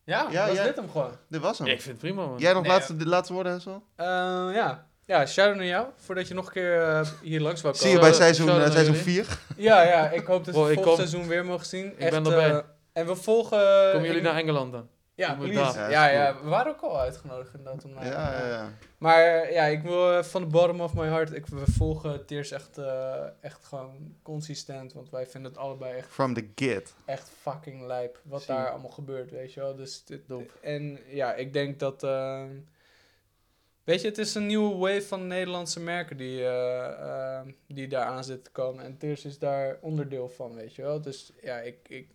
Ja, 0.03 0.27
Ja, 0.31 0.47
was 0.47 0.55
ja. 0.55 0.63
dit 0.63 0.75
hem 0.75 0.89
gewoon. 0.89 1.11
Dit 1.27 1.41
was 1.41 1.57
hem. 1.57 1.67
Ik 1.67 1.81
vind 1.81 2.01
het 2.01 2.11
prima, 2.11 2.25
man. 2.25 2.39
Jij 2.39 2.53
nog 2.53 2.61
Nee, 2.63 2.71
laatste, 2.71 2.95
de 2.95 3.07
laatste 3.07 3.33
woorden, 3.33 3.51
Hessel? 3.53 3.83
Eh, 3.95 4.05
ja. 4.53 4.87
Ja, 5.05 5.25
shout-out 5.25 5.57
naar 5.57 5.65
jou, 5.65 5.87
voordat 5.95 6.27
je 6.27 6.33
nog 6.33 6.45
een 6.45 6.51
keer 6.51 6.81
eh, 6.89 7.07
hier 7.21 7.41
langs 7.41 7.61
wou 7.61 7.75
Zie 7.75 7.87
je 7.89 7.93
komen. 7.95 8.09
bij 8.09 8.17
seizoen, 8.19 8.49
eh, 8.49 8.55
seizoen 8.55 8.83
jullie. 8.95 9.01
4? 9.01 9.39
Ja, 9.57 9.81
ja, 9.81 10.09
ik 10.09 10.25
hoop 10.25 10.45
dat 10.45 10.53
we 10.55 10.61
Bro, 10.61 10.67
ik 10.67 10.73
volgend 10.73 10.85
kom. 10.85 10.95
seizoen 11.07 11.27
weer 11.27 11.45
mogen 11.45 11.65
zien. 11.65 11.93
ben 11.97 12.13
erbij. 12.13 12.49
eh, 12.51 12.59
En 12.93 13.05
we 13.07 13.15
volgen... 13.15 13.91
Komen 13.91 14.07
jullie 14.07 14.21
naar 14.21 14.35
Engeland 14.35 14.71
dan? 14.71 14.89
Ja, 15.21 15.35
please. 15.35 15.79
Ja, 15.79 15.89
Ja, 15.89 16.07
ja, 16.07 16.41
we 16.43 16.49
waren 16.49 16.71
ook 16.71 16.81
al 16.81 16.99
uitgenodigd 16.99 17.53
inderdaad. 17.53 17.85
Om 17.85 17.93
naar, 17.93 18.05
Ja, 18.05 18.31
ja, 18.39 18.47
ja. 18.47 18.69
Maar 18.97 19.23
eh, 19.23 19.51
ja, 19.53 19.65
ik 19.65 19.81
wil 19.81 20.11
eh, 20.17 20.23
van 20.23 20.41
de 20.41 20.47
bottom 20.47 20.81
of 20.81 20.93
my 20.93 21.05
heart, 21.07 21.33
ik, 21.33 21.45
we 21.45 21.71
volgen 21.71 22.25
Tears 22.25 22.51
echt, 22.51 22.77
eh, 22.77 23.25
echt 23.41 23.65
gewoon 23.65 24.15
consistent, 24.21 24.93
want 24.93 25.09
wij 25.09 25.27
vinden 25.27 25.51
het 25.51 25.59
allebei 25.59 25.97
echt, 25.97 26.07
From 26.07 26.33
the 26.33 26.47
git. 26.55 26.93
echt 27.05 27.29
fucking 27.41 27.85
lijp, 27.85 28.19
wat 28.23 28.41
Zie. 28.41 28.53
daar 28.55 28.69
allemaal 28.69 28.91
gebeurt, 28.91 29.31
weet 29.31 29.53
je 29.53 29.59
wel. 29.59 29.75
Dus 29.75 30.03
dit, 30.05 30.27
Dope. 30.27 30.53
en 30.61 30.99
ja, 31.07 31.33
ik 31.33 31.53
denk 31.53 31.79
dat, 31.79 32.03
eh, 32.03 32.43
weet 33.83 34.01
je, 34.01 34.07
het 34.07 34.17
is 34.17 34.35
een 34.35 34.45
nieuwe 34.45 34.75
wave 34.75 35.01
van 35.01 35.27
Nederlandse 35.27 35.79
merken 35.79 36.17
die, 36.17 36.39
eh, 36.43 37.39
eh, 37.39 37.47
die 37.67 37.87
daar 37.87 38.05
aan 38.05 38.23
zitten 38.23 38.43
te 38.43 38.51
komen. 38.51 38.83
En 38.83 38.97
Tears 38.97 39.25
is 39.25 39.39
daar 39.39 39.77
onderdeel 39.81 40.29
van, 40.29 40.53
weet 40.55 40.75
je 40.75 40.81
wel. 40.81 41.01
Dus 41.01 41.31
ja, 41.41 41.57
ik, 41.59 41.77
ik, 41.87 42.07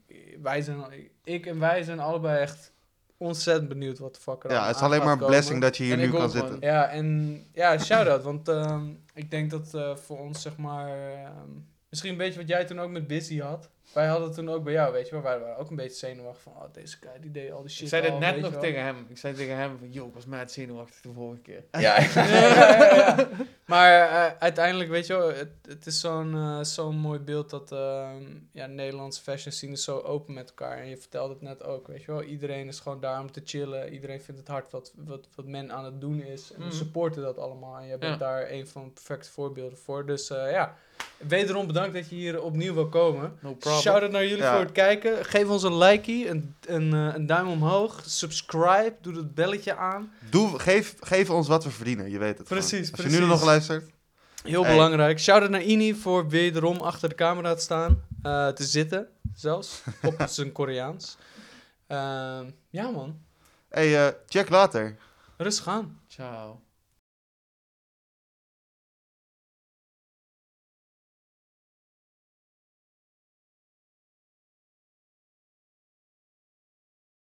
wij 0.42 0.62
zijn, 0.62 0.84
ik 1.24 1.46
en 1.46 1.58
wij 1.58 1.82
zijn 1.82 2.00
allebei 2.00 2.40
echt 2.40 2.74
ontzettend 3.18 3.68
benieuwd 3.68 3.98
wat 3.98 4.14
de 4.14 4.20
fuck 4.20 4.44
er 4.44 4.50
Ja, 4.50 4.66
het 4.66 4.76
is 4.76 4.82
alleen 4.82 4.98
maar 4.98 5.12
een 5.12 5.18
komen. 5.18 5.34
blessing 5.34 5.60
dat 5.60 5.76
je 5.76 5.82
hier 5.82 5.92
En 5.92 5.98
nu 5.98 6.10
kan 6.10 6.30
zitten. 6.30 6.56
Ja, 6.60 6.88
en 6.88 7.40
ja, 7.52 7.78
shout-out. 7.78 8.22
Want 8.22 8.48
ehm, 8.48 8.84
ik 9.14 9.30
denk 9.30 9.50
dat 9.50 9.74
eh, 9.74 9.96
voor 9.96 10.18
ons, 10.18 10.42
zeg 10.42 10.56
maar... 10.56 10.88
ehm, 10.88 11.50
misschien 11.90 12.10
een 12.12 12.18
beetje 12.18 12.38
wat 12.40 12.48
jij 12.48 12.64
toen 12.64 12.80
ook 12.80 12.90
met 12.90 13.06
Busy 13.06 13.38
had. 13.40 13.70
Wij 13.92 14.06
hadden 14.06 14.32
toen 14.32 14.50
ook 14.50 14.64
bij 14.64 14.72
jou, 14.72 14.92
weet 14.92 15.06
je 15.06 15.12
wel. 15.12 15.22
Wij 15.22 15.38
waren 15.40 15.56
ook 15.56 15.70
een 15.70 15.76
beetje 15.76 15.96
zenuwachtig 15.98 16.42
van... 16.42 16.52
Oh, 16.52 16.64
deze 16.72 16.96
guy 17.00 17.20
die 17.20 17.30
deed 17.30 17.52
al 17.52 17.60
die 17.62 17.70
shit 17.70 17.82
Ik 17.82 17.88
zei 17.88 18.02
dit 18.02 18.10
al, 18.10 18.18
net 18.18 18.40
nog 18.40 18.52
je 18.52 18.58
tegen 18.58 18.82
hem. 18.82 19.06
Ik 19.08 19.18
zei 19.18 19.34
tegen 19.34 19.56
hem 19.56 19.78
van, 19.78 19.92
yo, 19.92 20.06
ik 20.06 20.14
was 20.14 20.26
mad 20.26 20.52
zenuwachtig 20.52 21.00
de 21.00 21.12
vorige 21.12 21.40
keer. 21.42 21.64
Ja, 21.80 22.00
ja, 22.14 22.26
ja, 22.26 22.96
ja. 22.96 23.28
Maar 23.64 24.08
eh, 24.10 24.36
uiteindelijk, 24.38 24.90
weet 24.90 25.06
je 25.06 25.16
wel, 25.16 25.28
het, 25.34 25.48
het 25.68 25.86
is 25.86 26.00
zo'n 26.00 26.34
eh, 26.34 26.60
zo'n 26.62 26.96
mooi 26.96 27.18
beeld 27.18 27.50
dat 27.50 27.72
ehm 27.72 28.22
ja, 28.52 28.66
Nederlandse 28.66 29.22
fashion 29.22 29.52
scene 29.52 29.72
is 29.72 29.84
zo 29.84 29.98
open 29.98 30.34
met 30.34 30.48
elkaar. 30.48 30.78
En 30.78 30.88
je 30.88 30.96
vertelde 30.96 31.32
het 31.32 31.42
net 31.42 31.64
ook, 31.64 31.86
weet 31.86 32.00
je 32.02 32.12
wel. 32.12 32.22
Iedereen 32.22 32.68
is 32.68 32.80
gewoon 32.80 33.00
daar 33.00 33.20
om 33.20 33.32
te 33.32 33.40
chillen. 33.44 33.92
Iedereen 33.92 34.20
vindt 34.20 34.40
het 34.40 34.48
hard 34.50 34.70
wat, 34.70 34.92
wat, 34.96 35.28
wat 35.34 35.46
men 35.46 35.72
aan 35.72 35.84
het 35.84 36.00
doen 36.00 36.22
is. 36.22 36.52
En 36.52 36.58
Mhm. 36.60 36.68
we 36.68 36.74
supporten 36.74 37.22
dat 37.22 37.38
allemaal. 37.38 37.76
En 37.78 37.86
jij 37.86 37.98
bent 37.98 38.12
Ja. 38.12 38.26
daar 38.26 38.50
een 38.50 38.66
van 38.66 38.84
de 38.84 38.90
perfecte 38.90 39.30
voorbeelden 39.30 39.78
voor. 39.78 40.06
Dus 40.06 40.30
eh, 40.30 40.50
ja, 40.50 40.76
wederom 41.16 41.66
bedankt 41.66 41.94
dat 41.94 42.08
je 42.08 42.14
hier 42.14 42.42
opnieuw 42.42 42.74
wil 42.74 42.88
komen. 42.88 43.38
No 43.40 43.54
problem. 43.54 43.75
Shout-out 43.80 44.10
naar 44.10 44.22
jullie 44.26 44.42
Ja. 44.42 44.50
voor 44.52 44.60
het 44.60 44.72
kijken. 44.72 45.24
Geef 45.24 45.48
ons 45.48 45.62
een 45.62 45.78
likey, 45.78 46.28
een, 46.30 46.54
een, 46.66 46.92
eh, 46.94 47.14
een 47.14 47.26
duim 47.26 47.48
omhoog. 47.48 48.02
Subscribe, 48.06 48.94
doe 49.00 49.16
het 49.16 49.34
belletje 49.34 49.76
aan. 49.76 50.12
Doe, 50.30 50.58
geef, 50.58 50.94
geef 51.00 51.30
ons 51.30 51.48
wat 51.48 51.64
we 51.64 51.70
verdienen, 51.70 52.10
je 52.10 52.18
weet 52.18 52.38
het. 52.38 52.46
gewoon. 52.48 52.62
Precies, 52.62 52.92
Als 52.92 53.00
je 53.02 53.08
nu 53.08 53.18
nog 53.18 53.26
precies. 53.28 53.44
luistert. 53.46 53.90
Heel 54.42 54.62
Hey. 54.64 54.72
belangrijk. 54.72 55.18
Shout-out 55.20 55.50
naar 55.50 55.62
Ini 55.62 55.94
voor 55.94 56.28
wederom 56.28 56.76
achter 56.80 57.08
de 57.08 57.14
camera 57.14 57.54
te 57.54 57.62
staan. 57.62 58.02
eh, 58.22 58.48
te 58.48 58.64
zitten, 58.64 59.08
zelfs. 59.34 59.82
op 60.02 60.22
zijn 60.28 60.52
Koreaans. 60.52 61.16
Ehm, 61.86 62.44
ja, 62.70 62.90
man. 62.90 63.18
Hey, 63.68 64.06
eh, 64.06 64.12
check 64.28 64.48
later. 64.48 64.96
Rustig 65.36 65.68
aan. 65.68 66.00
Ciao. 66.08 66.60